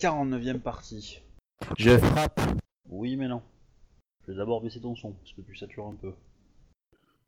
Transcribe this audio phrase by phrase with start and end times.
[0.00, 1.22] pour la 49e partie.
[1.76, 2.40] Je frappe.
[2.88, 3.42] Oui, mais non.
[4.22, 6.14] Je vais d'abord baisser ton son, parce que tu satures un peu.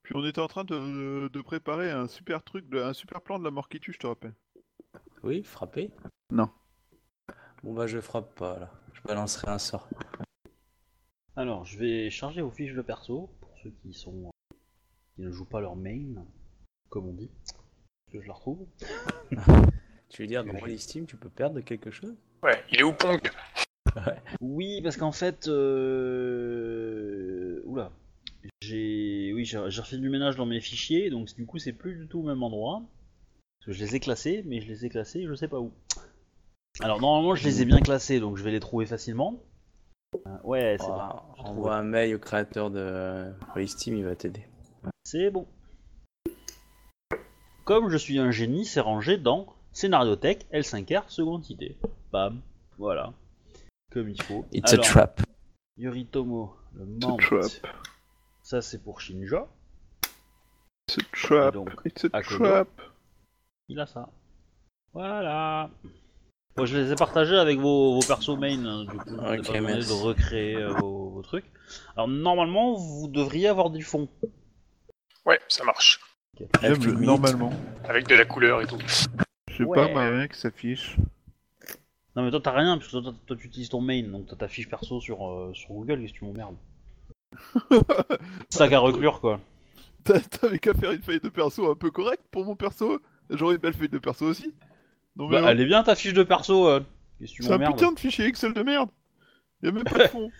[0.02, 3.38] Puis on était en train de, de préparer un super truc, de- un super plan
[3.38, 4.34] de la mort qui tue, je te rappelle.
[5.23, 5.91] Oui, frapper
[6.30, 6.51] Non.
[7.62, 8.71] Bon bah je frappe pas là.
[8.95, 9.88] Je balancerai un sort.
[11.37, 14.30] Alors, je vais charger vos fiches de perso, pour ceux qui sont
[15.15, 16.24] qui ne jouent pas leur main,
[16.88, 17.30] comme on dit.
[18.10, 18.66] Que je la retrouve.
[20.09, 22.16] Tu veux dire dans Steam tu peux perdre quelque chose?
[22.43, 23.21] Ouais, il est où Pong
[24.41, 26.80] Oui, parce qu'en fait, euh...
[27.65, 27.93] oula,
[28.63, 32.09] j'ai, oui, j'ai refait du ménage dans mes fichiers, donc du coup, c'est plus du
[32.09, 32.83] tout au même endroit.
[33.59, 35.73] Parce que je les ai classés, mais je les ai classés, je sais pas où.
[36.80, 39.43] Alors normalement, je les ai bien classés, donc je vais les trouver facilement.
[40.27, 41.01] Euh, ouais, c'est bon.
[41.38, 43.32] Envoie un mail au créateur de
[43.66, 44.47] Steam, il va t'aider.
[45.04, 45.47] C'est bon.
[47.65, 51.76] Comme je suis un génie, c'est rangé dans Scénariothèque L5R seconde idée.
[52.13, 52.40] Bam,
[52.79, 53.13] voilà.
[53.93, 54.45] Comme il faut.
[54.52, 55.21] It's Alors, a trap.
[55.76, 57.23] Yoritomo, le It's a membre.
[57.40, 57.66] trap.
[58.43, 59.46] Ça c'est pour Shinja.
[60.88, 61.54] It's a trap.
[61.54, 62.45] Donc, It's a Akodo.
[62.45, 62.68] trap.
[63.68, 64.09] Il a ça.
[64.93, 65.71] Voilà.
[66.56, 69.09] Moi je les ai partagés avec vos, vos persos main, hein, du coup.
[69.09, 71.44] je vous ai Ok, pas de recréer euh, vos, vos trucs.
[71.94, 74.09] Alors normalement, vous devriez avoir du fond.
[75.25, 76.00] Ouais, ça marche.
[76.62, 77.53] Avec normalement.
[77.84, 78.78] Avec de la couleur et tout.
[79.50, 80.97] Je sais pas, ma mec s'affiche.
[82.16, 84.37] Non mais toi t'as rien, puisque toi, toi, toi, tu utilises ton main, donc t'as
[84.37, 86.56] ta fiche perso sur, euh, sur Google, qu'est-ce que tu m'emmerdes
[88.50, 89.41] Sac à reclure quoi.
[90.04, 93.00] T'as- T'avais qu'à faire une feuille de perso un peu correcte pour mon perso.
[93.31, 94.53] J'aurais une belle feuille de perso aussi.
[95.16, 96.81] Non, mais Bah, elle est bien ta fiche de perso, euh.
[97.19, 98.91] qu'est-ce que tu c'est un m'emmerdes putain de fichier Excel de merde.
[99.62, 100.31] Y'a même pas de fond.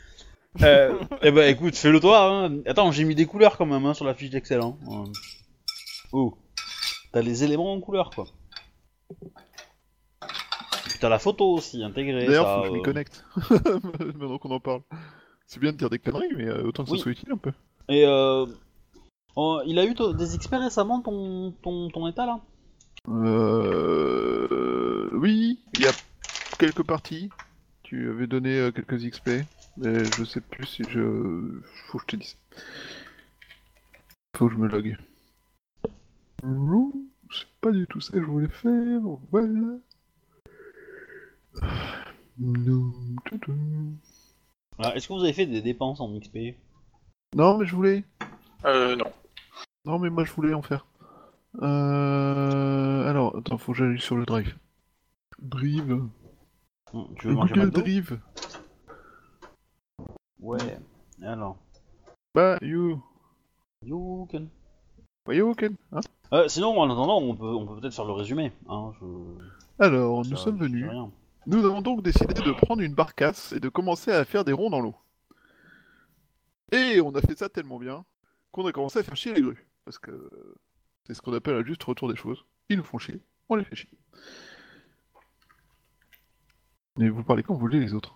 [0.63, 2.47] Euh, Eh bah écoute, fais-le toi.
[2.47, 2.59] Hein.
[2.67, 4.61] Attends, j'ai mis des couleurs quand même hein, sur la fiche d'Excel.
[4.61, 4.77] Hein.
[4.89, 5.05] Euh.
[6.13, 6.37] Oh,
[7.13, 8.27] t'as les éléments en couleur quoi.
[11.01, 12.27] T'as la photo aussi intégrée.
[12.27, 12.83] D'ailleurs, faut que je m'y euh.
[12.83, 13.25] connecte.
[14.19, 14.83] Maintenant qu'on en parle.
[15.47, 16.99] C'est bien de dire des conneries, mais euh, autant que Oui.
[16.99, 17.53] ça soit utile un peu.
[17.89, 18.47] Et euh...
[19.67, 22.41] il a eu des XP récemment ton, ton, ton état là?
[23.09, 25.09] Euh...
[25.15, 25.93] Oui, il y a
[26.59, 27.31] quelques parties.
[27.83, 29.31] Tu avais donné euh, quelques XP,
[29.79, 31.61] mais je sais plus si je...
[31.87, 32.37] Faut que je te dise.
[34.37, 34.97] Faut que je me log.
[36.45, 36.93] Non,
[37.31, 39.79] c'est pas du tout ça que je voulais faire, voilà.
[44.79, 46.57] Ah, Est-ce que vous avez fait des dépenses en XP
[47.37, 48.05] Non, mais je voulais.
[48.65, 49.13] Euh, non.
[49.85, 50.87] Non, mais moi je voulais en faire.
[51.63, 53.09] Euh...
[53.09, 54.57] Alors, attends, faut que j'aille sur le drive.
[55.41, 56.07] Drive.
[56.93, 57.81] Hum, Tu veux manger Google McDo?
[57.81, 58.21] Drive.
[60.39, 60.79] Ouais.
[61.23, 61.59] Alors.
[62.35, 63.03] Bah, you.
[63.83, 64.47] You can.
[65.27, 65.75] Bah, you can.
[65.93, 66.01] Hein
[66.33, 68.53] Euh, sinon, en attendant, on peut on peut peut-être faire le résumé.
[68.69, 69.85] Hein, je...
[69.85, 70.87] Alors, nous ça- sommes venus.
[71.47, 74.71] Nous avons donc décidé de prendre une barcasse et de commencer à faire des ronds
[74.71, 74.95] dans l'eau.
[76.71, 78.05] Et on a fait ça tellement bien
[78.53, 79.67] qu'on a commencé à faire chier les grues.
[79.85, 80.31] Parce que
[81.07, 82.45] c'est ce qu'on appelle un juste retour des choses.
[82.69, 83.91] Ils nous font chier, on les fait chier.
[86.97, 88.15] Mais vous parlez quand vous voulez les autres.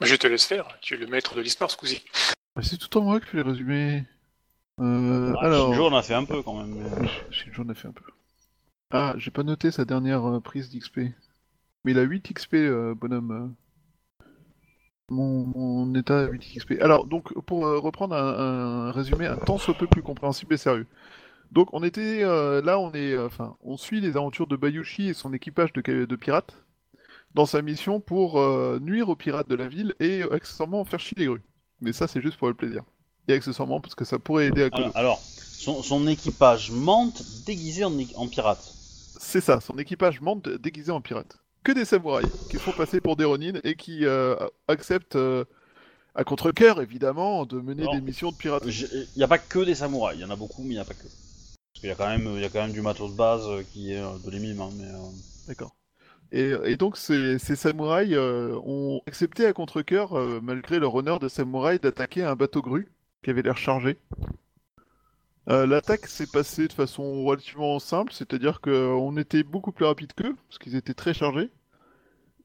[0.00, 0.68] Je te laisse faire.
[0.80, 2.04] Tu es le maître de l'histoire ce coup-ci.
[2.54, 4.04] Bah, c'est tout en moi qui fais les résumés.
[4.80, 6.74] Euh, Ah, alors, Shinjo en a fait un peu quand même.
[7.00, 7.08] mais-
[7.52, 8.04] j'en ai fait un peu.
[8.90, 11.12] Ah, j'ai pas noté sa dernière euh, prise d'XP.
[11.84, 13.30] Mais il a 8 XP, euh, bonhomme.
[13.32, 13.48] euh.
[15.10, 16.80] Mon, mon état a 8 XP.
[16.80, 20.58] Alors, donc, pour euh, reprendre un, un résumé un tant soit peu plus compréhensible et
[20.58, 20.86] sérieux.
[21.52, 25.08] Donc, on était euh, là, on est, euh, enfin, on suit les aventures de Bayushi
[25.10, 26.56] et son équipage de, de pirates
[27.34, 31.00] dans sa mission pour euh, nuire aux pirates de la ville et euh, accessoirement faire
[31.00, 31.42] chier les grues.
[31.80, 32.82] Mais ça, c'est juste pour le plaisir.
[33.28, 34.76] Et accessoirement parce que ça pourrait aider à.
[34.76, 37.92] Alors, alors, son, son équipage monte déguisé en,
[38.28, 38.62] pirate.
[39.18, 41.38] C'est ça, son équipage monte déguisé en pirate.
[41.62, 44.36] Que des samouraïs qui se font passer pour des ronines et qui euh,
[44.68, 45.44] acceptent, euh,
[46.14, 48.64] à contre-cœur évidemment, de mener Alors, des missions de pirates.
[48.66, 50.78] Il n'y a pas que des samouraïs, il y en a beaucoup, mais il n'y
[50.78, 51.02] a pas que.
[51.04, 53.62] Parce qu'il y a quand même, y a quand même du matos de base euh,
[53.72, 54.84] qui est de l'émime, hein, mais.
[54.84, 54.98] euh,
[55.48, 55.74] D'accord.
[56.32, 61.20] Et, et donc ces, ces samouraïs euh, ont accepté à contre-cœur, euh, malgré leur honneur
[61.20, 62.88] de samouraï, d'attaquer un bateau grue
[63.24, 63.98] qui avait l'air chargé.
[65.50, 70.36] Euh, L'attaque s'est passée de façon relativement simple, c'est-à-dire qu'on était beaucoup plus rapide qu'eux,
[70.48, 71.50] parce qu'ils étaient très chargés.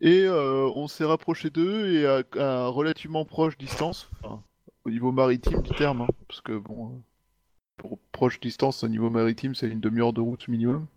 [0.01, 2.05] Et euh, on s'est rapproché d'eux et
[2.39, 4.09] à, relativement proche distance,
[4.85, 6.99] au niveau maritime du terme, hein, parce que bon, euh,
[7.77, 10.87] pour proche distance au niveau maritime, c'est une demi-heure de route minimum.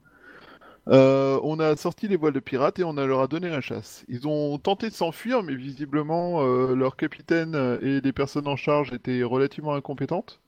[0.88, 3.60] Euh, on a sorti les voiles de pirates et on a- leur a donné la
[3.60, 4.04] chasse.
[4.08, 8.92] Ils ont tenté de s'enfuir, mais visiblement euh, leur capitaine et les personnes en charge
[8.92, 10.40] étaient relativement incompétentes.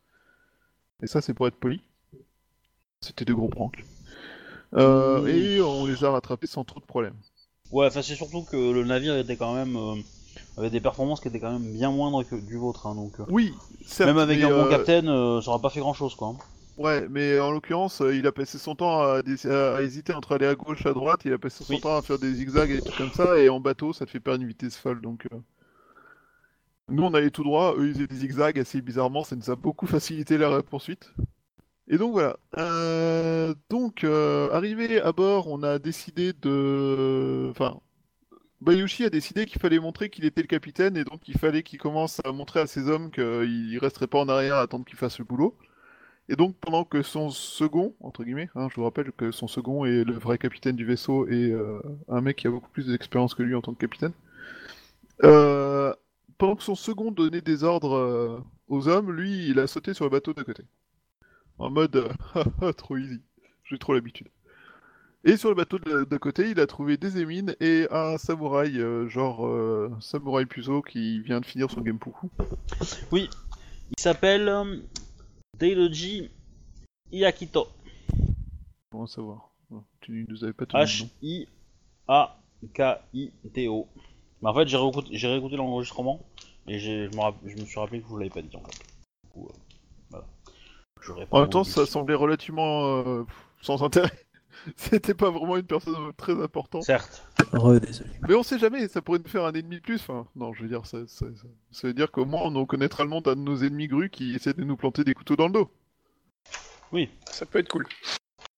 [1.02, 1.82] Et ça, c'est pour être poli.
[3.00, 3.84] C'était de gros pranks.
[4.74, 5.26] Euh.
[5.26, 7.14] Et on les a rattrapés sans trop de problèmes.
[7.70, 9.78] Ouais, enfin c'est surtout que le navire était quand même
[10.56, 13.52] avait des performances qui étaient quand même bien moindres que du vôtre, hein, donc Oui,
[13.84, 16.34] certes, même avec un bon capitaine, ça aura pas fait grand chose quoi.
[16.76, 19.22] Ouais, mais en l'occurrence, euh, il a passé son temps à,
[19.80, 21.80] hésiter entre aller à gauche, à droite, il a passé son Oui.
[21.80, 24.10] temps à faire des zigzags et des trucs comme ça, et en bateau, ça te
[24.10, 25.26] fait perdre une vitesse folle, donc...
[25.32, 25.38] euh,
[26.88, 29.56] Nous, on allait tout droit, eux, ils faisaient des zigzags assez bizarrement, ça nous a
[29.56, 31.12] beaucoup facilité la poursuite.
[31.88, 32.36] Et donc voilà.
[32.58, 37.48] Euh, donc, euh, arrivé à bord, on a décidé de...
[37.50, 37.80] Enfin,
[38.60, 41.78] Bayushi a décidé qu'il fallait montrer qu'il était le capitaine, et donc il fallait qu'il
[41.78, 45.18] commence à montrer à ses hommes qu'il resterait pas en arrière à attendre qu'il fasse
[45.18, 45.56] le boulot.
[46.28, 49.84] Et donc, pendant que son second, entre guillemets, hein, je vous rappelle que son second
[49.84, 53.34] est le vrai capitaine du vaisseau et euh, un mec qui a beaucoup plus d'expérience
[53.34, 54.12] que lui en tant que capitaine,
[55.22, 55.92] euh,
[56.38, 60.06] pendant que son second donnait des ordres euh, aux hommes, lui, il a sauté sur
[60.06, 60.64] le bateau d'à côté.
[61.58, 62.08] En mode,
[62.78, 63.20] trop easy,
[63.64, 64.28] j'ai trop l'habitude.
[65.24, 68.80] Et sur le bateau de- d'à côté, il a trouvé des émines et un samouraï,
[69.08, 69.48] genre
[70.00, 72.28] samouraï puzo qui vient de finir son Genpuku.
[73.12, 73.28] Oui,
[73.96, 74.50] il s'appelle
[75.58, 76.30] Deiloji
[77.12, 77.68] Iakito.
[78.90, 79.50] Comment savoir
[80.00, 80.80] Tu nous avais pas nom.
[80.84, 81.48] H-I-A-K-I-T-O.
[84.42, 86.20] Mais en fait, j'ai réécouté, j'ai réécouté l'enregistrement
[86.66, 88.54] et j'ai- je me, rapp- je me suis rappelé que je vous l'avais pas dit
[88.56, 88.78] en fait.
[89.24, 89.52] Du coup, euh,
[90.10, 90.26] voilà.
[91.30, 93.24] En même temps, ça semblait relativement euh,
[93.62, 94.10] sans intérêt.
[94.76, 96.82] C'était pas vraiment une personne très importante.
[96.84, 97.26] Certes.
[97.52, 98.10] Re, désolé.
[98.28, 99.96] Mais on sait jamais, ça pourrait nous faire un ennemi de plus.
[100.00, 103.04] Enfin, non, je veux dire, ça, ça, ça- ça veut dire qu'au moins on connaîtra
[103.04, 105.46] le nom d'un de nos ennemis grues qui essaie de nous planter des couteaux dans
[105.46, 105.70] le dos.
[106.92, 107.08] Oui.
[107.30, 107.86] Ça peut être cool.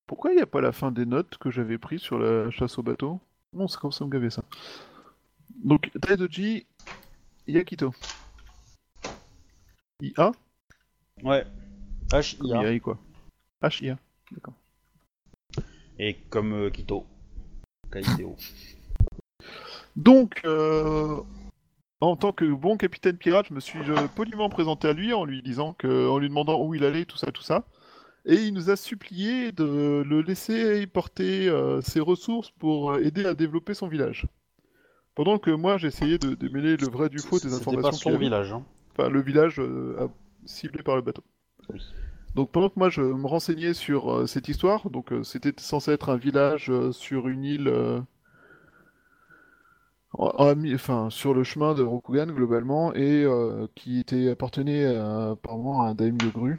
[0.06, 2.78] Pourquoi il n'y a pas la fin des notes que j'avais prises sur la chasse
[2.78, 3.20] au bateau?
[3.52, 4.44] Non, c'est comme ça me gavait ça.
[5.64, 6.66] Donc, Taidoji
[7.48, 7.92] Yakito.
[10.00, 10.32] IA
[11.22, 11.44] Ouais.
[12.10, 12.72] Comme H-I-A.
[12.72, 12.98] IA, quoi.
[13.62, 13.98] H-I-A.
[15.98, 17.06] Et comme euh, Kito.
[17.90, 18.36] K-I-T-O.
[19.96, 21.20] Donc, euh,
[22.00, 25.24] en tant que bon capitaine pirate, je me suis euh, poliment présenté à lui en
[25.24, 27.64] lui disant que, en lui demandant où il allait, tout ça, tout ça.
[28.26, 33.34] Et il nous a supplié de le laisser porter euh, ses ressources pour aider à
[33.34, 34.26] développer son village.
[35.14, 38.10] Pendant que moi, j'essayais de démêler le vrai du faux des C'était informations pas qu'il
[38.10, 38.52] y son village.
[38.52, 38.64] Hein.
[38.92, 40.08] Enfin, le village euh,
[40.44, 41.24] ciblé par le bateau.
[41.70, 41.80] Oui.
[42.36, 45.90] Donc pendant que moi je me renseignais sur euh, cette histoire, donc euh, c'était censé
[45.90, 47.68] être un village euh, sur une île,
[50.12, 53.26] en- en mi- enfin sur le chemin de Rokugan globalement, et
[53.74, 56.58] qui était appartenait à- apparemment à un daimyo gru.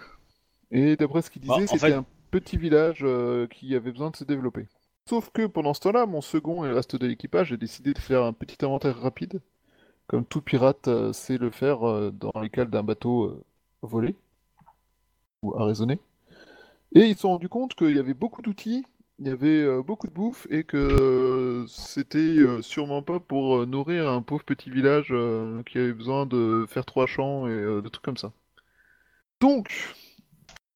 [0.72, 3.06] Et d'après ce qu'il Bah, disait, c'était fait- un petit village
[3.52, 4.66] qui avait besoin de se développer.
[5.08, 8.00] Sauf que pendant ce temps-là, mon second et le reste de l'équipage a décidé de
[8.00, 9.40] faire un petit inventaire rapide,
[10.08, 11.80] comme tout pirate sait le faire
[12.12, 13.42] dans les cales d'un bateau
[13.82, 14.16] volé
[15.44, 16.00] ou arraisonné.
[16.94, 18.86] Et ils se sont rendus compte qu'il y avait beaucoup d'outils,
[19.20, 23.66] il y avait euh, beaucoup de bouffe et que euh, c'était euh, sûrement pas pour
[23.66, 25.08] nourrir un pauvre petit village
[25.66, 28.32] qui avait besoin de faire trois champs et des trucs comme ça.
[29.40, 29.96] Donc,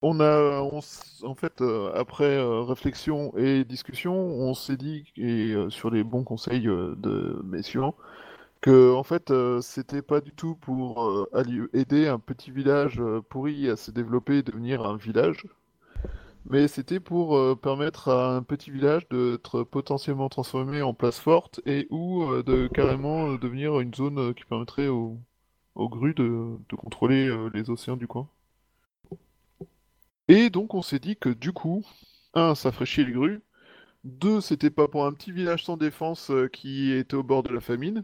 [0.01, 0.81] on a, on
[1.23, 1.63] en fait,
[1.93, 7.95] après réflexion et discussion, on s'est dit, et sur les bons conseils de mes suivants,
[8.61, 11.29] que en fait, euh, c'était pas du tout pour euh,
[11.73, 15.47] aider un petit village euh, pourri à se développer et devenir un village,
[16.45, 21.87] mais c'était pour permettre à un petit village d'être potentiellement transformé en place forte et
[21.91, 25.19] ou de carrément devenir une zone qui permettrait aux,
[25.75, 28.27] aux grues de, contrôler les océans du coin.
[30.27, 31.85] Et donc on s'est dit que du coup,
[32.33, 33.41] un, ça ferait les grues,
[34.03, 37.61] deux, c'était pas pour un petit village sans défense qui était au bord de la
[37.61, 38.03] famine,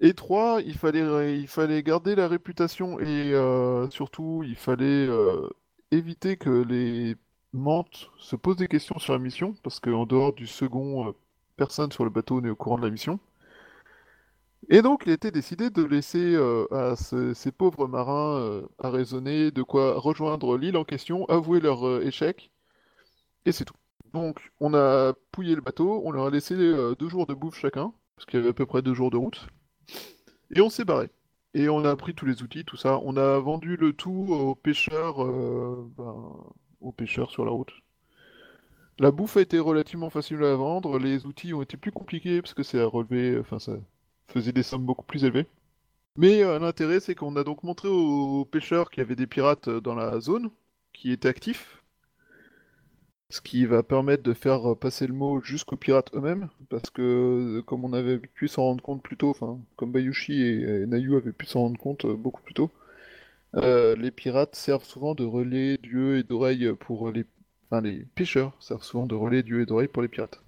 [0.00, 5.48] et trois, il fallait, garder la réputation et euh, surtout, il fallait euh,
[5.90, 7.16] éviter que les
[7.52, 11.12] mantes se posent des questions sur la mission, parce qu'en dehors du second, euh,
[11.56, 13.18] personne sur le bateau n'est au courant de la mission.
[14.70, 16.36] Et donc, il été décidé de laisser
[16.70, 22.02] à ce- ces pauvres marins à raisonner de quoi rejoindre l'île en question, avouer leur
[22.02, 22.50] échec,
[23.46, 23.74] et c'est tout.
[24.12, 27.92] Donc, on a pouillé le bateau, on leur a laissé deux jours de bouffe chacun,
[28.16, 29.46] parce qu'il y avait à peu près deux jours de route,
[30.54, 31.10] et on s'est barré.
[31.54, 33.00] Et on a pris tous les outils, tout ça.
[33.04, 36.32] On a vendu le tout aux pêcheurs, euh, ben,
[36.80, 37.72] aux pêcheurs sur la route.
[38.98, 42.54] La bouffe a été relativement facile à vendre, les outils ont été plus compliqués parce
[42.54, 43.72] que c'est à relever, enfin ça
[44.28, 45.46] faisait des sommes beaucoup plus élevées.
[46.16, 49.68] Mais euh, l'intérêt c'est qu'on a donc montré aux pêcheurs qu'il y avait des pirates
[49.68, 50.50] dans la zone,
[50.92, 51.83] qui étaient actifs,
[53.34, 57.02] ce qui va permettre de faire euh, passer le mot jusqu'aux pirates eux-mêmes, parce que
[57.58, 60.86] euh, comme on avait pu s'en rendre compte plus tôt, enfin comme Bayushi et, et
[60.86, 62.70] Nayu avaient pu s'en rendre compte euh, beaucoup plus tôt,
[63.54, 67.24] les pirates servent souvent de relais d'yeux et d'oreilles pour les...
[67.66, 70.40] Enfin les pêcheurs servent souvent de relais d'yeux et d'oreilles pour les pirates.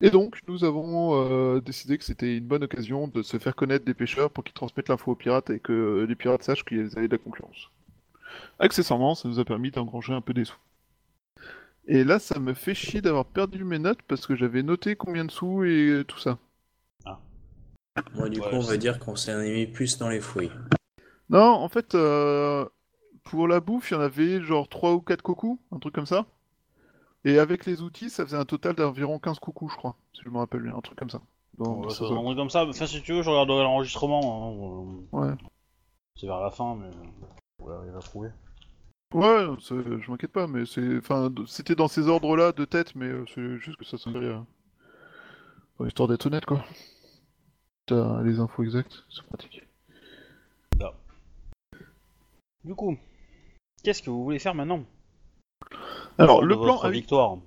[0.00, 3.94] Et donc, nous avons décidé que c'était une bonne occasion de se faire connaître des
[3.94, 7.16] pêcheurs pour qu'ils transmettent l'info aux pirates et que les pirates sachent qu'ils avaient de
[7.16, 7.70] la concurrence.
[8.60, 10.58] Accessoirement, ça nous a permis d'engranger un peu des sous.
[11.88, 15.24] Et là, ça me fait chier d'avoir perdu mes notes parce que j'avais noté combien
[15.24, 16.38] de sous et tout ça.
[18.14, 20.50] Moi, du Ouais, coup, on je va dire qu'on s'est mis plus dans les fouilles.
[21.30, 22.64] Non, en fait, euh,
[23.24, 26.06] pour la bouffe, il y en avait genre 3 ou 4 coucous, un truc comme
[26.06, 26.26] ça.
[27.24, 30.30] Et avec les outils, ça faisait un total d'environ 15 coucous, je crois, si je
[30.30, 31.20] me rappelle bien, un truc comme ça.
[31.58, 32.04] Ouais, ça
[32.36, 32.64] comme ça.
[32.66, 34.20] Enfin, si tu veux, je regarderai l'enregistrement.
[34.22, 35.34] hein, euh, Ouais.
[36.16, 36.88] C'est vers la fin, mais.
[36.88, 38.28] euh, Ouais, il va trouver.
[39.14, 43.24] Ouais, je m'inquiète pas, mais c'est, enfin, c'était dans ces ordres-là de tête, mais euh,
[43.34, 44.26] c'est juste que ça sonnerait,
[45.80, 46.64] euh, histoire d'être honnête, quoi.
[47.86, 49.62] T'as les infos exactes, c'est pratique.
[52.64, 52.96] Du coup,
[53.82, 54.84] qu'est-ce que vous voulez faire maintenant?
[56.18, 57.38] Alors, le plan, victoire.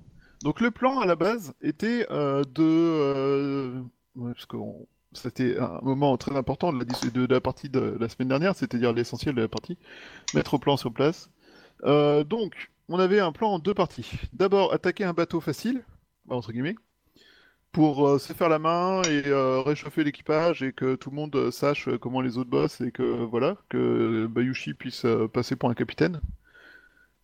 [0.44, 3.82] donc le plan à la base était euh, de, euh,
[4.15, 7.98] ouais, parce que on- c'était un moment très important de la, de la partie de
[8.00, 9.77] la semaine dernière, c'est-à-dire l'essentiel de la partie,
[10.34, 11.30] mettre le plan sur place.
[11.83, 14.09] Euh, donc, on avait un plan en deux parties.
[14.33, 15.83] D'abord, attaquer un bateau facile,
[16.29, 16.75] entre guillemets,
[17.71, 21.51] pour euh, se faire la main et euh, réchauffer l'équipage et que tout le monde
[21.51, 26.21] sache comment les autres bossent et que voilà, que Bayushi puisse passer pour un capitaine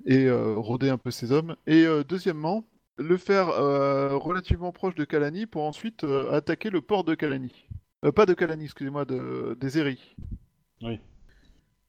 [0.05, 1.55] et rôder un peu ses hommes.
[1.65, 2.63] Et deuxièmement,
[2.97, 7.65] le faire relativement proche de Kalani pour ensuite attaquer le port de Kalani.
[8.15, 10.15] Pas de Kalani, excusez-moi, de, des Eri.
[10.81, 11.01] Oui.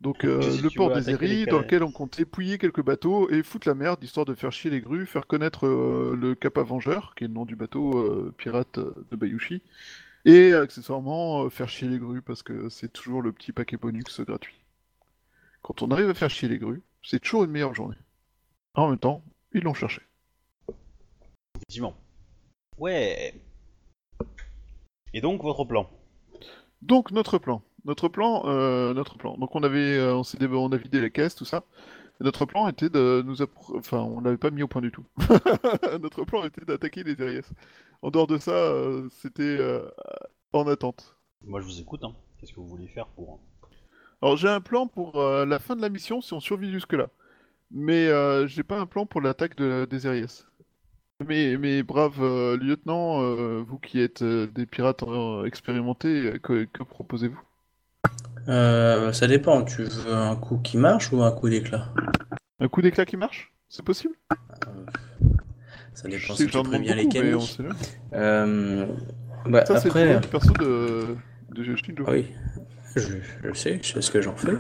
[0.01, 1.47] Donc euh, Si le port des Kalani.
[1.47, 4.71] dans lequel on comptait pouiller quelques bateaux et foutre la merde, histoire de faire chier
[4.71, 8.33] les grues, faire connaître euh, le Cap Avengeur, qui est le nom du bateau euh,
[8.37, 9.61] pirate de Bayushi,
[10.25, 14.21] et accessoirement euh, faire chier les grues, parce que c'est toujours le petit paquet bonus
[14.21, 14.61] gratuit.
[15.63, 17.97] Quand on arrive à faire chier les grues, c'est toujours une meilleure journée.
[18.75, 20.03] En même temps, ils l'ont cherché.
[21.57, 21.97] Effectivement.
[22.77, 23.35] Ouais.
[25.13, 25.91] Et donc, votre plan?
[26.83, 29.37] Donc notre plan, notre plan, euh, notre plan.
[29.37, 31.65] Donc on avait, euh, on s'est dé- on a vidé les caisses, tout ça.
[32.21, 34.93] Et notre plan était de nous, appro- enfin on l'avait pas mis au point du
[34.93, 35.05] tout.
[36.01, 37.47] notre plan était d'attaquer les Darius.
[38.03, 39.89] En dehors de ça, euh, c'était euh,
[40.53, 41.17] en attente.
[41.45, 42.05] Moi, je vous écoute.
[42.05, 42.15] Hein.
[42.39, 43.41] Qu'est-ce que vous voulez faire pour.
[44.23, 47.09] Alors j'ai un plan pour la fin de la mission si on survit jusque-là.
[47.71, 50.45] Mais euh, j'ai pas un plan pour l'attaque de, des Arias.
[51.27, 55.03] Mais, mes braves euh, lieutenants, euh, vous qui êtes euh, des pirates
[55.47, 57.41] expérimentés, que, que proposez-vous?
[58.49, 61.93] Euh, ça dépend, tu veux un coup qui marche ou un coup d'éclat?
[62.61, 63.53] Un coup d'éclat qui marche?
[63.69, 64.15] C'est possible?
[65.95, 67.35] Ça dépend si tu préviens les jamais.
[68.15, 68.87] Euh,
[69.47, 71.17] bah, Ça, c'est le après, boulot du perso de,
[71.55, 72.05] de Yoshido.
[72.07, 72.27] ah oui,
[72.95, 73.01] je,
[73.45, 74.53] je sais, je sais ce que j'en fais.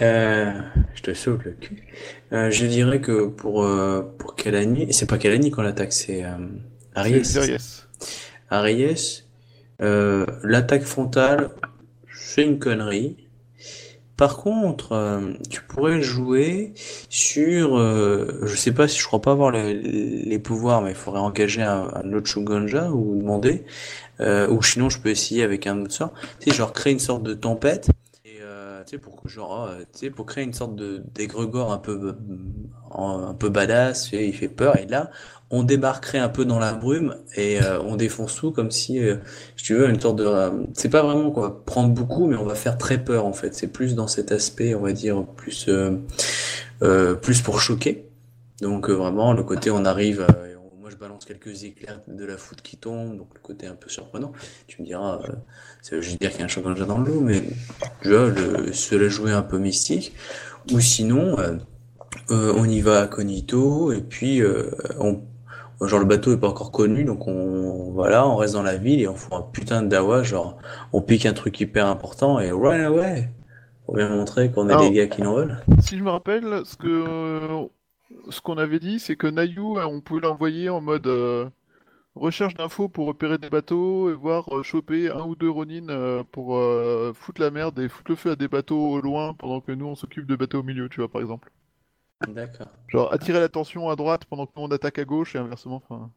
[0.00, 0.52] Euh,
[0.94, 1.86] je te sauve le cul.
[2.32, 6.24] Euh, je dirais que pour, euh, pour Kalani, c'est pas Kalani qu'on l'attaque, c'est
[6.94, 7.24] Aries.
[7.24, 7.88] C'est Darius.
[8.50, 9.24] Aries,
[9.82, 11.50] euh, l'attaque frontale,
[12.30, 13.16] c'est une connerie.
[14.16, 16.74] Par contre, euh, tu pourrais jouer
[17.08, 21.20] sur, euh, je sais pas si je crois pas avoir les, pouvoirs, mais il faudrait
[21.20, 23.64] engager un, autre Shogunja ou demander,
[24.20, 26.12] euh, ou sinon je peux essayer avec un autre sort.
[26.38, 27.88] Tu sais, genre créer une sorte de tempête
[28.24, 31.02] et euh, tu sais pour genre, tu sais pour créer une sorte de
[31.70, 32.14] un peu
[32.94, 35.10] un peu badass, sais, il fait peur et là
[35.52, 39.16] on débarquerait un peu dans la brume et euh, on défonce tout comme si, euh,
[39.56, 40.24] si tu veux, une sorte de...
[40.24, 43.32] euh, c'est pas vraiment qu'on va prendre beaucoup, mais on va faire très peur en
[43.32, 43.54] fait.
[43.54, 45.68] C'est plus dans cet aspect, on va dire, plus,
[47.20, 48.06] plus pour choquer.
[48.60, 50.24] Donc vraiment, le côté on arrive,
[50.78, 53.88] moi je balance quelques éclairs de la foudre qui tombe, donc le côté un peu
[53.88, 54.32] surprenant.
[54.68, 55.20] Tu me diras,
[55.82, 57.42] ça veut juste dire qu'il y a un Shogunja dans l'eau, mais
[58.02, 60.12] tu vois, le, se jouer un peu mystique.
[60.72, 61.36] Ou sinon,
[62.28, 64.42] on y va à Cognito, et puis
[64.98, 65.22] on
[65.82, 69.00] Genre le bateau est pas encore connu, donc on voilà, on reste dans la ville
[69.00, 70.58] et on fout un putain de dawa, genre
[70.92, 73.30] on pique un truc hyper important et run away
[73.86, 75.56] pour bien montrer qu'on est des gars qui n'en veulent.
[75.80, 77.64] Si je me rappelle, ce que euh,
[78.28, 81.48] ce qu'on avait dit, c'est que Nayu, euh, on pouvait l'envoyer en mode euh,
[82.14, 86.22] recherche d'infos pour repérer des bateaux et voir euh, choper un ou deux Ronin euh,
[86.30, 86.58] pour
[87.14, 89.86] foutre la merde et foutre le feu à des bateaux au loin pendant que nous
[89.86, 91.50] on s'occupe de bateaux au milieu, tu vois, par exemple.
[92.28, 92.68] D'accord.
[92.88, 95.76] Genre attirer l'attention à droite pendant que nous on attaque à gauche et inversement.
[95.76, 96.10] Enfin...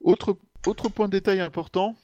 [0.00, 0.36] Autre,
[0.66, 1.96] autre point de détail important,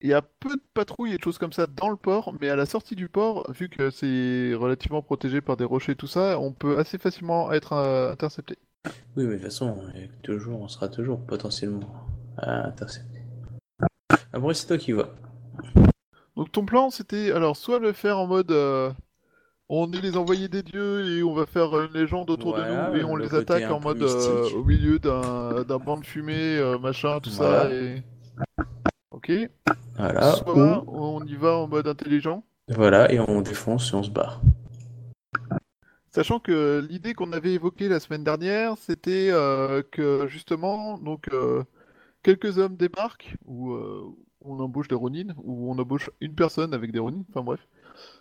[0.00, 2.48] il y a peu de patrouilles et de choses comme ça dans le port, mais
[2.48, 6.06] à la sortie du port, vu que c'est relativement protégé par des rochers et tout
[6.06, 8.58] ça, on peut assez facilement être euh, intercepté.
[9.16, 9.78] Oui, mais de toute façon,
[10.22, 11.94] toujours, on sera toujours potentiellement
[12.36, 13.20] à intercepter.
[14.32, 15.14] Après, c'est toi qui vois.
[16.36, 18.92] Donc ton plan c'était alors soit le faire en mode euh,
[19.68, 22.92] on est les envoyés des dieux et on va faire une légende autour Voilà, de
[22.92, 26.04] nous et on le les attaque en mode euh, au milieu d'un d'un banc de
[26.04, 27.64] fumée, euh, machin, tout ça.
[27.66, 27.74] Voilà.
[27.74, 28.02] Et...
[29.10, 29.32] Ok.
[29.96, 30.32] Voilà.
[30.32, 32.44] Soit Ou- on y va en mode intelligent.
[32.68, 34.40] voilà, et on défonce et on se barre.
[36.10, 41.28] Sachant que l'idée qu'on avait évoquée la semaine dernière, c'était euh, que justement, donc
[42.22, 43.74] quelques hommes débarquent, ou
[44.42, 47.66] on embauche des Ronin, ou on embauche une personne avec des Ronin, enfin bref.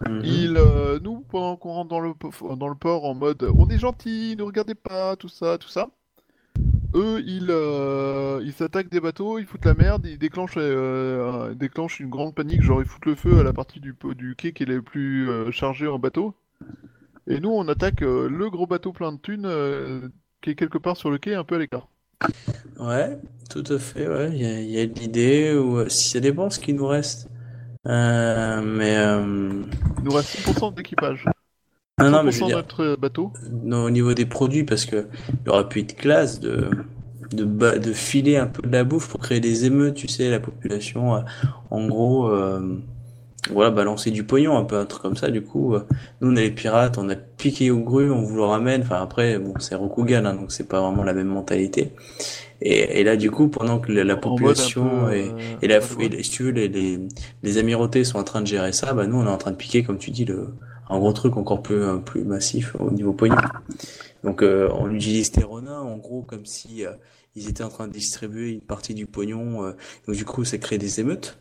[0.07, 0.21] Mhm.
[0.57, 3.79] Euh, nous, pendant qu'on rentre dans le, po- dans le port en mode on est
[3.79, 5.89] gentil, ne regardez pas, tout ça, tout ça.
[6.95, 11.53] Eux, ils euh, ils s'attaquent des bateaux, ils foutent la merde, ils déclenchent, euh, euh,
[11.55, 13.95] déclenchent une grande panique, genre ils foutent le feu à la partie du,
[14.37, 16.35] quai qui est la plus euh, chargée en bateau.
[17.27, 20.07] Et nous, on attaque euh, le gros bateau plein de thunes euh,
[20.41, 21.87] qui est quelque part sur le quai, un peu à l'écart.
[22.79, 23.17] Ouais,
[23.49, 24.29] tout à fait, ouais.
[24.33, 27.27] Il y a, y a l'idée, ou euh, si ça dépend ce qu'il nous reste.
[27.87, 29.63] Euh, mais euh,
[29.97, 31.31] Il nous reste 6% d'équipage.
[31.99, 33.33] non, 100% non, mais je veux de dire, notre bateau.
[33.41, 35.07] non, au niveau des produits, parce que
[35.45, 36.71] il aurait pu être classe de,
[37.31, 37.45] de,
[37.79, 41.15] de filer un peu de la bouffe pour créer des émeutes, tu sais, la population,
[41.15, 41.21] euh,
[41.71, 42.79] en gros, euh,
[43.51, 45.29] voilà, balancer du pognon, un peu un truc comme ça.
[45.29, 45.85] Du coup, euh,
[46.21, 48.81] nous, on est les pirates, on a piqué au gru, on vous le ramène.
[48.83, 51.91] Enfin, après, bon, c'est Rokugan, hein, donc c'est pas vraiment la même mentalité.
[52.61, 56.09] Et, et là, du coup, pendant que la, population peu, est euh, Et, la, et
[56.09, 56.99] les- si tu veux, les, les,
[57.43, 59.57] les amirautés sont en train de gérer ça, bah nous on est en train de
[59.57, 60.47] piquer, comme tu dis, le,
[60.89, 63.35] un gros truc encore plus, un- plus massif au niveau pognon.
[64.23, 66.91] Donc euh, on utilise renins en gros comme si euh,
[67.35, 69.65] ils étaient en train de distribuer une partie du pognon.
[69.65, 69.71] euh,
[70.07, 71.37] donc du coup ça crée des émeutes,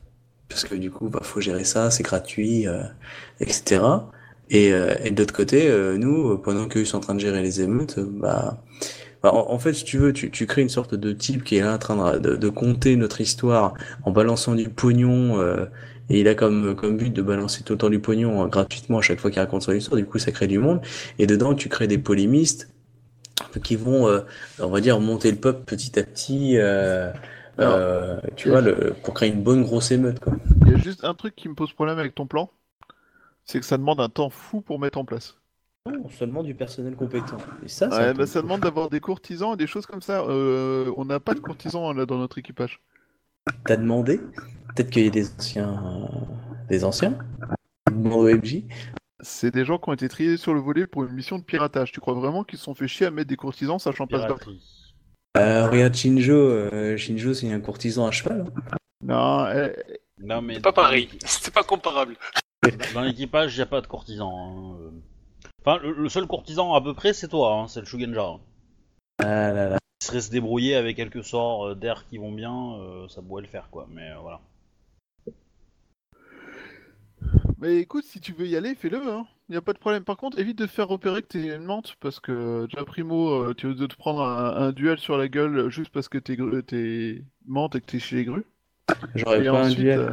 [0.52, 2.82] parce que du coup bah faut gérer ça, c'est gratuit, euh,
[3.40, 3.82] etc.
[4.50, 7.42] Et, euh, et de l'autre côté, euh, nous, pendant qu'eux sont en train de gérer
[7.42, 8.62] les émeutes, euh, bah
[9.22, 11.60] bah, en, fait, si tu veux, tu, tu crées une sorte de type qui est
[11.60, 15.66] là en train de, de, conter notre histoire en balançant du pognon, euh,
[16.10, 19.00] et il a comme, comme but de balancer tout le du pognon euh, gratuitement à
[19.00, 20.80] chaque fois qu'il raconte son histoire, du coup ça crée du monde,
[21.20, 22.68] et dedans tu crées des polémistes
[23.62, 24.22] qui vont, euh,
[24.58, 26.56] on va dire, monter le peuple petit à petit,
[27.58, 30.34] euh, tu vois, le, pour créer une bonne grosse émeute, quoi.
[30.64, 32.50] Il y a juste un truc qui me pose problème avec ton plan,
[33.44, 35.38] c'est que ça demande un temps fou pour mettre en place.
[35.86, 37.38] Non, seulement du personnel compétent.
[37.64, 40.02] Et ça, c'est Ouais, un bah, ça demande d'avoir des courtisans et des choses comme
[40.02, 40.22] ça.
[40.22, 42.80] Euh, on n'a pas de courtisans là dans notre équipage.
[43.64, 44.18] T'as demandé?
[44.74, 46.08] Peut-être qu'il y a des anciens,
[46.68, 47.18] des anciens?
[47.90, 48.62] Demande au MJ.
[49.20, 51.92] C'est des gens qui ont été triés sur le volet pour une mission de piratage.
[51.92, 54.26] Tu crois vraiment qu'ils se sont fait chier à mettre des courtisans sachant pas se
[54.26, 54.50] battre.
[55.38, 58.44] Euh, regarde Shinjo, euh, Shinjo c'est un courtisan à cheval.
[58.46, 58.76] hein.
[59.02, 59.72] Non, eh,
[60.18, 62.16] Non, mais C'est pas pareil, c'est pas comparable.
[62.94, 64.30] Dans l'équipage, il n'y a pas de courtisan.
[64.30, 64.90] hein, euh.
[65.64, 68.22] Enfin, le, le seul courtisan à peu près, c'est toi, hein, c'est le Shugenja.
[68.26, 68.40] hein.
[69.18, 69.78] Ah là là.
[70.02, 73.42] Il serait se débrouiller avec quelques sorts euh, d'air qui vont bien, euh, ça pourrait
[73.42, 73.86] le faire, quoi.
[73.90, 74.40] Mais euh, voilà.
[77.58, 79.26] mais écoute, si tu veux y aller, fais-le, hein.
[79.52, 80.02] Y a pas de problème.
[80.04, 83.54] Par contre, évite de faire repérer que t'es une menthe, parce que déjà primo, euh,
[83.54, 86.62] tu veux te prendre un, un duel sur la gueule juste parce que t'es gru-
[86.62, 88.44] t'es menthe et que t'es chez les grues.
[89.14, 90.00] J'aurais Et pas un duel.
[90.00, 90.10] euh,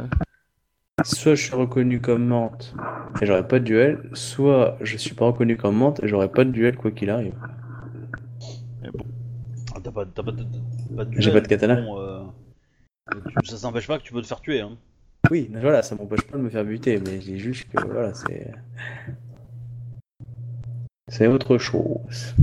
[1.04, 2.74] Soit je suis reconnu comme menthe
[3.22, 6.44] et j'aurais pas de duel, soit je suis pas reconnu comme menthe et j'aurais pas
[6.44, 7.32] de duel quoi qu'il arrive.
[9.74, 10.44] Ah, T'as pas, t'as pas, de-
[10.96, 11.76] pas de J'ai pas de katana.
[11.80, 12.24] bon, euh,
[13.44, 14.60] ça s'empêche pas que tu peux te faire tuer.
[14.60, 14.76] Hein.
[15.30, 18.12] Oui, mais voilà, ça m'empêche pas de me faire buter, mais j'ai juste que voilà,
[18.14, 18.50] c'est.
[21.10, 22.34] C'est autre chose.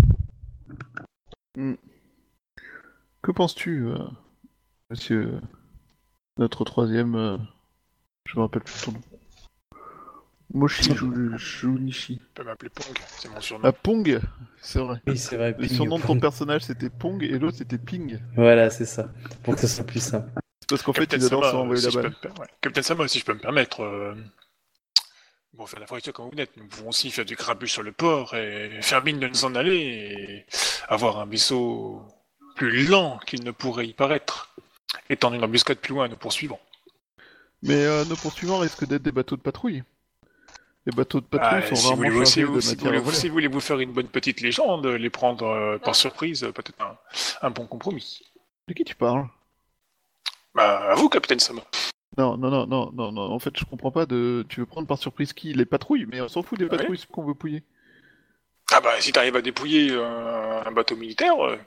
[3.22, 3.98] Que penses-tu, euh,
[4.90, 5.40] monsieur,
[6.38, 7.38] notre troisième, euh,
[8.26, 9.02] je me rappelle plus ton nom.
[10.54, 12.18] Moshi Ju- Junichi.
[12.20, 13.68] Tu peux m'appeler Pong, c'est mon surnom.
[13.68, 14.20] Ah, Pong,
[14.62, 15.02] c'est vrai.
[15.08, 15.56] Oui, c'est vrai.
[15.58, 18.20] Le surnom de ton personnage c'était Pong et l'autre c'était Ping.
[18.36, 19.10] Voilà, c'est ça.
[19.44, 20.30] Pour que ce soit plus simple.
[20.62, 22.16] C'est parce qu'en fait ils adorent Sama, se renvoyer si la balle.
[22.62, 23.82] Captain Sama, si je peux me permettre.
[25.58, 27.92] Bon, faire la fourniture comme vous n'êtes, nous pouvons aussi faire du grabuge sur le
[27.92, 30.46] port et faire mine de nous en aller et
[30.88, 32.04] avoir un vaisseau
[32.56, 34.54] plus lent qu'il ne pourrait y paraître,
[35.10, 36.60] étant une embuscade plus loin à nous poursuivons.
[37.64, 39.84] Mais euh, nos poursuivants risquent d'être des bateaux de patrouille.
[40.86, 43.06] Les bateaux de patrouille Ah, sont si, si, chargés vous, de si, matière à voulez-vous,
[43.06, 43.18] voler.
[43.18, 46.98] si voulez-vous faire une bonne petite légende, les prendre euh, par surprise, euh, peut-être un,
[47.42, 48.22] un bon compromis.
[48.68, 49.28] De qui tu parles?
[50.54, 51.64] Bah, à vous, Capitaine Sama.
[52.18, 53.22] Non, non, non, non, non, non.
[53.22, 54.46] En fait, je comprends pas de.
[54.50, 55.54] Tu veux prendre par surprise qui?
[55.54, 56.72] Les patrouilles, mais on s'en fout des Ouais.
[56.72, 57.64] patrouilles qu'on veut pouiller.
[58.74, 61.58] Ah bah, si t'arrives à dépouiller euh, un bateau militaire, euh,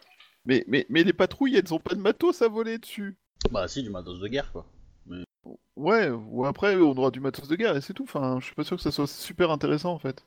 [0.44, 3.16] Mais, mais, mais les patrouilles, elles ont pas de matos à voler dessus.
[3.50, 4.66] Bah, si, du matos de guerre, quoi.
[5.76, 8.02] Ouais, ou après, on aura du matos de guerre et c'est tout.
[8.02, 10.26] Enfin, je suis pas sûr que ça soit super intéressant en fait.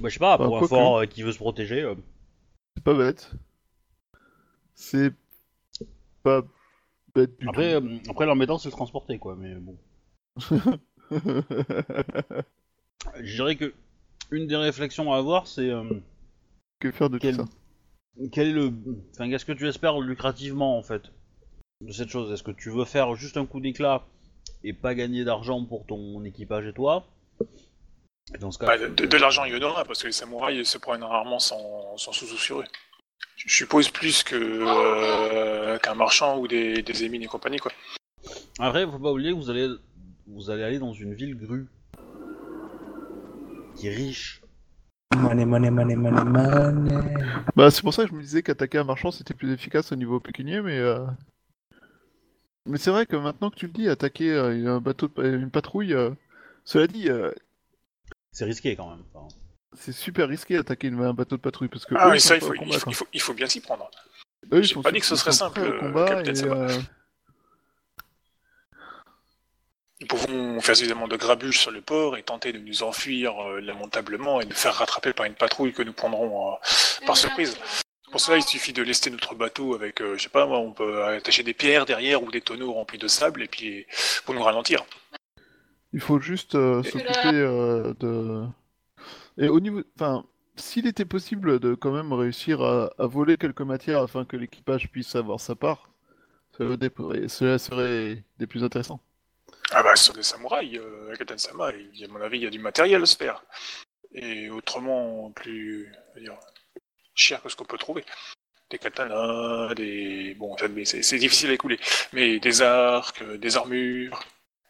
[0.00, 1.82] Bah, je sais pas, pour un fort euh, qui veut se protéger.
[1.82, 1.94] euh,
[2.76, 3.30] C'est pas bête.
[4.74, 5.12] C'est
[6.24, 6.42] pas
[7.20, 9.36] bête du Après, euh, après l'embêtant, c'est le transporter, quoi.
[9.38, 9.76] Mais bon.
[13.20, 13.74] Je dirais que
[14.30, 15.84] une des réflexions à avoir, c'est euh,
[16.80, 17.48] Que faire de quel, tout ça?
[18.32, 18.72] quel est le,
[19.14, 21.02] enfin, qu'est-ce que tu espères lucrativement en fait
[21.80, 22.30] de cette chose?
[22.32, 24.04] Est-ce que tu veux faire juste un coup d'éclat
[24.64, 27.06] et pas gagner d'argent pour ton équipage et toi?
[28.34, 30.12] Et Dans ce cas, Bah, de, de l'argent, il y en aura, parce que les
[30.12, 32.64] samouraïs se prennent rarement sans, sans sous sur eux.
[33.36, 37.72] Je suppose plus que euh, qu'un marchand ou des, des émines et compagnie, quoi.
[38.58, 39.68] Après, faut pas oublier que vous allez,
[40.26, 41.66] vous allez aller dans une ville grue
[43.76, 44.42] qui est riche.
[45.16, 47.14] Money, money, money, money, money.
[47.56, 49.96] Bah, c'est pour ça que je me disais qu'attaquer un marchand c'était plus efficace au
[49.96, 50.78] niveau pécunier, mais.
[50.78, 51.04] euh,
[52.66, 55.50] Mais c'est vrai que maintenant que tu le dis, attaquer euh, un bateau, de- une
[55.50, 56.10] patrouille, euh,
[56.64, 57.32] cela dit, euh,
[58.32, 59.04] C'est risqué quand même.
[59.14, 59.28] Enfin,
[59.74, 61.94] c'est super risqué d'attaquer un bateau de patrouille parce que.
[61.96, 62.92] Ah eux, ça, il faut, au il, faut, quoi.
[62.92, 63.90] il, faut, il faut bien s'y prendre.
[64.52, 66.78] Eux, ils j'ai sont pas dit que ce serait simple, au euh, combat et, euh,
[70.00, 73.60] Nous pouvons faire suffisamment de grabuge sur le port et tenter de nous enfuir euh,
[73.60, 76.56] lamentablement et nous faire rattraper par une patrouille que nous prendrons euh,
[77.06, 77.58] par surprise.
[78.10, 80.72] Pour cela, il suffit de lester notre bateau avec, euh, je sais pas moi, on
[80.72, 83.86] peut attacher des pierres derrière ou des tonneaux remplis de sable et puis
[84.24, 84.84] pour nous ralentir.
[85.92, 88.44] Il faut juste euh, s'occuper euh, de.
[89.38, 89.82] Et au niveau.
[89.94, 90.24] Enfin,
[90.56, 94.90] s'il était possible de quand même réussir à, à voler quelques matières afin que l'équipage
[94.90, 95.90] puisse avoir sa part,
[96.56, 96.90] cela, dé-
[97.28, 99.00] cela serait des plus intéressants.
[99.70, 102.58] Ah bah sur des samouraïs, euh, Captain Sama, à mon avis, il y a du
[102.58, 103.44] matériel à se faire.
[104.12, 106.36] Et autrement plus dire,
[107.14, 108.04] cher que ce qu'on peut trouver.
[108.70, 110.34] Des katanas, des...
[110.34, 111.78] Bon, c'est c'est difficile à écouler.
[112.12, 114.20] Mais des arcs, euh, des armures,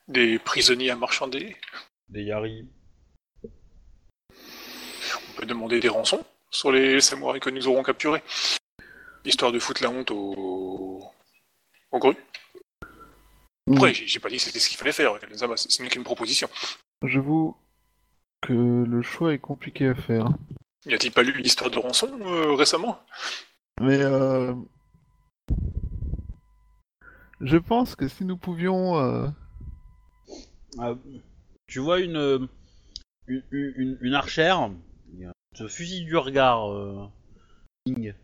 [0.09, 1.57] des prisonniers à marchander.
[2.09, 2.67] des Yari.
[5.39, 8.25] Peut demander des rançons sur les samouraïs que nous aurons capturés.
[9.25, 11.05] Histoire de foutre la honte aux...
[11.93, 12.17] aux grues.
[13.71, 15.13] Après, j'ai j'ai pas dit que c'était ce qu'il fallait faire,
[15.55, 16.49] c'est c'est qu'une proposition.
[17.05, 17.57] J'avoue
[18.41, 20.27] que le choix est compliqué à faire.
[20.87, 22.99] Y a-t-il pas lu l'histoire de rançon euh, récemment?
[23.81, 24.55] Mais euh,
[27.41, 28.99] je pense que si nous pouvions.
[28.99, 29.29] euh,
[30.81, 30.95] Ah,
[31.69, 32.39] tu vois une, euh,
[33.29, 34.71] une, une, une archère,
[35.59, 36.71] ce fusil du regard.
[36.71, 37.07] euh,
[37.85, 38.15] King.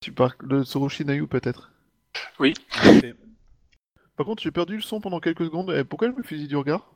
[0.00, 1.72] Tu parles de Soroshi Nayu peut-être?
[2.38, 3.16] Fait-
[4.16, 5.70] Par contre, j'ai perdu le son pendant quelques secondes.
[5.72, 6.92] Et pourquoi elle me fusil du regard?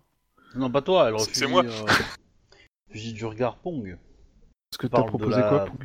[0.54, 1.38] Non, pas toi, elle C'est- refuse.
[1.38, 1.64] c'est moi.
[1.64, 1.86] euh,
[2.92, 3.88] fusil du regard Pong.
[3.88, 5.84] Est-ce que t'as proposé la- quoi Pong?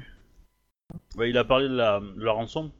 [1.15, 2.71] Ouais, il a parlé de la, de la rançon.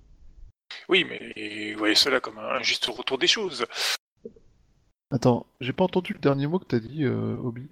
[0.88, 3.66] Oui, mais vous voyez cela comme un juste retour des choses.
[5.10, 7.68] Attends, j'ai pas entendu le dernier mot que t'as dit, euh, Obi.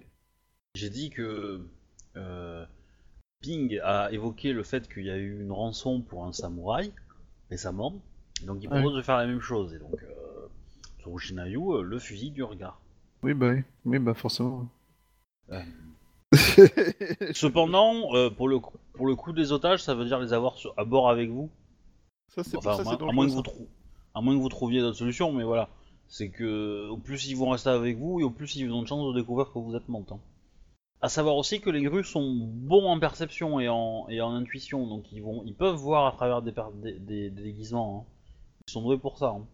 [0.74, 1.66] J'ai dit que
[3.40, 6.92] Ping a évoqué le fait qu'il y a eu une rançon pour un samouraï
[7.50, 7.94] récemment,
[8.46, 9.74] donc il propose de faire la même chose.
[9.74, 10.46] Et donc, euh,
[11.00, 12.80] Tsurushinayu, euh, le fusil du regard.
[13.22, 13.62] Oui, bah oui.
[13.84, 14.68] Oui, bah forcément.
[15.50, 15.60] Euh.
[17.32, 20.56] Cependant, euh, pour, le, coup- pour le coup des otages, ça veut dire les avoir
[20.56, 21.50] sur- à bord avec vous.
[22.28, 23.68] ça, c'est Enfin, à, à moins que vous trou-
[24.14, 25.68] à moins que vous trouviez d'autres solutions, mais voilà.
[26.08, 28.86] C'est que au plus ils vont rester avec vous, et au plus ils ont de
[28.88, 30.20] chances de découvrir que vous êtes mentant.
[31.02, 35.22] À savoir aussi que les grues sont bons en perception et en, intuition, donc ils,
[35.22, 36.52] vont, ils peuvent voir à travers des,
[36.98, 38.06] des, déguisements.
[38.06, 38.12] hein.
[38.68, 39.28] Ils sont doués pour ça.
[39.28, 39.46] hein.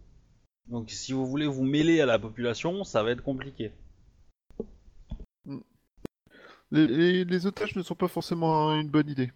[0.69, 3.71] Donc si vous voulez vous mêler à la population, ça va être compliqué.
[6.73, 9.33] Les, otages ne sont pas forcément une bonne idée.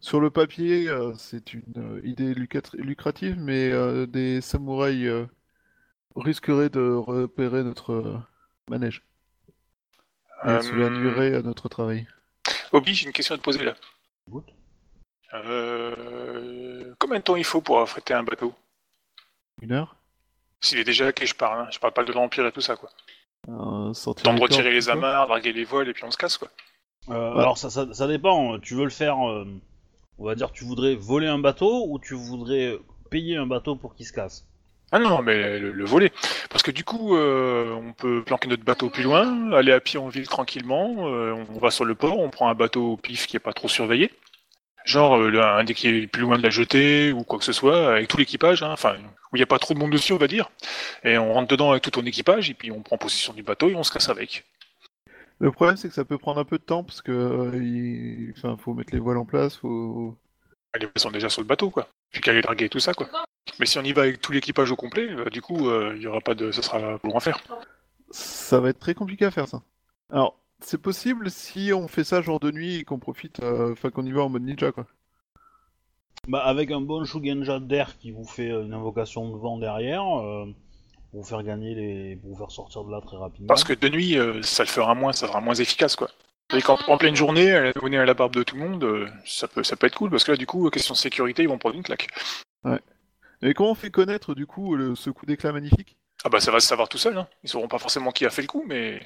[0.00, 5.10] Sur le papier, euh, c'est une euh, idée lucrat- lucrative, mais euh, des samouraïs
[6.14, 8.22] risqueraient de repérer notre
[8.68, 9.02] manège.
[10.44, 12.06] Euh, cela nuirait à notre travail.
[12.72, 13.74] Obi, j'ai une question à te poser là.
[15.34, 18.54] Euh, combien de temps il faut pour affréter un bateau?
[19.60, 19.96] Une heure?
[20.60, 21.60] S'il est déjà hacké, je parle.
[21.60, 21.68] Hein.
[21.70, 22.90] Je parle pas de l'Empire et tout ça, quoi.
[23.48, 26.48] Euh, Temps de retirer les amarres, draguer les voiles et puis on se casse, quoi.
[27.08, 27.40] Euh, Ouais.
[27.40, 29.44] Alors ça, ça, ça dépend, tu veux le faire, euh,
[30.18, 32.78] on va dire tu voudrais voler un bateau ou tu voudrais
[33.10, 34.46] payer un bateau pour qu'il se casse?
[34.94, 36.12] Ah non, mais le, le voler.
[36.50, 39.98] Parce que du coup, euh, on peut planquer notre bateau plus loin, aller à pied
[39.98, 43.26] en ville tranquillement, euh, on va sur le port, on prend un bateau au pif
[43.26, 44.10] qui est pas trop surveillé.
[44.84, 47.44] Genre euh, le- un des qui est plus loin de la jetée ou quoi que
[47.46, 48.96] ce soit, avec tout l'équipage, hein, enfin,
[49.32, 50.50] où il n'y a pas trop de monde dessus, on va dire.
[51.04, 53.70] Et on rentre dedans avec tout ton équipage, et puis on prend possession du bateau
[53.70, 54.44] et on se casse avec.
[55.40, 58.32] Le problème, c'est que ça peut prendre un peu de temps parce que euh, il...
[58.36, 60.16] enfin, faut mettre les voiles en place, faut.
[60.74, 61.88] Les voiles sont déjà sur le bateau, quoi.
[62.12, 63.08] Puis qu'à les draguer et tout ça, quoi.
[63.58, 66.02] Mais si on y va avec tout l'équipage au complet, euh, du coup, euh, il
[66.02, 67.40] y aura pas de, ça sera long à faire.
[68.10, 69.62] Ça va être très compliqué à faire ça.
[70.10, 73.90] Alors, c'est possible si on fait ça genre de nuit et qu'on profite, euh, enfin
[73.90, 74.86] qu'on y va en mode ninja quoi.
[76.28, 80.04] Bah avec un bon Shugenja d'air qui vous fait euh, une invocation de vent derrière,
[80.04, 80.46] euh,
[81.10, 82.16] pour vous faire gagner les.
[82.16, 83.48] pour vous faire sortir de là très rapidement.
[83.48, 86.08] Parce que de nuit, euh, ça le fera moins, ça sera moins efficace, quoi.
[86.54, 89.08] Et quand en pleine journée, elle est à la barbe de tout le monde, euh,
[89.24, 91.48] ça peut, ça peut être cool, parce que là, du coup, question de sécurité, ils
[91.48, 92.08] vont prendre une claque.
[93.42, 95.96] Et comment on fait connaître du coup le- ce coup d'éclat magnifique?
[96.24, 97.28] Ah bah ça va se savoir tout seul, hein.
[97.42, 99.02] Ils sauront pas forcément qui a fait le coup, mais...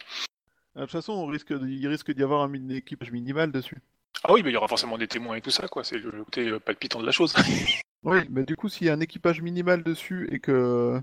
[0.75, 3.79] Ah, De toute façon, on risque de- il risque d'y avoir un, équipage minimal dessus.
[4.25, 5.85] Ah oui, mais il y aura forcément des témoins et tout ça, quoi.
[5.85, 7.35] C'est le côté euh, palpitant de la chose.
[8.03, 11.01] Oui, mais du coup, s'il y a un équipage minimal dessus et que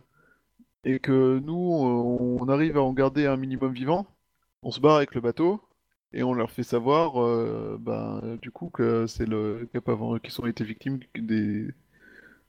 [0.85, 1.53] et que nous,
[2.39, 4.07] on arrive à en garder un minimum vivant,
[4.63, 5.61] on se barre avec le bateau
[6.13, 10.39] et on leur fait savoir, euh, ben, du coup, que c'est le Cap Aven- qu'ils
[10.41, 11.67] ont été victimes des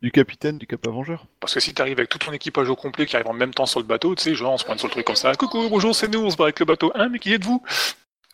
[0.05, 1.27] du capitaine du Cap Avengeur.
[1.40, 3.64] Parce que si t'arrives avec tout ton équipage au complet qui arrive en même temps
[3.64, 5.67] sur le bateau, tu sais, genre on se pointe sur le truc comme ça, coucou,
[5.71, 6.93] bonjour, c'est nous, on se barre avec le bateau.
[6.95, 7.62] Hein, mais qui êtes-vous?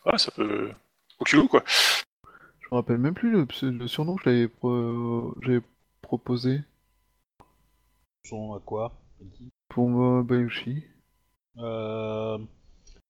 [0.05, 0.69] Ah, ça peut...
[1.19, 1.63] Au culot, quoi.
[2.59, 5.61] Je me rappelle même plus le, surnom que j'avais pro- j'avais
[6.01, 6.59] proposé
[8.25, 8.99] Son à quoi?
[9.69, 10.83] Pour moi, Bayushi.
[11.57, 12.37] euh...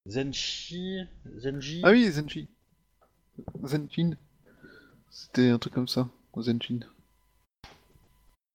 [0.05, 0.99] Zenshi
[1.37, 2.47] Zenji Ah oui, Zenji.
[3.63, 4.11] Zenchin.
[5.09, 6.81] C'était un truc comme ça, Zenchin.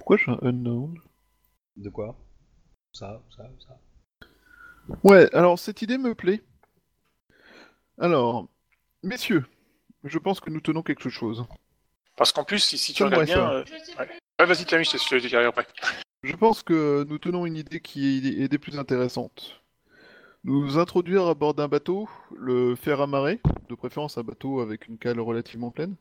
[0.07, 0.97] Pourquoi j'ai un unknown?
[1.75, 2.16] De quoi?
[2.92, 3.77] Ça, ça, ça.
[5.03, 6.45] Ouais, alors cette idée me plaît.
[7.99, 8.49] Alors,
[9.03, 9.45] messieurs,
[10.05, 11.45] je pense que nous tenons quelque chose.
[12.16, 13.51] Parce qu'en plus, si, si tu me regardes bien...
[13.51, 13.64] euh,
[13.99, 15.66] Ouais, Ouais, vas-y, je te je te dirai après.
[16.23, 19.61] Je pense que nous tenons une idée qui est, est des plus intéressantes.
[20.45, 24.99] Nous introduire à bord d'un bateau, le faire amarrer, de préférence un bateau avec une
[24.99, 25.97] cale relativement pleine,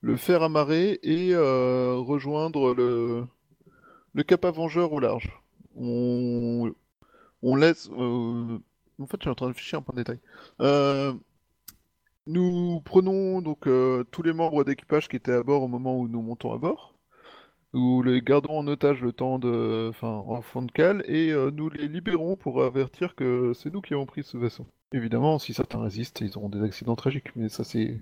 [0.00, 3.24] le faire amarrer et euh, rejoindre le,
[4.14, 5.30] le Cap Avengeur au large.
[5.76, 6.72] On,
[7.42, 7.88] on laisse...
[7.98, 8.58] euh,
[9.00, 10.20] En fait, je suis en train de réfléchir un peu en détail.
[10.60, 11.12] Euh,
[12.26, 13.68] Nous prenons donc
[14.10, 16.94] tous les membres d'équipage qui étaient à bord au moment où nous montons à bord.
[17.74, 21.68] Nous les gardons en otage le temps de, enfin, en fond de cale et nous
[21.70, 24.66] les libérons pour avertir que c'est nous qui avons pris ce vaisseau.
[24.92, 28.00] Évidemment, si certains résistent, ils auront des accidents tragiques, mais ça c'est,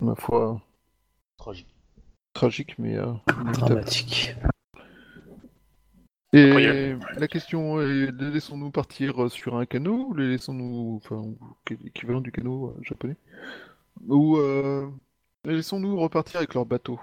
[0.00, 0.60] ma foi,
[1.42, 1.74] Tragique.
[2.34, 3.12] tragique, mais euh.
[3.52, 4.34] Dramatique.
[6.32, 11.22] Et la question est, laissons-nous partir sur un canot ou les laissons-nous, enfin,
[11.68, 13.16] l'équivalent du canot euh, japonais,
[14.08, 14.88] ou euh,
[15.44, 16.98] les laissons-nous repartir avec leur bateau?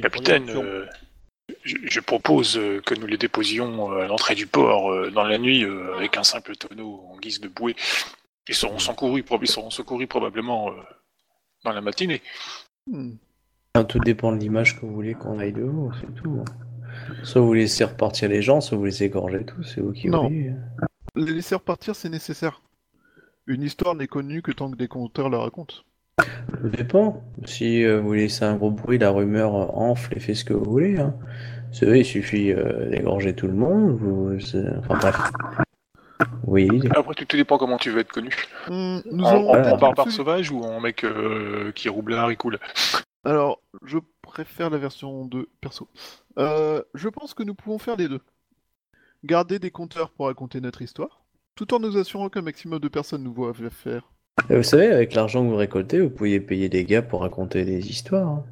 [0.00, 0.86] Capitaine, euh,
[1.64, 5.24] je, je propose euh, que nous les déposions euh, à l'entrée du port euh, dans
[5.24, 7.76] la nuit euh, avec un simple tonneau en guise de bouée.
[8.48, 10.76] Ils seront secourus, prob- ils seront secourus probablement euh,
[11.64, 12.22] dans la matinée.
[12.86, 13.16] Hmm.
[13.76, 16.42] Enfin, tout dépend de l'image que vous voulez qu'on aille de haut, c'est tout.
[17.24, 20.28] Soit vous laissez repartir les gens, soit vous les égorgez tous, c'est vous qui Non.
[20.28, 20.54] voyez.
[21.14, 22.62] Les laisser repartir, c'est nécessaire.
[23.46, 25.74] Une histoire n'est connue que tant que des conteurs la racontent.
[26.18, 27.22] Tout dépend.
[27.44, 30.54] Si euh, vous laissez un gros bruit, la rumeur euh, enfle et fait ce que
[30.54, 30.98] vous voulez.
[30.98, 31.14] Hein.
[31.68, 33.90] Vous savez, il suffit euh, d'égorger tout le monde.
[33.98, 34.38] Vous...
[34.78, 35.16] Enfin bref.
[36.46, 38.30] Oui, Après, tout, dépend comment tu veux être connu.
[38.68, 42.58] Hmm, nous en, barbare sauvage ou en mec euh, qui est roublard et cool
[43.26, 45.88] Alors, je préfère la version 2 perso.
[46.38, 48.20] Euh, je pense que nous pouvons faire les deux.
[49.24, 51.24] Garder des compteurs pour raconter notre histoire,
[51.56, 54.12] tout en nous assurant qu'un maximum de personnes nous voient faire.
[54.48, 57.64] Et Vous savez, avec l'argent que vous récoltez, vous pourriez payer des gars pour raconter
[57.64, 58.28] des histoires.
[58.28, 58.44] hein,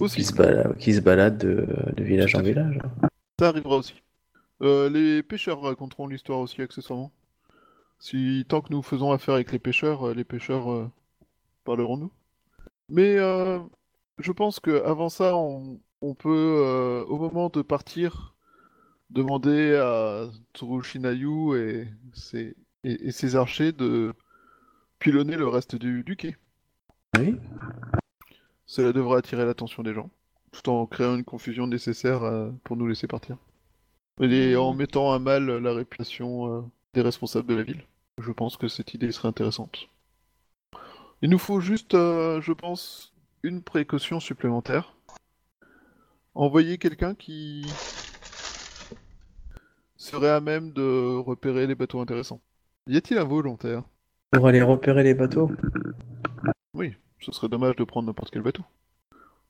[0.00, 2.78] Aussi, qui, se baladent, qui se baladent de, de village en village.
[3.38, 4.00] ça arrivera aussi.
[4.62, 7.12] Euh, les pêcheurs raconteront l'histoire aussi accessoirement.
[7.98, 10.90] Si tant que nous faisons affaire avec les pêcheurs, euh, les pêcheurs euh,
[11.64, 12.12] parleront nous.
[12.88, 13.58] Mais euh,
[14.18, 18.34] je pense que avant ça, on, on peut, euh, au moment de partir,
[19.10, 24.12] demander à Tsurushinayu et ses, et, et ses archers de
[24.98, 26.36] pilonner le reste du, du quai.
[27.18, 27.36] Oui.
[28.66, 30.10] Cela devrait attirer l'attention des gens,
[30.52, 33.36] tout en créant une confusion nécessaire euh, pour nous laisser partir.
[34.20, 37.84] Et en mettant à mal la réputation des responsables de la ville.
[38.18, 39.88] Je pense que cette idée serait intéressante.
[41.22, 44.96] Il nous faut juste, euh, je pense, une précaution supplémentaire.
[46.34, 47.64] Envoyer quelqu'un qui
[49.96, 52.40] serait à même de repérer les bateaux intéressants.
[52.88, 53.82] Y a-t-il un volontaire
[54.32, 55.50] Pour aller repérer les bateaux.
[56.74, 58.62] Oui, ce serait dommage de prendre n'importe quel bateau.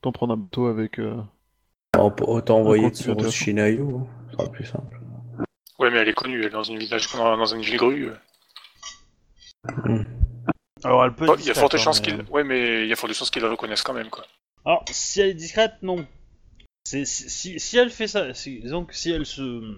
[0.02, 0.98] Tant prendre un bateau avec...
[0.98, 1.20] euh,
[1.96, 3.18] Autant envoyer sur.
[3.30, 5.00] Shinayu, hein, ce sera plus simple.
[5.78, 8.08] Ouais, mais elle est connue, elle est dans une village, dans, dans une ville grue.
[10.84, 11.26] Alors, elle peut.
[11.26, 12.92] Bon, être il y a forte hein, chance mais, qu'ils, euh, ouais, mais il y
[12.92, 14.26] a forte chance qu'ils la reconnaissent quand même, quoi.
[14.64, 16.06] Alors, si elle est discrète, non.
[16.84, 19.74] C'est si, si, si elle fait ça, si, disons que si elle se,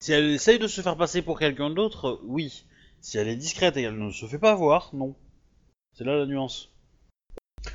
[0.00, 2.64] si elle essaye de se faire passer pour quelqu'un d'autre, oui.
[3.02, 5.14] Si elle est discrète et qu'elle ne se fait pas voir, non.
[5.96, 6.70] C'est là la nuance.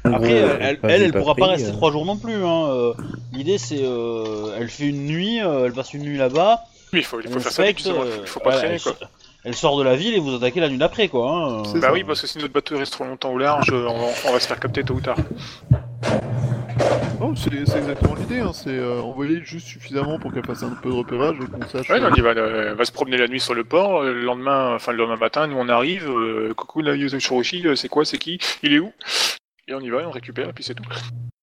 [0.04, 1.74] Après, Ouais, elle, elle, vu, elle pas pourra pas rester euh.
[1.74, 2.44] trois jours non plus.
[2.44, 2.70] Hein.
[2.70, 2.94] euh,
[3.32, 6.64] L'idée, c'est, euh, elle fait une nuit, euh, elle passe une nuit là-bas.
[6.94, 8.96] Oui, il faut, il faut faire ça il faut pas traîner, quoi.
[9.46, 11.32] Elle sort de la ville et vous attaquez la nuit d'après, quoi.
[11.32, 11.64] hein.
[11.76, 11.94] Bah ça.
[11.94, 14.40] oui, parce que si notre bateau reste trop longtemps au large, on va, on va
[14.40, 15.18] se faire capter tôt ou tard.
[17.20, 20.90] Non, c'est exactement l'idée, hein, c'est euh, envoyer juste suffisamment pour qu'elle fasse un peu
[20.90, 21.90] de repérage et qu'on sache.
[21.90, 23.64] Ouais, euh, non, on y va, euh, on va se promener la nuit sur le
[23.64, 27.66] port, euh, le lendemain, enfin le lendemain matin, nous on arrive, euh, coucou la Shoroshi,
[27.66, 28.92] euh, c'est quoi, c'est qui, il est où?
[29.68, 30.84] Et on y va, et on récupère, et puis c'est tout.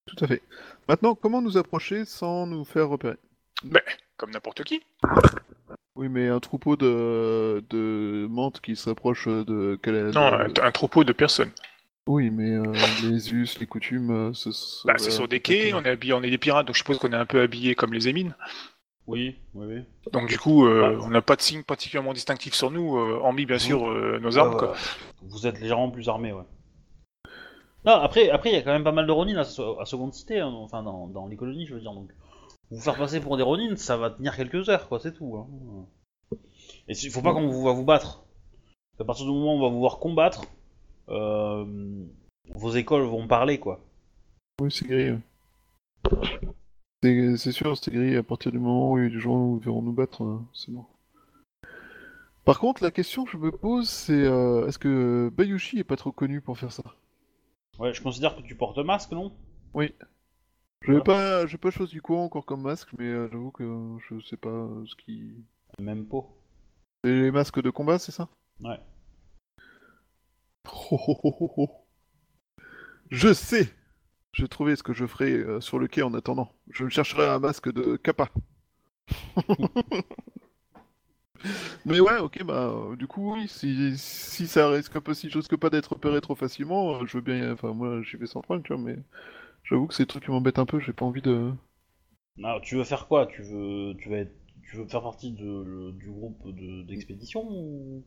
[0.07, 0.43] Tout à fait.
[0.89, 3.17] Maintenant, comment nous approcher sans nous faire repérer?
[4.19, 4.83] Comme n'importe qui.
[5.95, 9.79] Oui, mais un troupeau de, de menthes qui s'approche de...
[9.83, 11.51] quel- Non, de- un, un troupeau de personnes.
[12.07, 15.41] Oui, mais euh, les us, les coutumes, euh, ce, ce- Bah, c'est voilà, sur des
[15.41, 17.41] quais, on est habillé, on est des pirates, donc je suppose qu'on est un peu
[17.43, 18.35] habillé comme les émines.
[19.07, 19.83] Oui, oui, oui.
[20.13, 23.47] Donc du coup, euh, on n'a pas de signe particulièrement distinctif sur nous, euh, hormis
[23.47, 24.57] bien sûr euh, nos armes.
[24.57, 24.75] Quoi.
[25.23, 26.45] Vous êtes légèrement plus armé, ouais.
[27.85, 30.15] Non, après, après, il y a quand même pas mal de Ronin à, à Seconde
[30.15, 31.93] Cité, hein, enfin dans, dans les colonies, je veux dire.
[31.93, 32.11] Donc,
[32.73, 35.37] vous faire passer pour des Ronin, ça va tenir quelques heures, quoi, c'est tout.
[35.37, 35.47] Hein.
[36.89, 38.25] Et il faut pas qu'on vous va vous battre.
[38.99, 40.47] À partir du moment où on va vous voir combattre,
[41.11, 41.67] euh,
[42.55, 43.81] vos écoles vont parler, quoi.
[44.61, 45.11] Oui, c'est gris.
[45.11, 45.19] ouais.
[47.37, 50.39] C'est sûr, c'est gris à partir du moment où les gens verront nous battre, euh,
[50.55, 50.87] c'est bon.
[52.45, 55.97] Par contre, la question que je me pose, c'est euh, est-ce que Bayushi est pas
[55.97, 56.83] trop connu pour faire ça?
[57.79, 59.31] Ouais, je considère que tu portes masque, non?
[59.75, 59.89] Je
[60.91, 63.65] n'ai pas, j'ai pas chose du courant encore comme masque, mais euh, j'avoue que
[64.09, 65.35] je sais pas euh, ce qui.
[65.79, 66.29] Même pot.
[67.05, 68.29] C'est les masques de combat, c'est ça?
[68.61, 68.79] Ouais.
[70.65, 71.69] Oh, oh, oh, oh, oh.
[73.11, 73.69] Je sais
[74.33, 76.53] Je trouvé ce que je ferai euh, sur le quai en attendant.
[76.71, 78.31] Je chercherai un masque de Kappa.
[81.85, 85.57] Mais ouais, ok, bah, du coup, oui, si, si ça risque un peu, si risque
[85.57, 88.73] pas d'être repéré trop facilement, je veux bien, enfin, moi, j'y vais sans problème, tu
[88.73, 88.97] vois, mais
[89.65, 91.53] j'avoue que c'est des trucs qui m'embêtent un peu, j'ai pas envie de...
[92.45, 93.27] Ah, tu veux faire quoi?
[93.27, 97.43] Tu veux, tu veux, être- tu veux faire partie de, le- du groupe de- d'expédition
[97.49, 98.05] ou?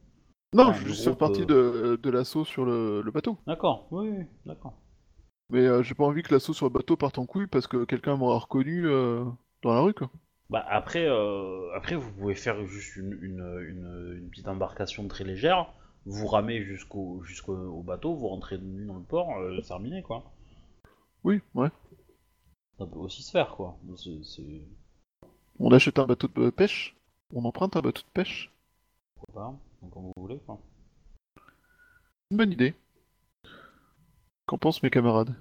[0.54, 3.38] Non, je veux juste faire partie euh, de, de l'assaut sur le, le bateau.
[3.48, 4.78] D'accord, oui, oui, d'accord.
[5.50, 7.86] Mais euh, j'ai pas envie que l'assaut sur le bateau parte en couille parce que
[7.86, 9.24] quelqu'un m'aura reconnu euh,
[9.63, 10.12] dans la rue, quoi.
[10.50, 15.24] Bah après, euh, après vous pouvez faire juste une, une, une, une petite embarcation très
[15.24, 15.72] légère,
[16.06, 20.02] vous ramez jusqu'au jusqu'au au bateau, vous rentrez de nuit dans le port, c'est terminé
[20.04, 20.24] quoi.
[21.25, 21.69] Oui, ouais.
[22.77, 23.77] Ça peut aussi se faire quoi.
[23.97, 24.61] C'est- c'est-
[25.59, 26.95] On achète un bateau de pêche,
[27.33, 28.51] on emprunte un bateau de pêche.
[29.15, 30.59] Pourquoi pas, donc comme vous voulez quoi.
[32.31, 32.75] Une bonne idée.
[34.45, 35.33] Qu'en pensent mes camarades?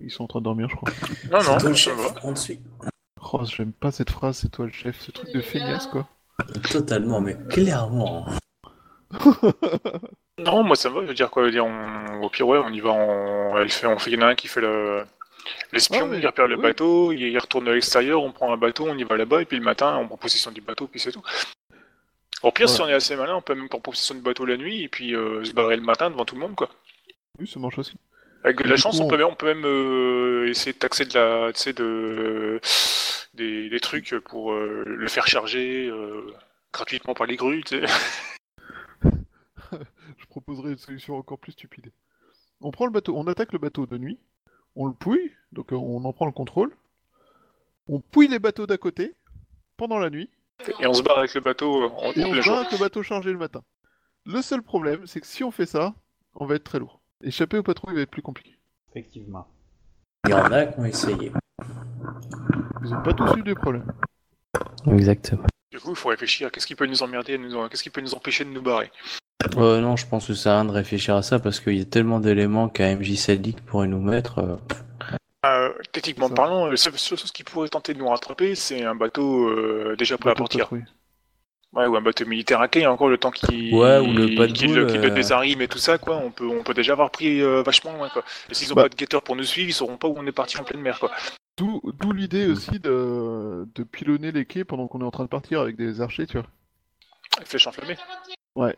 [0.00, 0.90] Ils sont en train de dormir, je crois.
[1.30, 2.20] Non, non, C'est toi le ça chef, va.
[2.24, 2.60] on te suit.
[3.32, 6.08] Oh, j'aime pas cette phrase, c'est toi le chef, ce truc de feignasse, quoi.
[6.70, 8.26] Totalement, mais clairement.
[10.42, 12.22] Non, moi ça me va, je veux dire quoi, je veux dire, on...
[12.22, 14.30] au pire ouais, on y va, on, elle fait, on fait, il y en a
[14.30, 15.04] un qui fait le...
[15.72, 16.62] l'espion, il repère le oui.
[16.62, 19.58] bateau, il, retourne à l'extérieur, on prend un bateau, on y va là-bas, et puis
[19.58, 21.22] le matin, on prend possession du bateau, puis c'est tout.
[22.42, 24.56] Au pire, si on est assez malin, on peut même prendre possession du bateau la
[24.56, 26.68] nuit, et puis euh, se barrer le matin devant tout le monde, quoi.
[27.38, 27.94] Oui, ça marche aussi.
[28.44, 31.04] Avec de la chance, coup, on peut même, on peut même euh, essayer de taxer
[31.04, 32.60] de la, tu sais, de,
[33.34, 36.34] des, des trucs pour euh, le faire charger euh,
[36.72, 37.86] gratuitement par les grues, tu sais.
[37.86, 37.92] Je
[40.32, 41.92] proposerai une solution encore plus stupide.
[42.62, 44.18] On prend le bateau, on attaque le bateau de nuit,
[44.76, 46.74] on le pouille, donc euh, on en prend le contrôle.
[47.86, 49.14] On pouille les bateaux d'à côté
[49.76, 50.30] pendant la nuit,
[50.80, 52.78] Et on se barre avec le bateau euh, en et on se bat avec le
[52.78, 53.62] bateau chargé le matin.
[54.24, 55.94] Le seul problème, c'est que si on fait ça,
[56.34, 57.02] on va être très lourd.
[57.22, 58.56] Échapper aux patrouilles va être plus compliqué.
[58.90, 59.46] Effectivement.
[60.24, 61.32] Il y en a qui ont essayé.
[62.84, 63.92] Ils ont pas tous eu des problèmes.
[64.86, 65.46] Exactement.
[65.70, 67.68] Du coup, il faut réfléchir à qu'est-ce qui peut nous emmerder, nous...
[67.68, 68.90] qu'est-ce qui peut nous empêcher de nous barrer?
[69.56, 71.76] Euh, non, je pense que ça sert à rien de réfléchir à ça parce qu'il
[71.76, 74.38] y a tellement d'éléments qu'un MJ Sadiq pourrait nous mettre.
[74.38, 74.56] euh,
[75.44, 76.34] Euh, techniquement Ça.
[76.34, 80.16] parlant, la seule chose qui pourrait tenter de nous rattraper, c'est un bateau euh, déjà
[80.16, 80.68] prêt à Bateau partir.
[81.72, 85.10] Ouais, ou un bateau militaire à quai, encore le temps qu'il Ouais, ou le euh.
[85.10, 86.16] des arrimes et tout ça, quoi.
[86.18, 88.22] On peut, on peut déjà avoir pris euh, vachement loin, quoi.
[88.50, 88.82] Et s'ils ont Bah.
[88.82, 90.82] pas de guetteurs pour nous suivre, ils sauront pas où on est parti en pleine
[90.82, 91.10] mer, quoi.
[91.56, 95.28] D'où d'où l'idée aussi de, de pilonner les quais pendant qu'on est en train de
[95.28, 96.46] partir avec des archers, tu vois.
[97.40, 97.96] Les flèches enflammées.
[98.54, 98.76] Ouais.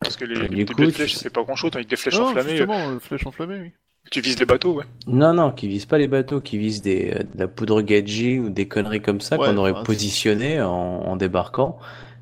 [0.00, 2.50] Parce que les, coup, tu- flèches, c'est pas grand chose, avec des flèches non, enflammées,
[2.56, 3.66] justement, euh, flèche enflammée, oui.
[3.68, 4.84] euh, tu vises les bateaux, ouais.
[5.06, 8.38] Non, non, qui visent pas les bateaux, qui visent des, euh, de la poudre gadget
[8.40, 11.78] ou des conneries comme ça Ouais, qu'on aurait enfin, c'est- positionné en, en débarquant.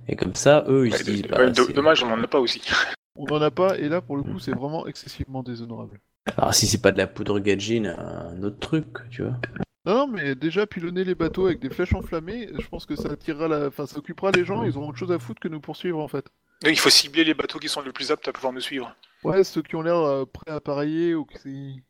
[0.08, 1.22] Et comme ça, eux, ils Ouais, se disent.
[1.22, 2.60] de- bah, dommage, on en a pas aussi.
[3.14, 6.00] On en a pas, et là, pour le coup, c'est vraiment excessivement déshonorable.
[6.38, 9.36] Alors, si c'est pas de la poudre gadget, un autre truc, tu vois.
[9.84, 13.10] Non, non, mais déjà pilonner les bateaux avec des flèches enflammées, je pense que ça
[13.10, 13.66] attirera la...
[13.66, 16.08] Enfin, ça occupera les gens, ils auront autre chose à foutre que nous poursuivre, en
[16.08, 16.24] fait.
[16.64, 18.94] Et Il faut cibler les bateaux qui sont le plus aptes à pouvoir nous suivre.
[19.24, 21.82] Ouais, ceux qui ont l'air euh, prêts à pareiller ou qui...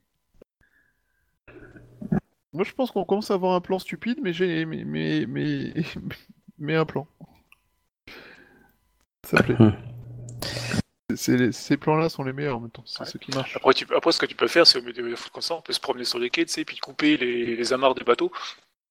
[2.53, 4.65] Moi, je pense qu'on commence à avoir un plan stupide, mais j'ai...
[4.67, 4.85] Mais...
[4.85, 5.25] Mais...
[5.27, 5.73] Mais,
[6.59, 7.07] mais un plan.
[9.27, 9.57] Ça plaît.
[11.29, 13.07] les- ces plans-là sont les meilleurs en même temps, c'est Ouais.
[13.07, 13.57] ce qui marche.
[13.57, 15.55] Après, tu, après, ce que tu peux faire, c'est au milieu de foutre comme ça,
[15.55, 18.05] on peut se promener sur les quais, tu sais, puis couper les, les amarres des
[18.05, 18.33] bateaux.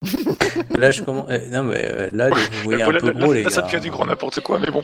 [0.78, 1.30] Là, je commence.
[1.30, 3.62] euh, Non, mais euh, là, vous voyez un là, peu là, gros, les là, ça
[3.62, 3.68] gars.
[3.68, 4.84] devient du grand n'importe quoi, mais bon.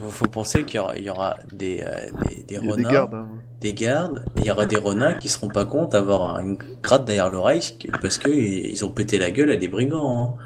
[0.00, 2.56] Il faut penser qu'il y aura, il y aura des, euh, des, des Il y
[2.56, 3.14] a des renards, gardes.
[3.14, 3.28] hein.
[3.60, 7.04] des gardes, et il y aura des renards qui seront pas compte d'avoir une gratte
[7.04, 7.62] derrière l'oreille
[8.00, 10.36] parce que ils ont pété la gueule à des brigands.
[10.38, 10.44] hein.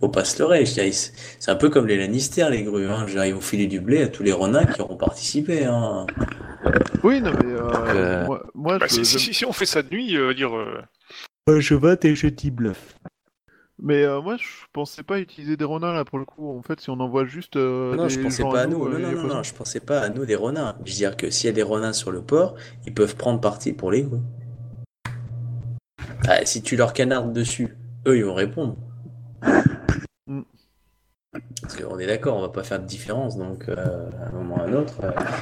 [0.00, 0.64] Faut pas se leurrer.
[0.64, 2.88] C'est un peu comme les Lannister, les grues.
[2.88, 3.04] Hein.
[3.26, 5.66] Ils vont filer du blé à tous les renards qui auront participé.
[5.66, 6.06] Hein.
[7.04, 9.52] Oui, non, mais euh, Euh, moi, moi, Bah, je- si, si, j'aime- si- si on
[9.52, 10.56] fait ça de nuit, euh, dire.
[10.56, 10.80] euh,
[11.60, 12.94] je vote et je dis bluff.
[13.82, 16.56] Mais euh, moi, je pensais pas utiliser des renards là pour le coup.
[16.56, 17.56] En fait, si on envoie juste.
[17.56, 18.94] euh, Non, des je pensais pas à nous, nous.
[18.94, 20.76] euh, Non, non, non, non, je pensais pas à nous des renards.
[20.84, 22.54] Je veux dire que s'il y a des renards sur le port,
[22.86, 24.20] ils peuvent prendre parti pour les grues.
[26.28, 27.76] Ah, si tu leur canardes dessus,
[28.06, 28.76] eux, ils vont répondre.
[30.26, 30.42] Mm.
[31.62, 34.56] Parce qu'on est d'accord, on va pas faire de différence, donc euh, à un moment
[34.56, 34.94] ou à un autre,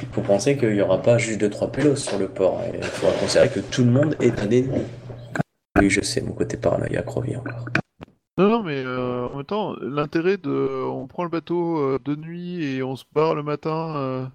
[0.03, 2.61] il faut penser qu'il y aura pas juste 2-3 pélos sur le port.
[2.73, 4.83] Il faudra considérer que tout le monde est un ennemi.
[5.79, 7.65] Oui, je sais, mon côté paranoïaque revient encore.
[8.39, 10.85] Non, non, mais euh, en même temps, l'intérêt de.
[10.89, 14.25] On prend le bateau euh, de nuit et on se barre le matin euh,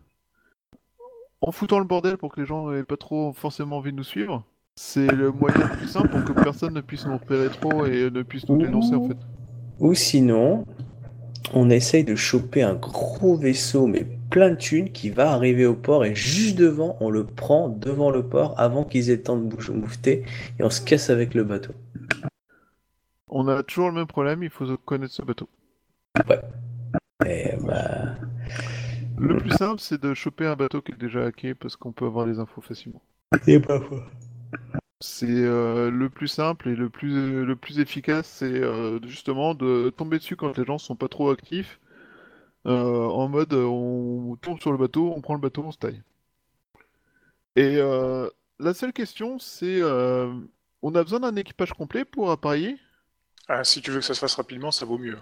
[1.40, 4.04] en foutant le bordel pour que les gens aient pas trop forcément envie de nous
[4.04, 4.44] suivre.
[4.76, 8.10] C'est le moyen le plus simple pour que personne ne puisse nous repérer trop et
[8.10, 9.16] ne puisse nous dénoncer en fait.
[9.80, 10.66] Ou sinon,
[11.54, 15.74] on essaye de choper un gros vaisseau, mais plein de thunes, qui va arriver au
[15.74, 19.38] port et juste devant, on le prend devant le port avant qu'ils aient le temps
[19.38, 19.72] de bouger
[20.58, 21.72] et on se casse avec le bateau.
[23.36, 25.48] On a toujours le même problème, il faut connaître ce bateau.
[27.26, 28.14] Et bah.
[29.18, 32.06] Le plus simple, c'est de choper un bateau qui est déjà hacké parce qu'on peut
[32.06, 33.02] avoir les infos facilement.
[33.46, 34.00] Et pas faux.
[35.00, 39.90] C'est euh, le plus simple et le plus, le plus efficace, c'est euh, justement de
[39.96, 41.78] tomber dessus quand les gens sont pas trop actifs.
[42.66, 45.78] euh, en mode, euh, on tombe sur le bateau, on prend le bateau, on se
[45.78, 46.02] taille.
[47.56, 48.28] Et euh,
[48.58, 50.32] la seule question, c'est, euh,
[50.82, 52.78] on a besoin d'un équipage complet pour appareiller?
[53.48, 55.18] Ah, si tu veux que ça se fasse rapidement, ça vaut mieux.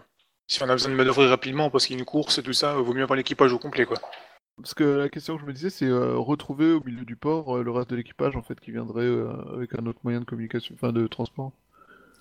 [0.46, 2.52] Si on a besoin de manœuvrer rapidement parce qu'il y a une course et tout
[2.52, 3.98] ça, vaut mieux avoir l'équipage au complet, quoi.
[4.56, 7.56] Parce que la question que je me disais, c'est euh, retrouver au milieu du port
[7.56, 10.24] euh, le reste de l'équipage en fait qui viendrait euh, avec un autre moyen de
[10.24, 11.52] communication, enfin de transport.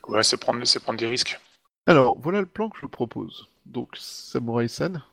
[0.07, 1.39] Ouais, c'est prendre, c'est prendre des risques.
[1.87, 3.49] Alors, voilà le plan que je propose.
[3.65, 5.03] Donc, Samurai-san.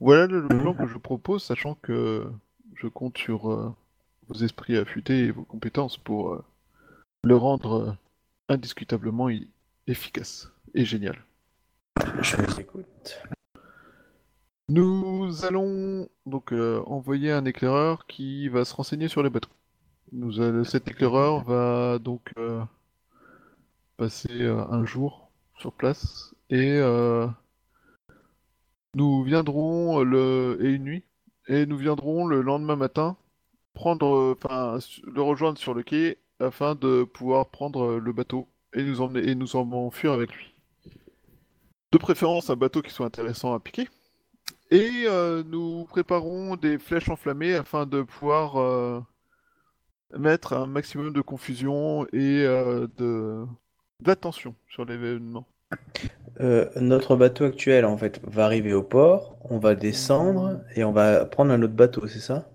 [0.00, 2.26] Voilà le, plan que je propose, sachant que
[2.74, 3.74] je compte sur
[4.28, 6.42] vos esprits affûtés et vos compétences pour
[7.22, 7.96] le rendre
[8.50, 9.28] indiscutablement
[9.86, 11.24] efficace et génial.
[12.20, 13.22] Je vous écoute.
[14.68, 19.50] Nous allons donc euh, envoyer un éclaireur qui va se renseigner sur les bateaux.
[20.12, 22.62] Nous cet éclaireur va donc euh,
[23.96, 26.80] passer euh, un jour sur place et
[28.96, 31.04] nous viendrons le et une nuit
[31.46, 33.16] et nous viendrons le lendemain matin
[33.74, 38.82] prendre enfin le rejoindre sur le quai afin de pouvoir prendre euh, le bateau et
[38.82, 40.54] nous emmener et nous enfuir avec lui.
[41.92, 43.88] De préférence un bateau qui soit intéressant à piquer.
[44.70, 49.00] Et euh, nous préparons des flèches enflammées afin de pouvoir euh,
[50.16, 53.44] mettre un maximum de confusion et de
[54.00, 55.46] d'attention sur l'événement.
[56.76, 61.26] Notre bateau actuel, en fait, va arriver au port, on va descendre et on va
[61.26, 62.48] prendre un autre bateau, c'est ça?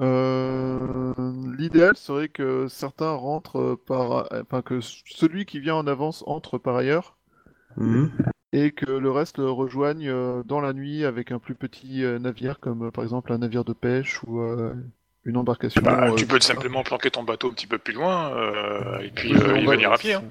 [0.00, 1.12] Euh,
[1.58, 6.76] L'idéal serait que certains rentrent par, enfin que celui qui vient en avance entre par
[6.76, 7.16] ailleurs
[7.76, 8.10] Mhm.
[8.52, 12.18] et que le reste le rejoigne euh, dans la nuit avec un plus petit euh,
[12.18, 14.74] navire comme euh, par exemple un navire de pêche ou euh,
[15.24, 15.80] une embarcation.
[15.82, 19.10] Bah, euh, tu peux simplement planquer ton bateau un petit peu plus loin, euh, et
[19.10, 20.14] puis Oui, mais euh, on y va- venir à pied.
[20.14, 20.24] Hein.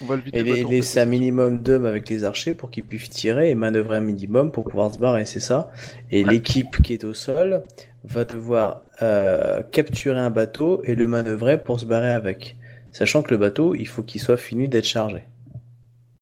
[0.00, 3.10] On va le Et les- laisser un minimum d'hommes avec les archers pour qu'ils puissent
[3.10, 5.70] tirer et manœuvrer un minimum pour pouvoir se barrer, c'est ça?
[6.10, 7.62] Et l'équipe qui est au sol
[8.04, 12.56] va devoir euh, capturer un bateau et le manœuvrer pour se barrer avec.
[12.92, 15.24] Sachant que le bateau, il faut qu'il soit fini d'être chargé.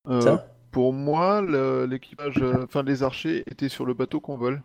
[0.08, 1.42] Euh, Ça Pour moi,
[1.86, 4.62] l'équipage, euh, enfin les archers étaient sur le bateau qu'on vole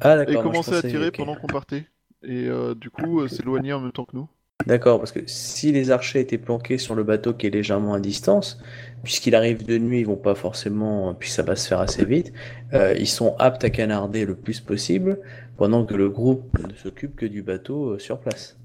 [0.00, 1.86] Ah et commençaient à tirer pendant qu'on partait.
[2.22, 4.28] Et euh, du coup, euh, s'éloigner en même temps que nous.
[4.66, 8.00] D'accord, parce que si les archers étaient planqués sur le bateau qui est légèrement à
[8.00, 8.62] distance,
[9.02, 12.32] puisqu'il arrive de nuit, ils vont pas forcément, puis ça va se faire assez vite,
[12.72, 15.18] euh, ils sont aptes à canarder le plus possible,
[15.58, 18.56] pendant que le groupe ne s'occupe que du bateau euh, sur place.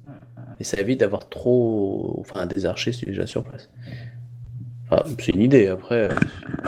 [0.61, 3.69] Et ça évite d'avoir trop, enfin, des archers déjà sur place.
[4.89, 6.09] Enfin, c'est une idée, après.
[6.11, 6.15] euh,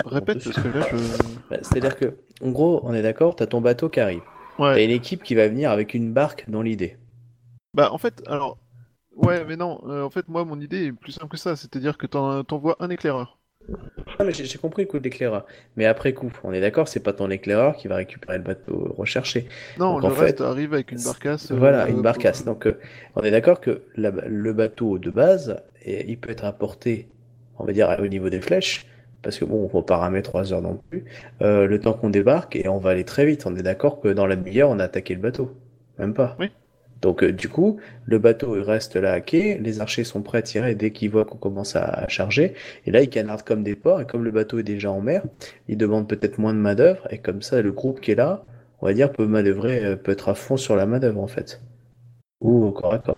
[0.05, 0.97] Répète, parce que là, je...
[1.49, 4.21] Bah, C'est-à-dire que, en gros, on est d'accord, t'as ton bateau qui arrive.
[4.57, 4.83] T'as Ouais.
[4.83, 6.97] une équipe qui va venir avec une barque dans l'idée.
[7.73, 8.57] Bah, en fait, alors...
[9.15, 11.55] Ouais, mais non, euh, en fait, moi, mon idée est plus simple que ça.
[11.55, 13.37] C'est-à-dire que t'en- t'envoies un éclaireur.
[14.19, 15.45] Non, mais j'ai compris le coup de l'éclaireur.
[15.75, 18.93] Mais après coup, on est d'accord, c'est pas ton éclaireur qui va récupérer le bateau
[18.97, 19.47] recherché.
[19.77, 21.51] Non, Donc, le en reste fait, arrive avec une barcasse.
[21.51, 22.43] euh, Voilà, une pour- barcasse.
[22.45, 22.79] Donc, euh,
[23.15, 27.07] on est d'accord que la- le bateau de base, et il peut être apporté,
[27.59, 28.87] on va dire, au niveau des flèches,
[29.21, 31.05] parce que bon, on va pas ramer trois heures non plus,
[31.41, 33.45] euh, le temps qu'on débarque, et on va aller très vite.
[33.45, 35.51] On est d'accord que dans la demi-heure, on a attaqué le bateau.
[35.99, 36.35] Même pas.
[36.39, 36.49] Oui.
[37.01, 40.37] Donc, euh, du coup, le bateau il reste là à quai, les archers sont prêts
[40.37, 42.53] à tirer dès qu'ils voient qu'on commence à, à charger,
[42.85, 45.23] et là, ils canardent comme des porcs, et comme le bateau est déjà en mer,
[45.67, 48.45] ils demandent peut-être moins de main-d'œuvre, et comme ça, le groupe qui est là,
[48.81, 51.61] on va dire, peut manœuvrer, euh, peut être à fond sur la main-d'œuvre, en fait.
[52.39, 53.17] Ou au corps à corps.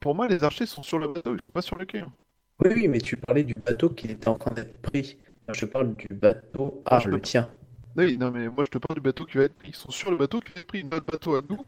[0.00, 1.98] Pour moi, les archers sont sur le bateau, ils sont pas sur le quai.
[2.00, 2.12] hein.
[2.64, 5.16] Oui, oui, mais tu parlais du bateau qui était en train d'être pris.
[5.52, 6.80] Je parle du bateau.
[6.86, 7.48] Ah, Je le peux- tien.
[7.96, 9.70] Oui, non, mais moi je te parle du bateau qui va être pris.
[9.70, 10.84] Ils sont sur le bateau qui va être pris.
[10.84, 11.58] Notre bateau à nous,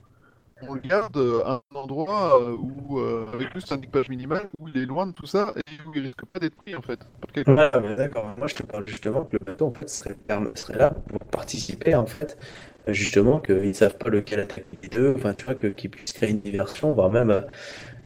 [0.63, 4.49] on le garde euh, à un endroit euh, où, euh, avec juste un équipage minimal,
[4.59, 6.83] où il est loin de tout ça et où il risque pas d'être pris en
[6.83, 7.01] fait.
[7.47, 8.35] mais d'accord.
[8.37, 10.17] Moi, je te parle justement que le bateau, en fait, serait,
[10.55, 12.39] serait là pour participer, en fait.
[12.87, 15.15] Justement, qu'ils savent pas lequel attaquer les deux.
[15.17, 17.43] Enfin, tu vois, que, qu'ils puissent créer une diversion, voire même euh,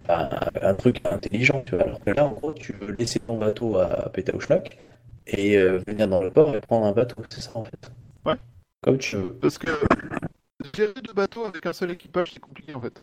[0.08, 0.28] un,
[0.60, 1.84] un truc intelligent, tu vois.
[1.84, 4.78] Alors que là, en gros, tu veux laisser ton bateau à Pétaouchlac
[5.26, 7.22] et euh, venir dans le port et prendre un bateau.
[7.30, 7.92] C'est ça, en fait.
[8.26, 8.34] Ouais.
[8.82, 9.34] Comme tu veux.
[9.34, 9.70] Parce que
[10.74, 13.02] gérer deux bateaux avec un seul équipage, c'est compliqué en fait.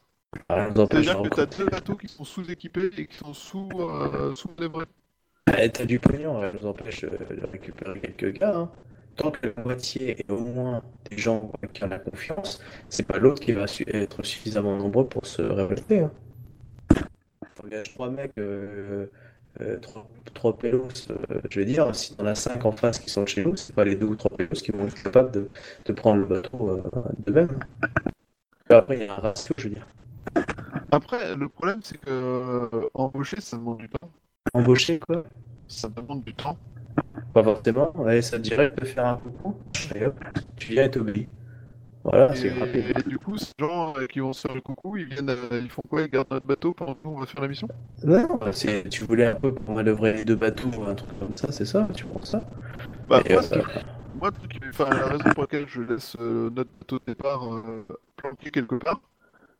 [0.50, 4.50] C'est-à-dire de que t'as deux bateaux qui sont sous-équipés et qui sont sous, euh, sous.
[5.58, 8.56] Eh, T'as du pognon, ça nous empêche de récupérer quelques gars.
[8.56, 8.72] hein.
[9.16, 13.18] Tant que la moitié est au moins des gens qui en a confiance, c'est pas
[13.18, 16.00] l'autre qui va être suffisamment nombreux pour se révolter.
[16.02, 16.12] Hein.
[17.94, 19.08] Trois mecs, euh,
[19.82, 23.26] trois, trois pélos, euh, je veux dire, si t'en as cinq en face qui sont
[23.26, 25.50] chez nous, c'est pas les deux ou trois pélos qui vont être capables de,
[25.86, 26.82] de prendre le bateau euh,
[27.26, 27.60] d'eux-mêmes.
[28.70, 29.88] Après, il y a un ratio, je veux dire.
[30.92, 34.12] Après, le problème c'est que euh, embaucher ça demande du temps.
[34.54, 35.24] Embaucher, quoi?
[35.68, 36.58] Ça demande du temps.
[37.34, 39.56] Pas forcément, ouais, ça te dirait de faire un coucou,
[39.96, 40.16] et hop,
[40.58, 41.28] tu viens et t'obéis.
[42.04, 42.92] Voilà, c'est rapide.
[42.98, 45.60] et du coup, ces gens euh, qui vont se faire le coucou, ils viennent, euh,
[45.64, 47.70] ils font quoi Ils gardent notre bateau pendant que nous on va faire la mission?
[48.04, 51.36] Non, c'est- tu voulais un peu pour manœuvrer les deux bateaux ou un truc comme
[51.36, 52.42] ça, c'est ça Tu penses ça?
[53.08, 53.64] Bah, Et, moi, euh,
[54.14, 57.86] moi, truc- la raison pour laquelle je laisse euh, notre bateau de départ euh,
[58.16, 59.02] planqué quelque part,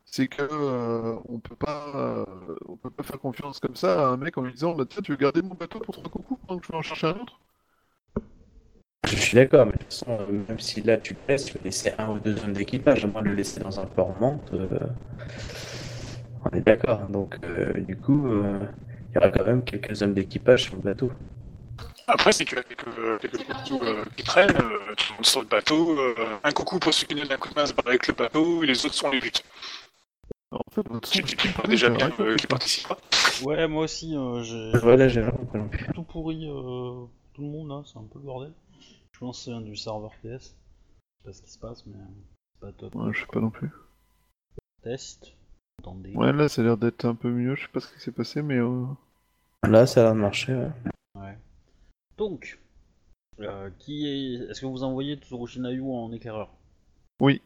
[0.06, 0.42] c'est que
[1.28, 2.26] on peut pas,
[2.68, 5.02] on peut pas faire confiance comme ça à un mec en lui disant, bah tiens,
[5.02, 7.16] tu veux garder mon bateau pour faire coucou pendant que je vais en chercher un
[7.20, 7.40] autre?
[9.08, 11.54] Je suis d'accord, mais de toute façon, euh, même si là tu le laisses, tu
[11.54, 14.10] vas laisser un ou deux hommes d'équipage, à moins de le laisser dans un port
[14.10, 14.68] en menthe, euh,
[16.44, 17.00] on est d'accord.
[17.08, 18.58] Donc, euh, du coup, euh,
[19.10, 21.10] il y aura quand même quelques hommes d'équipage sur le bateau.
[22.06, 25.40] Après, c'est que quelques, euh, quelques coucous euh, qui traînent, euh, tout le monde sur
[25.40, 28.14] le bateau, euh, un coucou pour ceux qui donnent un coup de main avec le
[28.14, 29.30] bateau, et les autres sont les buts.
[30.52, 32.98] En fait, Tu tu pas déjà bien euh, qui participent pas.
[33.44, 35.24] Ouais, moi aussi, euh, j'ai Voilà, j'ai
[35.94, 38.52] tout pourri euh, tout le monde là, c'est un peu le bordel.
[39.20, 40.28] Je pense que c'est un du serveur TS.
[40.32, 42.06] Je sais pas ce qui se passe, mais euh,
[42.54, 42.94] c'est pas top.
[42.94, 43.70] Ouais, je sais pas non plus.
[44.82, 45.34] Test.
[45.78, 46.14] Attendez.
[46.14, 47.54] Ouais, là, ça a l'air d'être un peu mieux.
[47.54, 48.86] Je sais pas ce qui s'est passé, mais euh,
[49.68, 50.70] Là, ça a l'air de marcher, ouais.
[51.16, 51.36] Ouais.
[52.16, 52.58] Donc,
[53.40, 54.50] euh, qui est.
[54.50, 56.50] Est-ce que vous envoyez Tsurushinayu en éclaireur?
[57.20, 57.42] Oui.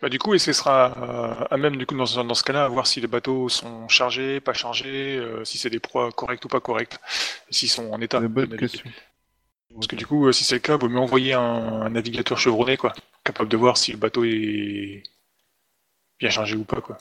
[0.00, 2.44] Bah, du coup, et ce sera euh, à même du coup dans, ce- dans ce
[2.44, 6.12] cas-là à voir si les bateaux sont chargés, pas chargés, euh, si c'est des proies
[6.12, 7.00] correctes ou pas correctes,
[7.50, 8.18] s'ils sont en état.
[8.20, 8.88] C'est une bonne question.
[9.76, 12.38] Parce que du coup, euh, si c'est le cas, vaut mieux envoyer un, un navigateur
[12.38, 12.92] chevronné, quoi,
[13.24, 15.02] capable de voir si le bateau est
[16.18, 16.98] bien chargé ou pas, quoi.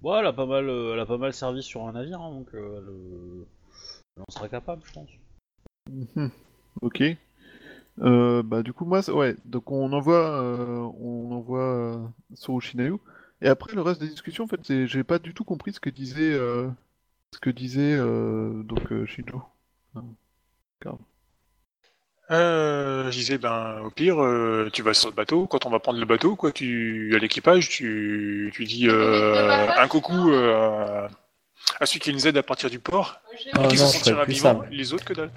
[0.00, 2.30] Bon, elle a pas mal, euh, elle a pas mal servi sur un navire, hein,
[2.30, 3.46] donc euh, elle,
[4.16, 5.10] elle en sera capable, je pense.
[5.90, 6.30] Mhm.
[6.82, 7.02] Ok.
[8.00, 12.96] Euh, bah du coup moi ouais donc on envoie euh, on envoie euh, Surushinayu
[13.42, 15.80] et après le reste des discussions en fait c'est j'ai pas du tout compris ce
[15.80, 16.70] que disait euh,
[17.34, 19.42] ce que disait euh, donc euh, Shinjo.
[22.30, 25.80] Euh, je disais, ben, au pire, euh, tu vas sur le bateau, quand on va
[25.80, 31.08] prendre le bateau, quoi, tu, à l'équipage, tu, tu dis euh, un coucou euh,
[31.80, 33.20] à celui qui nous aide à partir du port,
[33.54, 34.68] Ah qui non, se ce sentira serait plus vivant, simple.
[34.70, 35.30] les autres que dalle.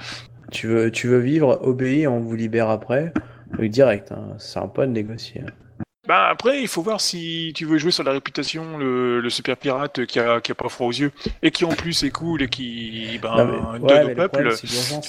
[0.52, 3.12] Tu veux, tu veux vivre, obéis, on vous libère après.
[3.60, 4.36] Direct, hein.
[4.40, 5.42] c'est un pas de négocier.
[5.42, 5.84] hein.
[6.08, 9.56] Ben, après, il faut voir si tu veux jouer sur la réputation, le, le super
[9.58, 12.42] pirate qui a, qui a pas froid aux yeux, et qui en plus est cool
[12.44, 14.30] et qui, ben, Non, mais, donne au le peuple.
[14.44, 15.02] problème.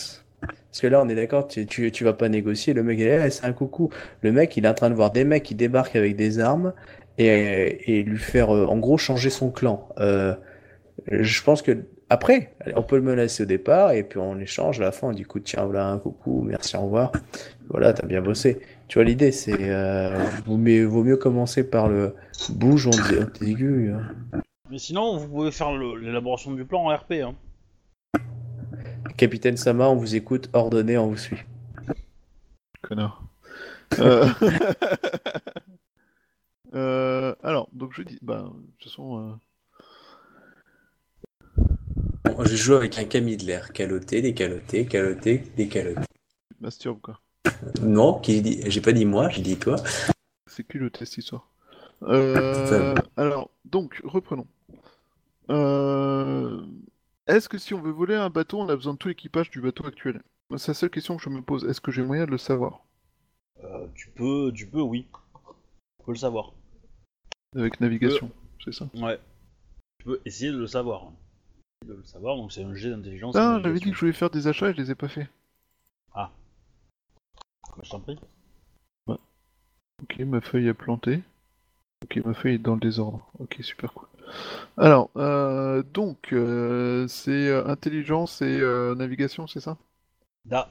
[0.47, 2.74] Parce que là, on est d'accord, tu, vas pas négocier.
[2.74, 3.90] Le mec, il est, Eh, c'est un coucou.
[4.22, 6.72] Le mec, il est en train de voir des mecs qui débarquent avec des armes
[7.18, 9.88] et, lui faire, euh, en gros, changer son clan.
[9.99, 10.34] Euh,
[11.11, 14.84] je pense que après, on peut le menacer au départ et puis en échange, à
[14.84, 17.12] la fin, on dit, écoute, tiens, voilà un coucou, merci, au revoir.
[17.68, 18.61] Voilà, t'as bien bossé.
[18.88, 20.14] Tu vois, l'idée, c'est, euh,
[20.47, 22.14] vaut, mieux, vaut mieux commencer par le
[22.51, 24.03] bouge, on on hein.
[24.70, 27.12] Mais sinon, vous pouvez faire l'élaboration du plan en RP.
[27.22, 27.34] Hein.
[29.17, 31.39] Capitaine Sama, on vous écoute, ordonnez, on vous suit.
[32.83, 33.23] Connard.
[33.99, 34.29] Euh,
[36.75, 38.49] euh, alors, donc je dis, bah, de
[38.79, 39.33] toute façon, euh,
[42.25, 43.73] Bon, je joue avec un Camille de l'air.
[43.73, 46.01] Caloté, décaloté, caloté, décaloté.
[46.61, 47.21] masturbes quoi.
[47.83, 48.62] Non, qui dit...
[48.67, 49.77] j'ai pas dit moi, j'ai dit toi.
[50.47, 51.49] C'est culotté cette histoire.
[52.03, 54.47] Euh, alors, donc, reprenons.
[55.51, 56.65] Euh,
[57.27, 59.61] Est-ce que si on veut voler un bateau, on a besoin de tout l'équipage du
[59.61, 60.22] bateau actuel?
[60.57, 61.64] C'est la seule question que je me pose.
[61.64, 62.85] Est-ce que j'ai moyen de le savoir?
[63.62, 65.07] Euh, tu peux, tu peux, oui.
[65.99, 66.53] Tu peux le savoir.
[67.57, 68.31] Avec navigation,
[68.62, 68.89] c'est ça?
[68.95, 69.18] Ouais.
[69.99, 71.12] Tu peux essayer de le savoir.
[71.87, 73.37] De le savoir, donc c'est un jet d'intelligence.
[73.37, 75.29] Ah, j'avais dit que je voulais faire des achats et je les ai pas fait.
[76.14, 76.31] Bah,
[77.83, 78.18] je t'en prie.
[79.07, 81.22] Ok, ma feuille est plantée.
[82.05, 83.27] Ok, ma feuille est dans le désordre.
[83.39, 84.09] Ok, super cool.
[84.77, 89.77] Alors, euh, donc, euh, c'est euh, intelligence et euh, navigation, c'est ça?
[90.45, 90.68] Da.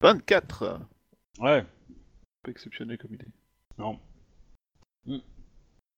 [0.00, 0.80] 24
[1.38, 1.64] Ouais.
[2.42, 3.28] Pas exceptionnel comme idée.
[3.78, 3.98] Non.
[5.06, 5.18] Hmm.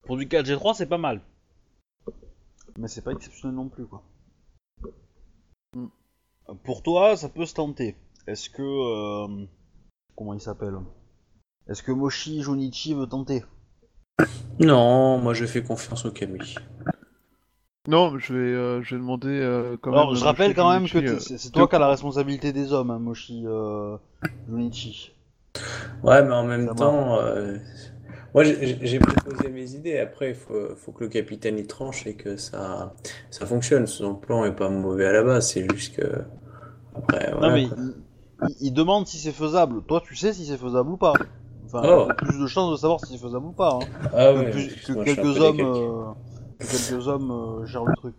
[0.02, 1.20] Pour du 4G3, c'est pas mal.
[2.78, 4.02] Mais c'est pas exceptionnel non plus, quoi.
[5.74, 5.86] Hmm.
[6.48, 7.96] Euh, Pour toi, ça peut se tenter.
[8.26, 8.62] Est-ce que.
[8.62, 9.46] euh,
[10.16, 10.76] Comment il s'appelle?
[11.68, 13.44] Est-ce que Moshi Junichi veut tenter?
[14.58, 16.54] Non, moi je fais confiance au Camille.
[17.86, 20.16] Non, je vais, euh, je vais demander euh, quand Alors, même.
[20.16, 22.52] je rappelle Moshi quand même que Junichi, euh, c'est c'est toi qui as la responsabilité
[22.52, 23.98] des hommes, hein, Moshi euh,
[24.48, 25.12] Junichi.
[26.02, 27.56] Ouais, mais en même Ça temps, euh,
[28.34, 29.98] moi j'ai j'ai proposé mes idées.
[29.98, 32.94] Après, il faut, faut que le capitaine y tranche et que ça,
[33.30, 33.86] ça fonctionne.
[33.86, 36.22] Son plan est pas mauvais à la base, c'est juste que.
[36.96, 37.68] Après, Non, mais
[38.60, 39.82] il demande si c'est faisable.
[39.82, 41.14] Toi, tu sais si c'est faisable ou pas.
[41.74, 42.12] Enfin, Oh.
[42.16, 43.74] plus de chances de savoir si c'est faisable ou pas.
[43.74, 43.80] hein.
[44.12, 45.80] Ah que, ouais, plus- que suis un quelques hommes, décalqué.
[45.80, 46.12] euh,
[46.58, 48.14] que quelques hommes euh, gèrent le truc.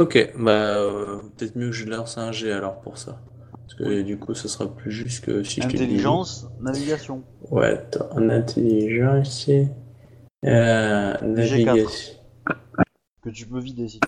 [0.00, 3.20] Ok, bah euh, peut-être mieux que je lance un G alors pour ça.
[3.52, 7.22] Parce que du coup, ce sera plus juste que si je Intelligence, navigation.
[7.50, 9.48] Ouais, attends, en intelligence,
[10.44, 12.14] euh, navigation.
[13.22, 14.00] Que tu peux vider si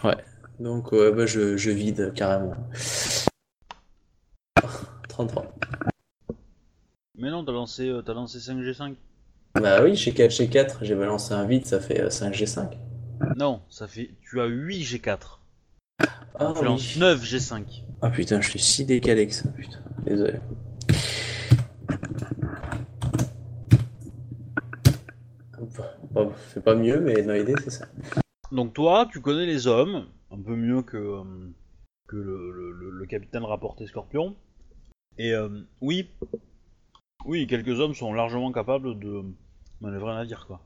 [0.59, 2.55] Donc, ouais, bah, je, je vide carrément.
[5.09, 5.47] 33.
[7.19, 8.95] Mais non, t'as lancé, euh, t'as lancé 5G5.
[9.55, 12.77] Bah oui, chez 4 chez 4, j'ai balancé un vide, ça fait euh, 5G5.
[13.37, 14.11] Non, ça fait.
[14.23, 15.39] Tu as 8G4.
[16.39, 16.65] Ah tu oui.
[16.67, 17.83] lances 9G5.
[18.03, 19.79] Ah putain, je suis si décalé que ça, putain.
[20.05, 20.35] Désolé.
[26.13, 27.87] Bon, c'est pas mieux, mais dans l'idée, c'est ça.
[28.53, 31.23] Donc toi, tu connais les hommes, un peu mieux que, euh,
[32.09, 34.37] que le- le capitaine rapporté Scorpion.
[35.19, 35.49] Et euh,
[35.81, 36.09] oui,
[37.27, 39.25] oui, quelques hommes sont largement capables de
[39.81, 40.61] manœuvrer un navire, quoi.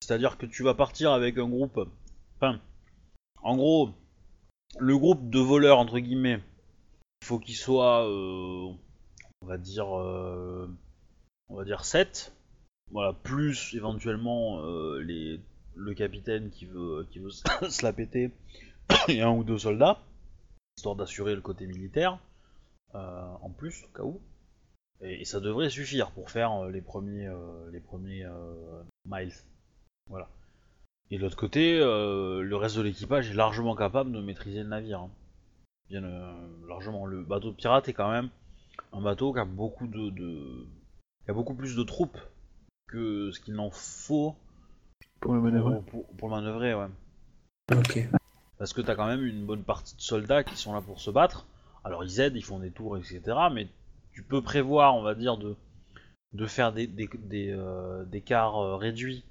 [0.00, 1.78] C'est-à-dire que tu vas partir avec un groupe.
[2.36, 2.60] Enfin,
[3.42, 3.90] en gros,
[4.78, 6.40] le groupe de voleurs entre guillemets,
[7.20, 8.72] il faut qu'il soit, euh,
[9.42, 10.66] on va dire, euh,
[11.48, 12.32] on va dire 7
[12.90, 15.04] Voilà, plus éventuellement euh,
[15.74, 17.30] le capitaine qui veut, qui veut
[17.70, 18.32] se la péter
[19.08, 20.00] et un ou deux soldats,
[20.78, 22.18] histoire d'assurer le côté militaire,
[22.94, 24.20] en plus, au cas où.
[25.02, 29.32] Et, et ça devrait suffire pour faire euh, les premiers, euh, les premiers euh, miles.
[30.08, 30.28] Voilà.
[31.10, 35.00] Et de l'autre côté, le reste de l'équipage est largement capable de maîtriser le navire.
[35.00, 35.10] hein.
[35.90, 36.00] Bien
[36.66, 37.04] largement.
[37.04, 38.30] Le bateau de pirate est quand même
[38.94, 40.66] un bateau qui a beaucoup de, de-
[41.28, 42.16] a beaucoup plus de troupes
[42.88, 44.34] que ce qu'il en faut
[45.20, 45.74] Pour le manœuvrer.
[45.82, 46.88] pour, pour- pour manœuvrer, ouais.
[47.76, 48.08] Ok.
[48.58, 51.10] Parce que t'as quand même une bonne partie de soldats qui sont là pour se
[51.10, 51.46] battre.
[51.84, 53.20] Alors ils aident, ils font des tours, etc.
[53.52, 53.66] Mais
[54.12, 55.56] tu peux prévoir, on va dire, de,
[56.46, 59.24] faire des, des, euh, euh, réduits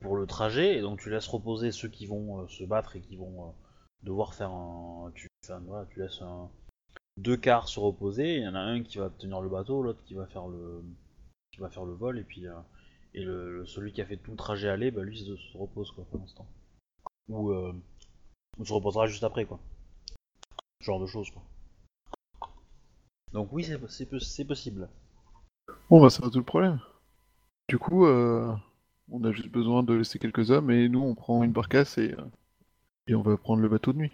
[0.00, 0.76] pour le trajet.
[0.78, 3.54] Et donc tu laisses reposer ceux qui vont euh, se battre et qui vont
[4.02, 5.10] devoir faire un...
[5.14, 5.28] Tu,
[5.96, 6.22] laisses
[7.16, 8.36] deux quarts se reposer.
[8.36, 10.82] Il y en a un qui va tenir le bateau, l'autre qui va faire le
[11.52, 12.18] qui va faire le vol.
[12.18, 12.44] Et puis
[13.14, 16.04] le, celui qui a fait tout le trajet aller, bah, lui se, se repose quoi
[16.10, 16.46] pour l'instant.
[17.28, 17.74] Ou euh,
[18.64, 19.58] se reposera juste après, quoi.
[20.80, 21.42] Ce genre de choses, quoi.
[23.32, 24.86] Donc oui, c'est c'est po- c'est possible.
[25.90, 26.80] Bon, bah, ça va tout le problème.
[27.68, 28.54] Du coup, euh,
[29.10, 32.12] on a juste besoin de laisser quelques hommes et nous, on prend une barcasse et,
[32.12, 32.24] euh,
[33.08, 34.12] et on va prendre le bateau de nuit.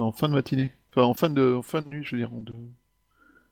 [0.00, 0.72] En fin de matinée.
[0.92, 2.32] Enfin, en fin de, nuit, je veux dire.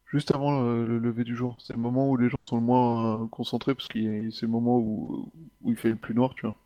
[0.06, 1.56] Juste avant le, le lever du jour.
[1.60, 4.48] C'est le moment où les gens sont le moins euh, concentrés parce que c'est le
[4.48, 5.30] moment où,
[5.62, 6.56] où il fait le plus noir, tu vois.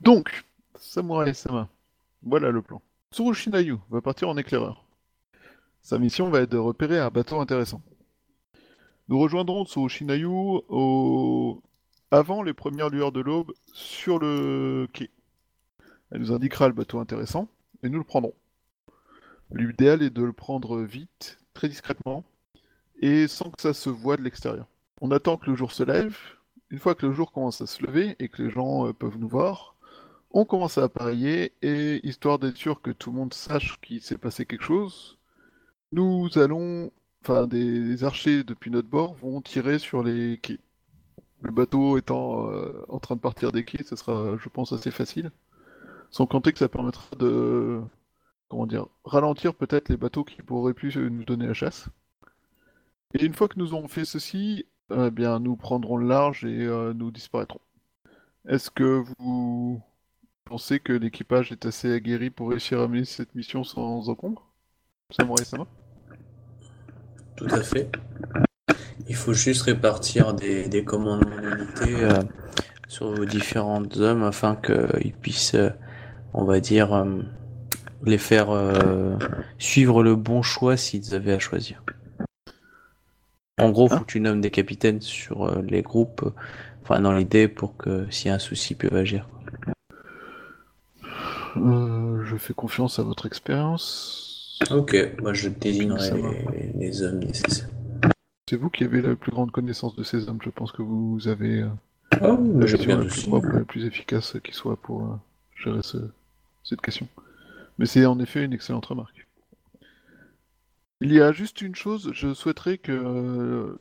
[0.00, 0.44] Donc,
[0.76, 1.68] Samurai Sama.
[2.22, 2.82] Voilà le plan.
[3.12, 4.84] Tsurushinayu va partir en éclaireur.
[5.88, 7.80] Sa mission va être de repérer un bateau intéressant.
[9.08, 10.26] Nous rejoindrons Tsurushinayu
[10.68, 11.62] au...
[12.10, 15.08] avant les premières lueurs de l'aube sur le quai.
[16.10, 17.48] Elle nous indiquera le bateau intéressant
[17.82, 18.34] et nous le prendrons.
[19.50, 22.22] L'idéal est de le prendre vite, très discrètement,
[23.00, 24.66] et sans que ça se voie de l'extérieur.
[25.00, 26.18] On attend que le jour se lève.
[26.68, 29.16] Une fois que le jour commence à se lever et que les gens euh, peuvent
[29.16, 29.74] nous voir,
[30.32, 34.18] on commence à appareiller et histoire d'être sûr que tout le monde sache qu'il s'est
[34.18, 35.17] passé quelque chose,
[35.92, 36.90] nous allons,
[37.22, 40.58] enfin des archers depuis notre bord vont tirer sur les quais.
[41.42, 44.90] Le bateau étant euh, en train de partir des quais, ce sera, je pense, assez
[44.90, 45.30] facile.
[46.10, 47.80] Sans compter que ça permettra de,
[48.48, 51.88] comment dire, ralentir peut-être les bateaux qui pourraient plus nous donner la chasse.
[53.14, 56.66] Et une fois que nous aurons fait ceci, eh bien, nous prendrons le large et
[56.66, 57.60] euh, nous disparaîtrons.
[58.48, 59.82] Est-ce que vous
[60.44, 64.48] pensez que l'équipage est assez aguerri pour réussir à mener cette mission sans encombre?
[65.10, 65.66] Samurai Sama
[67.38, 67.88] Tout à fait.
[69.08, 72.22] Il faut juste répartir des, commandements d'unité euh,
[72.88, 75.70] sur vos différents hommes afin qu'ils puissent, euh,
[76.34, 77.22] on va dire, euh,
[78.04, 78.48] les faire
[79.58, 81.82] suivre le bon choix s'ils avaient à choisir.
[83.58, 86.24] En gros, faut que tu nommes des capitaines sur les groupes,
[86.82, 89.28] enfin dans l'idée pour que s'il y a un souci, ils peuvent agir.
[91.56, 94.27] Je fais confiance à votre expérience.
[94.70, 96.10] Ok, moi je désignerai
[96.52, 97.68] les, les hommes nécessaires.
[98.48, 100.38] C'est vous qui avez la plus grande connaissance de ces hommes.
[100.42, 101.68] Je pense que vous avez euh,
[102.22, 105.16] Oh, la vision la plus propre la plus efficace qui soit pour euh,
[105.62, 106.10] gérer ce-
[106.64, 107.06] cette question.
[107.78, 109.26] Mais c'est en effet une excellente remarque.
[111.00, 113.78] Il y a juste une chose, je souhaiterais que,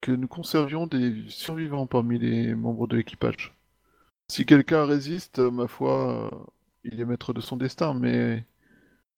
[0.00, 3.52] que nous conservions des survivants parmi les membres de l'équipage.
[4.30, 6.36] Si quelqu'un résiste, ma foi, euh,
[6.84, 8.44] il est maître de son destin, mais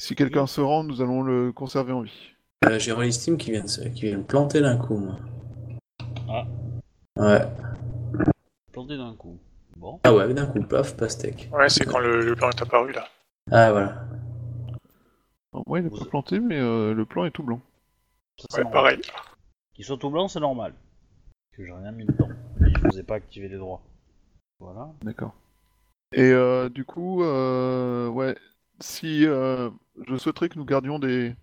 [0.02, 2.34] si quelqu'un se rend, nous allons le conserver en vie.
[2.64, 5.16] Euh, j'ai Rollistim qui vient, de, se- qui vient de planter d'un coup, moi.
[6.28, 6.44] Ah.
[7.16, 7.46] Ouais.
[8.72, 9.38] Planté d'un coup.
[9.76, 10.00] Bon.
[10.02, 11.48] Ah ouais, d'un coup, paf, pastèque.
[11.52, 13.06] Ouais, c'est quand le, le plan est apparu là.
[13.52, 14.04] Ah voilà.
[15.52, 17.60] Alors, moi, il n'est Vous- pas planté, mais euh, le plan est tout blanc.
[18.40, 18.82] Ça, c'est Ouais, normal.
[18.82, 19.00] pareil.
[19.74, 20.72] Qu'il soit tout blanc, c'est normal.
[20.72, 22.28] Parce que j'ai rien mis dedans.
[22.60, 23.82] Et je vous ai pas activé les droits.
[24.58, 24.88] Voilà.
[25.02, 25.34] D'accord.
[26.12, 28.36] Et euh, du coup, euh, ouais,
[28.82, 29.70] si euh,
[30.06, 31.34] je souhaiterais que nous gardions des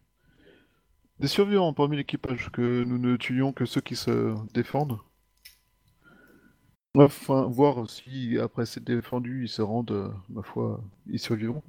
[1.20, 5.00] des survivants parmi l'équipage, que nous ne tuions que ceux qui se défendent.
[6.96, 11.62] Enfin, voir si après s'être défendus, ils se rendent, euh, ma foi, ils survivront.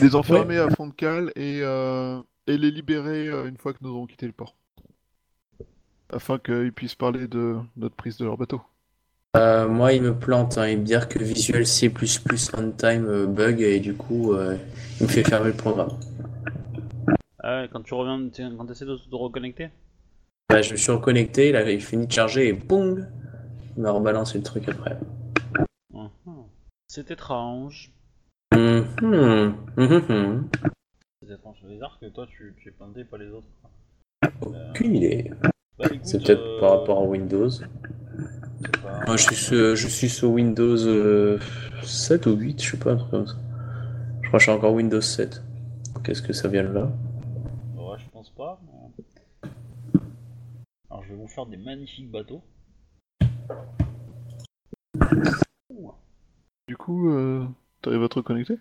[0.00, 3.90] Les enfermer à fond de cale et, euh, et les libérer une fois que nous
[3.90, 4.56] aurons quitté le port.
[6.10, 8.60] Afin qu'ils puissent parler de notre prise de leur bateau.
[9.36, 11.92] Euh, moi, il me plante, hein, il me dit que Visual C++
[12.54, 14.56] runtime euh, bug et du coup, euh,
[15.00, 15.90] il me fait fermer le programme.
[17.42, 19.68] Ah ouais, quand tu reviens, quand tu essaies de te reconnecter?
[20.48, 23.06] Bah, je me suis reconnecté, il avait fini de charger et boum,
[23.76, 24.96] il m'a rebalancé le truc après.
[25.92, 26.44] Mhm.
[26.88, 27.92] C'est étrange.
[28.54, 30.48] Mhm, mhm.
[31.20, 31.56] C'est étrange.
[31.60, 33.48] C'est bizarre que toi tu, tu es planté, pas les autres.
[34.40, 35.30] Aucune idée.
[35.78, 37.50] Bah, écoute, C'est peut-être euh, par rapport à Windows.
[39.06, 41.38] Moi, je suis sur, je suis sur Windows euh,
[41.82, 43.36] 7 ou 8, je sais pas, un truc comme ça.
[44.22, 45.42] Je crois que je suis encore Windows 7.
[46.04, 46.90] Qu'est-ce que ça vient de là?
[47.76, 48.60] Ouais, je pense pas.
[48.64, 49.50] mais-
[50.90, 52.42] Alors, je vais vous faire des magnifiques bateaux.
[56.68, 57.46] Du coup, euh,
[57.82, 58.58] t'arrives à te reconnecter?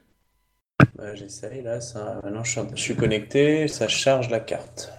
[0.96, 2.20] Bah, J'essaye là, ça...
[2.24, 4.92] maintenant je suis connecté, ça charge la carte.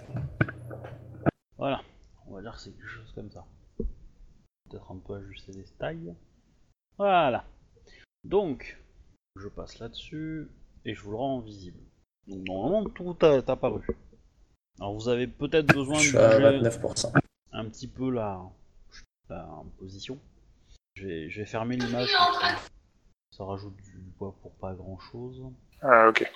[1.57, 1.81] Voilà,
[2.27, 3.45] on va dire que c'est quelque chose comme ça.
[4.69, 6.15] Peut-être un peu ajuster les styles.
[6.97, 7.45] Voilà.
[8.23, 8.77] Donc,
[9.37, 10.49] je passe là-dessus
[10.85, 11.79] et je vous le rends visible.
[12.27, 13.81] Donc normalement tout a- est apparu.
[14.79, 17.13] Alors vous avez peut-être besoin Je de suis à bouger 29%.
[17.53, 18.41] un petit peu la,
[19.29, 19.47] la
[19.79, 20.19] position.
[20.95, 22.11] Je vais, je vais fermer l'image.
[22.11, 22.57] ça.
[23.31, 25.41] Ça rajoute du poids pour pas grand chose.
[25.81, 26.29] Ah, ok.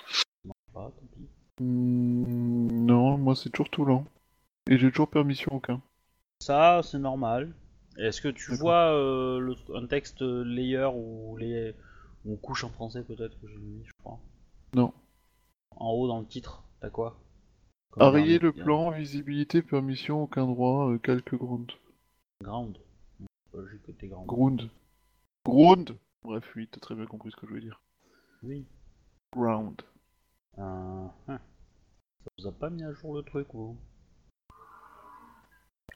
[0.72, 1.28] Pas, tant pis.
[1.60, 4.04] Hmm, Non, moi c'est toujours tout lent.
[4.70, 5.82] Et j'ai toujours permission aucun.
[6.40, 7.52] Ça, c'est normal.
[7.98, 11.74] Est-ce que tu vois euh, le- un texte layer ou les
[12.24, 14.18] ou couche en français peut-être que j'ai mis, je crois.
[14.74, 14.92] Non.
[15.76, 17.18] En haut dans le titre, t'as quoi
[17.98, 21.70] Arrayer le plan, visibilité, permission, aucun droit, euh, calque ground.
[22.42, 22.78] Ground.
[23.52, 24.26] Logique que t'es ground.
[24.26, 24.70] Ground.
[25.44, 27.82] Ground Bref, oui, t'as très bien compris ce que je voulais dire.
[28.44, 28.64] Oui.
[29.32, 29.82] Ground.
[30.58, 31.40] Euh, hein.
[32.24, 33.76] Ça vous a pas mis à jour le truc vous?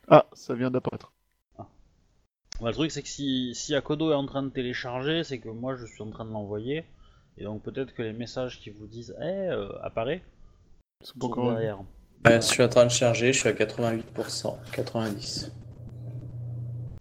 [0.09, 1.13] Ah, ça vient d'apparaître.
[2.61, 5.49] Bah, Le truc c'est que si, si Akodo est en train de télécharger, c'est que
[5.49, 6.85] moi je suis en train de l'envoyer.
[7.39, 10.23] Et donc peut-être que les messages qui vous disent Eh, euh, apparaît
[11.03, 11.79] sont encore derrière.
[12.25, 15.53] Ouais, je suis en train de charger, je suis à 88%, 90.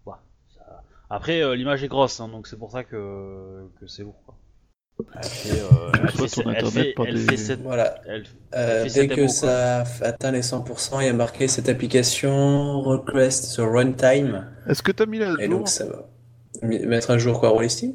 [0.04, 0.14] Ouais,
[0.54, 4.20] ça- Après, euh, l'image est grosse, hein, donc c'est pour ça que, que c'est lourd.
[4.26, 4.34] Quoi.
[7.62, 7.94] Voilà.
[8.06, 8.24] elle-
[8.54, 13.60] Euh, dès que ça atteint les 100%, il y a marqué cette application request the
[13.60, 14.46] runtime.
[14.68, 16.08] Est-ce que t'as mis la Et jour donc ça va.
[16.62, 17.92] Mettre à jour quoi, Rollistim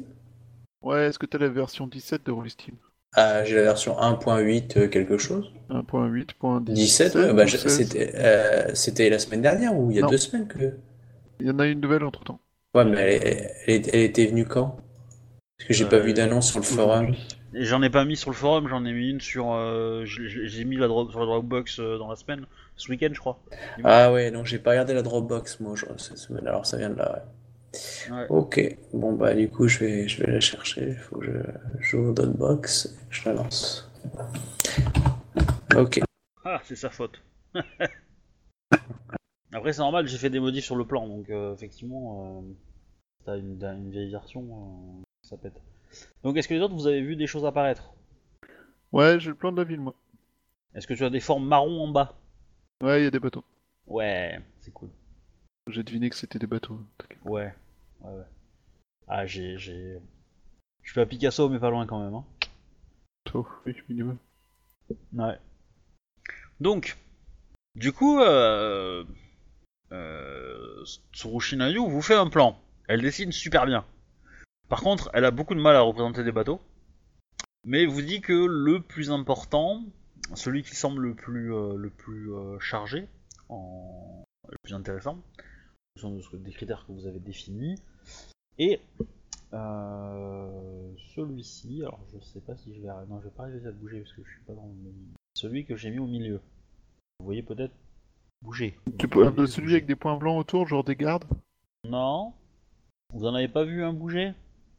[0.82, 2.74] Ouais, est-ce que t'as la version 17 de Rollistim
[3.14, 5.52] Ah, j'ai la version 1.8 euh, quelque chose.
[5.70, 7.76] 1.8.17 17, ouais, bah, ou je- 16?
[7.76, 10.08] c'était euh, c'était la semaine dernière ou il y a Non.
[10.08, 10.74] deux semaines que.
[11.40, 12.38] Il y en a une nouvelle entre temps.
[12.74, 14.76] Ouais, mais elle, est- elle, est- elle était venue quand?
[15.62, 17.14] Parce que j'ai pas Euh, vu d'annonce sur le forum.
[17.54, 19.52] Et J'en ai pas mis sur le forum, j'en ai mis une sur.
[19.52, 22.46] euh, J'ai mis la drop, sur la Dropbox euh, dans la semaine,
[22.76, 23.38] ce week-end je crois.
[23.84, 26.90] Ah ouais, non, j'ai pas regardé la Dropbox moi je- cette semaine, alors ça vient
[26.90, 27.24] de là.
[28.10, 28.12] ouais.
[28.12, 28.26] Ouais.
[28.28, 31.32] Ok, bon bah du coup je vais, je vais la chercher, il faut que je
[31.80, 33.88] j'ouvre Dropbox, je la lance.
[35.76, 36.00] Ok.
[36.44, 37.22] Ah, c'est sa faute.
[39.54, 42.52] Après, c'est normal, j'ai fait des modifs sur le plan, donc euh, effectivement, euh,
[43.24, 45.02] t'as une, vieille version, euh,
[45.32, 45.60] ça pète.
[46.22, 47.94] Donc, est-ce que les autres, vous avez vu des choses apparaître?
[48.92, 49.94] Ouais, j'ai le plan de la ville, moi.
[50.74, 52.18] Est-ce que tu as des formes marron en bas?
[52.82, 53.44] Ouais, il y a des bateaux.
[53.86, 54.90] Ouais, c'est cool.
[55.68, 56.80] J'ai deviné que c'était des bateaux.
[56.98, 57.18] t'inquiète.
[57.24, 57.54] Ouais,
[58.00, 58.24] ouais, ouais.
[59.08, 59.56] Ah, j'ai.
[59.58, 59.98] j'ai...
[60.82, 62.14] Je suis à Picasso, mais pas loin quand même.
[62.14, 62.24] Hein.
[63.34, 64.18] Oh, oui, minimum.
[65.14, 65.38] Ouais.
[66.60, 66.98] Donc,
[67.74, 69.04] du coup, euh,
[69.92, 72.58] euh, Tsurushinayu vous fait un plan.
[72.88, 73.86] Elle dessine super bien.
[74.72, 76.58] Par contre, elle a beaucoup de mal à représenter des bateaux.
[77.66, 79.84] Mais vous dit que le plus important,
[80.32, 83.06] celui qui semble le plus, euh, le plus euh, chargé,
[83.50, 84.24] en...
[84.48, 87.74] le plus intéressant, en fonction de ce que- des critères que vous avez définis,
[88.56, 88.80] et
[89.52, 93.72] euh, celui-ci, alors je sais pas si je vais non je vais pas réussir à
[93.72, 94.90] bouger parce que je suis pas dans le
[95.34, 96.40] celui que j'ai mis au milieu.
[97.20, 97.74] Vous voyez peut-être
[98.40, 98.78] bouger.
[98.98, 101.26] Tu peux, celui avec des points blancs autour, genre des gardes?
[101.84, 102.32] Non
[103.12, 104.32] Vous en avez pas vu un bouger?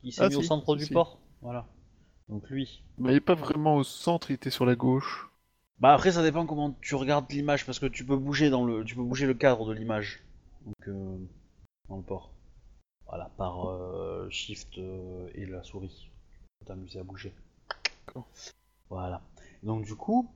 [0.04, 0.94] Qui s'est Ah, mis au centre du si.
[0.94, 1.66] port Voilà.
[2.30, 2.84] Donc lui.
[2.98, 5.30] Mais il est pas vraiment au centre, il était sur la gauche.
[5.80, 8.84] Bah après ça dépend comment tu regardes l'image parce que tu peux bouger dans le
[8.86, 10.24] tu peux bouger le cadre de l'image.
[10.66, 11.18] Donc euh,
[11.90, 12.32] dans le port.
[13.08, 16.10] Voilà, par euh, shift euh, et la souris.
[16.60, 17.34] Faut t'amuser à bouger.
[18.08, 18.28] D'accord.
[18.90, 19.22] Voilà.
[19.62, 20.30] Donc du coup,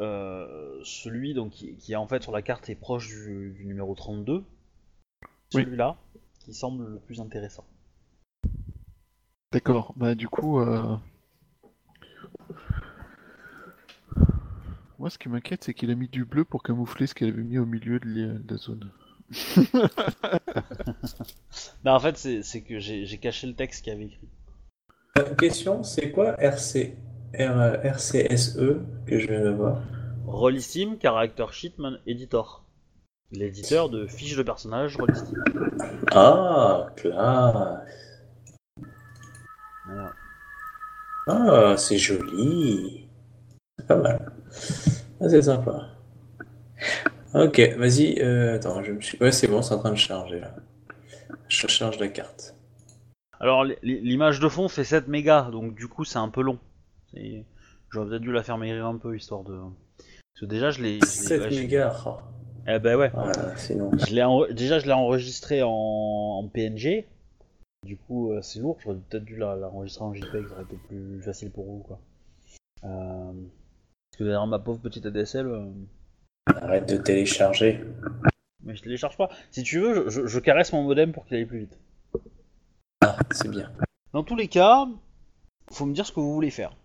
[0.00, 3.66] euh, celui donc, qui, qui est en fait sur la carte est proche du, du
[3.66, 4.38] numéro 32.
[4.38, 4.42] Oui.
[5.50, 5.96] Celui-là,
[6.40, 7.64] qui semble le plus intéressant.
[9.54, 10.58] D'accord, bah du coup...
[10.60, 10.96] Euh...
[14.98, 17.42] Moi ce qui m'inquiète c'est qu'il a mis du bleu pour camoufler ce qu'il avait
[17.42, 18.90] mis au milieu de la- la zone.
[21.84, 24.28] Bah en fait c'est c'est que j'ai j'ai caché le texte qu'il y avait écrit.
[25.18, 26.96] Euh, Question, c'est quoi RC,
[27.34, 28.56] R- RCSE
[29.06, 29.82] que je viens de voir?
[30.26, 32.64] Rollistim, Character Sheet Man Editor.
[33.30, 35.42] L'éditeur de fiches de personnages Rollistim.
[36.12, 37.80] Ah, classe.
[39.86, 40.12] Voilà.
[41.26, 43.08] Ah, c'est joli.
[43.78, 44.32] C'est pas mal.
[45.20, 45.88] Ah, c'est sympa.
[47.34, 48.20] Ok, vas-y.
[48.20, 49.18] euh, attends, je me suis.
[49.20, 50.54] Ouais, c'est bon, c'est en train de charger là.
[51.48, 52.54] Je charge la carte.
[53.40, 56.58] Alors l'image de fond fait 7 mégas, donc du coup c'est un peu long.
[57.90, 59.58] J'aurais peut-être dû la faire maigrir un peu histoire de.
[59.98, 60.94] Parce que déjà je l'ai.
[61.00, 62.02] je l'ai- 7 ouais, je- mégas.
[62.06, 62.16] oh.
[62.66, 63.10] Eh ben ouais.
[63.12, 63.90] Voilà, sinon.
[63.98, 65.68] Je Déjà je l'ai enregistré en...
[65.70, 67.04] en PNG.
[67.84, 70.76] Du coup euh, c'est lourd, j'aurais peut-être dû la- l'enregistrer en JPEG, ça aurait été
[70.88, 71.98] plus facile pour vous quoi.
[72.84, 73.32] Euh,
[74.10, 75.70] Parce que derrière ma pauvre petite ADSL, euh,
[76.46, 77.82] Arrête de télécharger.
[78.62, 79.28] mais je télécharge pas.
[79.50, 81.78] Si tu veux, je, je- je caresse mon modem pour qu'il aille plus vite.
[83.00, 83.70] Ah, c'est bien.
[84.12, 84.86] Dans tous les cas,
[85.72, 86.76] faut me dire ce que vous voulez faire.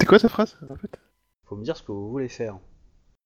[0.00, 0.98] C'est quoi ta phrase en fait?
[1.46, 2.58] Faut me dire ce que vous voulez faire.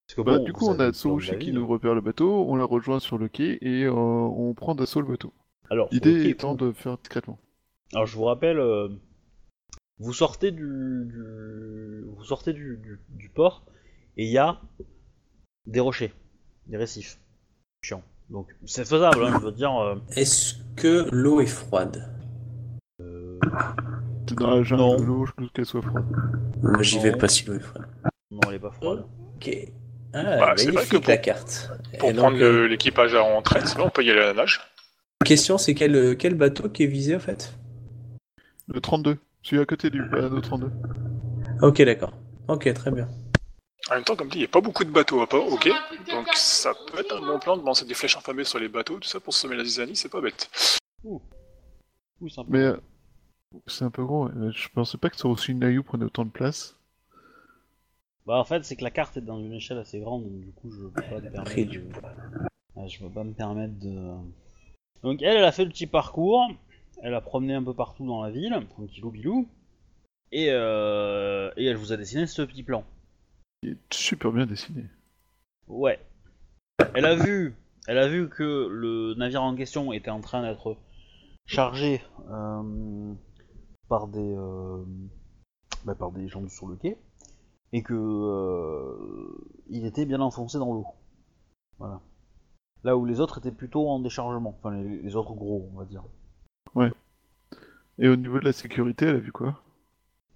[0.07, 2.57] Parce que Bah, bon, Du coup on a Tsurushi qui nous repère le bateau, on
[2.57, 5.33] la rejoint sur le quai et euh, on prend d'assaut le bateau.
[5.73, 7.39] Alors, L'idée étant de faire discrètement.
[7.95, 8.89] Alors je vous rappelle, euh,
[9.99, 13.65] vous sortez du, du- vous sortez du, du- du port
[14.19, 14.61] et il y a
[15.67, 16.13] des rochers,
[16.67, 17.19] des récifs.
[17.83, 18.03] Chiant.
[18.29, 19.75] Donc c'est faisable, hein, je veux dire.
[19.81, 22.07] euh, Est-ce que l'eau est froide
[24.29, 24.97] C'est dans la jungle Non.
[24.97, 26.05] de l'eau, je doute qu'elle soit froide.
[26.63, 27.87] Moi, j'y vais pas si l'eau est froide.
[28.31, 29.07] non, elle est pas froide.
[29.37, 29.51] Ok.
[30.15, 31.71] Ah, Bah, c'est vrai que pour- la carte.
[31.99, 34.61] Pour Et prendre euh, l'équipage en retraite, sinon on peut y aller à la nage.
[35.23, 37.55] Question, c'est quel, quel bateau qui est visé en fait?
[38.69, 40.71] Le 32, celui à côté du bateau 32.
[41.63, 42.15] Ok, d'accord.
[42.49, 43.09] Ok, très bien.
[43.91, 45.69] En même temps, comme dit, il n'y a pas beaucoup de bateaux à port, ok
[46.11, 48.99] Donc ça peut être un bon plan de lancer des flèches infamées sur les bateaux,
[48.99, 50.49] tout ça pour semer la zizanie, c'est pas bête.
[52.29, 52.49] Sympa.
[52.49, 52.77] Mais euh,
[53.67, 56.77] c'est un peu gros, je pensais pas que Tsurushi Nayu prenait autant de place.
[58.25, 60.53] Bah en fait c'est que la carte est dans une échelle assez grande, donc du
[60.53, 61.85] coup je peux pas me permettre du de...
[62.77, 64.15] Ouais, je peux pas me permettre de...
[65.03, 66.49] Donc elle, elle a fait le petit parcours,
[67.03, 69.49] elle a promené un peu partout dans la ville, tranquillou bilou.
[70.31, 72.85] et, euh, et elle vous a dessiné ce petit plan.
[73.63, 74.85] Il est super bien dessiné.
[75.67, 75.99] Ouais.
[76.95, 77.55] Elle a vu,
[77.87, 80.77] elle a vu que le navire en question était en train d'être
[81.47, 82.01] chargé
[82.31, 83.15] euh,
[83.89, 84.85] par des euh,
[85.85, 86.97] bah, par des gens sur le quai
[87.73, 89.29] et que
[89.69, 90.87] il était bien enfoncé dans l'eau.
[91.79, 92.01] Voilà.
[92.85, 95.85] Là où les autres étaient plutôt en déchargement, enfin les, les autres gros, on va
[95.85, 96.03] dire.
[97.99, 99.63] Et au niveau de la sécurité, elle a vu quoi?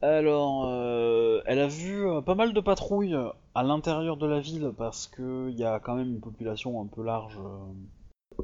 [0.02, 3.16] Alors, euh, elle a vu euh, pas mal de patrouilles
[3.54, 6.86] à l'intérieur de la ville parce que il y a quand même une population un
[6.86, 8.42] peu large euh,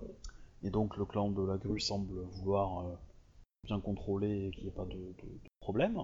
[0.62, 2.94] et donc le clan de la grue semble vouloir euh,
[3.66, 6.02] bien contrôler et qu'il n'y ait pas de, de- de problème.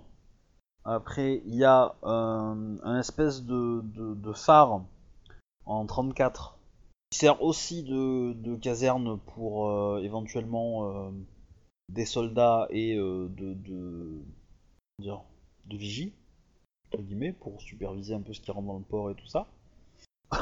[0.84, 4.82] Après, il y a euh, un espèce de, de- de phare
[5.66, 6.57] en 34
[7.10, 11.10] qui sert aussi de, de caserne pour euh, éventuellement euh,
[11.88, 14.22] des soldats et euh, de, de
[15.00, 15.22] dire,
[15.66, 16.12] de vigie,
[16.92, 19.46] entre guillemets, pour superviser un peu ce qui rentre dans le port et tout ça.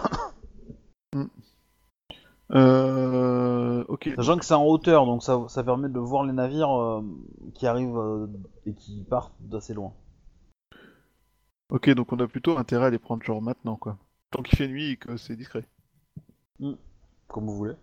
[2.53, 3.85] Euh.
[3.89, 4.09] Ok.
[4.15, 7.03] Sachant que c'est en hauteur, donc ça, ça permet de voir les navires euh,
[7.55, 8.29] qui arrivent euh,
[8.67, 9.93] et qui partent d'assez loin.
[11.71, 13.99] Ok, donc on a plutôt intérêt à les prendre genre maintenant, quoi.
[14.31, 15.65] Tant qu'il fait nuit et que c'est discret.
[17.29, 17.75] Comme vous voulez.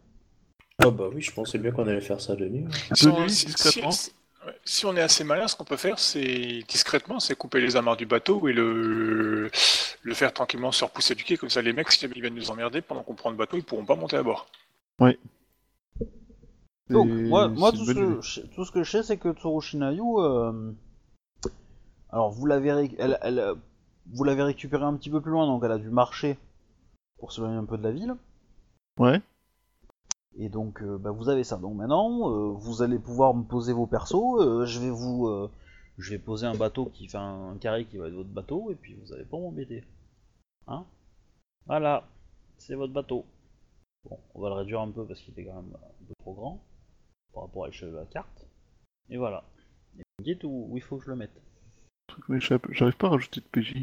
[0.80, 2.66] Ah bah oui, je pensais bien qu'on allait faire ça de nuit.
[2.94, 3.92] Si De on, nuit, si- discrètement.
[3.92, 4.12] si-
[4.46, 7.76] ouais, si on est assez malin, ce qu'on peut faire, c'est discrètement, c'est couper les
[7.76, 9.50] amarres du bateau et le,
[10.02, 11.38] le faire tranquillement se repousser du quai.
[11.38, 13.58] Comme ça, les mecs, si jamais ils viennent nous emmerder pendant qu'on prend le bateau,
[13.58, 14.48] ils pourront pas monter à bord.
[16.90, 19.32] Donc, C'est- moi, moi tout, ce que, je- tout ce que je sais, c'est que
[19.34, 20.72] Tsurushinayu, euh,
[22.10, 23.56] alors vous l'avez ré- elle, elle, euh,
[24.12, 26.38] vous l'avez récupéré un petit peu plus loin, donc elle a dû marcher
[27.20, 28.16] pour s'éloigner un peu de la ville.
[29.00, 29.22] Ouais.
[30.36, 31.58] Et donc, euh, bah, vous avez ça.
[31.58, 34.39] Donc maintenant, euh, vous allez pouvoir me poser vos persos.
[34.39, 35.50] euh, je vais vous, euh,
[35.98, 38.72] je vais poser un bateau qui fait un, un carré qui va être votre bateau,
[38.72, 39.84] et puis vous allez pas m'embêter.
[40.68, 40.86] Hein?
[41.66, 42.08] Voilà,
[42.58, 43.26] c'est votre bateau.
[44.10, 46.34] Bon, on va le réduire un peu parce qu'il était quand même un peu trop
[46.34, 46.62] grand
[47.34, 48.48] par rapport à l'échelle de la carte.
[49.10, 49.44] Et voilà.
[49.98, 51.36] Et vous me dites où, où il faut que je le mette.
[51.36, 52.68] Le truc m'échappe.
[52.72, 53.76] J'arrive pas à rajouter de PJ.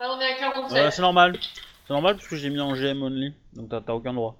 [0.00, 0.72] Ah, on est à 47.
[0.72, 1.38] Ouais, c'est normal.
[1.88, 4.36] C'est normal parce que j'ai mis en GM only, donc t'as aucun droit.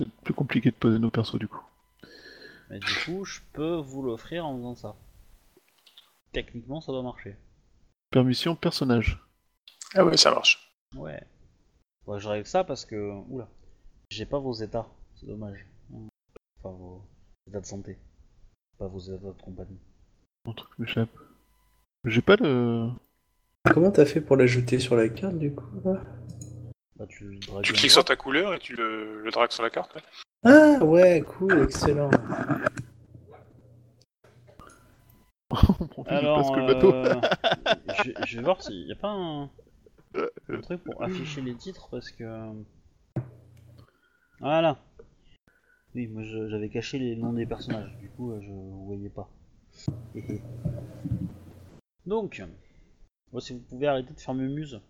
[0.00, 1.62] C'est plus compliqué de poser nos persos du coup.
[2.68, 4.96] Mais du coup, je peux vous l'offrir en faisant ça.
[6.32, 7.36] Techniquement, ça doit marcher.
[8.10, 9.24] Permission personnage.
[9.94, 10.76] Ah ouais, ça marche.
[10.96, 11.22] Ouais.
[12.04, 13.22] Faudrait que je règle ça parce que.
[13.28, 13.48] Oula.
[14.10, 14.88] J'ai pas vos états.
[15.14, 15.64] C'est dommage.
[16.58, 17.08] Enfin, vos
[17.46, 17.98] états de santé.
[18.78, 19.78] Pas vos états de compagnie.
[20.44, 21.16] Mon truc m'échappe.
[22.04, 22.90] J'ai pas le.
[23.72, 25.64] Comment t'as fait pour l'ajouter sur la carte du coup?
[25.84, 26.02] là
[26.96, 27.40] Bah, tu,
[27.72, 29.94] cliques sur ta couleur et tu le, le dragues sur la carte.
[29.96, 30.02] ouais.
[30.44, 32.10] Ah ouais, cool, excellent.
[35.50, 36.92] On prend plus de Alors, place que le bateau.
[36.92, 37.20] euh,
[38.04, 39.44] je, je vais voir s'il y a pas un,
[40.48, 42.24] un truc pour afficher les titres parce que.
[44.40, 44.78] Voilà.
[45.94, 48.50] Oui, moi j'avais caché les noms des personnages, du coup euh, je
[48.86, 49.28] voyais pas.
[52.06, 52.42] Donc,
[53.32, 54.80] moi, si vous pouvez arrêter de faire mes muses.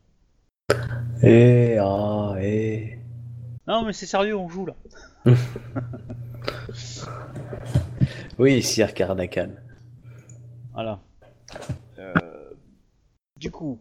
[1.22, 2.98] Eh, ah, eh.
[3.66, 4.74] Non mais c'est sérieux, on joue là.
[8.38, 9.50] Oui, Sir Karnakan.
[10.72, 11.00] Voilà.
[11.98, 12.12] Euh,
[13.38, 13.80] du coup,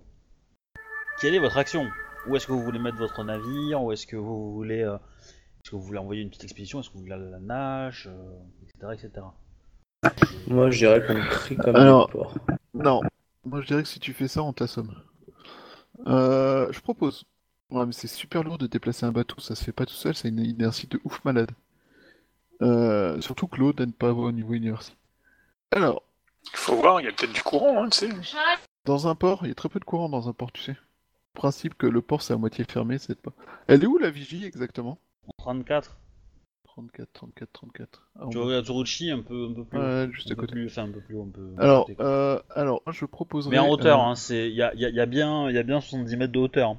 [1.20, 1.88] quelle est votre action?
[2.28, 3.82] Où est-ce que vous voulez mettre votre navire?
[3.82, 6.80] Où est-ce que vous voulez, euh, est-ce que vous voulez envoyer une petite expédition?
[6.80, 9.26] Est-ce que vous voulez aller à la nage, euh, etc., etc.
[10.48, 12.36] Moi, je dirais qu'on crie comme Alors-.
[12.76, 13.02] Non.
[13.46, 14.96] Moi je dirais que si tu fais ça, on t'assomme.
[16.08, 17.26] Euh, je propose.
[17.70, 20.16] Ouais, mais c'est super lourd de déplacer un bateau, ça se fait pas tout seul,
[20.16, 21.52] c'est une inertie de ouf malade.
[22.62, 24.96] Euh, surtout que l'eau n'aide pas au niveau inertie.
[25.72, 26.04] Alors,
[26.54, 28.10] Il faut voir, il y a peut-être du courant, hein, tu sais.
[28.86, 30.74] Dans un port, il y a très peu de courant dans un port, tu sais.
[30.74, 33.32] Le principe que le port c'est à moitié fermé, c'est pas.
[33.68, 35.00] Elle est où la vigie exactement?
[35.28, 35.98] En 34,
[36.76, 38.02] 34, 34, 34.
[38.16, 39.82] Ah, tu on- regardes un peu, un peu plus haut.
[39.82, 40.54] Ouais, juste Un à peu côté.
[40.54, 41.50] plus, enfin un peu plus haut, un peu.
[41.58, 43.52] à Alors, côté, euh, alors, je proposerais.
[43.52, 45.58] Mais en hauteur, euh, hein, c'est, il y a, y a- y a bien, y
[45.58, 46.72] a bien 70 mètres de hauteur.
[46.72, 46.78] hein.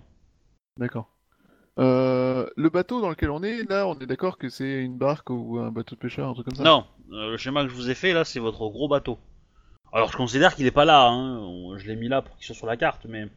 [0.78, 1.09] D'accord.
[1.78, 5.30] Euh, le bateau dans lequel on est, là, on est d'accord que c'est une barque
[5.30, 6.64] ou un bateau de pêcheur, un truc comme ça?
[6.64, 9.18] Non, euh, le schéma que je vous ai fait là, c'est votre gros bateau.
[9.92, 11.76] Alors je considère qu'il est pas là, hein.
[11.78, 13.28] je l'ai mis là pour qu'il soit sur la carte, mais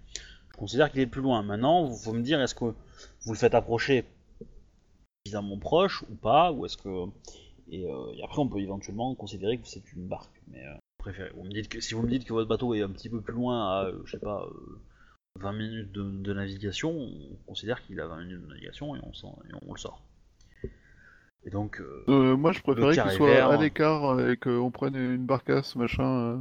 [0.52, 1.44] je considère qu'il est plus loin.
[1.44, 4.06] Maintenant, il faut me dire est-ce que vous le faites approcher
[5.28, 7.06] suffisamment proche ou pas, ou est-ce que
[7.70, 10.42] et, euh, et après on peut éventuellement considérer que c'est une barque.
[10.52, 11.32] Mais euh, préférez.
[11.36, 13.22] Vous me dites que si vous me dites que votre bateau est un petit peu
[13.22, 14.80] plus loin, à euh, je sais pas euh,
[15.40, 19.12] 20 minutes de, de navigation, on considère qu'il a 20 minutes de navigation et on,
[19.12, 20.02] et on le sort.
[21.46, 23.50] Et donc, euh, Euh, moi, je préférais qu'il soit vert.
[23.52, 26.04] à l'écart et qu'on prenne une barcasse, machin.
[26.04, 26.38] euh.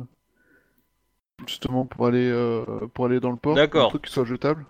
[1.46, 2.64] justement pour aller euh,
[2.94, 3.54] pour aller dans le port.
[3.54, 3.86] D'accord.
[3.86, 4.64] Un truc qui soit jetable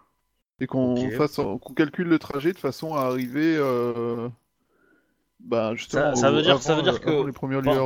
[0.61, 1.13] et qu'on Ok.
[1.13, 3.57] fasse qu'on calcule le trajet de façon à arriver.
[3.57, 4.29] Euh...
[5.41, 6.15] Bah justement.
[6.15, 7.31] Ça- ça veut dire- ça avant, veut dire que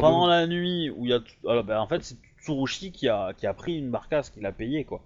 [0.00, 1.20] Pendant de- la nuit où il y a.
[1.48, 4.52] Alors, bah, en fait, c'est Tsurushi qui a, qui a pris une barcasse qu'il a
[4.52, 5.02] payée, quoi.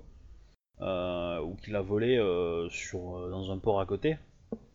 [0.81, 4.19] Euh, ou qu'il a volé euh, sur, euh, dans un port à côté.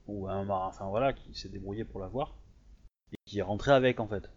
[0.07, 2.33] Ou un marin, enfin voilà, qui s'est débrouillé pour l'avoir.
[3.13, 4.29] Et qui est rentré avec, en fait.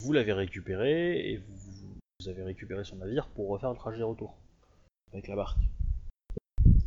[0.00, 1.56] Vous l'avez récupéré et vous,
[2.20, 4.36] vous avez récupéré son navire pour refaire le trajet retour.
[5.12, 5.58] Avec la barque.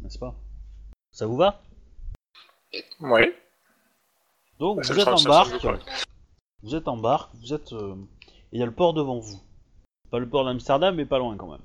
[0.04, 0.36] N'est-ce pas?
[1.12, 1.62] Ça vous va?
[3.00, 3.36] Ouais.
[4.60, 5.66] Donc Bah, vous êtes en barque,
[6.64, 7.96] vous êtes en barque, vous êtes, euh,
[8.54, 9.40] et il y a le port devant vous.
[10.10, 11.62] Pas le port d'Amsterdam, mais pas loin quand même.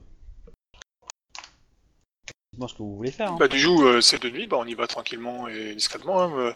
[2.52, 3.32] Dites-moi ce que vous voulez faire.
[3.32, 3.36] hein.
[3.38, 6.22] Bah, du coup, euh, c'est de nuit, bah, on y va tranquillement et discrètement.
[6.22, 6.52] hein, euh.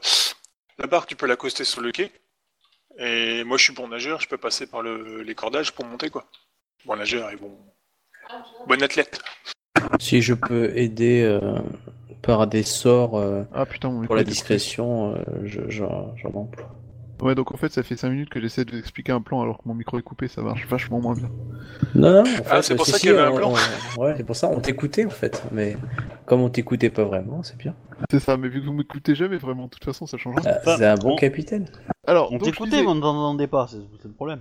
[0.78, 2.10] La barque, tu peux l'accoster sur le quai.
[2.98, 6.10] Et moi, je suis bon nageur, je peux passer par le- les cordages pour monter,
[6.10, 6.26] quoi.
[6.86, 7.56] Bon nageur et bon,
[8.66, 9.20] bon athlète.
[10.00, 11.58] Si je peux aider euh,
[12.22, 16.70] par des sorts euh, Ah putain, mon pour la discrétion, euh, je- j'en j'en emploie.
[17.22, 19.42] Ouais, donc en fait, ça fait 5 minutes que j'essaie de vous expliquer un plan
[19.42, 21.28] alors que mon micro est coupé, ça marche vachement moins bien.
[21.94, 23.36] Non, non, en Ah, fait, c'est pour si, ça si, qu'il y avait un on-
[23.36, 23.52] plan.
[23.52, 25.42] on- Ouais, c'est pour ça, on t'écoutait en fait.
[25.52, 25.76] Mais
[26.24, 27.74] comme on t'écoutait pas vraiment, c'est bien.
[28.10, 30.54] C'est ça, mais vu que vous m'écoutez jamais vraiment, de toute façon, ça change rien.
[30.64, 31.66] Ah, c'est un bon on- capitaine.
[32.06, 34.40] Alors, On t'écoutait, disais- mais on ne t'entendait pas, c'est c'est le problème.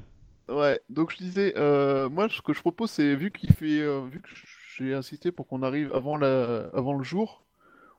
[0.50, 4.02] Ouais, donc je disais, euh, moi ce que je propose c'est vu qu'il fait, euh,
[4.10, 4.30] vu que
[4.78, 7.44] j'ai insisté pour qu'on arrive avant la, avant le jour,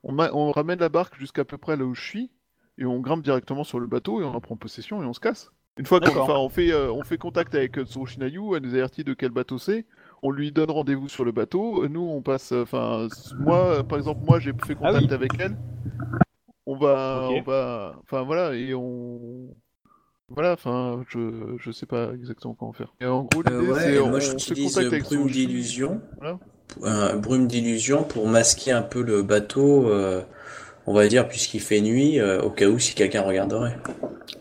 [0.02, 2.30] on, ramène la barque jusqu'à peu près là où je suis
[2.78, 5.20] et on grimpe directement sur le bateau et on en prend possession et on se
[5.20, 5.50] casse.
[5.78, 9.04] Une fois qu'on on fait, euh, on fait contact avec euh, Tsurushinayu, elle nous avertit
[9.04, 9.86] de quel bateau c'est,
[10.22, 14.20] on lui donne rendez-vous sur le bateau, nous on passe, euh, enfin moi par exemple
[14.24, 15.14] moi j'ai fait Ah contact oui.
[15.14, 15.56] avec elle,
[16.66, 19.54] on va, on va, enfin voilà et on
[20.30, 22.94] voilà, enfin, je, je sais pas exactement comment faire.
[23.00, 25.26] Et en gros, Euh, ouais, c'est on, moi on se j'utilise contacte avec brume son
[25.26, 26.00] d'illusion.
[26.18, 26.38] Voilà.
[26.82, 30.22] Euh, brume d'illusion pour masquer un peu le bateau, euh,
[30.86, 33.76] on va dire, puisqu'il fait nuit, euh, au cas où si quelqu'un regarderait.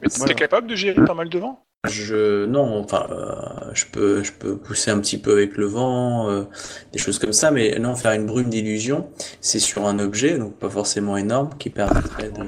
[0.01, 0.34] Mais t'es Voilà.
[0.36, 1.63] capable de gérer pas mal de vent?
[1.88, 6.30] Je non, enfin, euh, je peux, je peux pousser un petit peu avec le vent,
[6.30, 6.43] euh,
[6.91, 9.09] des choses comme ça, mais non, faire une brume d'illusion,
[9.39, 12.43] c'est sur un objet, donc pas forcément énorme, qui permettrait de.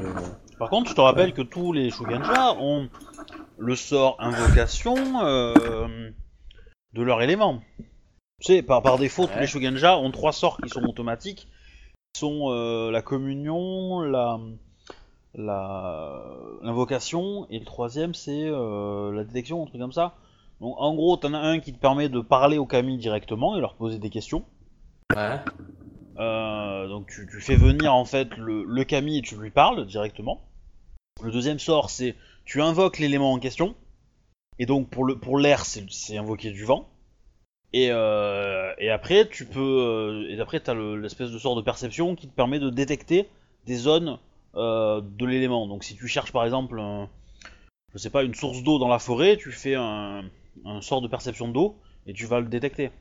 [0.60, 2.90] Par contre, je te rappelle que tous les Shugenja ont
[3.58, 5.54] le sort invocation euh,
[6.94, 7.62] de leur élément.
[8.42, 11.48] Tu sais, par, par défaut, tous les Shugenja ont trois sorts qui sont automatiques,
[12.14, 14.40] qui sont euh, la communion, la
[15.36, 16.26] la
[16.64, 20.16] l'invocation et le troisième c'est euh, la détection, un truc comme ça.
[20.60, 23.62] Donc en gros, t'en as un qui te permet de parler aux Kami directement et
[23.62, 24.44] leur poser des questions.
[25.16, 25.40] Ouais.
[26.18, 29.86] Euh, donc tu, tu fais venir en fait le, le Kami et tu lui parles
[29.86, 30.42] directement.
[31.22, 33.76] Le deuxième sort c'est tu invoques l'élément en question.
[34.58, 36.90] Et donc pour le pour l'air c'est invoquer du vent.
[37.74, 41.62] Et, euh, et après tu peux euh, et après t'as le- l'espèce de sort de
[41.62, 43.30] perception qui te permet de détecter
[43.66, 44.20] des zones
[44.56, 45.68] euh, de l'élément.
[45.68, 47.08] Donc si tu cherches par exemple un-
[47.94, 50.24] je sais pas une source d'eau dans la forêt, tu fais un,
[50.66, 52.92] un sort de perception d'eau et tu vas le détecter.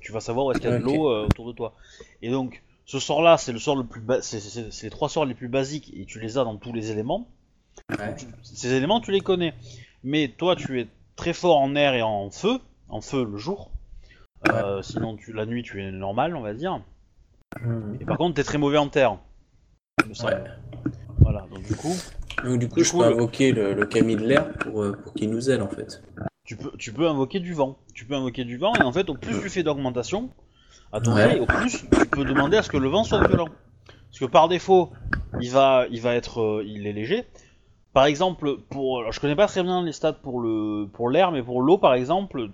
[0.00, 1.74] Tu vas savoir où est-ce qu'il y a de l'eau euh, autour de toi.
[2.22, 5.48] Et donc, ce sort-là, c'est le sort le plus c'est- les trois sorts les plus
[5.48, 7.28] basiques et tu les as dans tous les éléments.
[7.90, 8.14] Ouais.
[8.16, 9.54] Tu- Ces éléments, tu les connais.
[10.04, 10.86] Mais toi, tu es
[11.16, 13.70] très fort en air et en feu, en feu le jour.
[14.46, 16.80] Euh, sinon, tu, la nuit, tu es normal, on va dire.
[17.60, 17.98] Mhm.
[18.00, 19.18] Et par contre, t'es très mauvais en terre.
[20.12, 20.34] Ça, Ouais.
[20.34, 20.44] euh,
[21.20, 21.94] Voilà, donc du coup,
[22.44, 24.82] Donc du coup, Du je coup, peux le- invoquer le, le Camille de l'air pour,
[24.82, 26.02] euh, pour qu'il nous aide en fait.
[26.44, 27.76] tu peux, tu peux invoquer du vent.
[27.94, 30.30] Tu peux invoquer du vent, et en fait, au plus tu fais d'augmentation
[30.92, 31.32] à ton Ouais.
[31.32, 33.48] jet, au plus tu peux demander à ce que le vent soit violent.
[33.86, 34.92] Parce que par défaut,
[35.40, 37.26] il va, il va être, euh, il est léger.
[37.92, 41.32] Par exemple, pour, alors, je connais pas très bien les stats pour le, pour l'air,
[41.32, 42.48] mais pour l'eau, par exemple,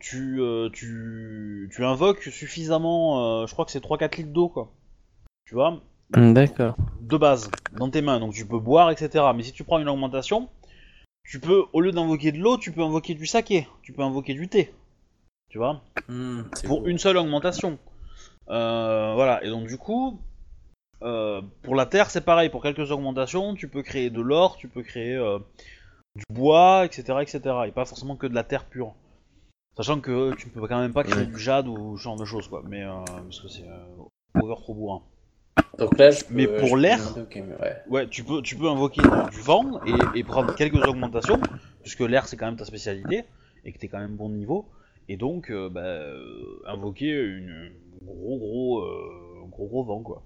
[0.00, 4.72] tu, euh, tu, tu invoques suffisamment, euh, je crois que c'est 3-4 litres d'eau, quoi.
[5.46, 6.76] Tu vois, D'accord.
[7.00, 9.24] de base dans tes mains, donc tu peux boire, etc.
[9.34, 10.48] Mais si tu prends une augmentation,
[11.24, 14.34] tu peux, au lieu d'invoquer de l'eau, tu peux invoquer du saké, tu peux invoquer
[14.34, 14.74] du thé,
[15.48, 15.82] tu vois,
[16.64, 17.78] pour une seule augmentation.
[18.48, 20.20] Euh, voilà, et donc du coup,
[21.00, 24.82] pour la terre, c'est pareil, pour quelques augmentations, tu peux créer de l'or, tu peux
[24.82, 25.16] créer
[26.16, 27.40] du bois, etc., etc.
[27.66, 28.94] Et pas forcément que de la terre pure.
[29.76, 31.26] Sachant que tu peux quand même pas créer Ouais.
[31.26, 34.54] du jade ou ce genre de choses, quoi, mais euh, parce que c'est euh, over
[34.56, 35.02] trop bourrin.
[35.78, 37.14] Donc là, je peux, Mais pour l'air-
[37.60, 37.76] ouais.
[37.88, 41.38] Ouais, tu peux, tu peux invoquer du, vent et, et prendre quelques augmentations,
[41.82, 43.24] puisque l'air c'est quand même ta spécialité,
[43.64, 44.64] et que t'es quand même bon niveau,
[45.08, 46.22] et donc euh, bah, euh,
[46.66, 47.70] invoquer une
[48.02, 48.84] gros gros,
[49.50, 50.22] gros gros vent quoi.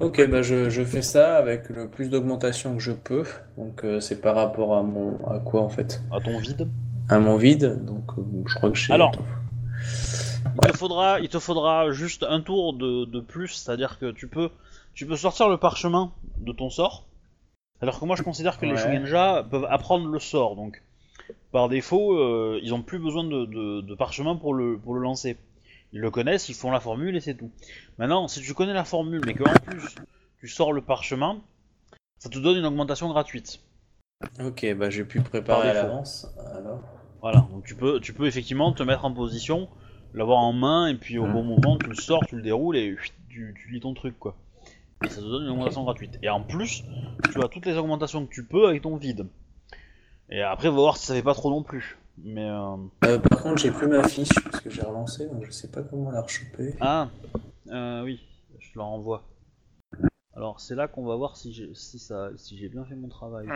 [0.00, 3.24] Ok, bah je, je fais ça avec le plus d'augmentation que je peux.
[3.56, 6.00] Donc c'est par rapport à mon à quoi en fait?
[6.12, 6.68] À ton vide.
[7.10, 7.84] À mon vide.
[7.84, 8.92] Donc euh, je crois que j'ai.
[8.92, 9.12] Alors.
[10.62, 14.26] Il te faudra, il te faudra juste un tour de, de plus, c'est-à-dire que tu
[14.26, 14.50] peux,
[14.94, 17.06] tu peux sortir le parchemin de ton sort.
[17.82, 18.76] Alors que moi je considère que les.
[18.76, 20.82] Shugenja peuvent apprendre le sort, donc
[21.52, 25.00] par défaut, euh, ils ont plus besoin de, de, de parchemin pour le, pour le
[25.00, 25.36] lancer.
[25.92, 27.50] Ils le connaissent, ils font la formule et c'est tout.
[27.98, 29.94] Maintenant, si tu connais la formule, mais que en plus
[30.38, 31.40] tu sors le parchemin,
[32.18, 33.60] ça te donne une augmentation gratuite.
[34.42, 36.26] Ok, bah j'ai pu préparer Par à l'avance.
[36.54, 36.80] Alors.
[37.20, 39.68] Voilà, donc tu peux, tu peux effectivement te mettre en position,
[40.14, 42.96] l'avoir en main, et puis au bon moment, tu le sors, tu le déroules et
[43.28, 44.36] tu, tu lis ton truc, quoi.
[45.04, 46.18] Et ça te donne une augmentation gratuite.
[46.22, 46.82] Et en plus,
[47.32, 49.26] tu as toutes les augmentations que tu peux avec ton vide.
[50.30, 51.98] Et après, on va voir si ça fait pas trop non plus.
[52.22, 52.76] Mais euh...
[53.04, 55.82] Euh, par contre, j'ai plus ma fiche parce que j'ai relancé, donc je sais pas
[55.82, 56.74] comment la rechoper.
[56.80, 57.08] ah,
[57.68, 58.20] euh, oui,
[58.58, 59.24] je te la renvoie.
[60.34, 63.08] Alors c'est là qu'on va voir si j'ai si ça si j'ai bien fait mon
[63.08, 63.46] travail.
[63.46, 63.52] que-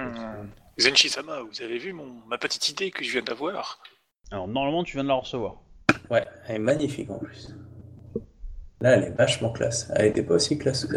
[0.79, 3.79] Zenshi-sama, vous avez vu mon, ma petite idée que je viens d'avoir?
[4.31, 5.57] Alors normalement tu viens de la recevoir.
[6.11, 7.55] Ouais, elle est magnifique en plus.
[8.81, 9.91] Là, elle est vachement classe.
[9.95, 10.97] Elle était pas aussi classe que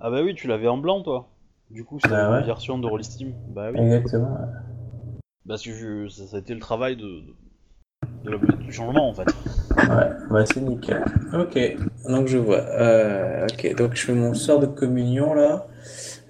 [0.00, 1.28] Ah bah oui, tu l'avais en blanc toi.
[1.70, 2.44] Du coup c'est Bah la ouais.
[2.46, 3.32] version de Rollistim.
[3.48, 3.80] Bah oui.
[3.80, 4.38] Exactement.
[5.46, 7.34] Parce que je- ça, ça a été le travail de, de,
[8.24, 9.28] de la- du changement en fait.
[9.76, 11.04] Ouais, bah c'est nickel.
[11.32, 11.58] Ok,
[12.08, 12.58] donc je vois.
[12.60, 15.66] Euh, ok, donc je fais mon sort de communion là.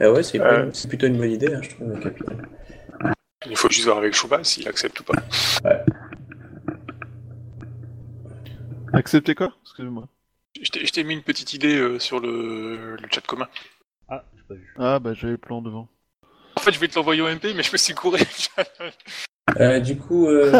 [0.01, 0.71] Ah ouais, c'est Euh.
[0.73, 2.47] c'est plutôt une bonne idée, hein, je trouve, le capitaine.
[3.47, 5.15] Il faut juste voir avec Chouba s'il accepte ou pas.
[8.93, 9.53] Acceptez quoi?
[9.63, 10.09] Excusez-moi.
[10.61, 13.49] Je t'ai je t'ai mis une petite idée euh, sur le, le chat commun.
[14.09, 14.75] Ah, j'ai pas vu.
[14.79, 15.89] Ah bah j'avais le plan devant.
[16.57, 18.21] En fait, je vais te l'envoyer au MP, mais je me suis couru.
[19.59, 20.53] Euh, du coup, euh,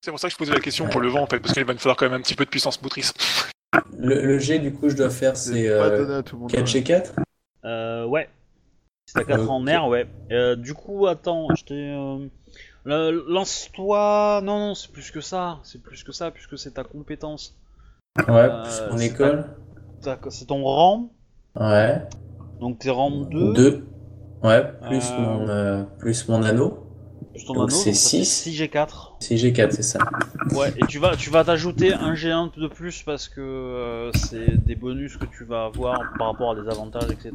[0.00, 1.64] C'est pour ça que je posais la question pour le vent, en fait, parce qu'il
[1.64, 3.14] va me falloir quand même un petit peu de puissance motrice.
[3.98, 6.22] Le, le G, du coup, je dois faire, c'est pas euh, à.
[6.48, 7.14] 4 G 4
[7.64, 8.28] Euh, ouais.
[9.06, 10.06] Si t'as 4 en air, ouais.
[10.30, 11.74] Euh, du coup, attends, je t'ai.
[12.86, 14.40] euh, Lance-toi.
[14.44, 15.58] Non, non, c'est plus que ça.
[15.62, 17.56] C'est plus que ça, puisque c'est ta compétence.
[18.28, 19.44] Ouais, Euh, plus mon c'est école.
[20.30, 21.10] C'est ton rang.
[21.58, 22.02] Ouais.
[22.60, 23.52] Donc t'es rang 2.
[23.54, 23.86] 2.
[24.42, 26.86] Ouais, plus, Euh, mon, euh, plus mon anneau.
[27.32, 28.46] Donc c'est donc ça fait six.
[28.48, 28.88] 6G4.
[29.20, 29.98] C'est G 4 c'est ça.
[30.52, 34.62] Ouais, et tu vas, tu vas t'ajouter un G1 de plus parce que euh, c'est
[34.64, 37.32] des bonus que tu vas avoir par rapport à des avantages, etc.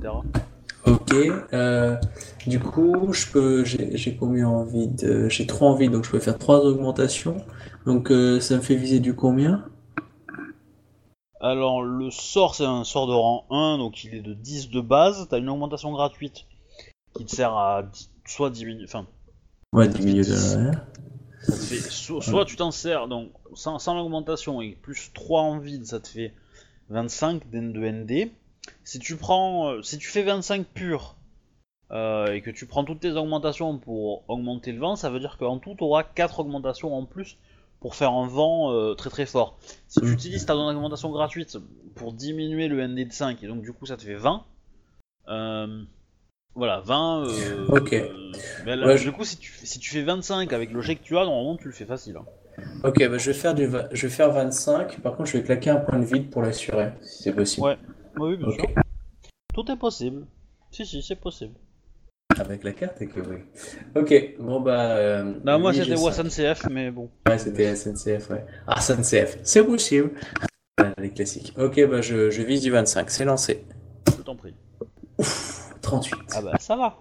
[0.85, 1.13] Ok.
[1.53, 1.97] euh,
[2.45, 3.65] du coup, je peux.
[3.65, 7.37] J'ai combien en vide J'ai 3 en vide, donc je peux faire 3 augmentations.
[7.85, 9.65] Donc euh, ça me fait viser du combien?
[11.39, 14.81] Alors, le sort, c'est un sort de rang 1, donc il est de 10 de
[14.81, 15.27] base.
[15.29, 16.45] T'as une augmentation gratuite
[17.15, 17.83] qui te sert à
[18.25, 18.83] soit diminuer.
[18.85, 19.05] Enfin,
[19.73, 20.35] Ouais, 10 milieux de la
[21.43, 21.79] ça te fait.
[21.89, 25.99] so- soit tu t'en sers, donc sans, sans l'augmentation, et plus 3 en vide, ça
[25.99, 26.33] te fait
[26.89, 28.31] 25 de ND.
[28.83, 29.69] Si tu prends.
[29.71, 31.15] euh, Si tu fais 25 pur.
[31.91, 35.37] euh, et que tu prends toutes tes augmentations pour augmenter le vent, ça veut dire
[35.37, 37.37] qu'en tout, tu auras 4 augmentations en plus
[37.79, 39.57] pour faire un vent euh, très très fort.
[39.87, 40.13] Si tu Mm.
[40.13, 41.57] utilises ta augmentation gratuite
[41.95, 44.43] pour diminuer le ND de 5, et donc du coup ça te fait 20,
[45.29, 45.83] euh,
[46.57, 47.25] voilà, 20.
[47.27, 47.93] euh, Ok.
[47.93, 48.09] euh,
[48.65, 50.95] mais là, Ouais, je- Du coup, si tu, si tu fais 25 avec le jet
[50.95, 52.17] que tu as, normalement tu le fais facile.
[52.17, 52.25] hein.
[52.83, 54.99] Ok, bah, je vais faire du je vais faire 25.
[55.01, 57.65] Par contre, je vais claquer un point de vide pour l'assurer, si c'est possible.
[57.67, 57.77] Ouais.
[58.17, 58.65] Oui, bien sûr.
[59.53, 60.25] Tout est possible.
[60.71, 61.53] Si, si, c'est possible.
[62.39, 63.37] Avec la carte, ok, oui.
[63.95, 64.95] Ok, bon bah.
[64.97, 65.95] euh, Bah, moi c'était.
[65.95, 67.09] SNCF, mais bon.
[67.27, 68.45] Ouais, c'était SNCF, ouais.
[68.67, 70.11] Ah, SNCF, c'est possible.
[70.99, 71.53] Les classiques.
[71.57, 73.65] Ok, bah je, je vise du 25, c'est lancé.
[74.17, 74.53] Je t'en prie.
[75.87, 76.19] 38.
[76.35, 76.97] Ah bah ça va.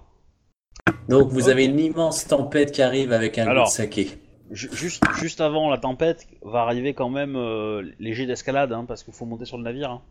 [1.08, 3.66] Donc vous avez une immense tempête qui arrive avec un Alors.
[3.66, 4.08] de saké.
[4.50, 8.84] Ju- Juste, juste avant la tempête, va arriver quand même euh, les jets d'escalade, hein,
[8.86, 9.90] parce qu'il faut monter sur le navire.
[9.90, 10.02] hein.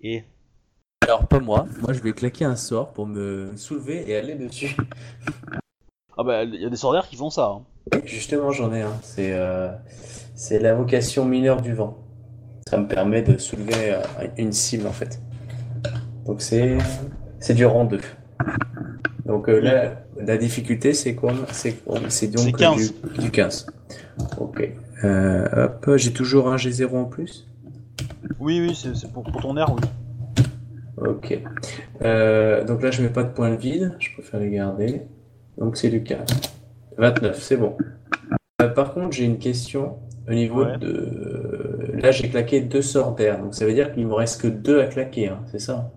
[0.00, 0.24] Et
[1.06, 4.76] Alors pas moi, moi je vais claquer un sort pour me soulever et aller dessus.
[6.18, 7.46] ah bah il y a des sordaires qui font ça.
[7.46, 7.62] hein.
[8.04, 9.70] Justement j'en ai un, c'est euh,
[10.34, 11.98] c'est la vocation mineure du vent.
[12.68, 14.02] Ça me permet de soulever euh,
[14.38, 15.20] une cible en fait.
[16.26, 16.78] Donc c'est
[17.42, 18.00] c'est du rang 2.
[19.26, 22.94] Donc euh, là, la difficulté c'est quoi C'est donc 15.
[23.14, 23.66] Du, du 15.
[24.38, 24.72] Ok.
[25.04, 27.46] Euh, hop, j'ai toujours un G0 en plus?
[28.38, 29.80] Oui, oui, c'est pour, pour ton air, oui.
[31.04, 31.38] Ok.
[32.02, 35.02] Euh, donc là, je mets pas de point de vide, je préfère les garder.
[35.58, 36.32] Donc c'est du 4.
[36.98, 37.76] 29, c'est bon.
[38.76, 39.96] Par contre, j'ai une question
[40.28, 40.78] au niveau Ouais.
[40.78, 41.90] de.
[42.00, 44.80] Là, j'ai claqué deux sorts d'air, donc ça veut dire qu'il me reste que deux
[44.80, 45.90] à claquer, hein, c'est ça?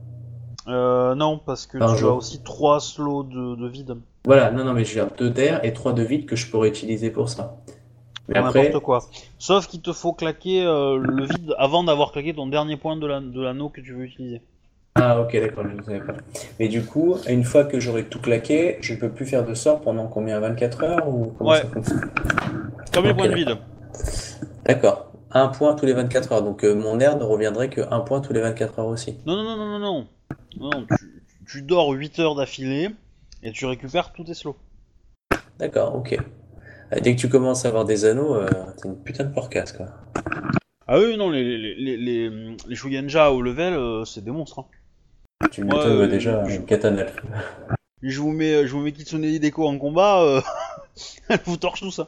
[0.68, 2.12] Euh, non, parce que Par tu jour.
[2.12, 3.96] as aussi 3 slots de, de vide.
[4.26, 7.12] Voilà, non, non, mais j'ai deux d'air et trois de vide que je pourrais utiliser
[7.12, 7.58] pour ça.
[8.28, 9.00] Mais Pour après, N'importe quoi.
[9.38, 13.06] Sauf qu'il te faut claquer euh, le vide avant d'avoir claqué ton dernier point de
[13.06, 14.42] la- de l'anneau que tu veux utiliser.
[14.96, 16.14] Ah ok d'accord, je ne savais pas.
[16.60, 19.82] Mais du coup, une fois que j'aurai tout claqué, je peux plus faire de sort
[19.82, 20.40] pendant combien?
[20.40, 21.58] 24 heures ou comment Ouais.
[21.62, 22.10] ça fonctionne?
[22.94, 23.58] Comme les Ok, points de vide.
[24.66, 25.12] D'accord.
[25.32, 26.42] Un point tous les 24 heures.
[26.44, 29.18] Donc euh, mon air ne reviendrait que un point tous les 24 heures aussi.
[29.26, 30.08] Non, non, non, non, non,
[30.60, 30.86] non.
[30.98, 32.90] Tu, tu dors 8 heures d'affilée
[33.44, 34.58] et tu récupères tous tes slots.
[35.60, 36.18] D'accord, ok.
[36.94, 38.48] Euh, Dès que tu commences à avoir des anneaux, euh,
[38.82, 39.88] t'es une putain de porcasse quoi.
[40.88, 42.30] Ah oui, non, les, les, les, les,
[43.32, 44.60] au level, euh, c'est des monstres.
[44.60, 44.66] Hein.
[45.52, 47.06] Tu me Ouais, m'étonnes euh, déjà, je- un katana.
[48.02, 50.42] Je vous mets, je vous mets Kitsune Hideko en combat, euh,
[51.30, 52.08] elle vous torche tout ça.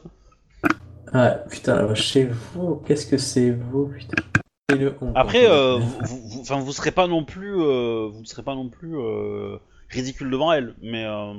[1.12, 4.22] Ah putain, la vache, c'est vous, qu'est-ce que c'est vous, putain.
[4.70, 8.20] C'est le Après, euh, vous, vous, vous- enfin, vous serez pas non plus, euh, vous
[8.20, 9.56] ne serez pas non plus euh,
[9.88, 11.32] ridicule devant elle, mais, euh,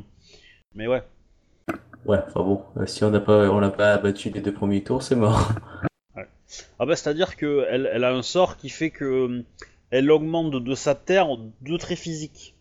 [0.73, 1.03] mais ouais.
[2.05, 5.03] Ouais, enfin bon, si on n'a pas, on l'a pas abattu les deux premiers tours,
[5.03, 5.49] c'est mort.
[6.79, 9.43] Ah bah c'est-à-dire que elle, elle a un sort qui fait que
[9.91, 11.27] elle augmente de sa terre
[11.61, 12.55] deux traits physiques.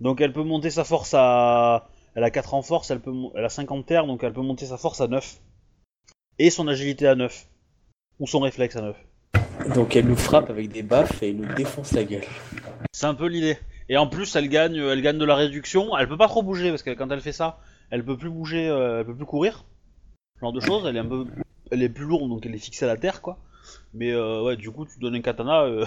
[0.00, 3.32] Donc elle peut monter sa force à, elle a 4 en force, elle peut, mo-
[3.36, 5.38] elle a 5 en terre, donc elle peut monter sa force à 9
[6.38, 7.46] et son agilité à 9
[8.20, 8.96] ou son réflexe à 9.
[9.74, 12.24] Donc elle nous frappe avec des baffes et elle nous défonce la gueule.
[12.92, 13.58] C'est un peu l'idée.
[13.88, 15.96] Et en plus, elle gagne, elle gagne de la réduction.
[15.96, 17.58] Elle peut pas trop bouger parce que quand elle fait ça,
[17.90, 19.64] elle peut plus bouger, euh, elle peut plus courir.
[20.36, 20.84] Ce genre de choses.
[20.86, 21.26] Elle est un peu,
[21.70, 23.38] elle est plus lourde donc elle est fixée à la terre quoi.
[23.94, 25.62] Mais euh, ouais, du coup, tu donnes un katana.
[25.64, 25.84] euh,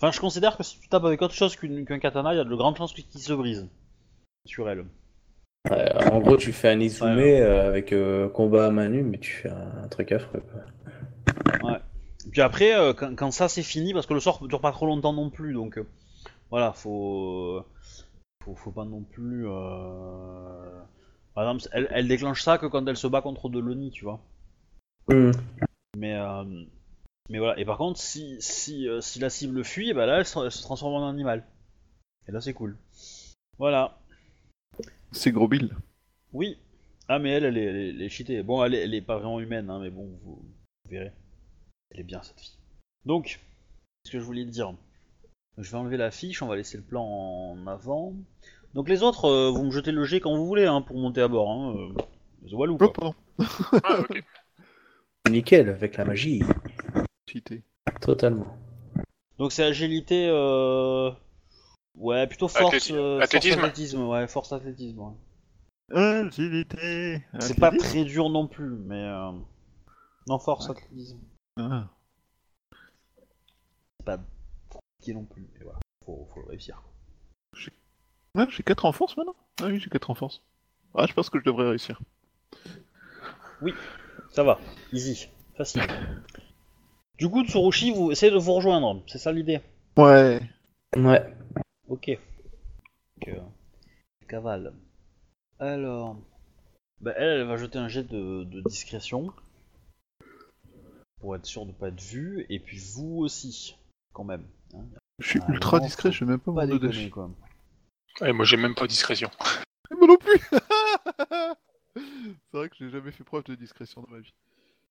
[0.00, 2.44] Enfin, je considère que si tu tapes avec autre chose qu'un katana, il y a
[2.44, 3.68] de grandes chances qu'il se brise
[4.44, 4.84] sur elle.
[5.70, 7.40] Ouais, en gros, tu fais un Izume Ouais.
[7.40, 7.94] euh, avec
[8.32, 10.42] combat à main nue, mais tu fais un, truc affreux.
[11.60, 11.80] Quoi.
[12.30, 14.86] Puis après, euh, quand, quand ça c'est fini, parce que le sort dure pas trop
[14.86, 15.86] longtemps non plus, donc euh,
[16.50, 17.64] voilà, faut,
[18.44, 19.46] faut, faut pas non plus.
[19.48, 20.80] euh,
[21.34, 24.04] Par exemple, elle, elle déclenche ça que quand elle se bat contre de l'Oni, tu
[24.04, 24.20] vois.
[25.08, 25.32] Hmm.
[25.96, 26.64] Mais, euh,
[27.28, 27.58] mais voilà.
[27.58, 30.52] Et par contre, si, si, euh, si la cible fuit, bah là, elle se, elle
[30.52, 31.44] se transforme en animal.
[32.28, 32.78] Et là, c'est cool.
[33.58, 33.98] Voilà.
[35.10, 35.74] C'est gros Bill.
[36.32, 36.58] Oui.
[37.08, 38.42] Ah, mais elle, elle est, elle est, elle est cheatée.
[38.42, 41.12] Bon, elle est, elle est pas vraiment humaine, hein, mais bon, vous, vous verrez.
[41.92, 42.56] Elle est bien, cette fille.
[43.04, 43.40] Donc,
[44.04, 44.74] ce que je voulais te dire.
[45.58, 48.14] Je vais enlever la fiche, on va laisser le plan en avant.
[48.74, 51.20] Donc les autres, euh, vous me jetez le jet quand vous voulez hein, pour monter
[51.20, 51.50] à bord.
[51.50, 51.74] Hein.
[51.76, 53.14] euh, The Walou, Oh, pardon.
[53.84, 54.24] Ah, ok.
[55.30, 56.42] Nickel, avec la magie.
[58.00, 58.56] Totalement.
[59.38, 61.10] Donc c'est agilité, euh...
[61.96, 63.58] ouais, plutôt force, Athléti- euh, force athlétisme.
[63.60, 64.98] athlétisme, ouais, force athlétisme.
[65.00, 65.14] ouais.
[65.94, 67.22] Agilité.
[67.40, 69.32] C'est pas très dur non plus, mais euh...
[70.28, 71.18] non force athlétisme,
[71.56, 71.88] Ah.
[73.98, 74.18] c'est pas
[74.68, 76.82] compliqué non plus, mais voilà, faut, faut le réussir.
[76.82, 76.92] quoi.
[78.34, 80.42] Ouais, j'ai 4 en force maintenant Ah oui, j'ai 4 en force.
[80.94, 82.00] Ah, je pense que je devrais réussir.
[84.30, 84.58] Ça va,
[84.92, 85.82] easy, facile.
[87.18, 89.60] Du coup, Tsurushi, vous essayez de vous rejoindre, c'est ça l'idée?
[89.96, 90.40] Ouais.
[90.96, 91.36] Ouais.
[91.88, 92.18] Ok.
[93.20, 93.40] Donc, euh,
[94.28, 94.72] cavale.
[95.58, 96.16] Alors,
[97.00, 99.32] bah, elle, elle va jeter un jet de, de discrétion
[101.22, 103.76] pour être sûr de pas être vue, et puis vous aussi,
[104.12, 104.44] quand même.
[104.74, 104.84] hein.
[105.20, 107.30] Je suis Ah, ultra non, discret, je sais même pas Pas mon déconner quoi.
[108.20, 109.30] Moi, j'ai même pas discrétion.
[109.90, 110.40] Moi non plus
[111.94, 114.34] C'est vrai que j'ai jamais fait preuve de discrétion dans ma vie.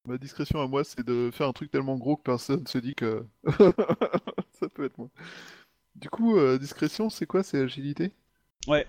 [0.08, 2.95] Ma discrétion à moi, c'est de faire un truc tellement gros que personne se dit
[2.95, 3.26] que
[4.53, 5.10] ça peut être moi.
[5.95, 7.44] Du coup, euh, discrétion, c'est quoi?
[7.44, 8.12] C'est agilité?
[8.68, 8.88] Ouais.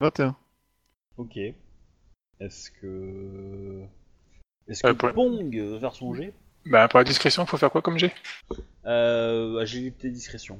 [0.00, 0.34] 21.
[1.18, 1.36] Ok.
[2.40, 3.84] Est-ce que.
[4.68, 6.32] Est-ce que Euh, pour- Pong euh, vers son jet
[6.66, 8.12] Bah, pour la discrétion, faut faire quoi comme jet
[8.86, 10.58] euh, Agilité, discrétion.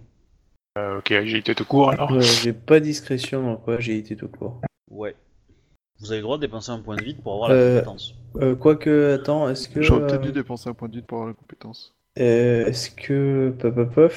[0.79, 2.21] euh, Ok, agilité tout court alors.
[2.21, 4.61] J'ai pas discrétion, donc ouais, j'ai été tout court.
[4.91, 5.15] Ouais.
[6.01, 8.15] Vous avez le droit de dépenser un point de vide pour avoir la Euh, compétence.
[8.37, 9.81] Euh, Quoique, attends, est-ce que.
[9.81, 11.95] J'aurais peut-être euh, dû dépenser un point de vie pour avoir la compétence.
[12.19, 14.13] Euh, est-ce que, pop, pop, pop,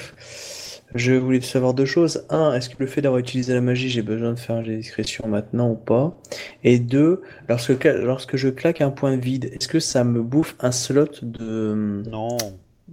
[0.95, 2.25] je voulais savoir deux choses.
[2.29, 5.27] Un, est-ce que le fait d'avoir utilisé la magie, j'ai besoin de faire des discrétions
[5.27, 6.15] maintenant ou pas?
[6.63, 10.55] Et deux, lorsque, lorsque je claque un point de vide, est-ce que ça me bouffe
[10.59, 12.03] un slot de...
[12.07, 12.37] Non.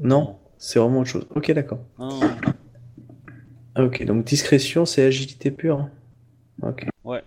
[0.01, 1.27] Non, c'est vraiment autre chose.
[1.35, 1.81] Ok, d'accord.
[1.99, 2.21] Non.
[3.77, 5.81] Ah, Ok, donc discrétion, c'est agilité pure.
[5.81, 5.91] hein.
[6.63, 6.87] Ok.
[7.05, 7.23] Ouais.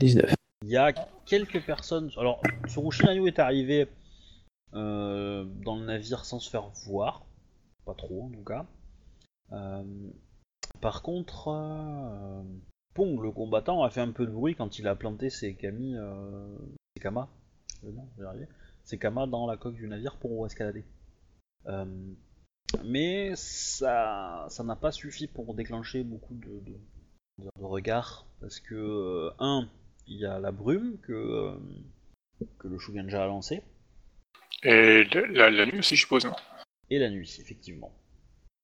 [0.00, 0.34] 19.
[0.64, 0.92] Il y a
[1.26, 2.10] quelques personnes.
[2.18, 3.86] Alors, Tsurushi Nayo est arrivé
[4.74, 7.24] euh, dans le navire sans se faire voir.
[7.84, 8.66] Pas trop, en tout cas.
[9.52, 10.10] Euh,
[10.80, 12.42] par contre, euh,
[12.94, 15.96] Pong, le combattant, a fait un peu de bruit quand il a planté ses kamis.
[15.96, 16.56] Euh,
[16.96, 17.28] ses kamas.
[18.84, 20.84] Ses dans la coque du navire pour escalader.
[22.84, 26.60] Mais ça n'a pas suffi pour déclencher beaucoup de,
[27.60, 28.26] regards.
[28.40, 29.68] Parce que, un,
[30.06, 31.58] il y a la brume que,
[32.58, 33.62] que le Shuganja a lancé,
[34.64, 36.32] Et le- la, la nuit aussi, je suppose, non
[36.90, 37.92] et la nuit, effectivement.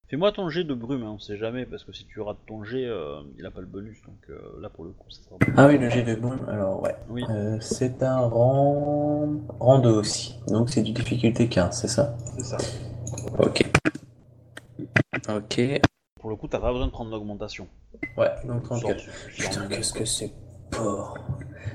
[0.09, 2.65] Fais-moi ton jet de brume, hein, on sait jamais, parce que si tu rates ton
[2.65, 5.37] jet, euh, il a pas le bonus, donc euh, là pour le coup, ça sera.
[5.57, 6.95] Ah oui, le jet de brume, alors ouais.
[7.09, 9.29] Oui, Euh, c'est un rang...
[9.59, 12.57] rang 2 aussi, donc c'est du difficulté 15, c'est ça c'est ça.
[13.39, 13.63] Ok.
[15.29, 15.61] Ok,
[16.21, 17.69] Pour le coup, t'as pas besoin de prendre d'augmentation.
[18.17, 19.01] ouais, donc Ça 34.
[19.01, 20.33] suffit Putain, qu'est-ce que c'est
[20.71, 21.19] porc.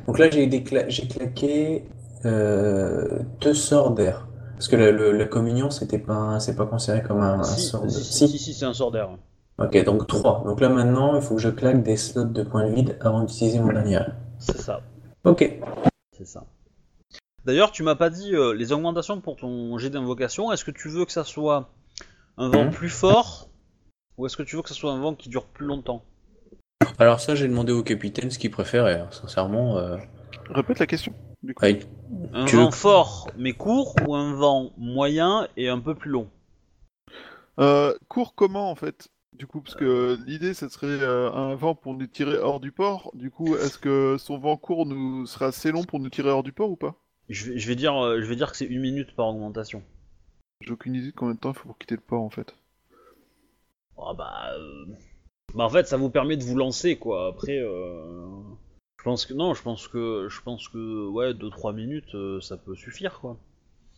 [0.08, 1.84] Donc là, j'ai décla- j'ai claqué
[2.26, 4.28] deux sorts d'air.
[4.54, 7.62] Parce que le- le- la communion, c'était pas, c'est pas considéré comme un, un Si,
[7.62, 7.90] sort de...
[7.90, 8.28] si, Si.
[8.30, 9.10] si, si, c'est un sort d'air.
[9.58, 10.44] Ok, donc 3.
[10.46, 13.22] Donc là, maintenant, il faut que je claque des slots de points de vide avant
[13.22, 14.00] d'utiliser mon dernier.
[14.40, 14.82] C'est ça,
[15.24, 15.60] Ok.
[16.18, 16.44] c'est ça.
[17.46, 20.52] D'ailleurs, tu m'as pas dit euh, les augmentations pour ton jet d'invocation.
[20.52, 21.70] Est-ce que tu veux que ça soit
[22.38, 22.72] un vent Mhm.
[22.72, 23.50] plus fort
[24.18, 26.04] ou est-ce que tu veux que ça soit un vent qui dure plus longtemps?
[26.98, 29.00] Alors ça, j'ai demandé au capitaine ce qu'il préférait.
[29.02, 29.08] hein.
[29.12, 29.98] Sincèrement, euh...
[30.50, 31.14] Répète la question.
[31.46, 31.64] Du coup.
[31.64, 31.80] ouais,
[32.34, 36.10] Un Tu vent veux- fort mais court ou un vent moyen et un peu plus
[36.10, 36.30] long?
[37.60, 39.08] Euh, court comment en fait?
[39.34, 42.72] Du coup, parce que l'idée, ce serait euh, un vent pour nous tirer hors du
[42.72, 43.12] port.
[43.16, 46.44] Du coup, est-ce que son vent court nous sera assez long pour nous tirer hors
[46.44, 46.96] du port ou pas?
[47.28, 49.84] Je vais, je vais dire, euh, je vais dire que c'est une minute par augmentation.
[50.62, 52.56] J'ai aucune idée de combien de temps il faut pour quitter le port en fait.
[53.98, 54.86] Ah bah, euh,
[55.54, 57.28] bah en fait ça vous permet de vous lancer quoi.
[57.28, 58.42] Après, euh,
[59.06, 62.76] pense que non, je pense que je pense que ouais 2-3 minutes euh, ça peut
[62.76, 63.38] suffire quoi.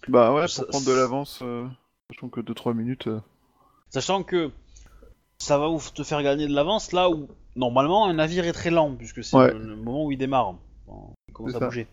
[0.07, 1.65] Bah ouais, pour Ça- prendre de l'avance, euh,
[2.11, 3.07] sachant que 2-3 minutes.
[3.07, 3.19] euh,
[3.89, 4.51] Sachant que
[5.39, 8.69] ça va vous te faire gagner de l'avance là où normalement un navire est très
[8.69, 9.51] lent puisque c'est Ouais.
[9.53, 10.55] le, le moment où il démarre.
[10.87, 11.65] Enfin, il commence C'est à ça.
[11.67, 11.87] bouger.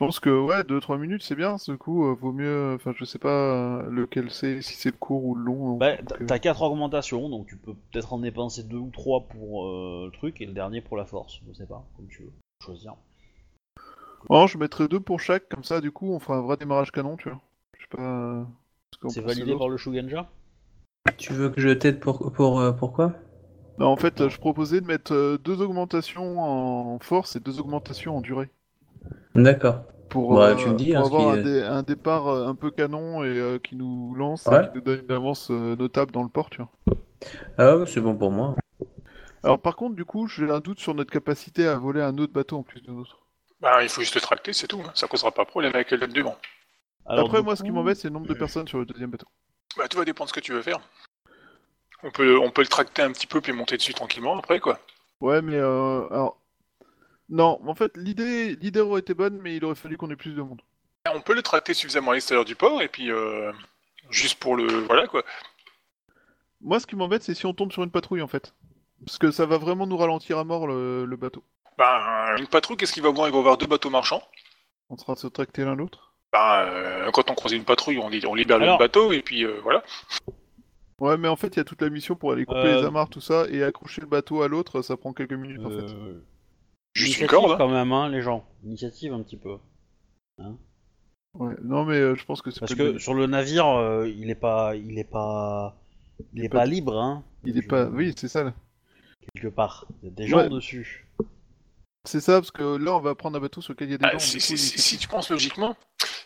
[0.00, 2.74] Je pense que ouais, 2-3 minutes c'est bien, ce coup, euh, vaut mieux.
[2.76, 5.76] Enfin, je sais pas euh, lequel c'est, si c'est le court ou le long.
[5.78, 8.90] Bah, donc, t'as- euh, t'as 4 augmentations donc tu peux peut-être en dépenser 2 ou
[8.90, 11.40] 3 pour euh, le truc et le dernier pour la force.
[11.48, 12.32] Je sais pas, comme tu veux
[12.64, 12.94] choisir.
[14.30, 16.92] Oh, je mettrais deux pour chaque, comme ça, du coup, on fera un vrai démarrage
[16.92, 17.40] canon, tu vois.
[17.76, 18.02] Je sais pas.
[18.02, 18.44] euh,
[19.08, 20.30] C'est validé par le Shugenja?
[21.18, 23.12] Tu veux que je t'aide pour, pour, euh, pourquoi
[23.78, 27.60] Non, en fait, euh, je proposais de mettre euh, deux augmentations en force et deux
[27.60, 28.50] augmentations en durée.
[29.34, 29.82] D'accord.
[30.08, 32.46] Pour, Ouais, euh, tu me dis, pour hein, avoir un, est- dé- un départ euh,
[32.46, 34.64] un peu canon et euh, qui nous lance Ouais.
[34.64, 36.70] et qui nous donne une avance euh, notable dans le port, tu vois.
[37.58, 38.54] Ah ouais, c'est bon pour moi.
[39.42, 42.32] Alors, par contre, du coup, j'ai un doute sur notre capacité à voler un autre
[42.32, 43.18] bateau en plus de notre.
[43.60, 44.80] Bah, il faut juste le tracter, c'est tout.
[44.84, 44.90] hein.
[44.94, 46.36] Ça causera pas de problème avec l'aide du vent.
[47.06, 49.26] Après, moi, ce qui m'embête, c'est le nombre de personnes sur le deuxième bateau.
[49.76, 50.80] Bah, tout va dépendre de ce que tu veux faire.
[52.02, 54.78] On peut, on peut le tracter un petit peu puis monter dessus tranquillement après, quoi.
[55.20, 56.40] Ouais, mais euh, alors.
[57.28, 60.34] Non, en fait, l'idée, l'idée aurait été bonne, mais il aurait fallu qu'on ait plus
[60.34, 60.62] de monde.
[61.14, 63.52] On peut le tracter suffisamment à l'extérieur du port et puis euh,
[64.10, 64.66] juste pour le.
[64.66, 65.22] Voilà, quoi.
[66.60, 68.54] Moi, ce qui m'embête, c'est si on tombe sur une patrouille, en fait.
[69.04, 71.44] Parce que ça va vraiment nous ralentir à mort le, le bateau.
[71.76, 73.28] Bah, une patrouille, qu'est-ce qu'il va voir?
[73.28, 74.22] Il va voir deux bateaux marchands.
[74.90, 76.14] On sera se tracter l'un l'autre.
[76.32, 79.22] Bah, euh, quand on croise une patrouille, on, li- on libère Alors- le bateau et
[79.22, 79.82] puis euh, voilà.
[80.98, 82.86] Ouais, mais en fait, il y a toute la mission pour aller couper Euh, les
[82.86, 85.94] amarres, tout ça, et accrocher le bateau à l'autre, ça prend quelques minutes, en fait.
[86.98, 87.52] Juste une initiative corde.
[87.52, 87.56] hein.
[87.58, 88.44] quand même, hein, les gens.
[88.64, 89.56] Initiative un petit peu.
[91.34, 91.54] Ouais.
[91.62, 94.34] Non, mais euh, je pense que c'est Parce que sur le navire, euh, il est
[94.34, 95.76] pas, il est pas,
[96.34, 97.24] il est pas- pas libre, hein.
[97.44, 97.84] Il est Je- pas...
[97.86, 98.54] Oui, c'est ça, là.
[99.34, 99.86] Quelque part.
[100.02, 100.48] Il y a des gens Ouais.
[100.48, 101.06] dessus.
[102.04, 103.98] C'est ça, parce que là, on va prendre un bateau sur lequel il y a
[103.98, 104.18] des Ah, gens.
[104.18, 105.76] si, coup, tu penses logiquement,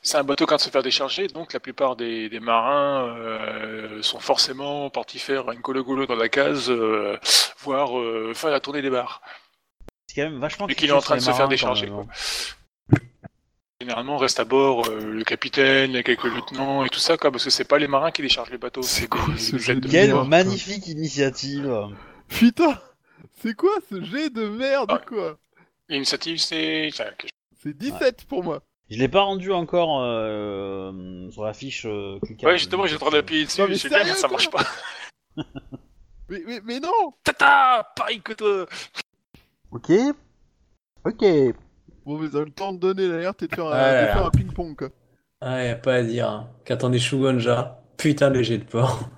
[0.00, 3.08] c'est un bateau qui vient de se faire décharger, donc la plupart des, des marins
[3.16, 7.16] euh, sont forcément partis faire une colo-golo dans la case, euh,
[7.58, 9.20] voire euh, faire la tournée des bars.
[10.14, 10.68] C'est quand même vachement.
[10.68, 12.04] Et qu'il est en train de se faire décharger, quoi.
[13.80, 17.44] Généralement, reste à bord euh, le capitaine, et quelques lieutenants et tout ça, quoi, parce
[17.44, 18.82] que c'est pas les marins qui déchargent les bateaux.
[18.82, 19.90] C'est quoi ce jeu de hein.
[19.90, 20.28] Quelle Merde, quoi.
[20.28, 21.88] magnifique initiative.
[22.28, 22.78] Putain
[23.40, 25.00] C'est quoi ce jet de merde, Ah.
[25.04, 25.38] quoi
[25.88, 26.90] L'initiative, c'est.
[26.92, 27.10] enfin,
[27.62, 28.62] C'est 17 pour moi.
[28.90, 31.86] Je l'ai pas rendu encore euh, sur la fiche.
[31.86, 32.18] euh.
[32.42, 34.64] Ouais, justement, j'ai en train d'appuyer dessus, Non, mais bien, ça marche pas.
[36.28, 38.66] Mais, mais, mais non Tata Pareil que toi
[39.72, 39.90] Ok.
[41.04, 41.24] Ok.
[42.04, 44.26] Bon, mais dans le temps de donner l'alerte et de faire un, Ah de faire
[44.26, 44.90] un ping-pong, quoi.
[45.40, 46.28] Ah, y a pas à dire.
[46.28, 46.50] Hein.
[46.64, 49.00] Qu'attendait Shugonja Putain, le jet de port.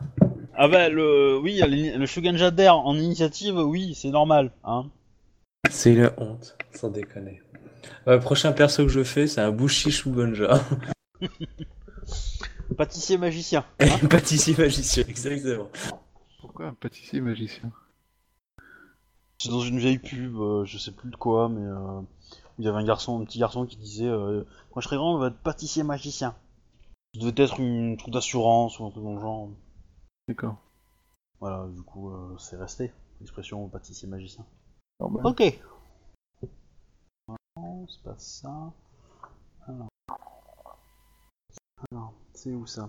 [0.56, 4.88] Ah bah le, oui, le le Shuganja d'air en initiative, oui, c'est normal, hein.
[5.68, 7.42] C'est la honte, sans déconner.
[8.06, 10.60] Ouais, prochain perso que je fais, c'est un Bushi Shugonja.
[12.76, 13.64] Pâtissier magicien.
[14.08, 15.68] Pâtissier magicien, exactement.
[16.40, 17.72] Pourquoi un pâtissier magicien?
[19.44, 22.06] C'est dans une vieille pub, euh, je sais plus de quoi, mais euh, où
[22.60, 25.16] il y avait un garçon, un petit garçon qui disait euh, Quand je serai grand,
[25.16, 26.34] on va être pâtissier magicien.
[27.12, 29.50] Ça devait être une truc d'assurance ou un truc dans le genre.
[30.28, 30.56] D'accord.
[31.40, 32.90] Voilà, du coup, euh, c'est resté.
[33.20, 34.46] L'expression pâtissier magicien.
[34.98, 35.60] Ok.
[37.28, 38.72] Non, c'est pas ça.
[39.68, 39.88] Alors.
[41.90, 42.88] Alors, c'est où ça?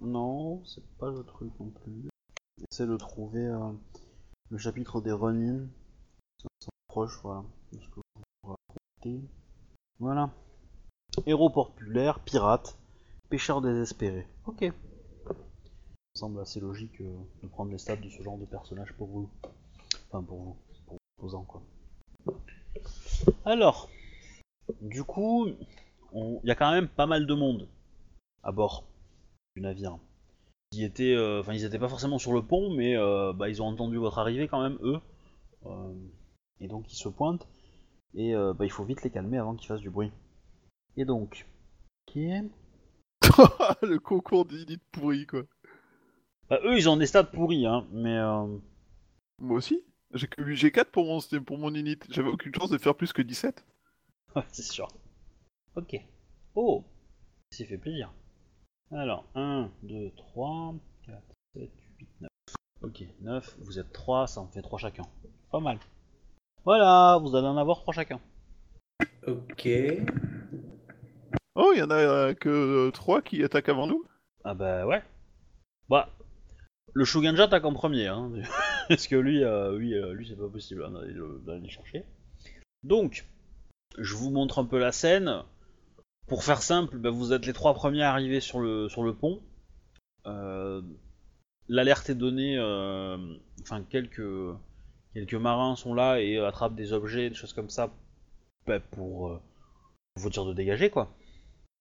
[0.00, 2.08] Non, c'est pas le truc non plus.
[2.70, 3.72] Essaie de trouver euh,
[4.54, 5.66] le chapitre des Ronin.
[6.40, 7.42] Ça ça proche, voilà.
[7.72, 8.00] de ce que
[8.44, 9.20] vous racontez.
[9.98, 10.30] Voilà.
[11.26, 12.78] Héros populaire, pirate,
[13.30, 14.28] pêcheur désespéré.
[14.46, 14.72] Ok.
[15.26, 15.34] Ça
[16.20, 19.28] semble assez logique euh, de prendre les stats de ce genre de personnage pour vous.
[20.08, 20.56] Enfin, pour vous.
[20.86, 21.60] Pour opposants, quoi.
[23.44, 23.90] Alors.
[24.80, 25.48] Du coup,
[26.12, 27.68] on- il y a quand même pas mal de monde
[28.44, 28.84] à bord
[29.56, 29.98] du navire.
[30.74, 33.62] Qui étaient, euh, enfin, ils étaient pas forcément sur le pont, mais euh, bah, ils
[33.62, 34.98] ont entendu votre arrivée quand même, eux.
[35.66, 35.94] Euh,
[36.58, 37.46] et donc ils se pointent.
[38.12, 40.10] Et bah, il faut vite les calmer avant qu'ils fassent du bruit.
[40.96, 41.46] Et donc,
[42.06, 42.42] qui est
[43.82, 45.44] le concours d'élite pourri, quoi.
[46.50, 48.20] Bah, eux, ils ont des stats pourris, hein, mais
[49.38, 49.80] Moi aussi.
[50.12, 51.98] J'ai que 8 G4 pour mon, pour mon unit.
[52.10, 53.64] J'avais aucune chance de faire plus que 17.
[54.48, 54.88] c'est sûr.
[55.76, 56.00] Ok.
[56.56, 56.84] Oh,
[57.52, 58.12] ça fait plaisir.
[58.96, 61.18] Alors, 1, 2, 3, 4,
[61.56, 62.30] 7, 8, 9.
[62.82, 65.02] Ok, 9, vous êtes 3, ça en fait 3 chacun.
[65.50, 65.78] Pas mal.
[66.64, 68.20] Voilà, vous allez en avoir 3 chacun.
[69.26, 69.68] Ok.
[71.56, 74.04] Oh, il y en a euh, que 3 qui attaquent avant nous?
[74.44, 75.02] Ah bah ouais.
[75.88, 76.08] Bah,
[76.92, 78.30] le Shuganja attaque en premier, hein.
[78.88, 81.68] Parce que lui, euh, lui, euh, lui c'est pas possible hein, d'aller le, d'aller le
[81.68, 82.04] chercher.
[82.84, 83.26] Donc,
[83.98, 85.42] je vous montre un peu la scène.
[86.26, 89.40] Pour faire simple, bah, vous êtes les trois premiers arrivés sur le, sur le pont.
[90.26, 90.80] Euh,
[91.68, 93.16] L'alerte est donnée, euh,
[93.62, 94.22] enfin quelques,
[95.14, 97.90] quelques marins sont là et attrapent des objets, des choses comme ça,
[98.66, 99.40] bah, pour euh,
[100.16, 101.10] vous dire de dégager quoi.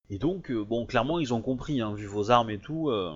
[0.10, 2.90] Et donc, euh, bon, clairement, ils ont compris, hein, vu vos armes et tout.
[2.90, 3.14] euh,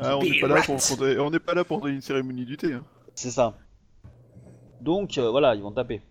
[0.00, 2.56] Ah, on n'est pas, là pour, pour- on n'est pas là pour une cérémonie du
[2.56, 2.72] thé.
[2.74, 2.84] hein.
[3.14, 3.56] c'est ça.
[4.80, 6.02] Donc, euh, voilà, ils vont taper.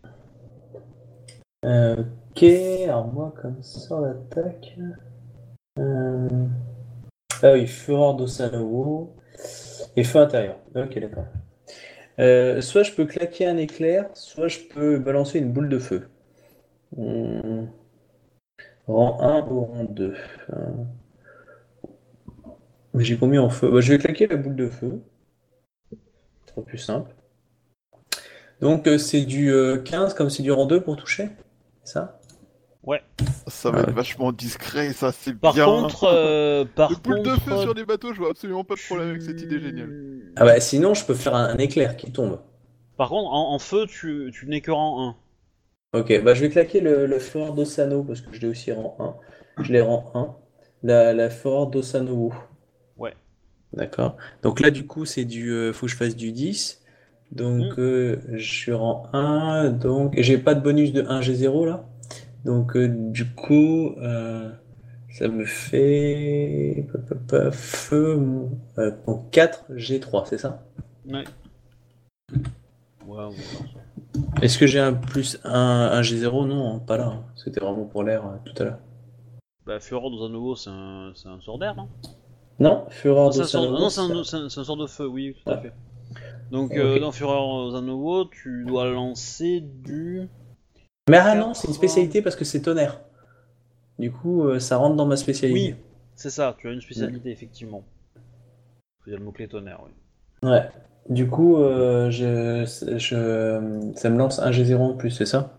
[1.66, 2.04] Euh,
[2.38, 2.44] ok,
[2.84, 4.78] alors moi, comme ça, l'attaque.
[5.80, 6.28] Euh...
[7.42, 9.16] Ah oui, fureur d'Osanowo
[9.96, 10.58] et feu intérieur.
[10.76, 11.26] Ok, d'accord.
[12.20, 16.10] Euh, soit je peux claquer un éclair, soit je peux balancer une boule de feu.
[16.96, 17.66] Hmm.
[18.88, 20.16] Rang 1 ou rang 2.
[20.54, 20.56] Euh,
[22.94, 25.02] Mais j'ai combien en feu Bah, Je vais claquer la boule de feu.
[25.92, 27.14] Ce sera plus simple.
[28.62, 31.30] Donc euh, c'est du euh, 15 comme c'est du rang 2 pour toucher
[31.84, 32.00] C'est
[33.46, 35.66] ça Ça va Ah, être vachement discret, ça c'est Par bien.
[35.66, 38.76] contre, euh, par Le boule de contre, feu sur les bateaux, je vois absolument pas
[38.76, 39.94] de problème avec cette idée géniale.
[40.36, 42.40] Ah bah sinon je peux faire un, un éclair qui tombe.
[42.98, 45.16] Par contre, en, en feu, tu, tu n'es que rang 1.
[45.94, 48.96] Ok, bah je vais claquer le, le d'Osano parce que je l'ai aussi rang
[49.58, 49.64] 1.
[49.64, 50.36] Je l'ai rang 1.
[50.84, 52.32] La, la fureur d'Osano.
[52.98, 53.14] Ouais.
[53.74, 54.18] D'accord.
[54.44, 55.52] Donc là du coup c'est du...
[55.52, 56.82] euh, faut que je fasse du 10.
[57.32, 57.82] Donc Mm.
[57.82, 59.70] euh, je suis rang 1.
[59.72, 61.86] Donc et j'ai pas de bonus de 1 G0 là?
[62.46, 64.52] Donc euh, du coup euh,
[65.12, 66.88] ça me fait...
[67.52, 68.20] Feu...
[68.78, 70.64] euh, donc 4 G3, c'est ça?
[71.08, 71.24] Ouais.
[73.08, 73.30] Ça.
[74.42, 76.46] Est-ce que j'ai un plus un, un G0?
[76.48, 77.06] Non, hein, pas là.
[77.08, 77.24] hein.
[77.36, 78.80] C'était vraiment pour l'air tout à l'heure.
[79.66, 79.80] Bah,
[80.20, 81.88] Zanovo, c'est un, c'est un sort d'air, non?
[82.60, 82.86] Non,
[83.32, 85.08] C'est de un sort- Non, c'est un, ça- c'est un- c'est un sort de feu,
[85.08, 85.62] oui, tout à Ah.
[85.62, 85.74] fait.
[86.52, 90.28] Donc, euh, dans Fureur Zanovo, tu dois lancer du.
[91.10, 93.02] Mais ah non, c'est une spécialité parce que c'est tonnerre.
[93.98, 95.72] Du coup, euh, ça rentre dans ma spécialité.
[95.72, 95.76] Oui,
[96.16, 97.84] c'est ça, tu as une spécialité, effectivement.
[99.06, 100.50] Il y a le mot-clé tonnerre, oui.
[100.50, 100.70] Ouais.
[101.10, 102.66] Du coup, euh, je,
[102.98, 105.58] je, ça me lance un G0 en plus, c'est ça?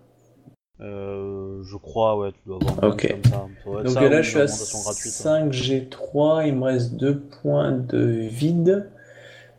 [0.80, 3.46] Euh, je crois, ouais, tu dois avoir un comme ça.
[3.64, 5.22] Donc ça, là, je suis à augmentation gratuite.
[5.24, 5.48] hein.
[5.48, 7.98] 5G3, il me reste 2 points de
[8.28, 8.90] vide.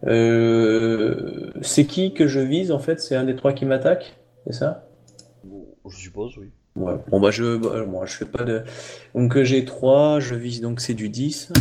[0.06, 3.02] Euh, c'est qui que je vise en fait?
[3.02, 4.18] C'est un des trois qui m'attaque,
[4.48, 4.89] c'est ça?
[5.90, 6.50] Je suppose, oui.
[6.76, 6.94] Ouais.
[7.10, 8.64] Bon bah je bah, moi je fais pas de
[9.16, 11.52] donc euh, j'ai 3, je vise donc c'est du 10.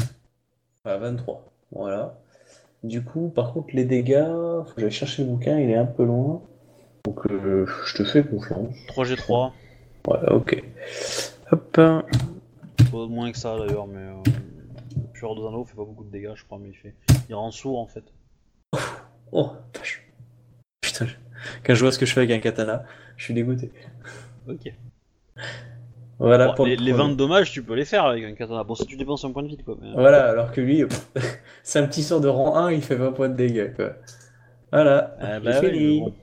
[0.84, 1.44] Enfin 23.
[1.72, 2.18] Voilà.
[2.84, 4.24] Du coup, par contre les dégâts,
[4.66, 6.42] faut que j'aille chercher le bouquin, il est un peu loin.
[7.04, 8.74] Donc euh, je te fais confiance.
[8.88, 9.52] 3G3,
[10.04, 10.62] Voilà, OK.
[11.50, 11.72] Hop.
[11.72, 12.04] pas
[12.92, 13.98] moins que ça d'ailleurs, mais.
[13.98, 14.14] Euh...
[15.14, 16.94] Fureur de Zanovo fait pas beaucoup de dégâts, je crois, mais il fait.
[17.28, 18.04] Il rend sourd en fait.
[19.32, 20.06] Oh, vache.
[20.80, 21.16] Putain, je-
[21.64, 22.84] quand je vois ce que je fais avec un katana,
[23.16, 23.70] je suis dégoûté.
[24.48, 24.72] Ok.
[26.20, 27.04] Voilà Bon, pour les, le les premier.
[27.04, 28.64] 20 de dommages, tu peux les faire avec un katana.
[28.64, 29.76] Bon, si tu dépenses un point de vide, quoi.
[29.80, 29.92] Mais...
[29.92, 30.84] Voilà, alors que lui,
[31.62, 33.92] c'est un petit sort de rang 1, il fait 20 points de dégâts quoi.
[34.72, 36.00] Voilà, Ah bah fini.
[36.00, 36.14] bon.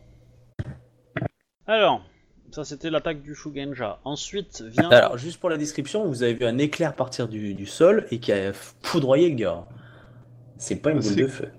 [1.65, 2.03] Alors,
[2.51, 3.99] ça c'était l'attaque du Shugenja.
[4.03, 4.89] Ensuite vient.
[4.89, 8.19] Alors, juste pour la description, vous avez vu un éclair partir du, du sol et
[8.19, 9.63] qui a foudroyé le gars.
[10.57, 11.49] C'est pas une boule C'est- de feu.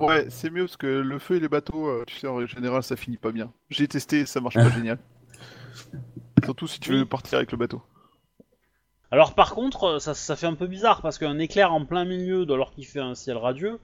[0.00, 2.82] Ouais, c'est mieux parce que le feu et les bateaux, euh, tu sais, en général,
[2.82, 3.52] ça finit pas bien.
[3.68, 4.98] J'ai testé, ça marche pas génial.
[6.44, 7.82] Surtout si tu veux partir avec le bateau.
[9.10, 12.46] Alors par contre, ça, ça fait un peu bizarre parce qu'un éclair en plein milieu,
[12.46, 13.78] de- alors qu'il fait un ciel radieux,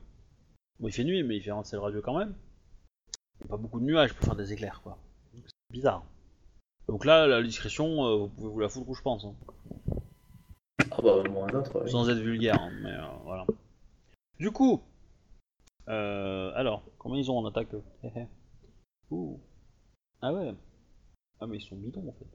[0.79, 2.35] Bon, il fait nuit, mais il fait un ciel radieux quand même.
[3.41, 4.99] Il y a pas beaucoup de nuages pour faire des éclairs, quoi.
[5.35, 6.05] C'est bizarre.
[6.87, 9.25] Donc là, la discrétion, euh, vous pouvez vous la foutre où je pense.
[9.25, 9.35] hein.
[10.91, 11.83] Ah bah, moins d'autres.
[11.85, 11.91] oui.
[11.91, 13.47] Sans être vulgaire, hein, mais euh, voilà.
[14.39, 14.83] Du coup,
[15.89, 17.83] euh, alors, combien ils ont en attaque eux.
[19.11, 19.41] Ouh.
[20.23, 20.55] Ah ouais.
[21.41, 22.27] Ah mais ils sont bidons en fait.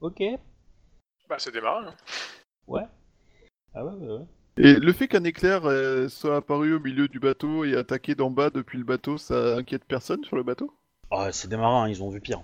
[0.00, 0.22] Ok.
[1.28, 1.86] Bah, c'est démarré.
[1.86, 1.94] hein.
[2.66, 2.84] Ouais.
[3.74, 4.26] Ah ouais, ouais, ouais.
[4.58, 8.30] Et le fait qu'un éclair euh, soit apparu au milieu du bateau et attaqué d'en
[8.30, 10.72] bas depuis le bateau, ça inquiète personne sur le bateau?
[11.10, 12.42] Ah, c'est des marins, ils ont vu pire.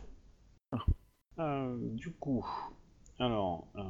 [0.72, 0.84] Ah.
[1.38, 2.46] Euh, du coup,
[3.18, 3.82] alors, euh,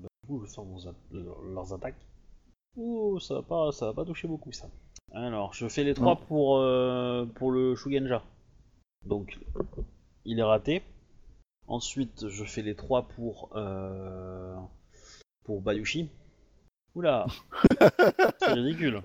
[0.00, 2.06] bah, du coup, je sors vos a- leur- leurs attaques.
[2.76, 4.68] Ouh, ça va pas, ça va pas toucher beaucoup ça.
[5.12, 8.22] Alors, je fais les trois pour euh, pour le Shugenja.
[9.04, 9.38] Donc,
[10.24, 10.82] il est raté.
[11.66, 14.56] Ensuite, je fais les trois pour euh,
[15.44, 16.08] pour Bayushi.
[16.94, 17.26] Oula,
[18.40, 19.02] c'est ridicule.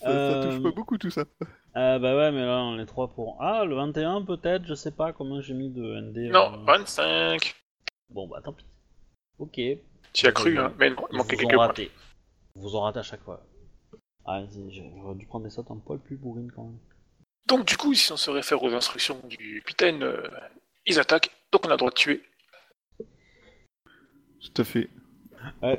[0.00, 1.24] ça, ça touche Euh, pas beaucoup tout ça.
[1.74, 3.38] Ah bah ouais, mais là, on est trois pour.
[3.40, 6.30] Ah, le 21 peut-être, je sais pas combien j'ai mis de ND.
[6.30, 6.64] Non, euh.
[6.66, 7.54] 25.
[8.10, 8.66] Bon bah tant pis.
[9.38, 9.58] Ok.
[10.12, 11.72] Tu as cru, hein, mais il manquait quelques points.
[12.56, 13.42] vous ont raté à chaque fois.
[14.26, 16.78] Ah, vas-y, j'aurais dû prendre des sautes un poil plus bourrines quand même.
[17.46, 20.22] Donc, du coup, si on se réfère aux instructions du capitaine, euh,
[20.86, 22.22] ils attaquent, donc on a le droit de tuer.
[24.40, 24.88] Tout à fait.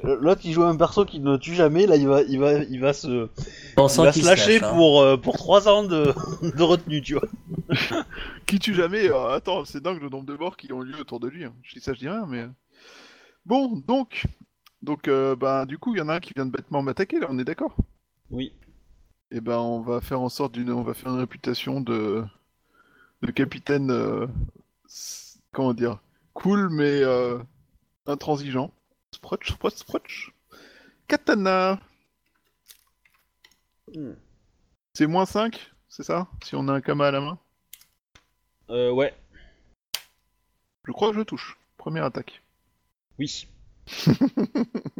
[0.03, 2.81] L'autre il joue un perso qui ne tue jamais, là il va, il va, il
[2.81, 3.29] va se,
[3.77, 4.75] Pensant il va qu'il se lâcher lâche, hein.
[4.75, 6.13] pour, euh, pour 3 ans de,
[6.57, 7.29] de retenue, tu vois.
[8.45, 10.99] Qui tue jamais euh, Attends, c'est dingue le nombre de morts qui ont eu lieu
[10.99, 11.45] autour de lui.
[11.45, 11.53] hein.
[11.63, 12.45] Je dis ça, je dis rien, mais.
[13.45, 14.25] Bon, donc.
[14.81, 17.19] Donc, euh, bah, du coup, il y en a un qui vient de bêtement m'attaquer,
[17.21, 17.77] là, on est d'accord?
[18.33, 18.51] Oui.
[19.31, 20.71] Et ben, on va faire en sorte d'une.
[20.71, 22.25] On va faire une réputation de.
[23.21, 23.89] de capitaine.
[23.91, 24.27] euh,
[25.53, 25.99] Comment dire
[26.33, 27.01] Cool, mais.
[27.03, 27.39] euh,
[28.05, 28.71] intransigeant.
[29.13, 30.33] Sprotch, sprotch, sprotch.
[31.07, 31.79] Katana
[33.93, 34.13] Hmm.
[34.93, 36.27] C'est moins 5, c'est ça?
[36.43, 37.37] Si on a un Kama à la main?
[38.69, 39.13] Euh, ouais.
[40.85, 41.57] Je crois que je touche.
[41.77, 42.41] Première attaque.
[43.19, 43.47] Oui.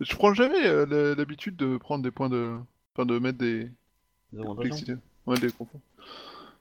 [0.00, 2.58] Je prends jamais euh, l'habitude de prendre des points de.
[2.94, 3.70] Enfin, de mettre des.
[4.32, 4.94] Des avantages, complexité.
[5.26, 5.80] Ouais, des confonds.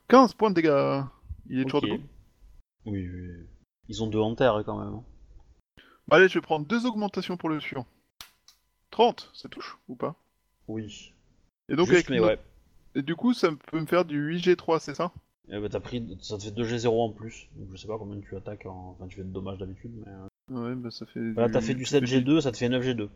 [0.07, 1.03] 15 points de dégâts.
[1.49, 2.03] Il est toujours debout.
[2.85, 3.45] Oui, oui.
[3.89, 5.01] Ils ont deux en terre quand même.
[6.07, 7.87] Bah, allez, je vais prendre deux augmentations pour le suivant.
[8.91, 10.15] 30, ça touche ou pas?
[10.67, 11.13] Oui.
[11.69, 12.39] Et donc, Juste, avec mais ouais.
[12.95, 15.11] Et du coup, ça peut me faire du 8G3, c'est ça?
[15.49, 17.49] Eh bah, t'as pris, ça te fait 2G0 en plus.
[17.55, 18.91] Donc je sais pas combien tu attaques, en...
[18.91, 20.11] enfin tu fais de dommages d'habitude, mais.
[20.51, 21.19] Euh, Ouais, bah ça fait.
[21.35, 23.09] Là t'as fait du 7G2, ça te fait 9G2.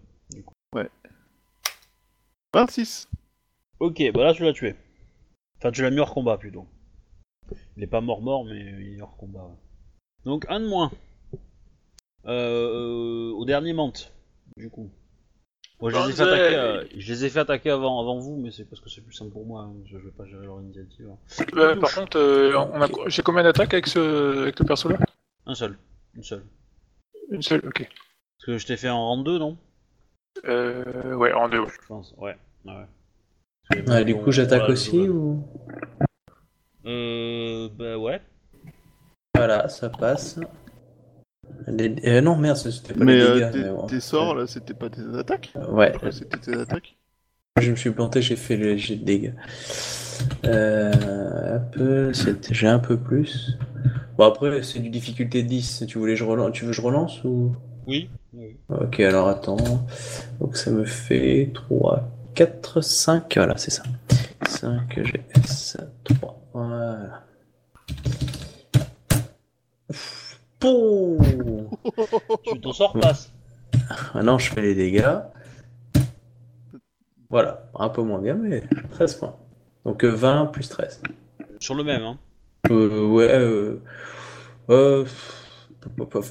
[2.54, 3.10] 26
[3.80, 4.76] Ok, bah là tu l'as tué.
[5.60, 6.66] Enfin tu l'as mis hors combat plutôt.
[7.78, 9.44] Il est pas mort mort, mais il est hors combat.
[9.44, 9.56] ouais.
[10.26, 10.92] Donc un de moins.
[12.26, 14.12] Euh, au dernier menthe,
[14.58, 14.90] du coup.
[15.80, 18.36] Moi je les ai fait attaquer, euh, je les ai fait attaquer avant, avant vous,
[18.36, 19.62] mais c'est parce que c'est plus simple pour moi.
[19.62, 19.76] hein.
[19.86, 21.08] Je, je vais pas gérer leur initiative.
[21.12, 21.46] hein.
[21.56, 22.52] Euh, par contre, euh,
[23.08, 24.40] j'ai combien d'attaques avec, ce...
[24.42, 24.98] avec le perso là
[25.46, 25.78] Un seul,
[26.16, 26.44] une seule.
[27.30, 27.88] Une seule, ok.
[28.38, 29.58] Parce que je t'ai fait en rang 2, non?
[30.46, 31.68] Euh, ouais, en deux, ouais.
[31.82, 32.38] Je pense, ouais.
[32.66, 34.04] ouais.
[34.06, 35.44] du coup, j'attaque aussi ou?
[36.86, 38.22] Euh, bah ouais.
[39.36, 40.40] Voilà, ça passe.
[41.68, 43.52] Les- euh, non, merde, c'était pas Mais les euh, dégâts.
[43.52, 43.88] tes, mais bon.
[43.88, 45.54] tes sorts là, c'était pas tes attaques?
[45.70, 46.96] Ouais, Ouais, c'était tes attaques?
[47.60, 49.34] Je me suis planté, j'ai fait le jet de dégâts.
[50.46, 53.58] Euh, hop, c'est- j'ai un peu plus.
[54.18, 55.86] Bon, après, c'est du difficulté 10.
[55.88, 57.56] Tu, voulais je relance, tu veux que je relance ou?
[57.86, 58.10] Oui.
[58.34, 58.58] oui.
[58.70, 59.58] Ok, alors attends.
[60.40, 63.36] Donc ça me fait 3, 4, 5.
[63.36, 63.84] Voilà, c'est ça.
[64.48, 66.42] 5, j'ai ça, 3.
[66.54, 67.24] Voilà.
[70.60, 71.20] Pouh
[72.44, 73.32] Tu t'en sors passe.
[74.16, 75.20] Maintenant, je fais les dégâts.
[77.30, 79.36] Voilà, un peu moins bien, mais 13 points.
[79.86, 81.02] Donc euh, 20 plus 13.
[81.60, 82.18] Sur le même, hein.
[82.72, 83.30] Euh, ouais.
[83.30, 83.80] Euh,
[84.70, 85.06] euh,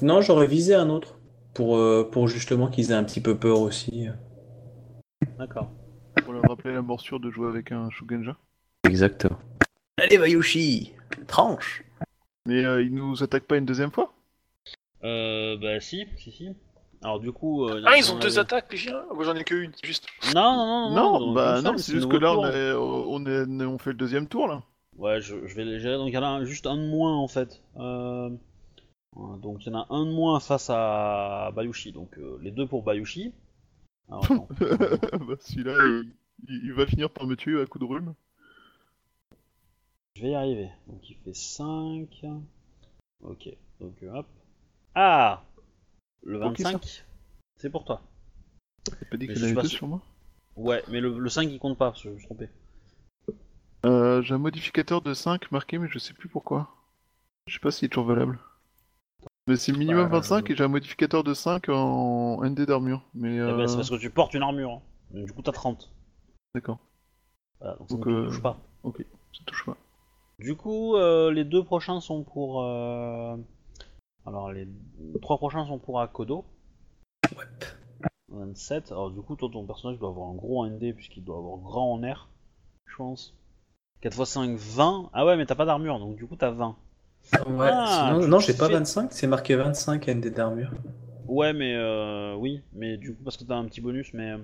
[0.01, 1.15] non, j'aurais visé un autre.
[1.53, 4.07] Pour, euh, pour justement qu'ils aient un petit peu peur aussi.
[5.39, 5.71] D'accord.
[6.23, 8.37] Pour leur rappeler la morsure de jouer avec un Shugenja.
[8.83, 9.39] Exactement.
[9.99, 10.93] Allez, Bayushi
[11.25, 11.83] Tranche
[12.45, 14.13] Mais euh, ils nous attaquent pas une deuxième fois?
[15.03, 16.49] Euh, bah si, si, si.
[17.03, 17.67] Alors du coup...
[17.67, 19.01] euh, Ah, ils on ont deux attaques, les chiens?
[19.13, 20.05] Moi j'en ai qu'une, juste.
[20.35, 21.33] Non, non, non, non.
[21.33, 22.55] Bah une non, c'est juste que là nouveau on, tour.
[22.55, 24.61] est, on, est- on fait le deuxième tour là.
[24.97, 25.97] Ouais, je, je vais les gérer.
[25.97, 27.61] Donc il y en a un- juste un de moins en fait.
[27.77, 28.29] Euh,
[29.13, 31.91] Donc il y en a un de moins face à Bayushi.
[31.91, 33.33] Donc euh, les deux pour Bayushi.
[34.09, 34.47] Alors, attends.
[34.49, 35.73] bah, celui-là,
[36.47, 38.13] il, va finir par me tuer à coup de rhume.
[40.15, 40.69] je vais y arriver.
[40.87, 42.25] Donc il fait 5.
[43.21, 43.49] Ok.
[43.79, 44.25] Donc hop.
[44.95, 45.43] Ah
[46.23, 47.05] Le Pour qui, ça 25
[47.57, 48.01] C'est pour toi.
[48.85, 49.65] T'as pas dit deux sûr.
[49.65, 50.01] sur moi?
[50.55, 52.49] Ouais, mais le, le 5 il compte pas, parce que je me suis trompé.
[53.85, 56.69] Euh, j'ai un modificateur de 5 marqué, mais je sais plus pourquoi.
[57.47, 58.39] Je sais pas s'il est toujours valable.
[59.47, 63.03] Mais c'est minimum Bah, 25 je- et j'ai un modificateur de 5 en ND d'armure.
[63.13, 63.57] Mais Eh euh...
[63.57, 64.71] ben, c'est parce que tu portes une armure.
[64.71, 64.81] hein.
[65.11, 65.89] Donc, Du coup, t'as 30.
[66.53, 66.79] D'accord,
[67.61, 68.57] Voilà, donc ça Donc, ne te euh, touche pas.
[68.83, 69.77] ça touche pas.
[70.39, 72.61] Du coup, euh, les deux prochains sont pour.
[72.63, 73.37] euh,
[74.25, 74.67] Alors, les
[75.21, 76.45] trois prochains sont pour Akodo.
[77.37, 77.45] Ouais.
[78.29, 78.91] 27.
[78.91, 81.93] Alors, du coup, toi, ton personnage doit avoir un gros ND puisqu'il doit avoir grand
[81.93, 82.27] en air,
[82.85, 83.33] je pense.
[84.01, 85.09] 4 x 5, 20.
[85.13, 86.75] Ah ouais, mais t'as pas d'armure, donc du coup, t'as 20.
[87.33, 90.71] Ouais, Ah, sinon, non, j'ai pas fais- 25, c'est marqué 25 ND d'armure.
[91.27, 94.37] Ouais, mais euh, oui, mais du coup, parce que t'as un petit bonus, mais euh,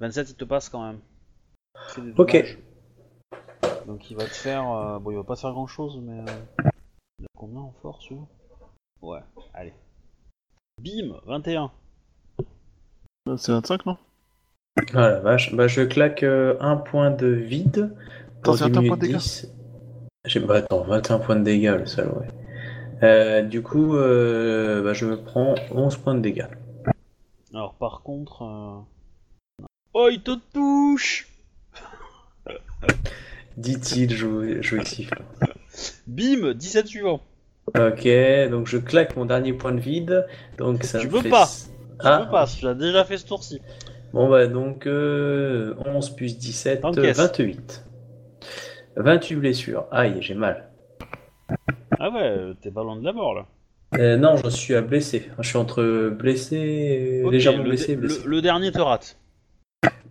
[0.00, 1.00] 27, il te passe quand même.
[1.96, 2.56] Des Ok.
[3.86, 4.70] Donc il va te faire.
[4.70, 6.20] euh, bon, il va pas te faire grand chose, mais.
[6.20, 6.34] euh,
[7.20, 8.18] il a combien en force lui
[9.02, 9.20] Ouais,
[9.54, 9.74] allez.
[10.80, 11.70] Bim 21.
[13.28, 13.96] Euh, C'est 25, non?
[14.94, 17.94] Ah la vache, bah je claque euh, un point de vide
[18.42, 19.48] pour Attends, c'est un diminuer point de dégâts 10.
[20.24, 22.28] J'ai bah attends, 21 points de dégâts le salaud, ouais.
[23.02, 26.46] Euh, du coup, euh, bah, je me prends 11 points de dégâts.
[27.52, 28.42] Alors par contre.
[28.42, 28.78] euh,
[29.94, 31.28] Oh, il te touche
[33.56, 35.10] Dit-il, jou- jouissif.
[36.06, 37.20] Bim 17 suivant.
[37.76, 38.08] Ok,
[38.50, 40.26] donc je claque mon dernier point de vide.
[40.58, 41.30] Donc ça Tu me peux fait...
[41.30, 41.46] pas.
[41.46, 43.60] Tu Ah, peux pas, tu l'as déjà fait ce tour-ci.
[44.12, 47.16] bon bah donc euh, 11 plus 17, T'encaisses.
[47.18, 47.84] 28.
[48.96, 49.86] 28 blessures.
[49.90, 50.70] Aïe, j'ai mal.
[51.98, 53.46] Ah ouais, t'es pas loin de la mort là.
[53.98, 55.30] Euh, non, je suis à blessé.
[55.38, 58.22] Je suis entre blessé et Ok, légèrement le, blessé et blessé.
[58.24, 59.18] le dernier te rate.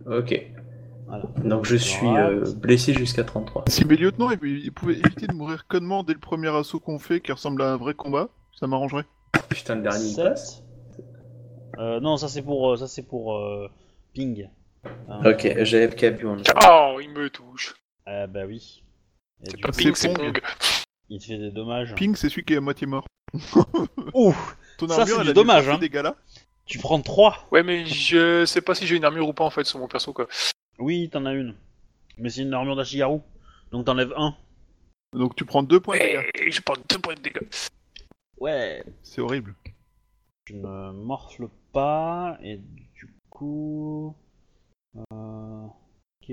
[0.06, 0.40] Ok.
[1.06, 1.24] Voilà.
[1.44, 3.64] Donc je suis euh, blessé jusqu'à 33.
[3.68, 6.98] Si mes lieutenants ils ils pouvaient éviter de mourir connement dès le premier assaut qu'on
[6.98, 8.28] fait qui ressemble à un vrai combat,
[8.58, 9.04] ça m'arrangerait.
[9.48, 10.62] Putain, le dernier passe.
[11.78, 13.68] Euh, non, ça c'est pour, euh, ça c'est pour euh,
[14.14, 14.48] ping.
[15.24, 16.14] Ok, j'ai FK.
[16.68, 17.74] Oh, il me touche.
[18.06, 18.82] Ah bah oui.
[19.44, 20.40] Et C'est du pas coup, ping, c'est Pong.
[21.08, 21.94] il te fait des dommages.
[21.94, 23.06] Ping, c'est celui qui est à moitié mort.
[24.14, 24.34] Ouh,
[24.78, 25.74] Ton Ça, armure, c'est elle du a dommage, hein.
[25.74, 26.16] ces dégâts là.
[26.66, 27.48] tu prends 3.
[27.52, 29.88] Ouais, mais je sais pas si j'ai une armure ou pas en fait sur mon
[29.88, 30.26] perso quoi.
[30.78, 31.54] Oui, t'en as une.
[32.18, 33.20] Mais c'est une armure d'Ashigaru.
[33.70, 34.36] Donc t'enlèves 1.
[35.14, 36.30] Donc tu prends deux points de dégâts.
[36.46, 37.46] Et je prends deux points de dégâts.
[38.38, 38.84] Ouais.
[39.02, 39.54] C'est horrible.
[40.44, 42.38] Tu ne morfles pas.
[42.42, 44.14] Et du coup.
[45.12, 45.66] Euh,
[46.22, 46.32] ok.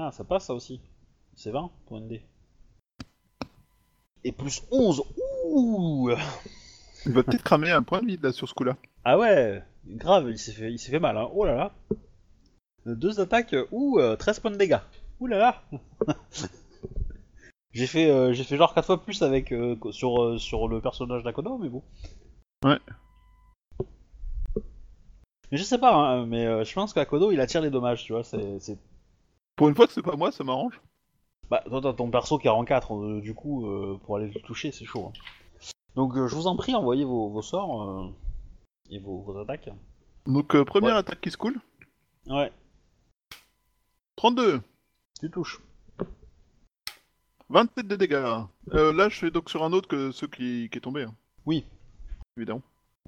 [0.00, 0.80] Ah, ça passe ça aussi.
[1.34, 2.20] C'est 20 ton ND.
[4.22, 5.02] Et plus 11.
[5.46, 6.10] Ouh
[7.06, 8.76] Il va peut-être cramer un point de vide là sur ce coup-là.
[9.04, 11.16] Ah ouais, grave, il s'est fait, il s'est fait mal.
[11.16, 11.28] Hein.
[11.32, 11.72] Oh là là.
[12.86, 14.78] Deux attaques, euh, ouh, euh, 13 points de dégâts.
[15.18, 15.62] Ouh là là.
[17.72, 20.80] j'ai fait, euh, j'ai fait genre 4 fois plus avec euh, sur, euh, sur le
[20.80, 21.82] personnage d'Akodo, mais bon.
[22.64, 22.78] Ouais.
[25.50, 28.12] Mais je sais pas, hein, mais euh, je pense qu'Akodo il attire les dommages, tu
[28.12, 28.22] vois.
[28.22, 28.78] C'est, c'est...
[29.58, 30.80] Pour une fois que c'est pas moi, ça m'arrange.
[31.50, 34.30] Bah, toi t'as ton perso qui est en 4, euh, du coup, euh, pour aller
[34.30, 35.10] le toucher, c'est chaud.
[35.12, 35.12] hein.
[35.96, 38.08] Donc euh, je vous en prie, envoyez vos, vos sorts euh,
[38.90, 39.68] et vos, vos attaques.
[40.26, 40.98] Donc euh, première Ouais.
[41.00, 41.58] attaque qui se coule.
[42.26, 42.52] Ouais,
[44.16, 44.60] 32.
[45.20, 45.60] tu touches.
[47.50, 48.42] 27 de dégâts.
[48.74, 51.04] Euh, là, je suis donc sur un autre que ceux qui, qui est tombé.
[51.04, 51.14] hein.
[51.46, 51.64] Oui.
[52.36, 52.60] Évidemment.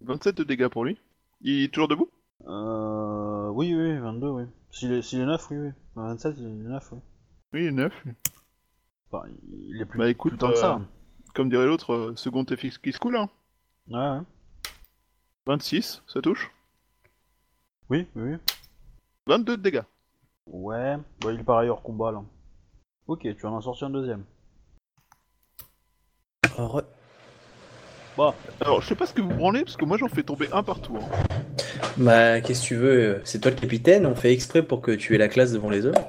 [0.03, 0.97] 27 de dégâts pour lui.
[1.43, 2.09] Il est toujours debout?
[2.49, 4.43] Euh, oui, oui, 22, oui.
[4.73, 5.69] S'il est, s'il est 9, oui, oui.
[5.95, 6.99] Enfin, 27, il est 9, oui.
[7.53, 8.05] Oui, il est 9.
[9.13, 10.75] Enfin, il est plus, Bah écoute, plus tant que ça.
[10.77, 10.79] euh,
[11.35, 13.17] comme dirait l'autre, euh, second FX qui se coule.
[13.17, 13.29] Hein.
[13.89, 14.25] Ouais, ouais.
[15.47, 16.51] 26, ça touche.
[17.89, 18.37] Oui, oui, oui.
[19.27, 19.83] 22 de dégâts.
[20.47, 22.23] Ouais, bah, il est pareil hors combat, là.
[23.09, 24.25] Ok, tu en as sorti un deuxième.
[26.59, 26.85] Heureux.
[28.17, 30.49] Bah, Alors, je sais pas ce que vous branlez, parce que moi j'en fais tomber
[30.53, 30.97] un partout.
[30.97, 31.09] hein.
[31.97, 34.93] Bah, qu'est-ce que tu veux euh, C'est toi le capitaine, on fait exprès pour que
[34.93, 36.01] tu aies la classe devant les autres.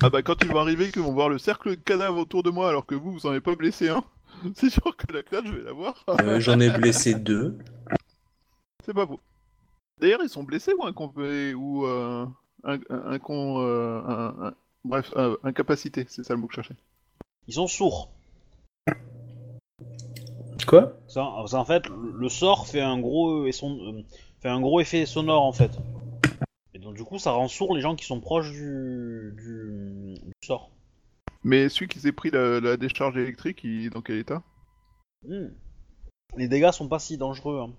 [0.00, 2.50] Ah bah quand ils vont arriver, qu'ils vont voir le cercle de cadavres autour de
[2.50, 4.02] moi alors que vous, vous en avez pas blessé un,
[4.56, 6.04] c'est sûr que la classe, je vais la voir.
[6.22, 7.56] Euh, J'en ai blessé deux.
[8.84, 9.20] C'est pas beau.
[10.00, 12.26] D'ailleurs, ils sont blessés ou incompé ou euh,
[12.64, 14.54] un, con, euh, un- un-
[14.84, 16.76] bref, euh, incapacité, c'est ça le mot que je cherchais.
[17.46, 18.10] ils sont sourds.
[20.66, 20.92] Quoi?
[21.08, 24.02] Ça, ça, en fait, le le sort fait un gros, et son, euh,
[24.42, 25.70] fait un gros effet sonore, en fait.
[26.74, 30.32] Et donc, du coup, ça rend sourd les gens qui sont proches du, du, du
[30.44, 30.70] sort.
[31.44, 34.42] Mais celui qui s'est pris la, la décharge électrique, il est dans quel état?
[35.26, 35.48] Hmm.
[36.36, 37.60] Les dégâts sont pas si dangereux.
[37.60, 37.72] Hein.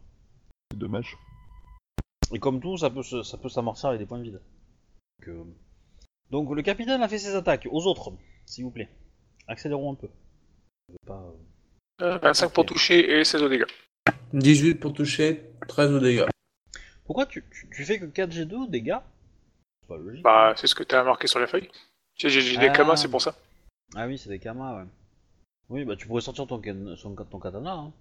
[0.71, 1.17] C'est dommage.
[2.33, 4.41] Et comme tout, ça peut se- ça peut s'amortir avec des points de vide.
[5.19, 5.43] Donc, euh,
[6.31, 7.67] donc, le capitaine a fait ses attaques.
[7.71, 8.11] Aux autres,
[8.45, 8.89] s'il vous plaît.
[9.47, 10.09] Accélérons un peu.
[10.89, 11.23] Je veux pas,
[12.01, 13.65] euh, Euh, 25 pour toucher et 16 au dégâts.
[14.33, 16.25] 18 pour toucher, 13 au dégâts.
[17.13, 18.97] Pourquoi tu, tu, tu fais que 4G2 dégâts
[19.81, 20.23] C'est pas logique.
[20.23, 21.69] Bah, c'est ce que t'as marqué sur la feuille.
[22.15, 22.69] J'ai des Ah.
[22.69, 23.35] kamas, c'est pour ça.
[23.95, 24.87] Ah oui, c'est des kamas, ouais.
[25.69, 26.59] Oui, bah tu pourrais sortir ton,
[26.97, 27.73] son- ton katana.
[27.73, 27.91] Hein.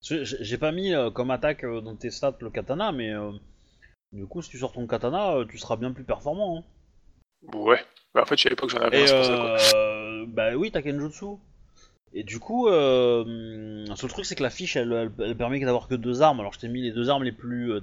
[0.00, 2.90] Parce que J'ai j'ai pas mis euh, comme attaque euh, dans tes stats le katana,
[2.90, 3.32] mais euh,
[4.12, 6.58] du coup, si tu sors ton katana, euh, tu seras bien plus performant.
[6.58, 6.64] Hein.
[7.58, 7.84] Ouais.
[8.14, 9.78] Bah, en fait, à l'époque, j'en avais un, Et c'est pour ça, quoi.
[9.78, 11.36] euh, bah oui, t'as Kenjutsu.
[12.14, 13.24] Et du coup, euh,
[13.86, 16.40] le seul truc, c'est que la fiche, elle, elle, elle permet d'avoir que deux armes.
[16.40, 17.80] Alors, je t'ai mis les deux armes les plus euh,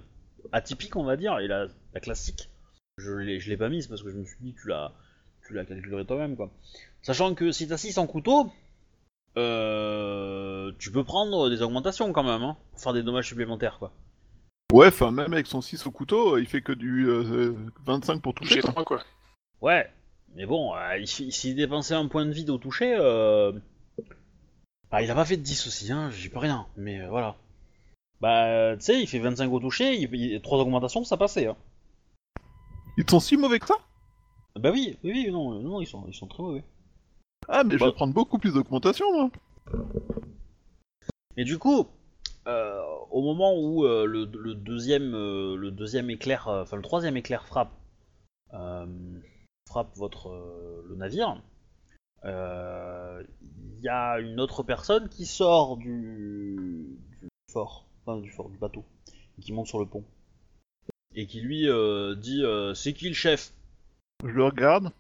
[0.51, 2.49] atypiques, on va dire, et la, la classique.
[2.97, 4.91] Je l'ai, je l'ai pas mise parce que je me suis dit, tu l'as,
[5.47, 6.49] tu l'as calculé toi-même, quoi.
[7.01, 8.51] Sachant que si t'as 600 couteaux,
[9.37, 13.91] euh, tu peux prendre des augmentations quand même, hein, pour faire des dommages supplémentaires, quoi.
[14.71, 17.53] Ouais, enfin, même avec son 6 au couteau, il fait que du euh,
[17.85, 18.61] 25 pour toucher.
[18.61, 18.71] Quoi.
[18.71, 19.03] 3, quoi.
[19.61, 19.89] Ouais,
[20.35, 23.51] mais bon, euh, il- s'il dépensait un point de vide au toucher, euh...
[24.91, 27.35] bah, il a pas fait de 10 aussi, hein, j'y peux rien, mais euh, voilà.
[28.25, 31.45] Bah, tu sais, il fait 25 au toucher, il, il, 3 augmentations, ça passait.
[31.45, 31.55] Hein.
[32.97, 33.75] Ils sont si mauvais que ça?
[34.55, 36.63] Bah oui, oui, oui, non, non, ils sont, ils sont très mauvais.
[37.47, 37.85] Ah, mais je Bah.
[37.85, 39.29] vais prendre beaucoup plus d'augmentation, moi.
[41.37, 41.85] Et du coup,
[42.47, 42.81] euh,
[43.11, 47.45] au moment où euh, le, le deuxième, euh, le deuxième éclair, enfin le troisième éclair
[47.45, 47.73] frappe,
[49.69, 50.31] frappe votre
[50.89, 51.39] le navire,
[52.23, 53.23] euh,
[53.77, 58.57] il y a une autre personne qui sort du, du fort, enfin du fort du
[58.57, 58.85] bateau,
[59.37, 60.03] et qui monte sur le pont,
[61.15, 63.53] et qui lui euh, dit euh, c'est qui le chef?
[64.23, 64.91] Je le regarde.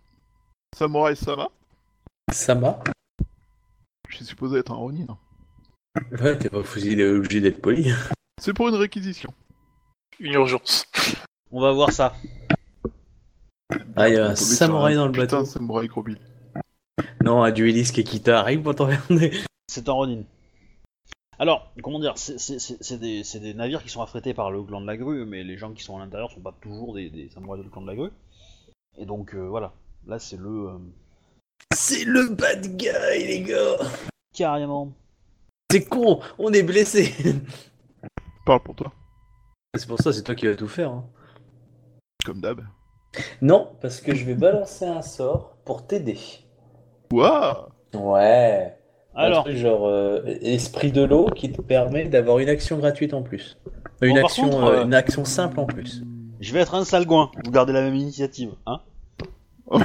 [0.75, 1.49] Samurai Sama.
[2.31, 2.83] Sama
[4.09, 5.17] Je suis supposé être un Ronin.
[6.11, 7.91] Ouais, t'es pas obligé d'être poli.
[8.41, 9.33] C'est pour une réquisition.
[10.19, 10.85] Une urgence.
[11.51, 12.13] On va voir ça.
[13.95, 15.45] Ah, il y a un samouraï dans le putain bateau.
[15.45, 16.19] samouraï gros bide.
[17.23, 19.31] Non, un dueliste Kekita arrive pour t'emmerder.
[19.67, 20.23] C'est un Ronin.
[21.39, 25.25] Alors, comment dire, c'est- des, navires qui sont affrétés par le clan de la grue,
[25.25, 27.81] mais les gens qui sont à l'intérieur sont pas toujours des, des samouraïs du clan
[27.81, 28.11] de la grue.
[28.97, 29.73] Et donc, euh, voilà.
[30.07, 30.69] Là, c'est le...
[30.69, 30.77] euh,
[31.75, 32.87] C'est le bad guy,
[33.17, 33.77] les gars
[34.33, 34.91] carrément.
[35.71, 37.13] C'est con, on est blessé
[38.45, 38.93] Parle pour toi.
[39.75, 40.91] C'est pour ça, c'est toi qui vas tout faire.
[40.91, 41.05] hein.
[42.25, 42.61] Comme d'hab.
[43.41, 46.19] Non, parce que je vais balancer un sort pour t'aider.
[47.11, 48.77] Waouh Ouais.
[49.15, 53.13] Alors, Un truc genre euh, esprit de l'eau qui te permet d'avoir une action gratuite
[53.13, 53.57] en plus.
[54.01, 56.03] Une Bon, par action, contre, euh, euh, une action simple en plus.
[56.41, 57.31] je vais être un salgouin.
[57.45, 58.81] Vous gardez la même initiative, hein.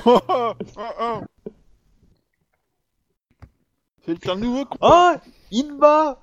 [4.04, 5.12] C'est de nouveau Oh
[5.52, 6.20] Il bat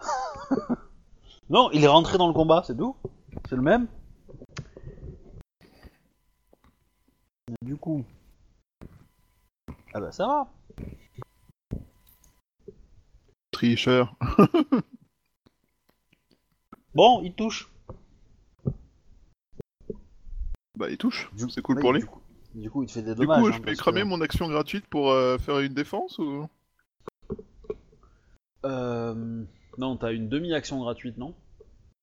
[1.50, 2.98] Non, il est rentré dans le combat, c'est tout
[3.48, 3.88] C'est le même
[7.62, 8.04] Du coup...
[9.94, 10.48] Ah bah ça va
[13.58, 14.14] Tricheur.
[16.94, 17.72] Bon, il touche.
[20.78, 21.32] Bah, il touche.
[21.34, 22.02] Du- C'est cool pour lui.
[22.02, 22.22] Du coup,
[22.56, 23.42] du coup, il te fait des Du dommages.
[23.42, 26.18] coup, hein, je peux parce cramer que- mon action gratuite pour euh, faire une défense
[26.20, 26.48] ou?
[28.66, 29.44] Euh...
[29.80, 31.34] Non, t'as une demi-action gratuite, non?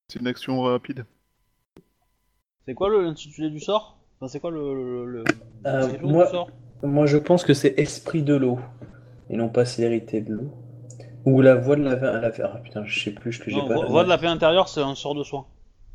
[0.09, 1.06] C'est une action rapide
[2.66, 3.98] C'est quoi le- l'intitulé du sort?
[4.18, 4.74] Enfin, c'est quoi le...
[4.74, 5.24] le, le-
[5.66, 6.51] Euh, moi- du sort?
[6.82, 8.59] Moi, je pense que c'est esprit de l'eau
[9.31, 10.52] et non pas célérité de l'eau.
[11.26, 13.74] Ou la voix de la la Ah putain, je sais plus ce que j'ai pas.
[13.74, 15.46] vo- voix de la paix intérieure, c'est un sort de soin.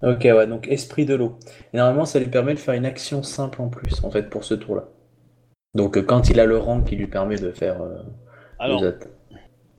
[0.01, 1.37] Ok, ouais, donc esprit de l'eau.
[1.73, 4.43] Et normalement, ça lui permet de faire une action simple en plus, en fait, pour
[4.43, 4.85] ce tour-là.
[5.75, 7.97] Donc, euh, quand il a le rang qui lui permet de faire euh,
[8.59, 9.09] Alors, deux attaques.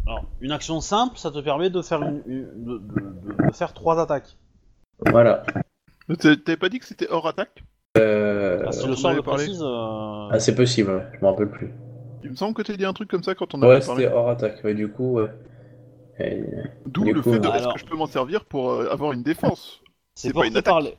[0.07, 2.79] alors, une action simple, ça te permet de faire, une, une- de,
[3.49, 4.37] de- faire trois attaques.
[5.01, 5.43] Voilà.
[6.19, 7.63] T'avais pas dit que c'était hors attaque?
[7.97, 9.63] Euh, Ah, si le sort le précise...
[9.63, 11.71] euh, Ah, c'est possible, ouais, je m'en rappelle plus.
[12.23, 14.05] Il me semble que t'as dit un truc comme ça quand on Ouais, avait parlé.
[14.05, 15.31] c'était hors attaque, ouais, du coup, ouais.
[16.19, 16.43] Et-
[16.87, 18.91] D'où le coup, fait de euh, est-ce alors- que je peux m'en servir pour euh,
[18.91, 19.81] avoir une défense?
[20.15, 20.73] C'est pas une attaque.
[20.73, 20.97] par les-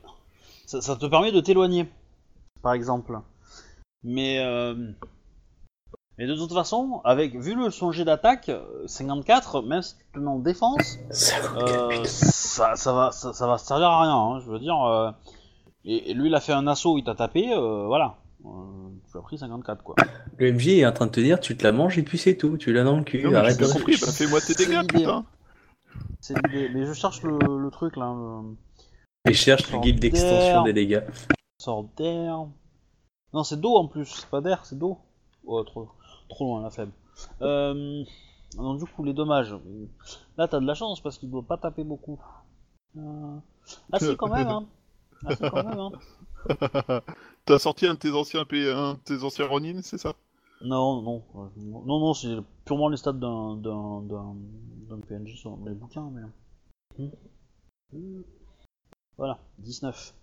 [0.66, 1.86] ça, ça te permet de t'éloigner,
[2.62, 3.18] par exemple.
[4.02, 4.74] Mais, euh,
[6.18, 10.04] mais de toute façon, avec vu le son jet d'attaque, euh, 54, même si tu
[10.14, 12.04] te mets en défense, 54, euh, putain.
[12.08, 14.16] ça, ça va, ça, ça va servir à rien.
[14.16, 15.10] hein, je veux dire, euh,
[15.84, 18.16] et, et lui, il a fait un assaut, il t'a tapé, euh, voilà.
[18.42, 19.94] Tu as pris 54 quoi.
[20.38, 22.36] Le MJ est en train de te dire, tu te la manges et puis c'est
[22.36, 24.66] tout, tu l'as dans le cul, Non, arrête j'ai de compris, bah fais-moi tes C'est
[24.66, 25.24] dégâts, putain
[26.20, 26.68] C'est l'idée.
[26.74, 28.12] Mais je cherche le, le truc là.
[28.14, 28.56] Le...
[29.30, 31.02] Et cherche le guide d'extension des dégâts.
[31.58, 32.46] Sort d'air.
[33.32, 34.98] Non, c'est d'eau en plus, c'est pas d'air, c'est d'eau.
[35.44, 35.88] Oh, trop,
[36.28, 36.92] trop loin la faible.
[37.40, 38.04] Euh...
[38.56, 39.54] Donc, du coup, les dommages.
[40.36, 42.20] Là, t'as de la chance parce qu'il doit pas taper beaucoup.
[42.96, 43.36] Euh...
[43.92, 44.66] Ah, si, quand même, hein.
[45.24, 45.92] Ah, si, quand même, hein.
[47.44, 48.70] T'as sorti un de tes anciens, P...
[48.70, 50.14] un de tes anciens Ronin, c'est ça?
[50.60, 51.24] Non, non.
[51.56, 54.36] Non, non, c'est purement les stats d'un, d'un, d'un,
[54.88, 56.22] d'un PNJ sur les bouquins, mais.
[56.98, 57.10] Hmm.
[57.92, 58.22] Hmm.
[59.16, 60.14] Voilà, 19.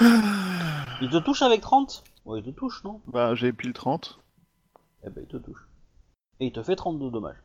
[0.00, 3.00] Il te touche avec 30 Ouais, il te touche, non?
[3.06, 4.20] Bah, j'ai pile 30.
[5.04, 5.66] Eh ben, il te touche.
[6.40, 7.42] Et il te fait 32 dommages.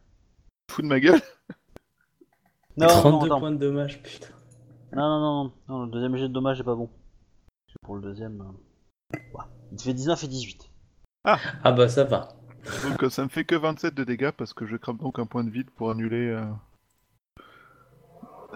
[0.70, 1.22] Fou de ma gueule.
[2.76, 4.34] Non, 32 non, points de dommage, putain.
[4.94, 6.90] Non, non, non, non, non, le deuxième jet de dommage est pas bon.
[7.74, 8.41] Parce que Pour le deuxième.
[8.41, 9.45] euh, ouais.
[9.72, 10.70] Il te fait 19 et 18.
[11.26, 11.40] Ah
[11.72, 12.30] bah ça va.
[12.84, 15.26] Donc euh, ça me fait que 27 de dégâts parce que je crame donc un
[15.26, 16.45] point de vide pour annuler euh,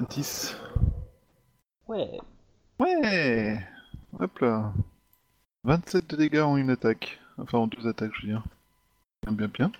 [0.10, 0.56] 10.
[1.88, 2.20] Ouais.
[2.80, 3.60] Ouais
[4.20, 4.74] Hop là
[5.64, 7.20] 27 de dégâts en une attaque.
[7.38, 8.44] Enfin en deux attaques, je veux dire.
[9.24, 9.72] Bien, bien, bien.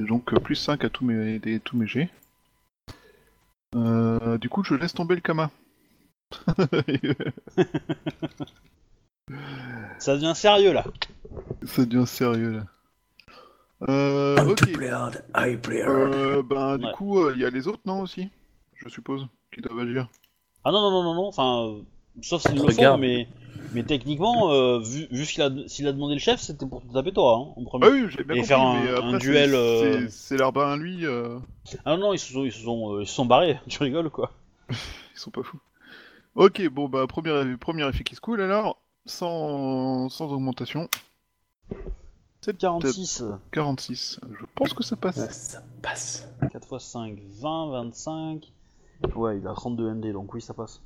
[0.00, 2.10] Et donc euh, plus 5 à tous mes, des- tous mes jets.
[3.74, 5.50] Euh, du coup, je laisse tomber le Kama.
[9.98, 10.84] Ça devient sérieux là.
[11.64, 12.64] Ça devient sérieux là.
[13.88, 14.56] Euh, ok.
[14.56, 16.12] to play hard, I play hard.
[16.14, 16.92] Euh, ben, du Ouais.
[16.92, 18.28] coup, euh, il y a les autres, non, aussi
[18.74, 20.08] Je suppose, qui doivent agir.
[20.64, 21.26] Ah non, non, non, non, non.
[21.28, 21.82] Enfin, euh,
[22.20, 23.00] sauf s'ils le font, Regarde.
[23.00, 23.28] mais,
[23.74, 26.82] mais techniquement, euh, vu, vu ce qu'il a, s'il a demandé le chef, c'était pour
[26.82, 27.86] te taper toi, hein, en premier.
[27.86, 30.10] Ah oui, j'ai bien Et compris, faire un- mais un après, c'est- duel, euh, c'est-
[30.10, 31.38] C'est l'arbin lui, euh,
[31.84, 33.60] Ah non, non, ils se sont, ils se sont, euh, ils se sont barrés.
[33.68, 34.32] Tu rigoles quoi
[34.70, 34.76] ils
[35.20, 35.58] sont pas fous.
[36.38, 40.88] Ok, bon, bah, premier, premier effet qui se coule alors, sans, sans augmentation.
[42.40, 43.24] C'est 46.
[43.50, 44.20] 46.
[44.38, 45.16] Je pense que ça passe.
[45.16, 46.28] Ouais, ça passe.
[46.52, 48.52] 4 x 5, 20, 25.
[49.16, 50.80] Ouais, il a 32 MD, donc oui, ça passe.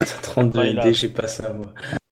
[0.22, 1.66] 32 Enfin, a- ND, j'ai pas ça moi.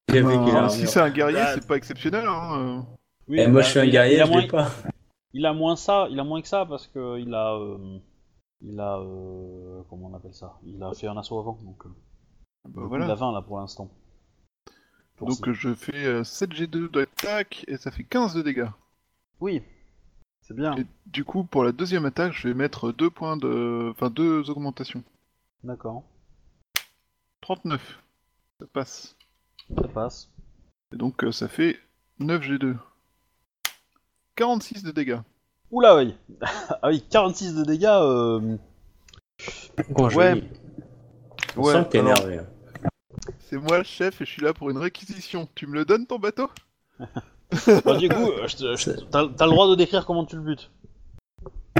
[0.07, 2.87] Ben, a si c'est un guerrier, Bah, c'est pas exceptionnel, hein.
[3.27, 4.71] Oui, Et moi bah, je suis un guerrier, je moins, pas.
[5.35, 7.99] il a moins ça, il a moins que ça parce que il a, euh,
[8.63, 10.55] il a, euh, comment on appelle ça?
[10.65, 11.91] Il a fait un assaut avant, donc euh,
[12.69, 13.05] Bah, du coup, voilà.
[13.07, 13.91] il a 20 là pour l'instant.
[15.21, 18.69] Donc euh, je fais euh, 7G2 d'attaque et ça fait 15 de dégâts.
[19.41, 19.63] oui,
[20.43, 20.77] c'est bien.
[20.77, 23.89] Et du coup, pour la deuxième attaque, je vais mettre 2 points de.
[23.91, 25.03] Enfin, 2 augmentations.
[25.65, 26.05] D'accord,
[27.41, 28.01] 39.
[28.61, 29.17] Ça passe.
[29.77, 30.31] ça passe.
[30.93, 31.79] Et donc euh, ça fait
[32.21, 32.77] 9G2.
[34.37, 35.19] 46 de dégâts.
[35.71, 36.15] Oula, oui.
[36.43, 37.87] ah oui, 46 de dégâts.
[37.89, 38.57] Euh...
[39.97, 40.43] Ouais.
[41.57, 42.41] On Ouais, sent que t'es alors- énervé.
[43.49, 45.49] C'est moi le chef et je suis là pour une réquisition.
[45.55, 46.51] Tu me le donnes ton bateau?
[47.85, 50.27] Bon, du coup, euh, je te- je te- t'as t'as le droit de décrire comment
[50.27, 50.71] tu le butes.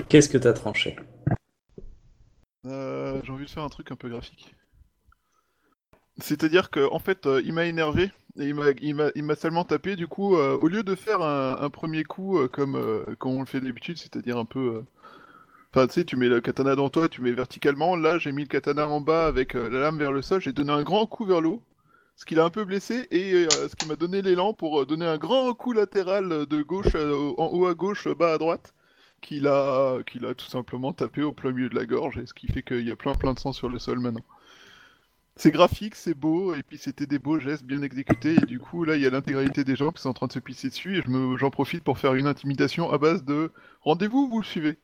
[0.09, 0.97] Qu'est-ce que t'as tranché?
[2.67, 4.55] Euh, J'ai envie de faire un truc un peu graphique.
[6.19, 9.37] C'est-à-dire que en fait, euh, il m'a énervé et il m'a- il m'a il m'a
[9.37, 9.95] seulement tapé.
[9.95, 13.33] Du coup, euh, au lieu de faire un, un premier coup euh, comme euh, comme
[13.33, 14.77] on le fait d'habitude, c'est-à-dire un peu.
[14.77, 14.83] euh,
[15.73, 17.95] Enfin, tu sais, tu mets le katana dans toi, tu mets verticalement.
[17.97, 20.41] Là, j'ai mis le katana en bas avec euh, la lame vers le sol.
[20.41, 21.63] J'ai donné un grand coup vers le haut,
[22.17, 24.87] ce qui l'a un peu blessé et euh, ce qui m'a donné l'élan pour euh,
[24.87, 28.75] donner un grand coup latéral de gauche en haut à gauche, bas à droite
[29.21, 32.35] qu'il a, qu'il a tout simplement tapé au plein milieu de la gorge, et ce
[32.35, 34.25] qui fait qu'il y a plein plein de sang sur le sol maintenant.
[35.37, 38.85] C'est graphique, c'est beau, et puis c'était des beaux gestes bien exécutés, et du coup
[38.85, 40.99] là il y a l'intégralité des gens qui sont en train de se pisser dessus,
[40.99, 41.03] et
[41.37, 44.79] j'en profite pour faire une intimidation à base de rendez-vous, vous le suivez.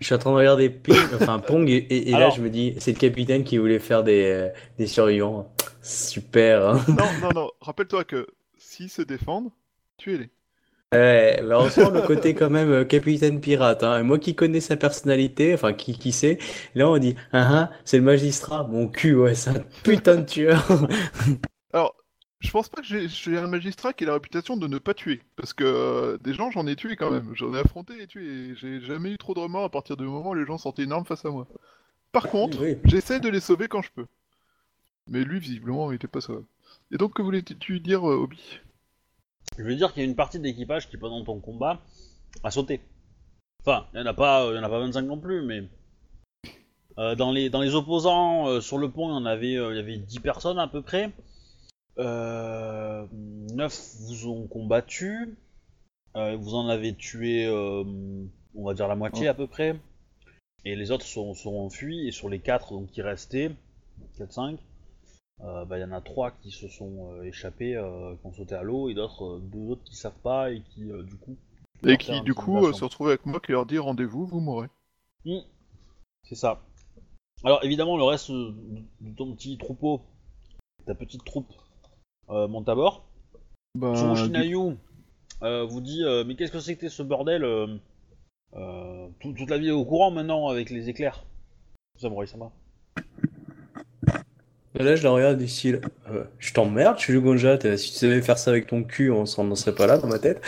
[0.00, 2.92] Je suis en train de regarder Ping, enfin Pong, et, là je me dis, c'est
[2.92, 5.52] le capitaine qui voulait faire des, euh, des survivants.
[5.82, 6.66] Super.
[6.66, 6.84] Hein.
[6.88, 8.26] Non, non, non, rappelle-toi que
[8.58, 9.50] s'ils se défendent,
[9.96, 10.30] tuez-les.
[10.92, 13.82] Ouais, mais on sent le côté quand même euh, capitaine pirate.
[13.82, 13.98] Hein.
[13.98, 16.38] Et moi qui connais sa personnalité, enfin qui, qui sait,
[16.74, 18.64] là on dit, ah ah, c'est le magistrat.
[18.64, 20.64] Mon cul, ouais, c'est un putain de tueur.
[22.44, 25.22] Je pense pas que j'ai, un magistrat qui a la réputation de ne pas tuer,
[25.34, 28.24] parce que euh, des gens j'en ai tué quand même, j'en ai affronté et tué,
[28.50, 30.84] et j'ai jamais eu trop de remords à partir du moment où les gens sortaient
[30.84, 31.46] une arme face à moi.
[32.12, 32.76] Par contre, Oui.
[32.84, 34.06] J'essaie de les sauver quand je peux.
[35.08, 36.46] Mais lui, visiblement, il était pas sauvable.
[36.92, 38.60] Et donc, que voulais-tu dire, euh, Obi?
[39.58, 41.80] Je veux dire qu'il y a une partie de l'équipage qui, pendant ton combat,
[42.42, 42.80] a sauté.
[43.62, 45.64] Enfin, il n'y en, a pas- y en a pas 25 non plus, mais.
[46.98, 49.78] euh, dans, les, dans les opposants, sur le pont, il y en avait, il y
[49.80, 51.10] avait 10 personnes à peu près.
[51.98, 55.36] Euh, 9 vous ont combattu.
[56.16, 57.84] Euh, vous en avez tué, euh,
[58.54, 59.78] on va dire la moitié à peu près.
[60.64, 62.06] Et les autres sont, sont enfuis.
[62.06, 63.50] Et sur les 4 donc, qui restaient,
[64.18, 64.56] 4-5,
[65.40, 67.72] euh, bah, il y en a 3 qui se sont échappés,
[68.20, 71.16] qui ont sauté à l'eau, et d'autres, deux autres qui savent pas et qui, du
[71.16, 71.36] coup.
[71.86, 74.68] Et qui, du coup, se retrouve avec moi qui leur dit rendez-vous, vous mourrez.
[75.24, 75.40] Hmm.
[76.22, 76.62] C'est ça.
[77.44, 80.00] Alors évidemment, le reste de ton petit troupeau,
[80.86, 81.52] ta petite troupe,
[82.28, 83.04] monte à bord.
[83.78, 84.76] Bah, Son Shinayu
[85.42, 87.66] euh, vous dit euh, Mais qu'est-ce que c'est que ce bordel euh,
[88.56, 91.24] euh, tout- Toute la vie est au courant maintenant avec les éclairs.
[92.00, 92.50] Samurai Sama.
[94.74, 95.80] Là je la regarde du style,
[96.10, 99.08] euh, je t'emmerde, je suis le Gonja, si tu savais faire ça avec ton cul,
[99.12, 100.42] on s'en en serait pas là dans ma tête.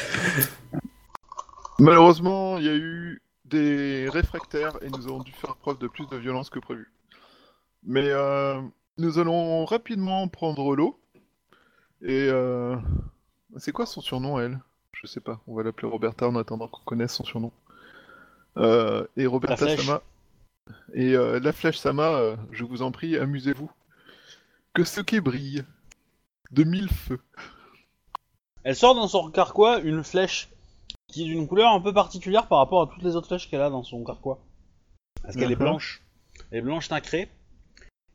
[1.79, 6.09] Malheureusement, il y a eu des réfractaires et nous avons dû faire preuve de plus
[6.09, 6.91] de violence que prévu.
[7.85, 8.61] Mais euh,
[8.99, 10.99] nous allons rapidement prendre l'eau
[12.03, 12.77] Et euh...
[13.57, 14.59] c'est quoi son surnom, elle?
[14.93, 15.41] Je sais pas.
[15.47, 17.53] On va l'appeler Roberta en attendant qu'on connaisse son surnom.
[18.57, 19.77] Euh, et Roberta.
[19.77, 20.03] Sama.
[20.95, 23.71] Et euh, la flèche Sama, euh, je vous en prie, amusez-vous.
[24.75, 25.65] Que ce qui brille
[26.51, 27.21] de mille feux.
[28.65, 30.49] Elle sort dans son carquois une flèche
[31.09, 33.61] qui est d'une couleur un peu particulière par rapport à toutes les autres flèches qu'elle
[33.63, 34.41] a dans son carquois.
[35.23, 35.61] Parce qu'elle est Mhm.
[35.61, 36.03] blanche.
[36.51, 37.31] Elle est blanche nacrée.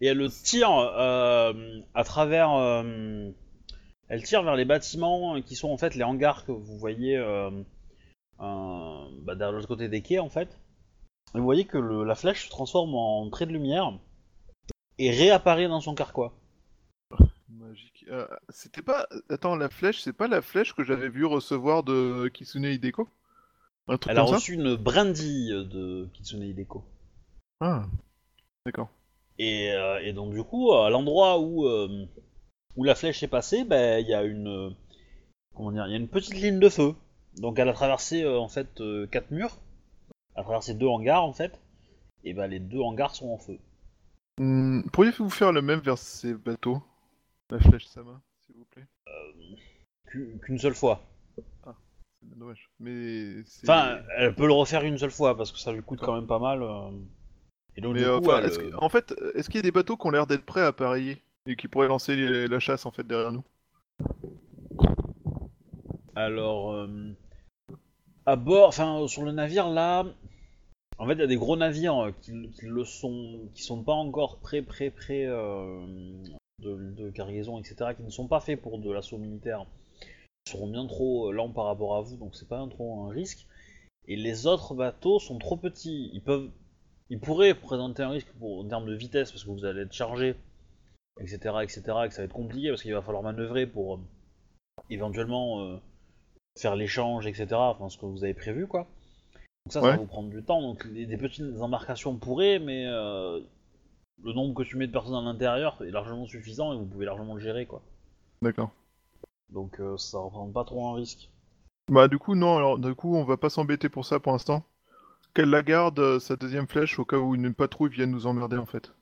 [0.02, 2.52] Et elle le tire euh, à travers.
[2.54, 3.30] euh,
[4.12, 7.50] elle tire vers les bâtiments qui sont en fait les hangars que vous voyez euh,
[8.42, 10.60] euh, bah, derrière l'autre côté des quais en fait.
[11.34, 13.98] Et vous voyez que le- la flèche se transforme en trait de lumière
[14.98, 16.34] et réapparaît dans son carquois.
[17.48, 18.06] Magique.
[18.10, 19.08] Euh, C'était pas.
[19.30, 23.08] Attends, la flèche, c'est pas la flèche que j'avais vu recevoir de Kitsune Hideko?
[23.88, 26.84] Un truc Elle a reçu une brindille de Kitsune Hideko.
[27.62, 27.86] Ah.
[28.66, 28.90] D'accord.
[29.38, 32.06] Et, euh, et donc du coup, à l'endroit où, euh,
[32.76, 34.70] où la flèche est passée, ben, il y a une euh,
[35.56, 36.94] comment dire, il y a une petite ligne de feu.
[37.38, 39.58] Donc elle a traversé euh, en fait euh, quatre murs,
[40.36, 41.60] elle a traversé deux hangars en fait,
[42.24, 43.58] et ben les deux hangars sont en feu.
[44.38, 46.82] Hmm, Pourriez-vous faire le même vers ces bateaux?
[47.50, 48.86] La flèche Sama, s'il vous plaît
[50.10, 51.02] Qu'u- Qu'une seule fois.
[52.24, 52.70] C'est dommage.
[52.80, 53.42] Mais.
[53.64, 56.28] Enfin, elle peut le refaire une seule fois parce que ça lui coûte quand même
[56.28, 56.62] pas mal.
[57.76, 59.64] Et donc Mais du coup, enfin, elle, est-ce que- en fait, est-ce qu'il y a
[59.64, 62.16] des bateaux qui ont l'air d'être prêts à pareiller et qui pourraient lancer
[62.48, 63.44] la chasse en fait derrière nous
[66.16, 67.16] Alors, euh,
[68.26, 70.06] à bord, enfin sur le navire là,
[70.98, 73.84] en fait il y a des gros navires euh, qui, qui le sont, qui sont
[73.84, 75.86] pas encore prêts, prêts, prêts euh,
[76.60, 79.66] de, cargaison, etc., qui ne sont pas faits pour de l'assaut militaire.
[80.46, 83.06] Ils seront bien trop euh, lents par rapport à vous, donc c'est pas un, trop
[83.06, 83.48] un risque.
[84.08, 86.10] Et les autres bateaux sont trop petits.
[86.14, 86.50] Ils peuvent,
[87.10, 90.36] ils pourraient présenter un risque en termes de vitesse parce que vous allez être chargé,
[91.22, 94.00] etc., etc., et que ça va être compliqué parce qu'il va falloir manœuvrer pour euh,
[94.90, 95.78] éventuellement euh,
[96.60, 97.48] faire l'échange, etc.
[97.54, 98.88] Enfin, ce que vous avez prévu, quoi.
[99.66, 100.62] Donc ça, ça va vous prendre du temps.
[100.62, 103.40] Donc les- des petites embarcations pourraient, mais euh,
[104.24, 107.06] le nombre que tu mets de personnes à l'intérieur est largement suffisant et vous pouvez
[107.06, 107.82] largement le gérer, quoi.
[108.42, 108.72] D'accord.
[109.50, 111.30] Donc euh, ça représente pas trop un risque.
[111.90, 114.64] Bah du coup non, alors du coup on va pas s'embêter pour ça pour l'instant.
[115.34, 118.58] Qu'elle la garde, euh, sa deuxième flèche, au cas où une patrouille vienne nous emmerder
[118.58, 118.94] en fait.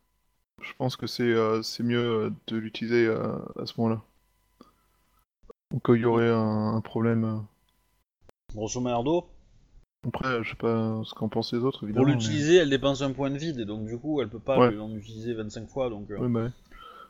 [0.62, 4.02] Je pense que c'est euh, c'est mieux euh, de l'utiliser euh, à ce moment-là.
[5.84, 7.24] Cas où il y aurait un, un problème.
[7.26, 7.40] euh.
[8.54, 9.28] Grosso merdo,
[10.06, 12.22] Après, je sais pas ce qu'en pensent les autres pour évidemment.
[12.22, 14.60] mais- l'utiliser, elle dépense un point de vide et donc du coup, elle peut pas
[14.60, 14.76] Ouais.
[14.80, 15.90] en utiliser 25 fois.
[15.92, 16.52] Donc, euh, Ouais, bah ouais.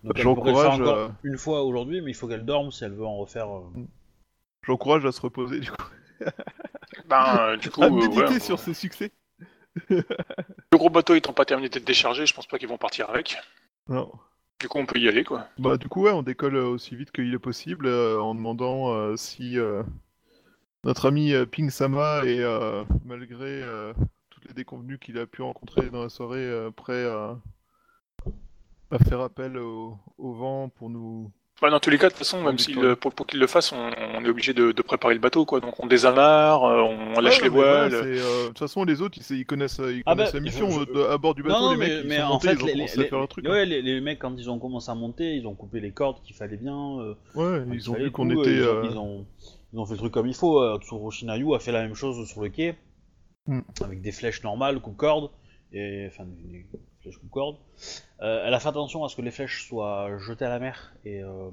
[0.03, 2.27] donc Bah, elle pourrait le faire j'encourage, encore euh, une fois aujourd'hui, mais il faut
[2.27, 3.49] qu'elle dorme si elle veut en refaire.
[3.49, 3.63] euh.
[4.63, 5.83] J'encourage à se reposer du coup.
[7.09, 9.11] Ben, euh, du coup, à euh, méditer ouais, sur on- ses succès.
[9.89, 10.03] Le
[10.77, 13.37] gros bateau étant pas terminé d'être déchargé, je pense pas qu'ils vont partir avec.
[13.87, 14.11] Non.
[14.59, 15.47] Du coup, on peut y aller, quoi.
[15.57, 18.93] Bah du coup ouais, on décolle euh, aussi vite qu'il est possible euh, en demandant
[18.93, 19.83] euh, si euh,
[20.83, 22.43] notre ami Ping Sama est
[23.05, 23.63] malgré
[24.29, 27.37] toutes les déconvenues qu'il a pu rencontrer dans la soirée prêt à,
[28.91, 31.31] à faire appel au, au vent pour nous.
[31.61, 33.47] Bah, dans tous les cas, de toute façon, On même s'il, pour, pour qu'il le
[33.47, 35.59] fasse, on, on est obligé de, de préparer le bateau, quoi.
[35.59, 37.93] Donc on désamarre, euh, on lâche Ouais, les voilà, voiles.
[37.95, 40.69] euh, De toute façon les autres ils, ils connaissent ils Ah connaissent bah, la mission
[40.69, 42.29] je- euh, à bord du bateau non, non, les mecs mais, ils mais sont en
[42.33, 43.45] montés, fait, ils ont les, commencé les- à faire leur truc.
[43.45, 43.51] hein.
[43.51, 46.21] ouais, les, les mecs, quand ils ont commencé à monter, ils ont coupé les cordes
[46.23, 46.77] qu'il fallait bien.
[47.01, 48.51] euh, Ouais, ils il ont vu qu'on était.
[48.53, 49.25] Ils ont, euh, ils, ont,
[49.73, 50.61] ils ont fait le truc comme il faut.
[50.61, 52.75] Euh, Tsurushinayu a fait la même chose sur le quai,
[53.47, 53.61] Hmm.
[53.83, 55.31] avec des flèches normales, coupe-corde,
[55.73, 56.25] et enfin
[57.05, 60.93] Euh, elle a fait attention à ce que les flèches soient jetées à la mer
[61.05, 61.49] et, euh,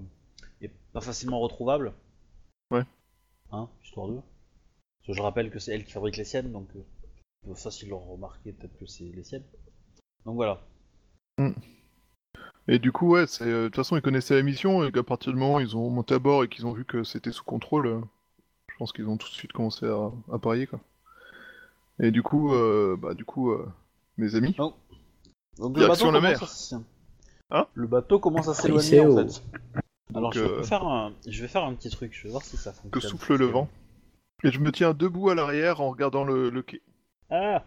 [0.61, 1.93] et pas facilement retrouvables.
[2.71, 2.83] Ouais.
[3.53, 4.21] Hein, histoire d'eux.
[4.99, 6.85] Parce que je rappelle que c'est elle qui fabrique les siennes, donc euh,
[7.45, 9.45] peut facilement remarquer peut-être que c'est les siennes.
[10.25, 10.61] Donc voilà.
[12.69, 15.33] Et du coup, ouais, euh, de toute façon, ils connaissaient la mission, et qu'à partir
[15.33, 17.45] du moment où ils ont monté à bord et qu'ils ont vu que c'était sous
[17.45, 18.03] contrôle,
[18.69, 20.81] je pense qu'ils ont tout de suite commencé à, à parier, quoi.
[22.01, 23.71] Et du coup, euh, bah, du coup, euh,
[24.17, 24.57] mes amis,
[25.59, 26.81] Donc le Direction bateau la commence mer.
[26.81, 29.43] à Hein Le bateau commence à s'éloigner en fait.
[30.15, 31.13] Alors Donc, je, euh, vais faire un...
[31.27, 32.91] je vais faire un petit truc, je vais voir si ça fonctionne.
[32.91, 33.69] que souffle le vent.
[34.45, 36.83] Et je me tiens debout à l'arrière en regardant le, le quai,
[37.31, 37.65] Ah,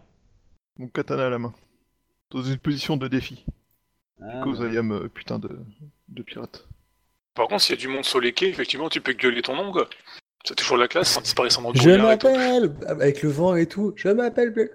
[0.78, 1.52] mon katana à la main,
[2.30, 3.44] dans une position de défi.
[4.22, 5.58] ah Cause I am, euh, putain de,
[6.08, 6.66] de pirate.
[7.34, 9.56] Par contre, s'il y a du monde sur les quais, effectivement, tu peux gueuler ton
[9.56, 9.88] nom, quoi.
[10.44, 13.92] C'est toujours la classe, en disparaissant dans le Je m'appelle avec le vent et tout.
[13.96, 14.70] Je m'appelle.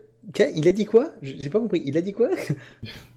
[0.56, 1.11] Il a dit quoi?
[1.22, 1.81] J'ai pas compris.
[1.85, 2.30] Il a dit quoi?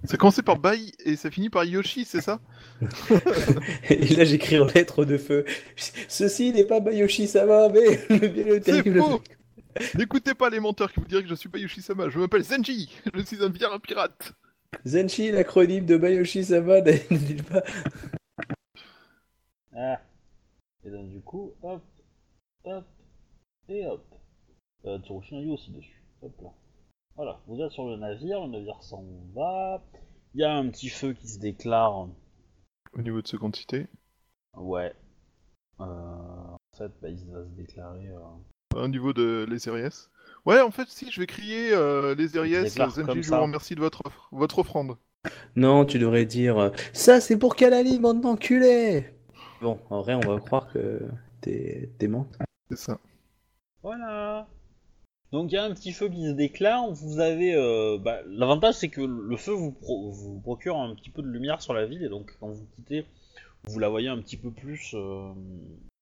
[0.05, 2.41] Ça commençait par Bai et ça finit par Yoshi, c'est ça?
[3.91, 5.45] Et là j'écris en lettres de feu.
[6.09, 9.23] Ceci n'est pas Bayoshi Sama, mais le bien le C'est faux
[9.97, 12.91] N'écoutez pas les menteurs qui vous diraient que je suis pas Yoshi-sama, je m'appelle Zenji
[13.15, 14.33] Je suis un bien pirate
[14.85, 16.99] Zenshi, l'acronyme de Bayoshi Sama, n'est
[17.49, 17.63] pas?
[19.75, 20.01] Ah.
[20.85, 21.83] Et donc du coup, hop,
[22.65, 22.85] hop,
[23.69, 24.05] et hop.
[24.85, 26.03] Euh, aussi dessus.
[26.23, 26.51] Hop là.
[27.19, 29.05] Voilà, vous êtes sur le navire, le navire s'en
[29.35, 29.83] va.
[30.35, 32.07] Il y a un petit feu qui se déclare.
[32.93, 33.89] Au niveau de seconde cité.
[34.57, 34.95] Ouais.
[35.81, 38.07] Euh, en fait, bah, il va se déclarer.
[38.09, 40.07] euh, Au niveau de les Eries.
[40.47, 42.67] Ouais, en fait, si, je vais crier euh, les ZMJ,
[43.23, 44.97] je vous remercie de votre, offre- votre offrande.
[45.57, 49.13] Non, tu devrais dire euh, Ça, c'est pour Kalali, bande d'enculés
[49.61, 51.01] Bon, en vrai, on va croire que
[51.41, 52.39] t'es t'es mente.
[52.71, 53.01] C'est ça.
[53.83, 54.47] Voilà.
[55.33, 56.91] Donc il y a un petit feu qui se déclare.
[56.91, 61.11] Vous avez, euh, bah, l'avantage c'est que le feu vous, pro- vous procure un petit
[61.11, 63.05] peu de lumière sur la ville et donc quand vous quittez,
[63.65, 65.31] vous la voyez un petit peu plus euh,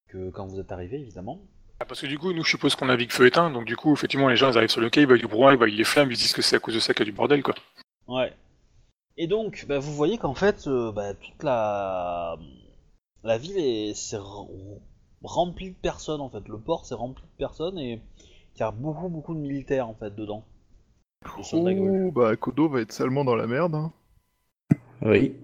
[0.09, 1.41] que quand vous êtes arrivé évidemment.
[1.81, 3.93] Ah, Parce que du coup, nous, je suppose qu'on navigue feu éteint, donc du coup,
[3.93, 5.85] effectivement, les gens, ils arrivent sur le quai, ils voient du brouhaha, ils voient les
[5.85, 7.55] flammes, ils disent que c'est à cause de ça qu'il y a du bordel, quoi.
[8.07, 8.33] Ouais.
[9.19, 12.37] Et donc bah, vous voyez qu'en fait euh, bah, toute la
[13.25, 14.49] la ville est c'est r-
[15.23, 16.47] remplie de personnes en fait.
[16.49, 18.01] Le port c'est rempli de personnes et
[18.57, 20.45] il y a beaucoup beaucoup de militaires en fait dedans.
[21.53, 23.75] Oh, bah, Kodo va être salement dans la merde.
[23.75, 23.93] hein.
[25.03, 25.35] Oui.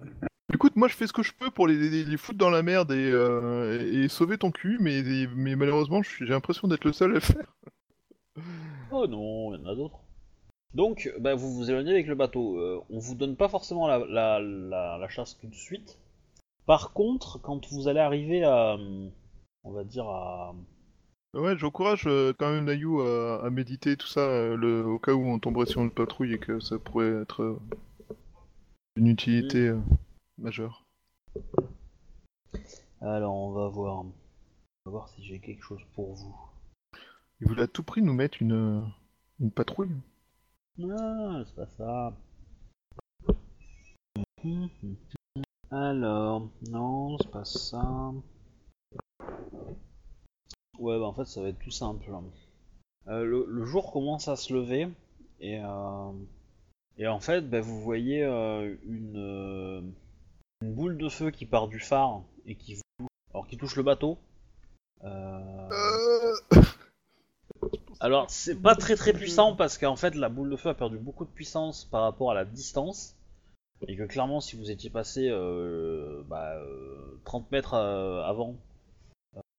[0.54, 2.62] Écoute, moi je fais ce que je peux pour les, les, les foutre dans la
[2.62, 5.02] merde et, euh, et sauver ton cul, mais,
[5.34, 7.54] mais malheureusement j'ai l'impression d'être le seul à le faire.
[8.94, 10.00] Oh non, il y en a d'autres.
[10.74, 12.58] Donc, bah, vous vous éloignez avec le bateau.
[12.58, 15.98] Euh, on vous donne pas forcément la, la, la, la chasse tout de suite.
[16.66, 19.08] Par contre, quand vous allez arriver à, euh,
[19.64, 20.54] on va dire à,
[21.34, 25.14] Ouais, j'encourage euh, quand même Nayu à, à méditer tout ça, euh, le, au cas
[25.14, 27.58] où on tomberait sur une patrouille et que ça pourrait être euh,
[28.96, 29.80] d'une utilité euh,
[30.36, 30.84] majeure.
[33.00, 34.12] alors on va voir, on
[34.84, 36.36] va voir si j'ai quelque chose pour vous.
[37.40, 38.84] Il voulait à tout prix nous mettre une,
[39.40, 39.96] une patrouille.
[40.82, 42.14] Ah, c'est pas ça.
[45.70, 48.12] Alors, non, c'est pas ça.
[50.82, 52.10] Ouais, bah en fait, ça va être tout simple.
[53.06, 54.88] Euh, le, le jour commence à se lever
[55.38, 56.12] et, euh,
[56.98, 59.94] et en fait, bah, vous voyez euh, une,
[60.60, 62.80] une boule de feu qui part du phare et qui
[63.32, 64.18] alors qui touche le bateau.
[68.00, 70.98] Alors, c'est pas très très puissant parce qu'en fait, la boule de feu a perdu
[70.98, 73.14] beaucoup de puissance par rapport à la distance.
[73.86, 76.56] Et que clairement, si vous étiez passé euh, bah,
[77.24, 78.56] 30 mètres avant,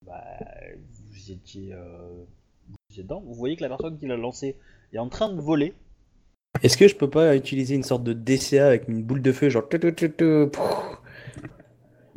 [0.06, 0.24] bah,
[1.26, 2.24] vous étiez, euh,
[2.68, 3.22] vous étiez dedans.
[3.26, 4.56] Vous voyez que la personne qui l'a lancé
[4.92, 5.74] est en train de voler.
[6.62, 9.50] Est-ce que je peux pas utiliser une sorte de DCA avec une boule de feu,
[9.50, 9.64] genre.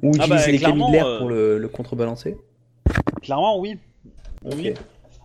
[0.03, 2.37] Ou Ah utiliser bah, les de l'air euh, pour le, le contrebalancer
[3.23, 3.78] Clairement, oui.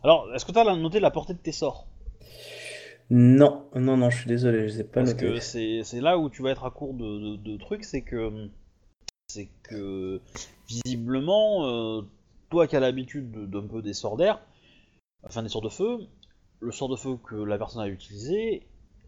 [0.04, 1.88] Alors, est-ce que tu as noté la portée de tes sorts?
[3.10, 5.26] Non, non, non, je suis désolé, je sais pas Parce noté.
[5.28, 8.02] que c'est c'est là où tu vas être à court de, de- de trucs, c'est
[8.02, 8.48] que
[9.28, 10.22] c'est que
[10.68, 12.02] visiblement, euh,
[12.52, 14.40] toi qui as l'habitude de- d'un peu des sorts d'air,
[15.26, 15.98] enfin des sorts de feu,
[16.60, 18.68] le sort de feu que la personne a utilisé,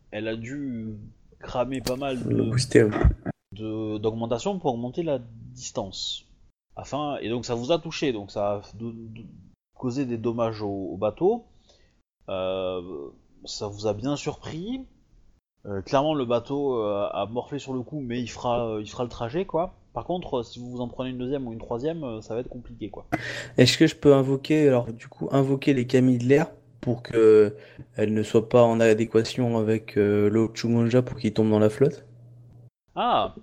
[0.09, 0.95] elle a dû
[1.39, 6.25] cramer pas mal de d'augmentation pour augmenter la distance.
[6.75, 9.25] Afin, et donc ça vous a touché, donc ça a de- de-
[9.77, 11.45] causé des dommages au, au bateau.
[12.29, 13.09] Euh,
[13.45, 14.81] ça vous a bien surpris.
[15.65, 19.03] Euh, clairement, le bateau euh, a morflé sur le coup, mais il fera, il fera
[19.03, 19.75] le trajet, quoi.
[19.93, 22.41] Par contre, euh, si vous en prenez une deuxième ou une troisième, euh, ça va
[22.41, 23.05] être compliqué, quoi.
[23.57, 26.51] Est-ce que je peux invoquer, alors du coup, invoquer les camis de l'air
[26.81, 27.55] pour que
[27.95, 31.69] elles ne soient pas en adéquation avec euh, l'eau Chumonja pour qu'ils tombent dans la
[31.69, 32.05] flotte?
[32.95, 33.35] Ah,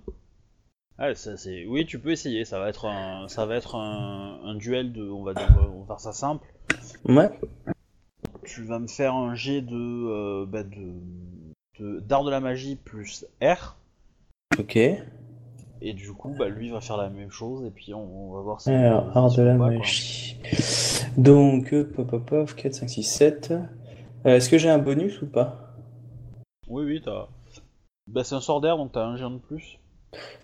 [0.99, 1.65] Ouais, ça, c'est...
[1.65, 2.45] Oui, tu peux essayer.
[2.45, 5.81] Ça va être un, ça va être un, un duel de, on va dire, on
[5.81, 6.47] va faire ça simple.
[7.05, 7.29] Ouais.
[8.43, 10.93] Tu vas me faire un jet de, euh, bah, de,
[11.79, 13.75] de- d'art de la magie plus R.
[14.59, 14.77] Ok.
[15.81, 17.65] Et du coup, bah, lui va faire la même chose.
[17.65, 18.69] Et puis on, on va voir si.
[18.69, 20.37] Alors, art de la magie.
[21.17, 23.51] Donc, euh, pop, pop, pop, 4, 5, 6, 7.
[23.51, 25.75] Euh, Est-ce que j'ai un bonus ou pas?
[26.67, 27.27] Oui, oui, t'as.
[28.07, 29.79] Bah, c'est un sort d'air, donc t'as un jet de plus.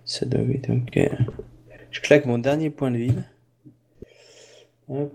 [0.05, 0.99] Ça doit être ok.
[1.91, 3.23] Je claque mon dernier point de vide.
[4.89, 5.13] Hop.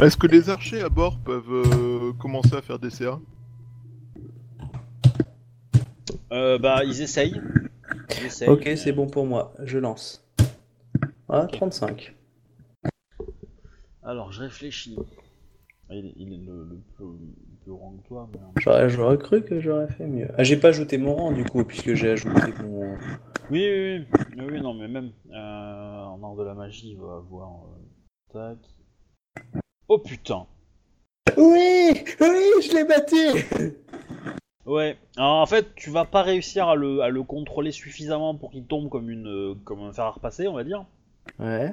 [0.00, 3.18] Est-ce que les archers à bord peuvent euh, commencer à faire des CA
[6.32, 7.40] Euh, bah, ils essayent.
[8.20, 9.54] Ils essayent, Ok, c'est bon pour moi.
[9.62, 10.24] Je lance.
[11.28, 12.14] Ah, 35.
[14.02, 14.96] Alors, je réfléchis.
[15.88, 18.38] Ah, Il est, il est le, le plus, le plus grand que toi, mais.
[18.60, 20.28] J'aurais j'aurais cru que j'aurais fait mieux.
[20.36, 22.96] Ah, j'ai pas ajouté mon rang du coup, puisque j'ai ajouté mon.
[23.50, 24.06] Oui, oui, oui,
[24.38, 25.34] oui, oui, non, mais même euh,
[26.04, 27.50] en art de la magie, il va avoir.
[28.34, 28.58] euh, tac.
[29.88, 30.46] Oh putain!
[31.36, 33.74] Oui Oui, je l'ai battu
[34.66, 34.98] Ouais.
[35.16, 38.64] Alors, en fait, tu vas pas réussir à le, à le contrôler suffisamment pour qu'il
[38.64, 40.84] tombe comme une euh, comme un fer à repasser, on va dire.
[41.38, 41.72] Ouais.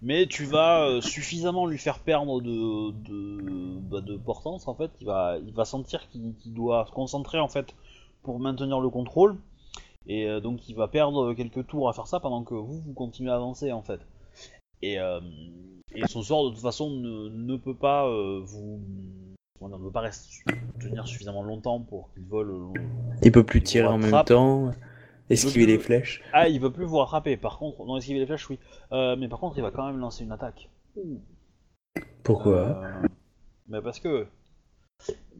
[0.00, 4.92] Mais tu vas euh, suffisamment lui faire perdre de de, bah, de portance en fait.
[5.00, 7.74] Il va il va sentir qu'il doit se concentrer en fait
[8.22, 9.36] pour maintenir le contrôle.
[10.06, 12.92] Et euh, donc il va perdre quelques tours à faire ça pendant que vous vous
[12.94, 14.00] continuez à avancer en fait.
[14.80, 15.20] Et, euh,
[15.92, 18.80] et son sort de toute façon ne, ne peut pas vous
[19.66, 20.44] dire, ne peut pas rester,
[20.80, 22.50] tenir suffisamment longtemps pour qu'il vole.
[22.50, 22.80] euh,
[23.22, 24.70] Il peut plus tirer en même temps,
[25.28, 26.22] esquiver peut- les flèches.
[26.32, 27.36] Ah, il veut plus vous rattraper.
[27.36, 28.58] Par contre, non, esquiver les flèches, oui.
[28.92, 30.70] Euh, mais par contre, il va quand même lancer une attaque.
[32.22, 32.82] Pourquoi?
[33.72, 34.26] Euh, parce que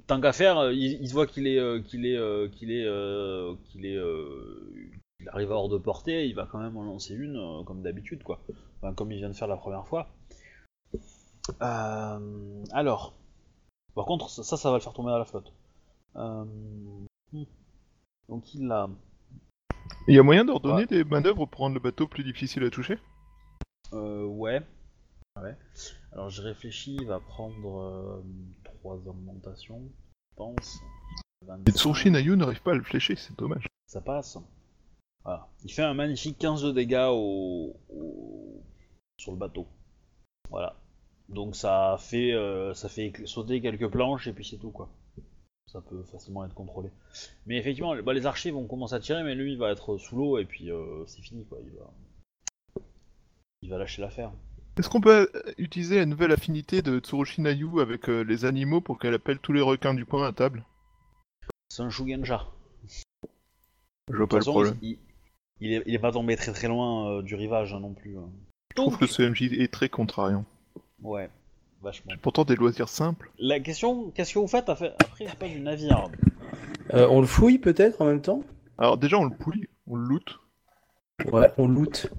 [0.06, 2.70] tant qu'à faire, euh, il, il se voit qu'il est, euh, qu'il est, euh, qu'il
[2.70, 4.90] est, euh, qu'il est, euh,
[5.20, 6.26] il arrive hors de portée.
[6.26, 8.40] Il va quand même en lancer une euh, comme d'habitude, quoi.
[8.80, 10.08] Enfin, comme il vient de faire la première fois.
[11.62, 13.14] Euh, alors,
[13.98, 15.52] par contre, ça, ça va le faire tomber à la flotte.
[16.14, 16.44] Euh,
[17.32, 17.42] hmm.
[18.28, 18.88] Donc il a.
[20.06, 22.96] Il y a moyen d'ordonner des manœuvres pour rendre le bateau plus difficile à toucher?
[23.92, 24.62] Euh, ouais.
[25.40, 25.56] Ouais.
[26.12, 28.22] Alors je réfléchis, il va prendre
[28.62, 29.82] 3 augmentations,
[30.30, 30.80] je pense.
[31.42, 33.66] Et 25, Tsurushi Nayu n'arrive pas à le flécher, c'est dommage.
[33.88, 34.38] Ça passe.
[35.24, 35.48] Voilà.
[35.64, 37.74] Il fait un magnifique 15 de dégâts au...
[37.90, 38.62] au-
[39.16, 39.66] sur le bateau.
[40.50, 40.76] Voilà.
[41.28, 44.88] Donc ça fait, euh, ça fait sauter quelques planches et puis c'est tout quoi.
[45.66, 46.88] Ça peut facilement être contrôlé.
[47.46, 50.16] Mais effectivement, bah, les archers vont commencer à tirer, mais lui il va être sous
[50.16, 51.58] l'eau et puis euh, c'est fini quoi.
[51.62, 51.90] Il va,
[53.62, 54.32] il va lâcher l'affaire.
[54.78, 58.80] Est-ce qu'on peut euh, utiliser la nouvelle affinité de Tsurushi Nayu avec euh, les animaux
[58.80, 60.64] pour qu'elle appelle tous les requins du coin à table?
[61.68, 62.46] C'est un Shugenja.
[64.10, 64.78] Je vois pas le problème.
[64.80, 64.98] il,
[65.60, 68.16] il est, il est pas tombé très très loin euh, du rivage hein, non plus.
[68.16, 68.30] hein.
[68.70, 70.44] Je trouve que ce MJ est très contrariant.
[71.02, 71.30] Ouais,
[71.82, 72.12] vachement.
[72.22, 73.30] Pourtant des loisirs simples.
[73.38, 74.94] La question, qu'est-ce que vous faites après,
[75.38, 76.08] pas du navire
[76.94, 78.42] Euh, On le fouille peut-être en même temps
[78.78, 80.38] Alors déjà on le pouille, on le loot.
[81.32, 82.10] Ouais, on loot.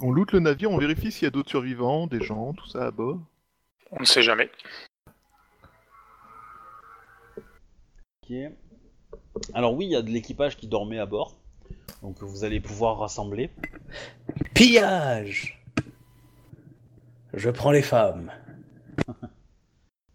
[0.00, 2.86] On loot le navire, on vérifie s'il y a d'autres survivants, des gens, tout ça
[2.86, 3.18] à bord.
[3.92, 4.50] On ne sait jamais.
[8.28, 8.34] Ok.
[9.54, 11.36] Alors oui, il y a de l'équipage qui dormait à bord,
[12.02, 13.50] donc vous allez pouvoir rassembler.
[14.54, 15.62] Pillage
[17.36, 18.32] Je prends les femmes.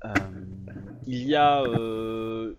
[0.04, 0.10] Euh,
[1.06, 2.56] il y a euh,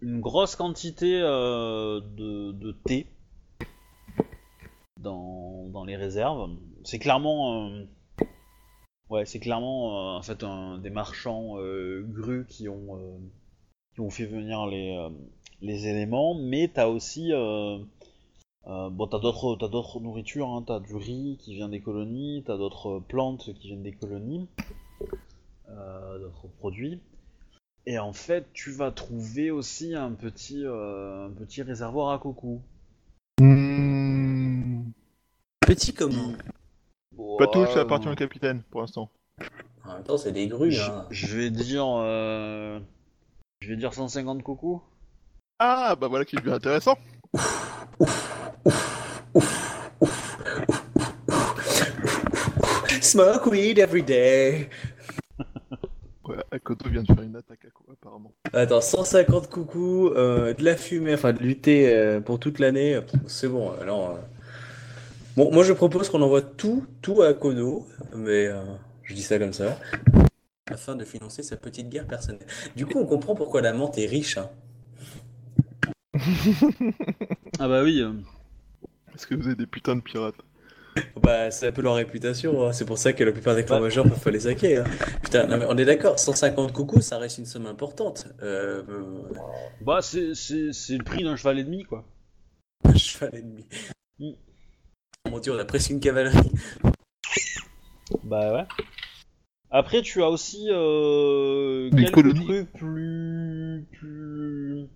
[0.00, 3.06] une grosse quantité euh, de, thé
[4.98, 6.48] dans, les réserves.
[6.84, 7.70] C'est clairement,
[9.10, 10.18] ouais, c'est clairement
[10.78, 13.20] des marchands euh, grues qui ont
[13.92, 14.96] qui ont fait venir les
[15.60, 17.32] les éléments, mais t'as aussi
[18.66, 21.80] euh, euh, bon, t'as d'autres, t'as d'autres nourritures, hein, t'as du riz qui vient des
[21.80, 24.48] colonies, t'as d'autres plantes qui viennent des colonies,
[25.68, 27.00] euh, d'autres produits.
[27.86, 32.60] Et en fait, tu vas trouver aussi un petit, euh, un petit réservoir à coucou.
[33.40, 34.82] Hmm...
[35.60, 36.32] Petit comment?
[37.38, 39.10] Pas tout, ça appartient au capitaine pour l'instant.
[39.84, 41.06] En même temps, c'est des grues, je, hein.
[41.10, 42.78] je vais dire, euh,
[43.60, 44.82] je vais dire 150 coucou.
[45.58, 46.96] Ah bah voilà qui devient intéressant.
[53.00, 54.68] Smoke weed every day.
[56.28, 58.34] Ouais, Akoto vient de faire une attaque à quoi apparemment.
[58.52, 63.48] Attends, 150 coucous, euh, de la fumée, enfin de lutter euh, pour toute l'année, c'est
[63.48, 63.72] bon.
[63.80, 64.16] Alors, euh.
[65.36, 68.62] bon, moi je propose qu'on envoie tout, tout à Kono, mais euh,
[69.04, 69.78] je dis ça comme ça,
[70.70, 72.46] afin de financer sa petite guerre personnelle.
[72.76, 74.36] Du coup, on comprend pourquoi la menthe est riche.
[74.36, 74.50] Hein.
[77.58, 78.04] Ah bah oui.
[79.18, 80.36] Est-ce que vous avez des putains de pirates
[81.20, 82.72] Bah, c'est un peu leur réputation, hein.
[82.72, 83.82] c'est pour ça que la plupart des clans Bah.
[83.82, 84.78] majeurs peuvent pas les saquer.
[84.78, 84.84] hein.
[85.22, 88.28] Putain, non, mais on est d'accord, 150 coucous, ça reste une somme importante.
[88.42, 89.22] Euh, euh,
[89.80, 92.04] Bah c'est, c'est, c'est le prix d'un cheval et demi quoi.
[92.84, 93.66] un cheval ennemi.
[94.20, 94.30] Mm.
[95.30, 96.50] Mon dieu, on a presque une cavalerie.
[98.24, 98.66] Bah ouais.
[99.70, 102.44] Après, tu as aussi euh, Des quelques colonies.
[102.46, 104.86] trucs plus, plus,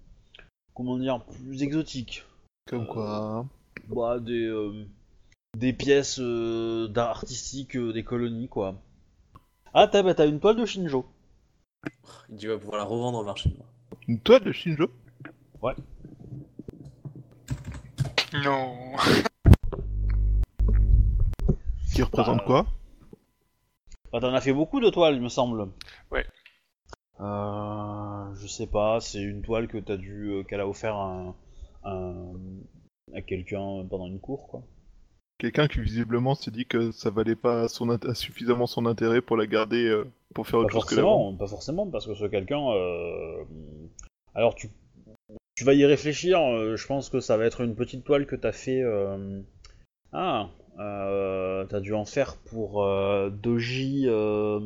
[0.75, 2.25] comment dire, plus exotiques.
[2.69, 3.45] Comme quoi
[3.89, 4.85] Bah des, euh,
[5.57, 8.75] des pièces euh, d'art artistique euh, des colonies quoi.
[9.75, 11.07] Ah t'as, bah, t'as une toile de Shinjo.
[12.39, 13.69] Tu vas pouvoir la revendre au marché noir.
[14.09, 14.91] Une toile de Shinjo?
[18.45, 18.93] Non.
[21.95, 22.67] qui représente Bah, quoi?
[24.13, 25.69] Bah t'en as fait beaucoup de toiles, il me semble.
[26.11, 26.25] Ouais.
[27.21, 31.13] Euh, je sais pas, c'est une toile que t'as dû, euh, qu'elle a offert à,
[31.13, 31.35] un-
[31.85, 32.33] un-
[33.15, 34.63] à quelqu'un pendant une cour quoi.
[35.39, 39.37] Quelqu'un qui visiblement s'est dit que ça valait pas son int- suffisamment son intérêt pour
[39.37, 40.05] la garder euh,
[40.35, 42.63] pour faire Pas autre chose que forcément, pas forcément, parce que ce quelqu'un.
[42.71, 43.45] euh,
[44.35, 44.71] Alors tu,
[45.57, 46.39] tu vas y réfléchir.
[46.41, 48.83] euh, je pense que ça va être une petite toile que t'as fait.
[48.83, 49.41] euh,
[50.13, 54.61] Ah, euh, t'as dû en faire pour euh, Doji euh,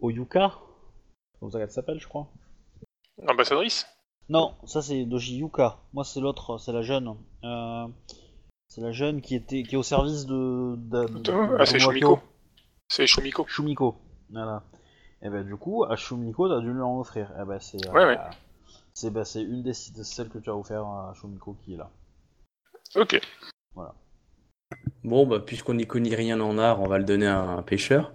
[0.00, 0.52] Oyuka.
[1.40, 2.28] Comme ça qu'elle s'appelle, je crois?
[3.26, 3.86] Ambassadrice?
[4.30, 5.78] Non, ça c'est Doji Yuka.
[5.92, 7.14] Moi c'est l'autre, c'est la jeune.
[7.44, 7.86] Euh,
[8.68, 10.76] c'est la jeune qui était qui est au service de.
[10.76, 12.20] de, de- Ah, c'est Shumiko.
[12.88, 13.44] C'est Shumiko.
[13.48, 13.96] Shumiko.
[14.30, 14.62] Voilà.
[15.22, 17.32] Et ben du coup, à Shumiko, t'as dû lui en offrir.
[17.40, 17.84] Et ben c'est.
[17.88, 18.18] euh, Ouais, ouais.
[18.94, 21.76] C'est ben, c'est une des de celles que tu as offert à Shumiko qui est
[21.76, 21.90] là.
[22.96, 23.20] Ok.
[25.02, 28.12] Bon, bah, puisqu'on n'y connaît rien en art, on va le donner à un pêcheur.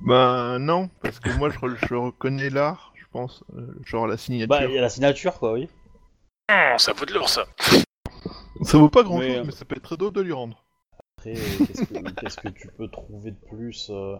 [0.00, 4.48] Bah non, parce que moi je, re- je reconnais l'art, pense, euh, genre la signature.
[4.48, 5.68] Bah, il y a la signature quoi, oui.
[6.50, 7.46] Hum, ça vaut de l'or, ça.
[8.62, 10.32] Ça vaut pas grand Mais, chose, euh, mais ça peut être très drôle de lui
[10.32, 10.64] rendre.
[11.18, 14.16] Après, euh, qu'est-ce que, qu'est-ce que tu peux trouver de plus euh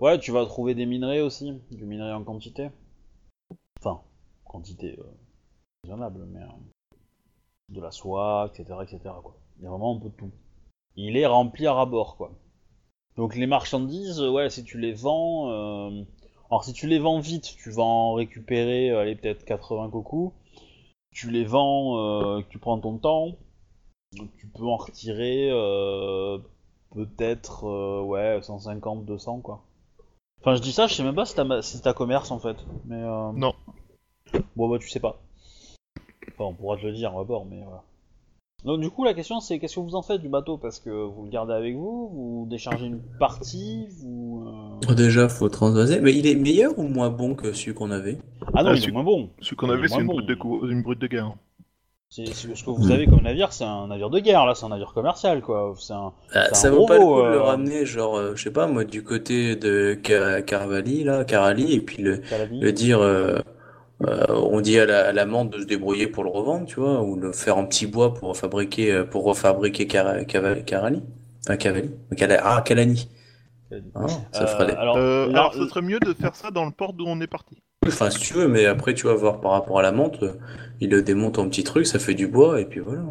[0.00, 2.70] Ouais, tu vas trouver des minerais aussi, du minerai en quantité.
[3.80, 4.02] Enfin,
[4.44, 5.04] quantité euh,
[5.84, 6.98] raisonnable, mais euh,
[7.70, 8.98] de la soie, etc., etc.
[9.22, 9.38] Quoi.
[9.58, 10.32] Il y a vraiment un peu de tout.
[10.96, 12.32] Il est rempli à rabord, quoi.
[13.16, 16.02] Donc les marchandises, ouais, si tu les vends, euh,
[16.50, 20.32] alors si tu les vends vite, tu vas en récupérer, euh, allez, peut-être 80 cocos.
[21.12, 23.36] Tu les vends, euh, tu prends ton temps,
[24.36, 26.38] tu peux en retirer euh,
[26.94, 29.62] peut-être euh, ouais 150 200 quoi.
[30.40, 32.56] Enfin je dis ça je sais même pas si t'as si t'as commerce en fait.
[32.84, 33.54] Mais euh, Non.
[34.56, 35.20] bon bah tu sais pas.
[36.28, 37.82] Enfin on pourra te le dire à bord mais voilà
[38.64, 40.56] donc du coup la question c'est qu'est-ce que vous en faites du bateau?
[40.58, 45.28] Parce que vous le gardez avec vous vous déchargez une partie vous euh, Oh, Déjà,
[45.28, 46.00] faut transvaser.
[46.00, 48.18] Mais il est meilleur ou moins bon que celui qu'on avait?
[48.54, 50.14] Ah non Ah, il est moins bon Ce qu'on il est avait, c'est une, bon.
[50.14, 51.32] brute de cou- une brute de guerre.
[52.08, 54.64] c'est c'est- ce que vous avez comme navire c'est un navire de guerre là c'est
[54.64, 57.22] un navire commercial quoi c'est un Ah, C'est Ça un vaut pas le coup de
[57.28, 61.24] le euh, ramener, genre, euh, je sais pas, moi, du côté de Car- Carvali, là,
[61.24, 62.20] Carali, et puis le,
[62.50, 63.38] le dire, euh,
[64.02, 66.80] euh, on dit à la, à la menthe de se débrouiller pour le revendre, tu
[66.80, 71.02] vois, ou le faire en petit bois pour fabriquer, euh, pour refabriquer Car- Carali,
[71.44, 73.08] enfin Cavali, Cala- ah, Calani.
[73.94, 74.72] Ah, ça Euh, fera des...
[74.74, 77.56] alors, Euh, ce serait mieux de faire ça dans le port d'où on est parti.
[77.86, 80.24] Enfin, si tu veux, mais après, tu vas voir par rapport à la menthe,
[80.80, 83.02] il le démonte en petits trucs, ça fait du bois, et puis voilà.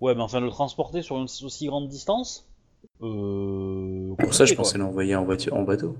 [0.00, 2.46] Ouais, mais enfin, le transporter sur une aussi grande distance.
[3.02, 4.14] Euh...
[4.18, 5.96] Pour ça, je pensais l'envoyer en voiture, en bateau.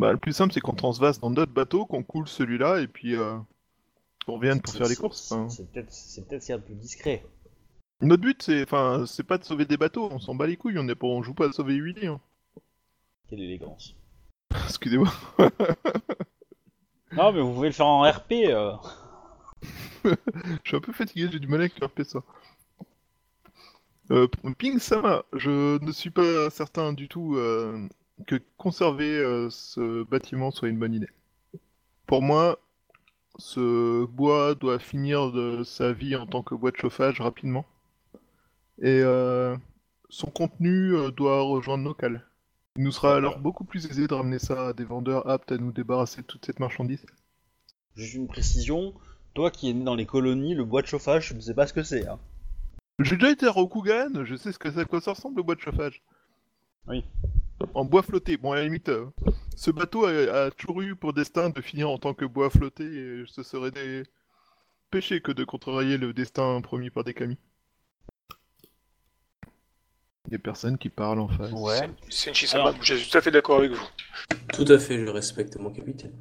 [0.00, 3.16] Bah, le plus simple, c'est qu'on transvase dans notre bateau, qu'on coule celui-là, et puis
[3.16, 3.36] euh,
[4.24, 5.34] qu'on revienne pour faire les courses.
[5.50, 7.22] C'est peut-être c'est plus discret.
[8.00, 10.78] Notre but, c'est enfin, c'est pas de sauver des bateaux, on s'en bat les couilles,
[10.78, 11.06] on, est pas...
[11.06, 12.06] on joue pas à sauver Willy.
[12.06, 12.18] Hein.
[13.28, 13.94] Quelle élégance.
[14.68, 15.12] Excusez-moi.
[17.12, 18.32] Non, mais vous pouvez le faire en RP.
[18.46, 18.72] euh.
[20.04, 20.14] Je
[20.64, 22.22] suis un peu fatigué, j'ai du mal avec faire ça.
[24.12, 27.86] Euh, Ping Sama, je ne suis pas certain du tout euh,
[28.26, 31.10] que conserver euh, ce bâtiment soit une bonne idée.
[32.06, 32.58] Pour moi,
[33.38, 37.64] ce bois doit finir de sa vie en tant que bois de chauffage rapidement.
[38.78, 39.56] Et euh,
[40.08, 42.26] son contenu euh, doit rejoindre nos cales.
[42.76, 45.58] Il nous sera alors beaucoup plus aisé de ramener ça à des vendeurs aptes à
[45.58, 47.04] nous débarrasser de toute cette marchandise.
[47.96, 48.94] Juste une précision.
[49.34, 51.66] Toi qui es né dans les colonies, le bois de chauffage, je ne sais pas
[51.66, 52.06] ce que c'est.
[52.06, 52.18] Hein.
[53.00, 55.42] J'ai déjà été à Rokugan, je sais ce que ça, à quoi ça ressemble le
[55.42, 56.02] bois de chauffage.
[56.86, 57.04] Oui.
[57.74, 58.36] En bois flotté.
[58.36, 59.06] Bon, à la limite, euh,
[59.56, 62.84] ce bateau a, a toujours eu pour destin de finir en tant que bois flotté,
[62.84, 64.02] et ce serait des
[64.90, 67.38] péchés que de contrarier le destin promis par des camis.
[70.28, 71.52] Des personnes qui parlent en face.
[71.52, 71.90] Ouais.
[72.08, 73.88] Je suis tout à fait d'accord avec vous.
[74.52, 76.12] Tout à fait, je respecte mon capitaine.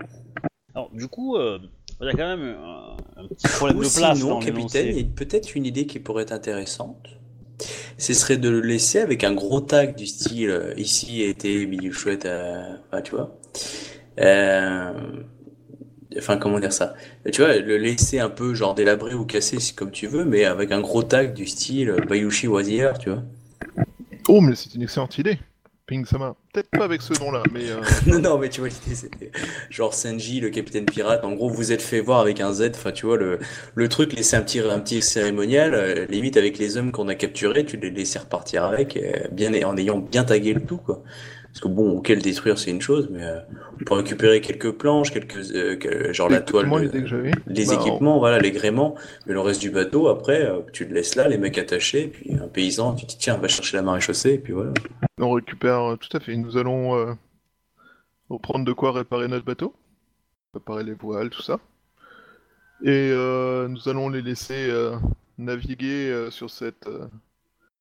[0.73, 1.59] Alors, du coup, euh,
[2.01, 4.87] il y a quand même un, un petit problème Ou de place sinon, dans capitaine,
[4.87, 7.18] il y a peut-être une idée qui pourrait être intéressante.
[7.97, 11.91] Ce serait de le laisser avec un gros tag du style euh, ici été milieu
[11.91, 13.37] chouette, euh, tu vois.
[14.19, 14.93] Euh,
[16.17, 16.95] Enfin, comment dire ça?
[17.31, 20.71] Tu vois, le laisser un peu genre délabré ou cassé, comme tu veux, mais avec
[20.71, 23.23] un gros tag du style Bayushi was here, tu vois.
[24.27, 25.37] Oh, mais c'est une excellente idée.
[25.89, 26.35] Ping Sama.
[26.53, 28.69] Peut-être pas avec ce nom-là, mais euh, Non, non, mais tu vois,
[29.71, 31.23] genre Senji, le capitaine pirate.
[31.23, 32.73] En gros, vous êtes fait voir avec un Z.
[32.75, 33.39] Enfin, tu vois, le,
[33.73, 37.15] le truc, laisser un petit, un petit cérémonial, euh, limite avec les hommes qu'on a
[37.15, 41.01] capturés, tu les laisser repartir avec, euh, bien, en ayant bien tagué le tout, quoi.
[41.51, 43.39] Parce que bon, ok, le détruire, c'est une chose, mais euh,
[43.81, 46.69] on peut récupérer quelques planches, quelques, euh, genre la toile,
[47.47, 48.95] les Bah, équipements, voilà, les gréements,
[49.25, 52.35] mais le reste du bateau, après, euh, tu le laisses là, les mecs attachés, puis
[52.35, 54.73] un paysan, tu te dis, tiens, va chercher la marée chaussée, et puis voilà.
[55.17, 56.35] On récupère euh, tout à fait.
[56.37, 57.13] Nous allons euh,
[58.29, 59.73] reprendre de quoi réparer notre bateau,
[60.51, 61.59] préparer les voiles, tout ça.
[62.83, 64.95] Et euh, nous allons les laisser euh,
[65.37, 67.07] naviguer euh, sur cette euh,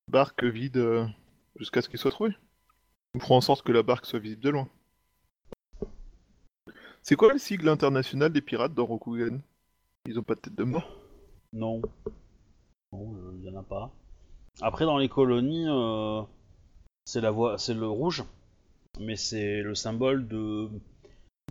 [0.07, 1.05] barque vide euh,
[1.57, 2.35] jusqu'à ce qu'ils soient trouvés.
[3.19, 4.69] Nous ferons en sorte que la barque soit visible de loin.
[7.01, 9.41] C'est quoi le sigle international des pirates dans Rokugan?
[10.05, 10.89] Ils ont pas de tête de mort?
[11.51, 11.81] Non.
[12.93, 13.91] Non, euh, il y en a pas.
[14.61, 16.21] Après, dans les colonies, euh,
[17.03, 18.23] c'est la voie, c'est le rouge,
[19.01, 20.69] mais c'est le symbole de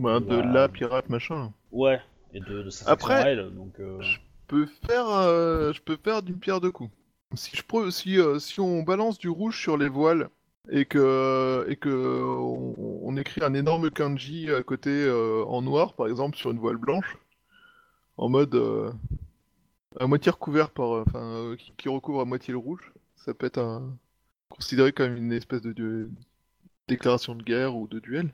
[0.01, 0.41] Bah, de Bah.
[0.51, 1.53] la pirate machin.
[1.71, 2.01] ouais
[2.33, 4.17] et de, de sa Après- elle, donc euh, Je
[4.47, 6.89] peux faire, euh, je peux faire d'une pierre deux coups.
[7.35, 10.31] Si je si, euh, si on balance du rouge sur les voiles
[10.71, 15.93] et que et que on, on écrit un énorme kanji à côté euh, en noir,
[15.95, 17.17] par exemple sur une voile blanche,
[18.17, 18.91] en mode euh,
[19.99, 23.33] à moitié recouvert par, euh, enfin euh, qui, qui recouvre à moitié le rouge, ça
[23.33, 23.97] peut être un,
[24.49, 26.09] considéré comme une espèce de, de
[26.87, 28.31] déclaration de guerre ou de duel.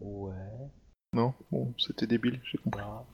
[0.00, 0.34] ouais.
[1.12, 2.82] Non, bon, c'était débile, j'ai compris.
[2.82, 3.06] bah,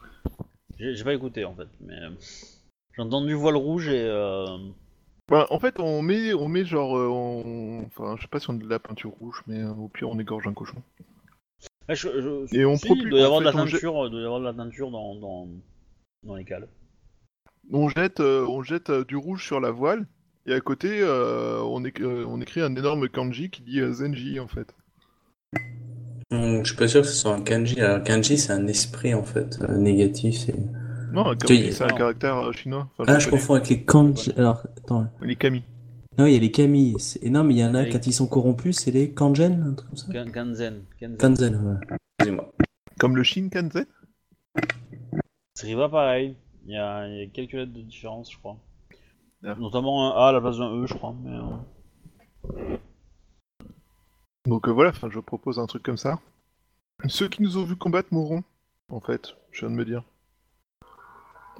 [0.78, 2.11] J'ai pas écouté en fait, mais euh,
[2.94, 4.59] j'ai entendu voile rouge et euh,
[5.30, 8.51] Bah, en fait, on met, on met genre, euh, on- enfin, je sais pas si
[8.51, 10.76] on a de la peinture rouge, mais euh, au pire, on égorge un cochon.
[11.88, 13.80] je- je- Et on si, propulse- il doit y avoir de la fait, on jette-
[13.80, 15.48] teinture, il doit y avoir de la teinture dans dans,
[16.24, 16.68] dans les cales.
[17.72, 20.06] On jette, euh, on jette euh, du rouge sur la voile,
[20.46, 23.92] et à côté, euh, on, éc- euh, on écrit un énorme kanji qui dit euh,
[23.92, 24.74] Zenji en fait.
[26.30, 27.80] Hum, je suis pas sûr que ce soit un kanji.
[27.80, 30.36] Alors, kanji, c'est un esprit en fait, euh, négatif.
[30.36, 30.55] C'est...
[31.15, 31.97] Non, Tu- c'est un non.
[31.97, 32.89] caractère euh, chinois.
[32.99, 33.39] Enfin, Ah, je connais.
[33.41, 34.32] confonds avec les kanji.
[34.36, 35.07] Alors, attends.
[35.23, 35.62] Les kami.
[36.19, 36.95] Non, il y a les kami.
[36.99, 39.62] C'est- et Non, mais il y en a, quand ils sont corrompus, c'est les kanjen,
[39.62, 40.82] un truc comme ça Kan- Kanzen.
[41.01, 41.16] Kanzen.
[41.19, 41.97] Kanzen, ouais.
[42.19, 42.53] Excusez-moi.
[42.99, 43.86] Comme le Shinkansen.
[45.55, 46.36] C'est pas pareil.
[46.66, 48.57] Il y, a, il y a quelques lettres de différence, je crois.
[49.45, 49.55] Ah.
[49.59, 51.15] Notamment un A à la place d'un E, je crois.
[51.23, 52.77] Mais, euh,
[54.47, 56.19] Donc euh, voilà, je propose un truc comme ça.
[57.09, 58.43] Ceux qui nous ont vu combattre mourront,
[58.89, 60.03] en fait, je viens de me dire.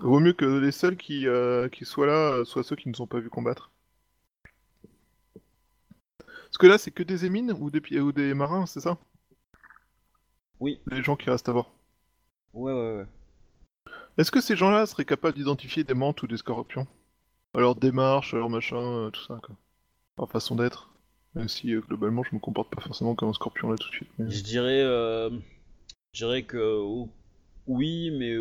[0.00, 2.94] Vaut mieux que les seuls qui, euh, qui soient là euh, soient ceux qui ne
[2.94, 3.70] sont pas vus combattre.
[6.24, 8.98] Parce que là, c'est que des émines ou des, ou des marins, c'est ça?
[10.60, 10.80] Oui.
[10.86, 11.72] Les gens qui restent à bord.
[12.52, 13.06] Ouais, ouais, ouais.
[14.18, 16.86] Est-ce que ces gens-là seraient capables d'identifier des mantes ou des scorpions?
[17.54, 19.56] À leur démarche, à leur machin, euh, tout ça, quoi.
[20.18, 20.90] Leur façon d'être.
[21.34, 23.94] Même si, euh, globalement, je me comporte pas forcément comme un scorpion là tout de
[23.94, 24.10] suite.
[24.18, 24.82] mais- Je dirais,
[26.12, 26.80] je dirais que
[27.66, 28.36] oui, mais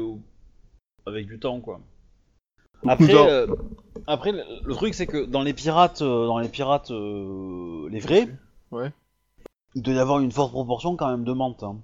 [1.06, 1.80] avec du temps, quoi.
[2.88, 3.48] Après, euh,
[4.08, 8.28] après, le, truc c'est que dans les pirates, euh, dans les pirates, euh, les vrais,
[8.72, 8.92] Ouais.
[9.76, 11.78] il doit y avoir une forte proportion quand même de mantes hein,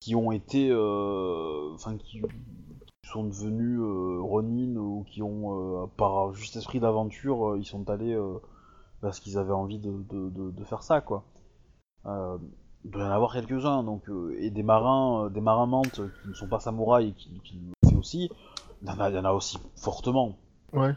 [0.00, 2.22] qui ont été, enfin qui
[3.10, 8.16] sont devenus Ronin ou qui ont, par juste esprit d'aventure, ils sont allés
[9.00, 11.24] parce qu'ils avaient envie de, de, de, de faire ça, quoi.
[12.06, 14.04] Il doit y en avoir quelques-uns, donc
[14.38, 17.60] et des marins, des marins mantes qui ne sont pas samouraïs et qui,
[18.00, 18.30] aussi,
[18.82, 20.36] il y en a, il y en a aussi fortement.
[20.72, 20.94] Ouais.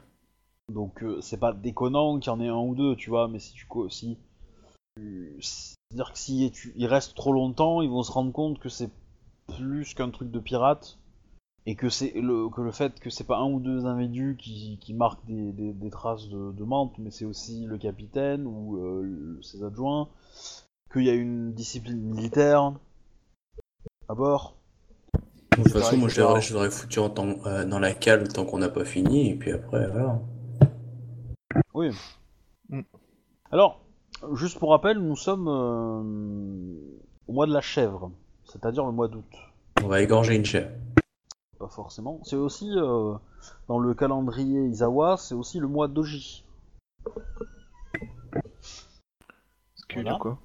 [0.70, 3.40] Donc euh, c'est pas déconnant qu'il y en ait un ou deux, tu vois, mais
[3.40, 4.18] si tu si
[4.96, 8.70] tu- c'est-à-dire que si tu, ils restent trop longtemps, ils vont se rendre compte que
[8.70, 8.90] c'est
[9.58, 10.98] plus qu'un truc de pirate
[11.66, 14.78] et que c'est le que le fait que c'est pas un ou deux individus qui,
[14.80, 18.78] qui marquent des, des, des traces de, de menthe, mais c'est aussi le capitaine ou
[18.78, 20.10] euh, ses adjoints,
[20.92, 22.74] qu'il y a une discipline militaire
[24.10, 24.56] à bord.
[25.58, 28.28] De toute façon, moi, je l'aurais, je l'aurais foutu en temps- euh, dans la cale
[28.28, 30.20] tant qu'on n'a pas fini, et puis après, voilà.
[31.74, 31.92] Oui.
[32.70, 32.82] Mm.
[33.52, 33.82] Alors,
[34.34, 36.74] juste pour rappel, nous sommes euh,
[37.28, 38.12] au mois de la chèvre,
[38.46, 39.26] c'est-à-dire le mois d'août.
[39.84, 40.72] On va égorger une chèvre.
[41.60, 42.20] Pas forcément.
[42.24, 43.14] C'est aussi, euh,
[43.68, 46.44] dans le calendrier Izawa, c'est aussi le mois d'Oji.
[49.94, 50.18] Voilà.
[50.20, 50.40] quoi?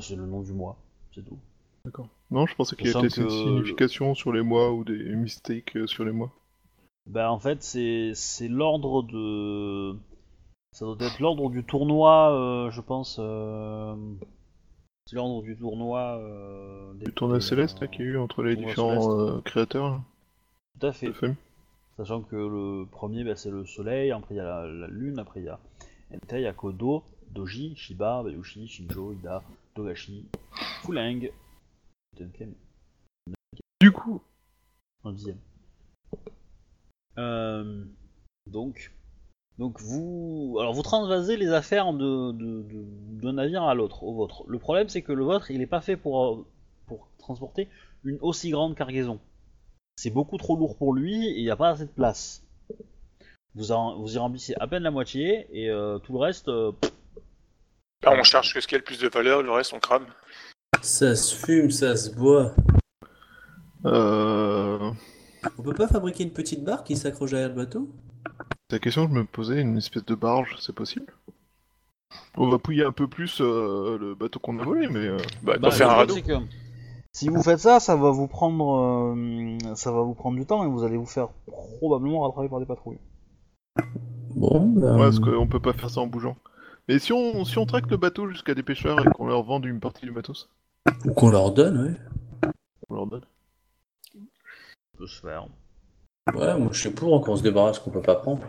[0.00, 0.76] C'est le nom du mois,
[1.14, 1.38] c'est tout.
[1.86, 2.08] D'accord.
[2.30, 4.98] Non, je pensais qu'il y avait peut-être une que- signification sur les mois ou des
[5.14, 6.32] mistakes euh, sur les mois.
[7.06, 9.96] Ben en fait, c'est c'est l'ordre de...
[10.72, 13.16] Ça doit être l'ordre du tournoi, euh, je pense.
[13.20, 13.94] euh,
[15.06, 16.18] C'est l'ordre du tournoi...
[16.18, 20.00] Euh, des- Du tournoi des- céleste qu'il y a eu entre les différents euh, créateurs
[20.80, 21.12] Tout à fait.
[21.96, 25.18] Sachant que le premier, bah, c'est le soleil, après il y a la, la lune,
[25.20, 25.58] après il y a
[26.12, 29.42] Entei, Akodo, Doji, Shiba, Bayushi, Shinjo, Ida,
[29.74, 30.24] Togashi,
[30.82, 31.30] Fuleng,
[33.80, 34.22] Du coup,
[35.04, 35.38] en dixième.
[37.18, 37.84] Euh,
[38.46, 38.92] donc,
[39.58, 44.14] donc vous, alors vous transvasez les affaires de, de- de- d'un navire à l'autre, au
[44.14, 44.44] vôtre.
[44.48, 46.46] Le problème, c'est que le vôtre, il n'est pas fait pour, euh,
[46.86, 47.68] pour transporter
[48.04, 49.18] une aussi grande cargaison.
[49.96, 52.42] C'est beaucoup trop lourd pour lui et il n'y a pas assez de place.
[53.54, 56.72] Vous, en- vous y remplissez à peine la moitié et euh, tout le reste, euh,
[56.72, 56.92] pff,
[58.02, 60.06] Là, on cherche ce qui a le plus de valeur, le reste, on crame.
[60.82, 62.54] Ça se fume, ça se boit.
[63.84, 64.90] euh...
[65.58, 67.88] On peut pas fabriquer une petite barre qui s'accroche derrière le bateau?
[68.70, 71.12] La question que je me posais, une espèce de barge, c'est possible?
[72.36, 75.06] On va pouiller un peu plus euh, le bateau qu'on a volé, mais...
[75.06, 76.14] euh, Bah, bah, faire un truc, radeau.
[76.14, 76.32] c'est que
[77.12, 80.64] Si vous faites ça, ça va vous prendre, euh, ça va vous prendre du temps
[80.64, 81.28] et vous allez vous faire
[81.78, 82.98] probablement rattraper par des patrouilles.
[84.34, 86.36] Bon, ben, Ouais, parce qu'on peut pas faire ça en bougeant.
[86.88, 89.60] Mais si on, si on traque le bateau jusqu'à des pêcheurs et qu'on leur vend
[89.62, 90.48] une partie du matos,
[91.04, 92.50] ou qu'on leur donne, ouais.
[92.88, 93.24] on leur donne.
[94.12, 95.46] Ça peut se faire.
[96.34, 98.42] Ouais, moi je suis pour qu'on se débarrasse qu'on peut pas prendre.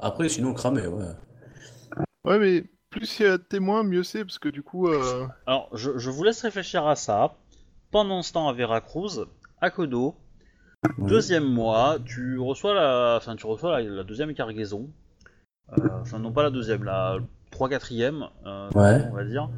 [0.00, 1.04] Après, sinon cramer, ouais.
[2.24, 5.26] Ouais, mais plus il y a de témoins, mieux c'est, parce que du coup, euh,
[5.46, 7.34] Alors, je, je vous laisse réfléchir à ça.
[7.90, 9.26] Pendant ce temps, à Veracruz,
[9.60, 10.14] à Kodo,
[10.98, 11.08] Ouais.
[11.10, 14.88] deuxième mois, tu reçois la, enfin, tu reçois la, la deuxième cargaison.
[15.78, 17.18] Euh, enfin, non pas la deuxième, la
[17.50, 19.04] 3 quatrième, euh, Ouais.
[19.10, 19.50] on va dire.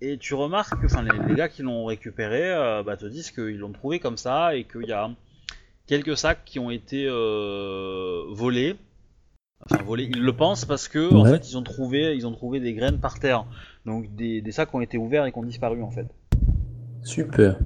[0.00, 3.30] Et tu remarques que, enfin, les, les gars qui l'ont récupéré, euh, bah, te disent
[3.30, 5.10] qu'ils l'ont trouvé comme ça et qu'il y a
[5.86, 8.76] quelques sacs qui ont été euh, volés.
[9.64, 12.60] Enfin, volés, ils le pensent parce que, en fait, ils ont trouvé, ils ont trouvé
[12.60, 13.46] des graines par terre.
[13.86, 16.06] Donc, des, des sacs qui ont été ouverts et qui ont disparu, en fait.
[17.02, 17.58] Super.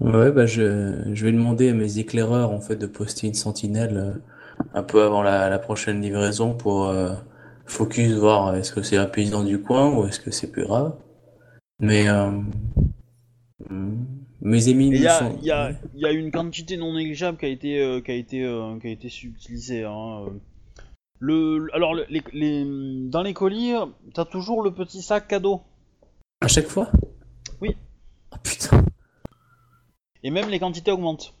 [0.00, 3.96] Ouais, bah je, je vais demander à mes éclaireurs en fait de poster une sentinelle
[3.96, 4.12] euh,
[4.74, 7.12] un peu avant la, la prochaine livraison pour euh,
[7.72, 10.64] focus voir euh, est-ce que c'est un paysan du coin ou est-ce que c'est plus
[10.64, 10.94] grave.
[11.80, 12.30] Mais euh,
[13.70, 14.04] hmm,
[14.42, 16.92] mes émis il y a, sont- il y, a, il y a une quantité non
[16.94, 19.84] négligeable qui a été, euh, qui a été, euh, qui a été subtilisée.
[19.84, 20.26] Hein.
[21.18, 23.72] Le, alors, le- les, les- dans les colis,
[24.14, 25.60] t'as toujours le petit sac cadeau.
[26.40, 26.90] à chaque fois?
[27.60, 27.76] Oui.
[28.32, 28.84] Ah, putain.
[30.24, 31.34] Et même les quantités augmentent.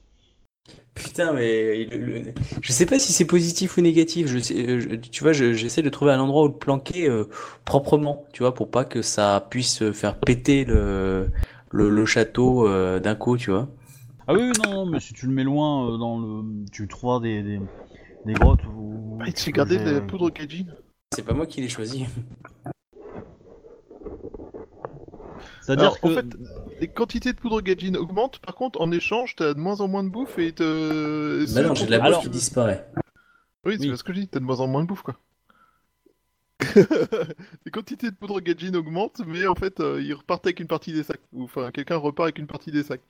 [0.94, 2.22] Putain, mais le- le-
[2.60, 4.26] je sais pas si c'est positif ou négatif.
[4.26, 7.08] Je sais- euh, je- tu vois, je- j'essaie de trouver un endroit où le planquer
[7.08, 7.24] euh,
[7.64, 11.30] proprement, tu vois, pour pas que ça puisse faire péter le,
[11.70, 13.68] le, le château euh, d'un coup, tu vois.
[14.28, 16.44] Ah oui, oui, non, non, mais si tu le mets loin euh, dans le.
[16.70, 17.60] Tu trouveras des, des,
[18.26, 19.18] des grottes où.
[19.20, 20.66] ah, il de j'ai- la poudre Gaijin.
[21.14, 22.04] C'est pas moi qui l'ai choisi.
[25.62, 26.06] C'est-à-dire Alors, que.
[26.06, 26.26] en fait,
[26.82, 30.02] les quantités de poudre Gaijin augmentent, par contre, en échange, t'as de moins en moins
[30.02, 31.54] de bouffe et te...
[31.54, 32.84] Bah non, j'ai de la bouffe Alors- qui disparaît.
[33.64, 33.90] Oui, c'est Oui.
[33.90, 35.16] pas ce que je dis, t'as de moins en moins de bouffe, quoi.
[37.64, 40.92] les quantités de poudre Gaijin augmentent, mais en fait, euh, ils repartent avec une partie
[40.92, 41.20] des sacs.
[41.32, 43.00] Ou enfin, quelqu'un repart avec une partie des sacs.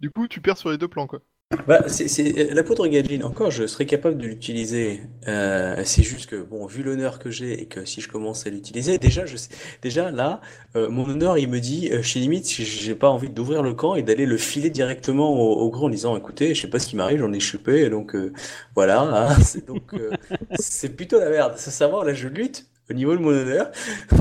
[0.00, 1.20] Du coup, tu perds sur les deux plans, quoi.
[1.66, 5.02] Bah, c'est, c'est- la poudre Gadlin, encore, je serais capable de l'utiliser.
[5.28, 8.50] Euh, c'est juste que, bon, vu l'honneur que j'ai et que si je commence à
[8.50, 9.50] l'utiliser, déjà, je sais,
[9.82, 10.40] déjà là,
[10.76, 13.94] euh, mon honneur, il me dit, euh, chez limite, j'ai pas envie d'ouvrir le camp
[13.96, 16.86] et d'aller le filer directement au, au grand en disant, écoutez, je sais pas ce
[16.86, 18.32] qui m'arrive, j'en ai chupé, donc euh,
[18.74, 19.02] voilà.
[19.02, 20.10] hein, c'est donc, euh,
[20.58, 21.54] c'est plutôt la merde.
[21.56, 23.70] C'est savoir, là, je lutte au niveau de mon honneur.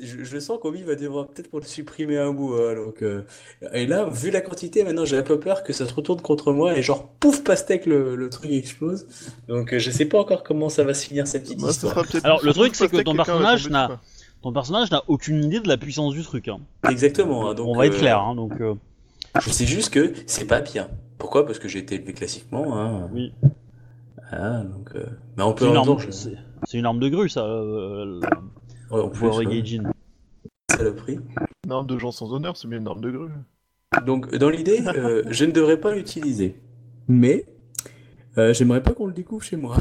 [0.00, 3.02] Je, je sens qu'Obi va devoir peut-être pour le supprimer un bout, hein, donc.
[3.02, 3.22] euh,
[3.74, 6.52] et là, vu la quantité, maintenant j'ai un peu peur que ça se retourne contre
[6.52, 9.06] moi et genre pouf pastèque le, le truc explose.
[9.48, 12.04] Donc euh, je sais pas encore comment ça va se finir cette petite Bah, histoire.
[12.22, 14.00] Alors, le truc, c'est que ton personnage n'a-.
[14.40, 16.46] Ton personnage n'a aucune idée de la puissance du truc.
[16.48, 16.60] Hein.
[16.88, 17.50] Exactement.
[17.50, 18.20] hein, donc, On va être euh, clair.
[18.20, 18.74] Hein, donc, euh,
[19.40, 20.88] Je sais juste que c'est pas bien.
[21.18, 21.44] Pourquoi?
[21.44, 22.78] Parce que j'ai été élevé classiquement.
[22.78, 23.10] Hein.
[23.12, 23.32] Oui.
[24.30, 24.90] Ah, donc.
[24.94, 25.04] euh,
[25.36, 26.08] Mais on peut en je...
[26.72, 27.44] c'est- une arme de grue, ça.
[27.44, 29.84] Euh, la Ouais, en plus, poudre ouais, Gaijin.
[30.70, 31.18] saloperie.
[31.64, 33.28] Une arme de gens sans honneur, c'est mieux une arme de grue.
[34.06, 36.56] Donc dans l'idée, euh, je ne devrais pas l'utiliser.
[37.08, 37.44] Mais
[38.38, 39.76] euh, j'aimerais pas qu'on le découvre chez moi.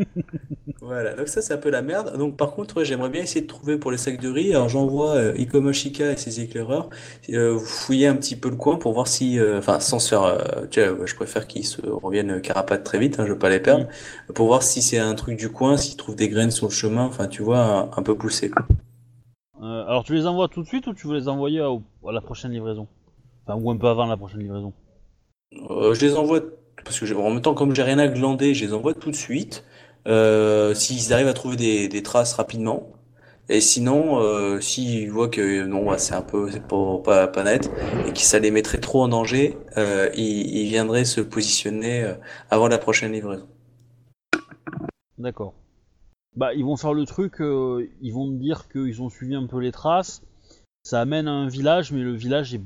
[0.80, 2.16] Voilà, donc ça c'est un peu la merde.
[2.16, 4.54] Donc par contre, ouais, j'aimerais bien essayer de trouver pour les sacs de riz.
[4.54, 6.88] Alors j'envoie euh, et ses éclaireurs
[7.30, 10.22] euh, fouiller un petit peu le coin pour voir si, euh, enfin sans se faire,
[10.22, 10.38] euh,
[10.70, 13.60] tu vois, je préfère qu'ils se reviennent carapate très vite, hein, je veux pas les
[13.60, 13.86] perdre,
[14.34, 17.04] pour voir si c'est un truc du coin, s'ils trouvent des graines sur le chemin,
[17.04, 18.50] enfin tu vois, un, un peu poussé.
[18.50, 18.66] quoi.
[19.62, 22.12] Euh, alors, tu les envoies tout de suite ou tu veux les envoyer à, à
[22.12, 22.88] la prochaine livraison?
[23.46, 24.72] Enfin, ou un peu avant la prochaine livraison?
[25.70, 26.40] Euh, je les envoie
[26.84, 29.16] parce que en même temps, comme j'ai rien à glander, je les envoie tout de
[29.16, 29.64] suite.
[30.06, 31.56] Euh, s'ils arrivent à trouver
[31.88, 32.88] des, traces rapidement.
[33.48, 36.48] Et sinon, euh, s'ils voient que non, c'est un peu,
[37.02, 37.68] pas, pas, net,
[38.06, 42.14] et que ça les mettrait trop en danger, euh, ils, viendraient se positionner euh,
[42.48, 43.48] avant la prochaine livraison.
[45.18, 45.54] D'accord.
[46.36, 49.58] Bah, ils vont faire le truc, ils vont te dire qu'ils ont suivi un peu
[49.58, 50.22] les traces.
[50.84, 52.62] Ça amène à un village, mais le village est,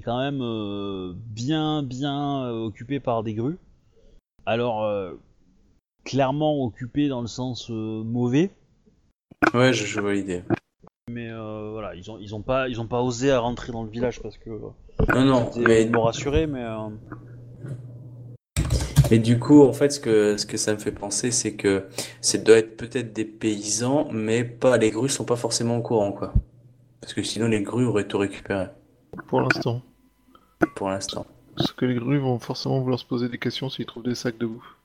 [0.00, 3.58] quand même bien, bien occupé par des grues.
[4.46, 4.88] Alors,
[6.08, 8.50] clairement occupé dans le sens euh, mauvais,
[9.54, 10.42] Ouais, je, je vois l'idée.
[11.10, 13.82] mais euh, voilà, ils ont, ils ont pas, ils ont pas osé à rentrer dans
[13.84, 14.58] le village parce que euh,
[15.14, 16.88] Non, non, mais, ils m'ont rassuré, mais euh,
[19.10, 21.86] mais du coup, en fait, ce que, ce que ça me fait penser, c'est que
[22.20, 26.12] ça doit être peut-être des paysans, mais pas, les grues sont pas forcément au courant,
[26.12, 26.32] quoi.
[27.00, 28.66] Parce que sinon, les grues auraient tout récupéré,
[29.28, 29.82] Pour l'instant.
[30.74, 31.26] pour l'instant.
[31.56, 34.38] Parce que les grues vont forcément vouloir se poser des questions s'ils trouvent des sacs
[34.38, 34.77] de bouffe.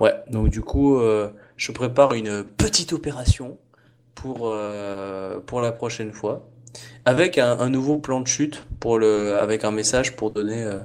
[0.00, 3.56] Ouais, donc du coup, euh, je prépare une petite opération
[4.14, 6.48] pour, euh, pour la prochaine fois.
[7.04, 10.80] avec un, nouveau plan de chute pour le, avec un message pour donner euh,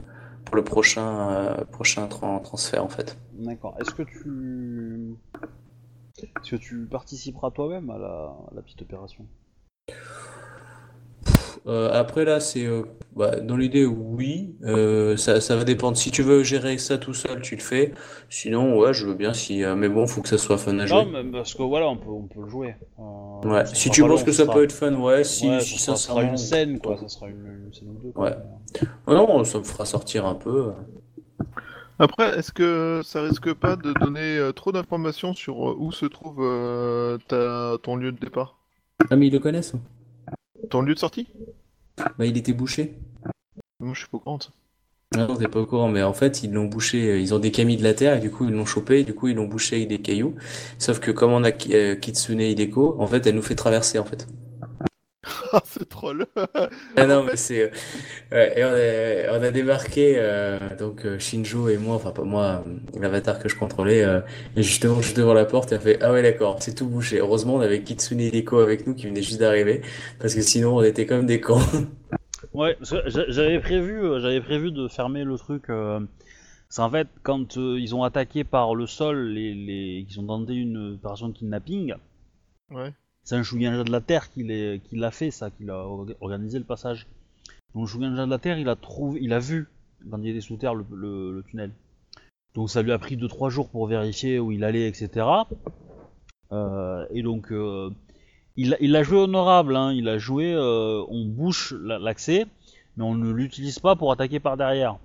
[0.45, 3.17] pour le prochain euh, prochain tran- transfert en fait.
[3.33, 3.75] D'accord.
[3.79, 5.15] Est-ce que tu.
[6.17, 7.97] Est-ce que tu participeras toi-même à
[8.53, 9.25] la petite opération?
[11.67, 12.81] Euh, après là, c'est euh,
[13.15, 15.95] bah, dans l'idée oui, Euh, ça, ça va dépendre.
[15.95, 17.93] Si tu veux gérer ça tout seul, tu le fais.
[18.29, 19.33] Sinon, ouais, je veux bien.
[19.33, 21.05] Si, euh, mais bon, faut que ça soit fun à jouer.
[21.05, 22.75] Non, mais parce que voilà, on peut, on peut le jouer.
[22.99, 23.65] Euh, Ouais.
[23.65, 25.23] Si tu penses long, que ça sera- peut être fun, ouais.
[25.23, 26.97] Si, ouais, si ça sera une scène, quoi.
[26.97, 28.11] Ça sera une, une scène ou deux.
[28.11, 28.25] quoi.
[28.25, 28.35] Ouais.
[29.07, 30.71] Ah non, ça me fera sortir un peu.
[31.99, 37.17] Après, est-ce que ça risque pas de donner trop d'informations sur où se trouve euh,
[37.27, 37.77] ta...
[37.83, 38.57] ton lieu de départ?
[39.09, 39.73] Ah mais ils le connaissent.
[40.69, 41.27] Ton lieu de sortie
[41.97, 42.93] Bah il était bouché.
[43.79, 44.39] Moi, je suis pas au courant.
[45.13, 47.39] Ah Non, t'es pas au courant, mais en fait, ils l'ont bouché, euh, ils ont
[47.39, 49.35] des camis de la terre, et du coup, ils l'ont chopé, et du coup, ils
[49.35, 50.35] l'ont bouché avec des cailloux.
[50.77, 54.05] Sauf que comme on a euh, Kitsune Hideko, en fait, elle nous fait traverser, en
[54.05, 54.27] fait.
[55.53, 56.25] Ah, c'est troll
[56.97, 57.61] Ah non, mais c'est...
[57.63, 57.69] euh,
[58.33, 62.23] ouais, et on a, on a débarqué, euh, donc euh, Shinjo et moi, enfin pas
[62.23, 62.65] moi,
[62.99, 64.19] l'avatar que je contrôlais, euh,
[64.57, 67.19] et justement, juste devant la porte, elle a fait, ah ouais, d'accord, c'est tout bouché.
[67.19, 69.81] Heureusement, on avait Kitsune Hideko avec nous, qui venait juste d'arriver,
[70.19, 71.61] parce que sinon, on était comme des cons.
[72.53, 75.69] Ouais, parce que j'a- j'avais prévu, j'avais prévu de fermer le truc.
[75.69, 75.99] euh,
[76.69, 80.27] C'est en fait quand euh, ils ont attaqué par le sol, les, les, qu'ils ont
[80.27, 81.95] tenté une opération de kidnapping.
[82.69, 82.93] Ouais.
[83.23, 86.65] C'est un Shugenja de la Terre qui l'a fait, ça, qui l'a orga- organisé le
[86.65, 87.07] passage.
[87.75, 89.67] Donc Shugenja de la Terre, il a trouvé, il a vu
[90.09, 91.71] quand il était sous terre le, tunnel.
[92.55, 95.25] Donc ça lui a pris 2-3 jours pour vérifier où il allait, etc.
[96.51, 97.89] Euh, et donc euh,
[98.57, 102.45] il, il a joué honorable, hein, il a joué, euh, on bouche la- l'accès,
[102.97, 104.97] mais on ne l'utilise pas pour attaquer par derrière.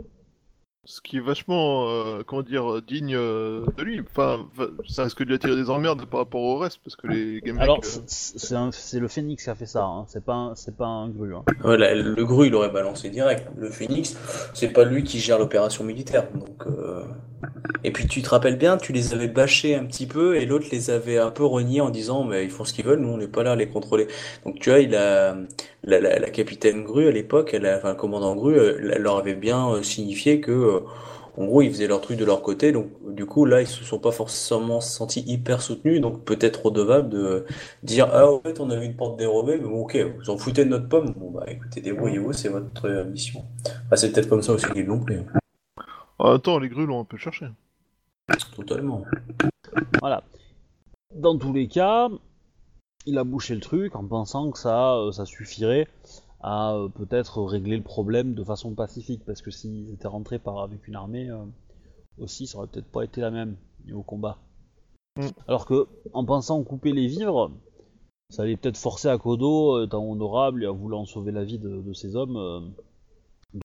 [0.88, 4.00] Ce qui est vachement, euh, comment dire, digne euh, de lui.
[4.00, 4.46] Enfin,
[4.88, 7.58] ça risque de lui attirer des emmerdes par rapport au reste, parce que les game
[7.58, 11.08] Alors euh, c'est le Phoenix qui a fait ça, hein, c'est pas, c'est pas un
[11.08, 11.34] gru.
[11.34, 11.42] Hein.
[11.60, 13.48] Voilà, le Gru, il aurait balancé direct.
[13.58, 14.16] Le Phoenix,
[14.54, 16.28] c'est pas lui qui gère l'opération militaire.
[16.32, 17.02] Donc, euh,
[17.82, 20.66] Et puis tu te rappelles bien, tu les avais bâchés un petit peu et l'autre
[20.70, 23.18] les avait un peu reniés en disant mais ils font ce qu'ils veulent, nous on
[23.18, 24.06] n'est pas là à les contrôler.
[24.44, 25.36] Donc tu vois, il a
[25.82, 29.34] la, la, la capitaine Gru à l'époque, enfin le commandant Gru, euh, elle leur avait
[29.34, 32.72] bien euh, signifié que euh, en gros ils faisaient leur truc de leur côté.
[32.72, 37.08] Donc du coup là ils se sont pas forcément sentis hyper soutenus, donc peut-être redevables
[37.08, 37.44] de
[37.82, 40.38] dire ah en fait on a vu une porte dérobée, mais bon ok vous en
[40.38, 43.44] foutez de notre pomme, bon bah écoutez débrouillez-vous, c'est votre euh, mission.
[43.86, 45.16] Enfin, c'est peut-être comme ça aussi qu'ils l'ont pris.
[45.16, 45.26] hein.
[46.18, 47.46] Même temps, les grues l'ont un peu cherché.
[48.54, 49.04] Totalement.
[50.00, 50.24] Voilà.
[51.14, 52.08] Dans tous les cas,
[53.04, 55.86] il a bouché le truc en pensant que ça, euh, ça suffirait
[56.40, 60.60] à euh, peut-être régler le problème de façon pacifique, parce que s'ils étaient rentrés par
[60.60, 61.44] avec une armée euh,
[62.18, 63.56] aussi, ça aurait peut-être pas été la même
[63.92, 64.38] au combat.
[65.18, 65.28] Mm.
[65.48, 67.50] Alors que, en pensant couper les vivres,
[68.30, 71.80] ça allait peut-être forcer Akodo, euh, étant honorable et en voulant sauver la vie de,
[71.80, 72.60] de ces hommes, euh,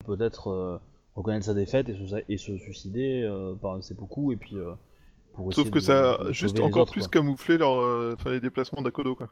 [0.05, 0.79] peut-être
[1.15, 3.29] reconnaître sa défaite et se, et se suicider
[3.61, 4.55] par un seppuku et puis
[5.51, 7.21] Sauf que de- ça a juste encore autres, plus quoi.
[7.21, 9.29] camouflé leur, les déplacements d'Akodo, quoi.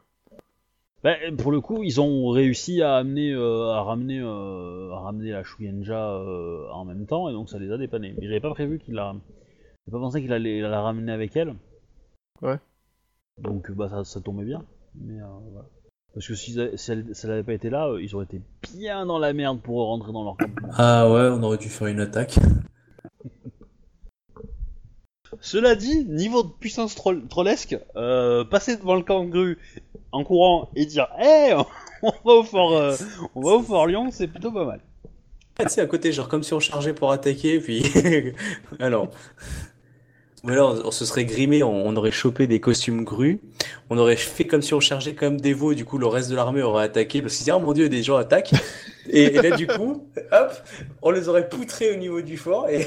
[1.02, 5.30] Bah, pour le coup, ils ont réussi à amener, euh, à ramener, euh, à ramener
[5.30, 8.14] la Shugenja euh, en même temps, et donc ça les a dépannés.
[8.18, 9.14] Mais j'avais pas prévu qu'il la,
[9.86, 11.54] j'avais pas pensé qu'il allait la ramener avec elle.
[12.42, 12.58] Ouais.
[13.38, 14.62] Donc bah ça, ça tombait bien.
[14.94, 15.66] Mais euh, voilà.
[16.12, 18.24] Parce que si, ça- si elle, si elle avait pas été là, euh, ils auraient
[18.26, 18.42] été
[18.76, 20.68] bien dans la merde pour rentrer dans leur campement.
[20.76, 22.38] Ah ouais, on aurait dû faire une attaque.
[25.40, 29.54] Cela dit, niveau de puissance troll- trollesque, euh, passer devant le kangourou
[30.12, 31.54] en courant et dire Hé,
[32.02, 32.96] on va au fort, euh,
[33.34, 34.80] on va au fort Lyon, c'est plutôt pas mal.
[35.58, 37.84] Ah, tu sais, à côté, genre comme si on chargeait pour attaquer, puis...
[38.78, 39.08] Alors...
[40.42, 43.40] Ou alors, on, se serait grimé, on, on aurait chopé des costumes grus,
[43.90, 46.34] on aurait fait comme si on chargeait comme des veaux, du coup, le reste de
[46.34, 48.54] l'armée aurait attaqué, parce qu'ils disaient, oh mon dieu, des gens attaquent.
[49.08, 50.52] Et, et là, du coup, hop,
[51.02, 52.86] on les aurait poutrés au niveau du fort, et,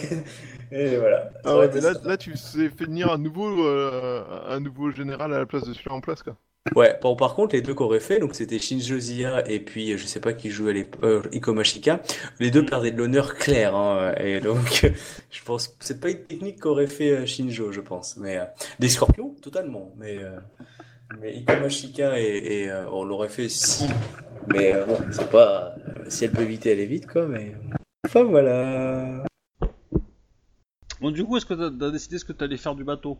[0.72, 1.30] et voilà.
[1.43, 5.38] Ah ouais, mais là, tu sais fait venir un nouveau, euh, un nouveau général à
[5.38, 6.35] la place de celui en place, quoi.
[6.75, 9.98] Ouais, bon, par contre, les deux qu'on aurait fait, donc c'était Shinjo Zia et puis
[9.98, 12.01] je sais pas qui jouait à l'époque, euh, Iko Mashika,
[12.40, 14.90] les deux perdaient de l'honneur clair, hein, et donc
[15.30, 18.45] je pense que c'est pas une technique qu'aurait fait euh, Shinjo, je pense, mais euh,
[18.80, 20.40] des scorpions, totalement, mais euh,
[21.19, 23.85] mais et, et, euh, on l'aurait fait si,
[24.48, 25.75] mais euh, bon, c'est pas
[26.08, 27.56] si elle peut éviter, elle évite quoi, mais
[28.06, 29.25] enfin voilà.
[31.01, 33.17] Bon, du coup, est-ce que t'as t'as décidé ce que t'allais faire du bateau?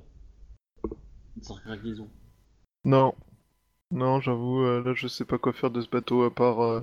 [2.86, 3.14] Non.
[3.94, 6.82] Non, j'avoue, euh, là, je sais pas quoi faire de ce bateau, à part, euh,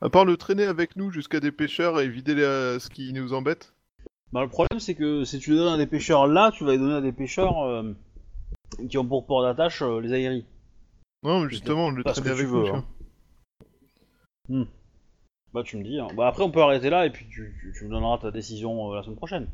[0.00, 3.32] à part le traîner avec nous jusqu'à des pêcheurs et vider les- ce qui nous
[3.34, 3.74] embête.
[4.32, 6.72] Bah, le problème, c'est que si tu les donnes à des pêcheurs là, tu vas
[6.72, 7.92] les donner à des pêcheurs euh,
[8.88, 10.46] qui ont pour port d'attache euh, les aéries.
[11.24, 12.72] Non, mais justement, le traîner que tu avec veux, nous, tu
[14.54, 14.66] hein.
[15.52, 15.98] Bah tu me dis.
[15.98, 16.08] hein.
[16.16, 18.90] Bah après on peut arrêter là et puis tu, tu- tu me donneras ta décision
[18.90, 19.48] euh, la semaine prochaine.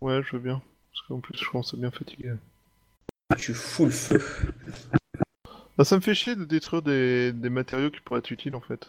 [0.00, 0.60] Ouais, je veux bien.
[0.92, 2.34] Parce qu'en plus, je commence à bien fatiguer.
[3.38, 4.20] Tu fous le feu.
[5.78, 8.60] Bah, ça me fait chier de détruire des, des matériaux qui pourraient être utiles en
[8.60, 8.88] fait.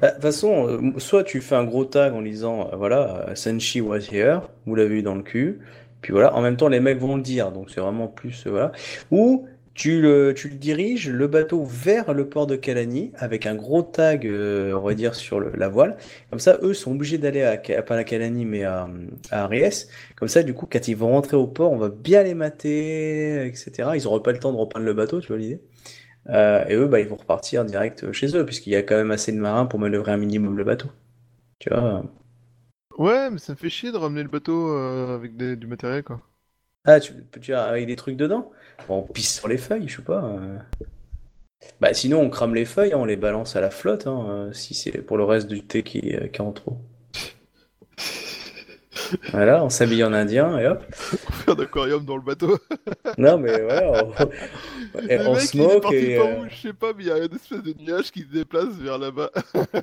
[0.00, 3.26] Bah, De toute façon, euh, soit tu fais un gros tag en disant, euh, voilà,
[3.30, 5.60] euh, Senshi was here, vous l'avez eu dans le cul,
[6.00, 8.72] puis voilà, en même temps les mecs vont le dire, donc c'est vraiment plus, voilà.
[9.10, 13.54] Ou tu le, tu le diriges le bateau vers le port de Kalani avec un
[13.54, 15.96] gros tag, on va dire, sur la voile.
[16.30, 18.86] Comme ça, eux sont obligés d'aller à, Ka- pas à Kalani, mais à,
[19.30, 19.86] à Aries.
[20.16, 23.46] Comme ça, du coup, quand ils vont rentrer au port, on va bien les mater,
[23.46, 23.96] etc.
[23.96, 25.60] Ils n'auront pas le temps de reprendre le bateau, tu vois l'idée?
[26.30, 29.10] Euh, et eux, bah, ils vont repartir direct chez eux, puisqu'il y a quand même
[29.10, 30.88] assez de marins pour manœuvrer un minimum le bateau.
[31.60, 32.04] Tu vois?
[32.96, 36.04] Ouais, mais ça me fait chier de ramener le bateau euh, avec des- du matériel
[36.04, 36.22] quoi.
[36.84, 38.50] Ah, tu, tu as avec des trucs dedans?
[38.88, 40.24] Bon, on pisse sur les feuilles, je sais pas.
[40.24, 40.58] euh.
[41.80, 44.52] Bah, sinon, on crame les feuilles, hein, on les balance à la flotte, hein, euh,
[44.54, 46.78] si c'est pour le reste du thé qui, qui est en trop.
[49.32, 50.82] Voilà, on s'habille en indien et hop.
[50.94, 52.58] Faire d'aquarium dans le bateau.
[53.18, 54.12] Non, mais voilà, on,
[55.08, 56.18] et Le on mec, il est smoke parti et.
[56.18, 58.26] euh, où, je sais pas, mais il y a une espèce de nuage qui se
[58.32, 59.30] déplace vers là-bas.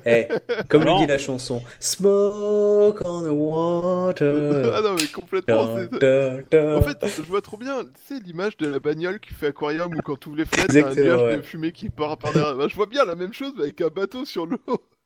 [0.04, 0.26] eh,
[0.68, 4.72] comme le dit la chanson, Smoke on the water.
[4.74, 5.74] ah non, mais complètement.
[5.76, 6.76] Da, c'est- da, da.
[6.76, 9.94] En fait, je vois trop bien, tu sais, l'image de la bagnole qui fait aquarium
[9.94, 11.36] ou quand tu ouvres les fenêtres, il y a un nuage ouais.
[11.36, 12.56] de fumée qui part par derrière.
[12.56, 14.58] Bah, je vois bien la même chose mais avec un bateau sur l'eau.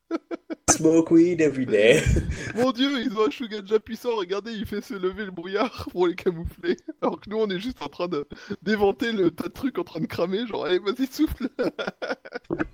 [0.71, 2.01] Smoke weed every day.
[2.55, 6.07] Mon dieu, ils ont un Shugaja puissant, regardez, il fait se lever le brouillard pour
[6.07, 6.77] les camoufler.
[7.01, 8.27] Alors que nous, on est juste en train de
[8.61, 11.49] d'éventer le tas de trucs en train de cramer, genre, allez, vas-y, souffle.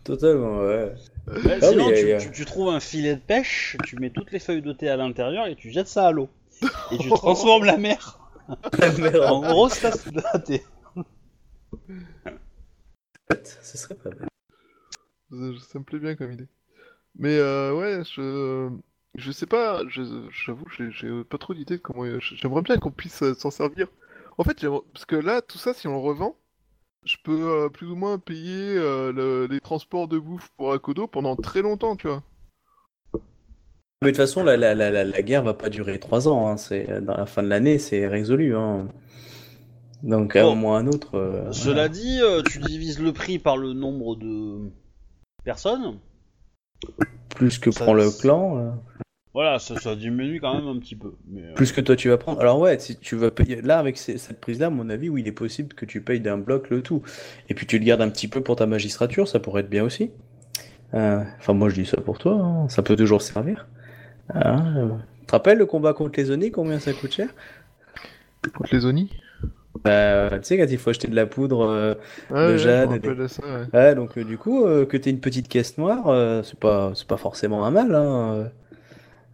[0.03, 0.93] Totalement, ouais.
[1.27, 4.61] Ouais, Ah sinon oui, tu, trouves un filet de pêche, tu mets toutes les feuilles
[4.61, 6.29] de thé à l'intérieur et tu jettes ça à l'eau.
[6.91, 10.63] Et tu transformes la mer en grosse tasse de thé.
[13.43, 14.27] Ce serait pas mal.
[15.31, 16.47] Ça, ça me plaît bien comme idée.
[17.17, 18.69] Mais euh, ouais, je
[19.15, 22.03] je sais pas, je- j'avoue, j'ai pas trop d'idées de comment.
[22.19, 23.87] J'aimerais bien qu'on puisse euh, s'en servir.
[24.37, 26.37] En fait, j'aimerais- parce que là, tout ça, si on le revend,
[27.05, 31.07] je peux euh, plus ou moins payer euh, le- les transports de bouffe pour Akodo
[31.07, 32.23] pendant très longtemps, tu vois.
[34.03, 36.47] Mais de toute façon, la, la, la, la, guerre va pas durer trois ans.
[36.47, 36.57] Hein.
[36.57, 38.55] C'est, dans la fin de l'année, c'est résolu.
[38.55, 38.87] Hein.
[40.01, 40.55] Donc, à un Bon.
[40.55, 41.15] moment un autre.
[41.15, 41.89] euh, Cela voilà.
[41.89, 44.71] dit, tu divises le prix par le nombre de
[45.43, 45.99] personnes.
[47.35, 48.71] Plus que ça- prend le clan, euh,
[49.33, 51.13] Voilà, ça, ça diminue quand même un petit peu.
[51.29, 52.41] Mais, euh, plus que toi tu vas prendre.
[52.41, 53.61] Alors, ouais, si tu vas payer.
[53.61, 56.19] Là, avec ces- cette prise-là, à mon avis, oui, il est possible que tu payes
[56.19, 57.01] d'un bloc le tout.
[57.49, 59.83] Et puis, tu le gardes un petit peu pour ta magistrature, ça pourrait être bien
[59.85, 60.11] aussi.
[60.93, 63.67] Euh, Enfin, moi, je dis ça pour toi, hein, ça peut toujours servir.
[64.33, 64.89] Hein, euh,
[65.21, 67.29] Tu te rappelles le combat contre les Oni, combien ça coûte cher?
[68.53, 69.09] Contre les Oni?
[69.83, 71.61] Bah, tu sais, quand il faut acheter de la poudre.
[71.61, 71.95] euh,
[72.29, 73.67] Ah, De ouais, jade, des- de ça, ouais.
[73.73, 76.93] Ouais, donc euh, du coup, euh, que t'aies une petite caisse noire, euh, c'est pas,
[76.95, 78.51] c'est pas forcément un mal, hein.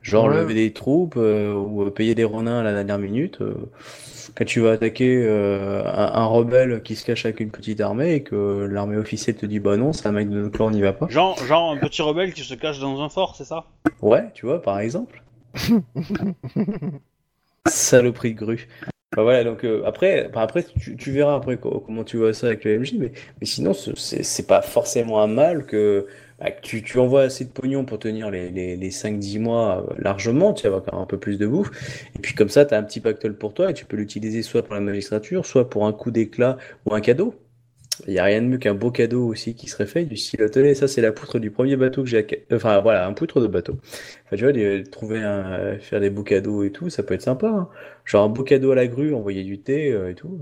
[0.03, 0.29] Genre Ouais.
[0.29, 3.41] lever des troupes euh, ou payer des renins à la dernière minute.
[3.41, 3.55] euh,
[4.35, 8.13] quand tu vas attaquer euh, un, un rebelle qui se cache avec une petite armée
[8.15, 10.71] et que l'armée officielle te dit bah non, c'est un mec de notre clan, on
[10.71, 11.09] n'y va pas.
[11.09, 13.65] genre, genre un petit rebelle qui se cache dans un fort, c'est ça?
[14.01, 15.23] Ouais, tu vois, par exemple.
[17.67, 18.67] Saloperie de grue.
[19.15, 22.65] Bah voilà, donc euh, après, après tu, verras après co- comment tu vois ça avec
[22.65, 23.11] le MJ, mais,
[23.45, 26.07] sinon ce- c'est pas forcément un mal que,
[26.39, 30.53] bah, tu envoies assez de pognon pour tenir les, les, les 5-10 mois euh, largement,
[30.53, 31.71] tu vas avoir un peu plus de bouffe,
[32.15, 34.41] et puis comme ça tu as un petit pactole pour toi et tu peux l'utiliser
[34.43, 37.33] soit pour la magistrature, soit pour un coup d'éclat ou un cadeau.
[38.05, 40.49] Il n'y a rien de mieux qu'un beau cadeau aussi qui serait fait, du style
[40.51, 42.21] tenez, ça c'est la poutre du premier bateau que j'ai.
[42.21, 43.77] acca- Enfin voilà, un poutre de bateau.
[44.25, 47.21] Enfin, tu vois, trouver un, euh, faire des beaux cadeaux et tout, ça peut être
[47.21, 47.47] sympa.
[47.47, 47.69] hein.
[48.05, 50.39] Genre un beau cadeau à la grue, envoyer du thé euh, et tout.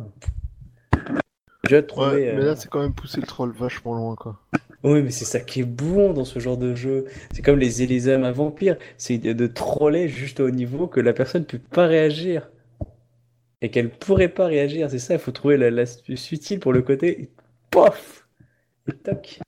[1.67, 2.29] Tu vois, trouver.
[2.29, 4.39] Ouais, mais euh, là, c'est quand même pousser le troll vachement loin, quoi.
[4.83, 7.05] Oui, mais c'est ça qui est bon dans ce genre de jeu.
[7.33, 8.77] C'est comme les Élyséem à vampires.
[8.97, 12.49] C'est de, troller juste au niveau que la personne ne peut pas réagir.
[13.61, 14.89] Et qu'elle pourrait pas réagir.
[14.89, 17.29] C'est ça, il faut trouver la- l'astuce utile pour le côté.
[17.75, 18.25] Pof
[18.87, 19.39] Et toc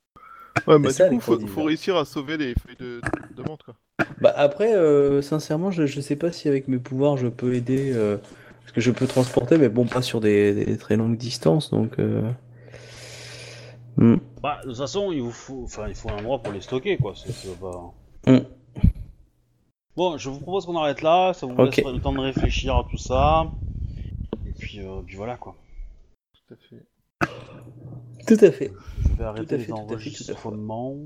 [0.67, 2.99] Ouais, bah ça, du coup, faut, réussir à sauver les feuilles de,
[3.37, 3.75] de menthe, quoi.
[4.19, 7.93] Bah après, euh, sincèrement, je, je sais pas si avec mes pouvoirs je peux aider.
[7.93, 8.17] euh,
[8.59, 11.71] parce que je peux transporter, mais bon, pas sur des, des très longues distances.
[11.71, 11.99] Donc.
[11.99, 12.29] euh,
[13.95, 14.17] hmm.
[14.43, 16.97] Bah, de toute façon, il vous faut, enfin, il faut un endroit pour les stocker,
[16.97, 17.13] quoi.
[17.61, 17.93] Pas.
[18.29, 18.43] Hmm.
[19.95, 21.77] Bon, je vous propose qu'on arrête là, ça vous Ok.
[21.77, 23.49] laissera le temps de réfléchir à tout ça.
[24.45, 25.55] Et puis, euh, puis voilà, quoi.
[26.33, 26.83] Tout à fait.
[28.27, 28.73] Tout à fait.
[29.09, 30.49] Je vais arrêter à les fait, tout à fait, tout à fait.
[30.49, 30.97] enregistrements.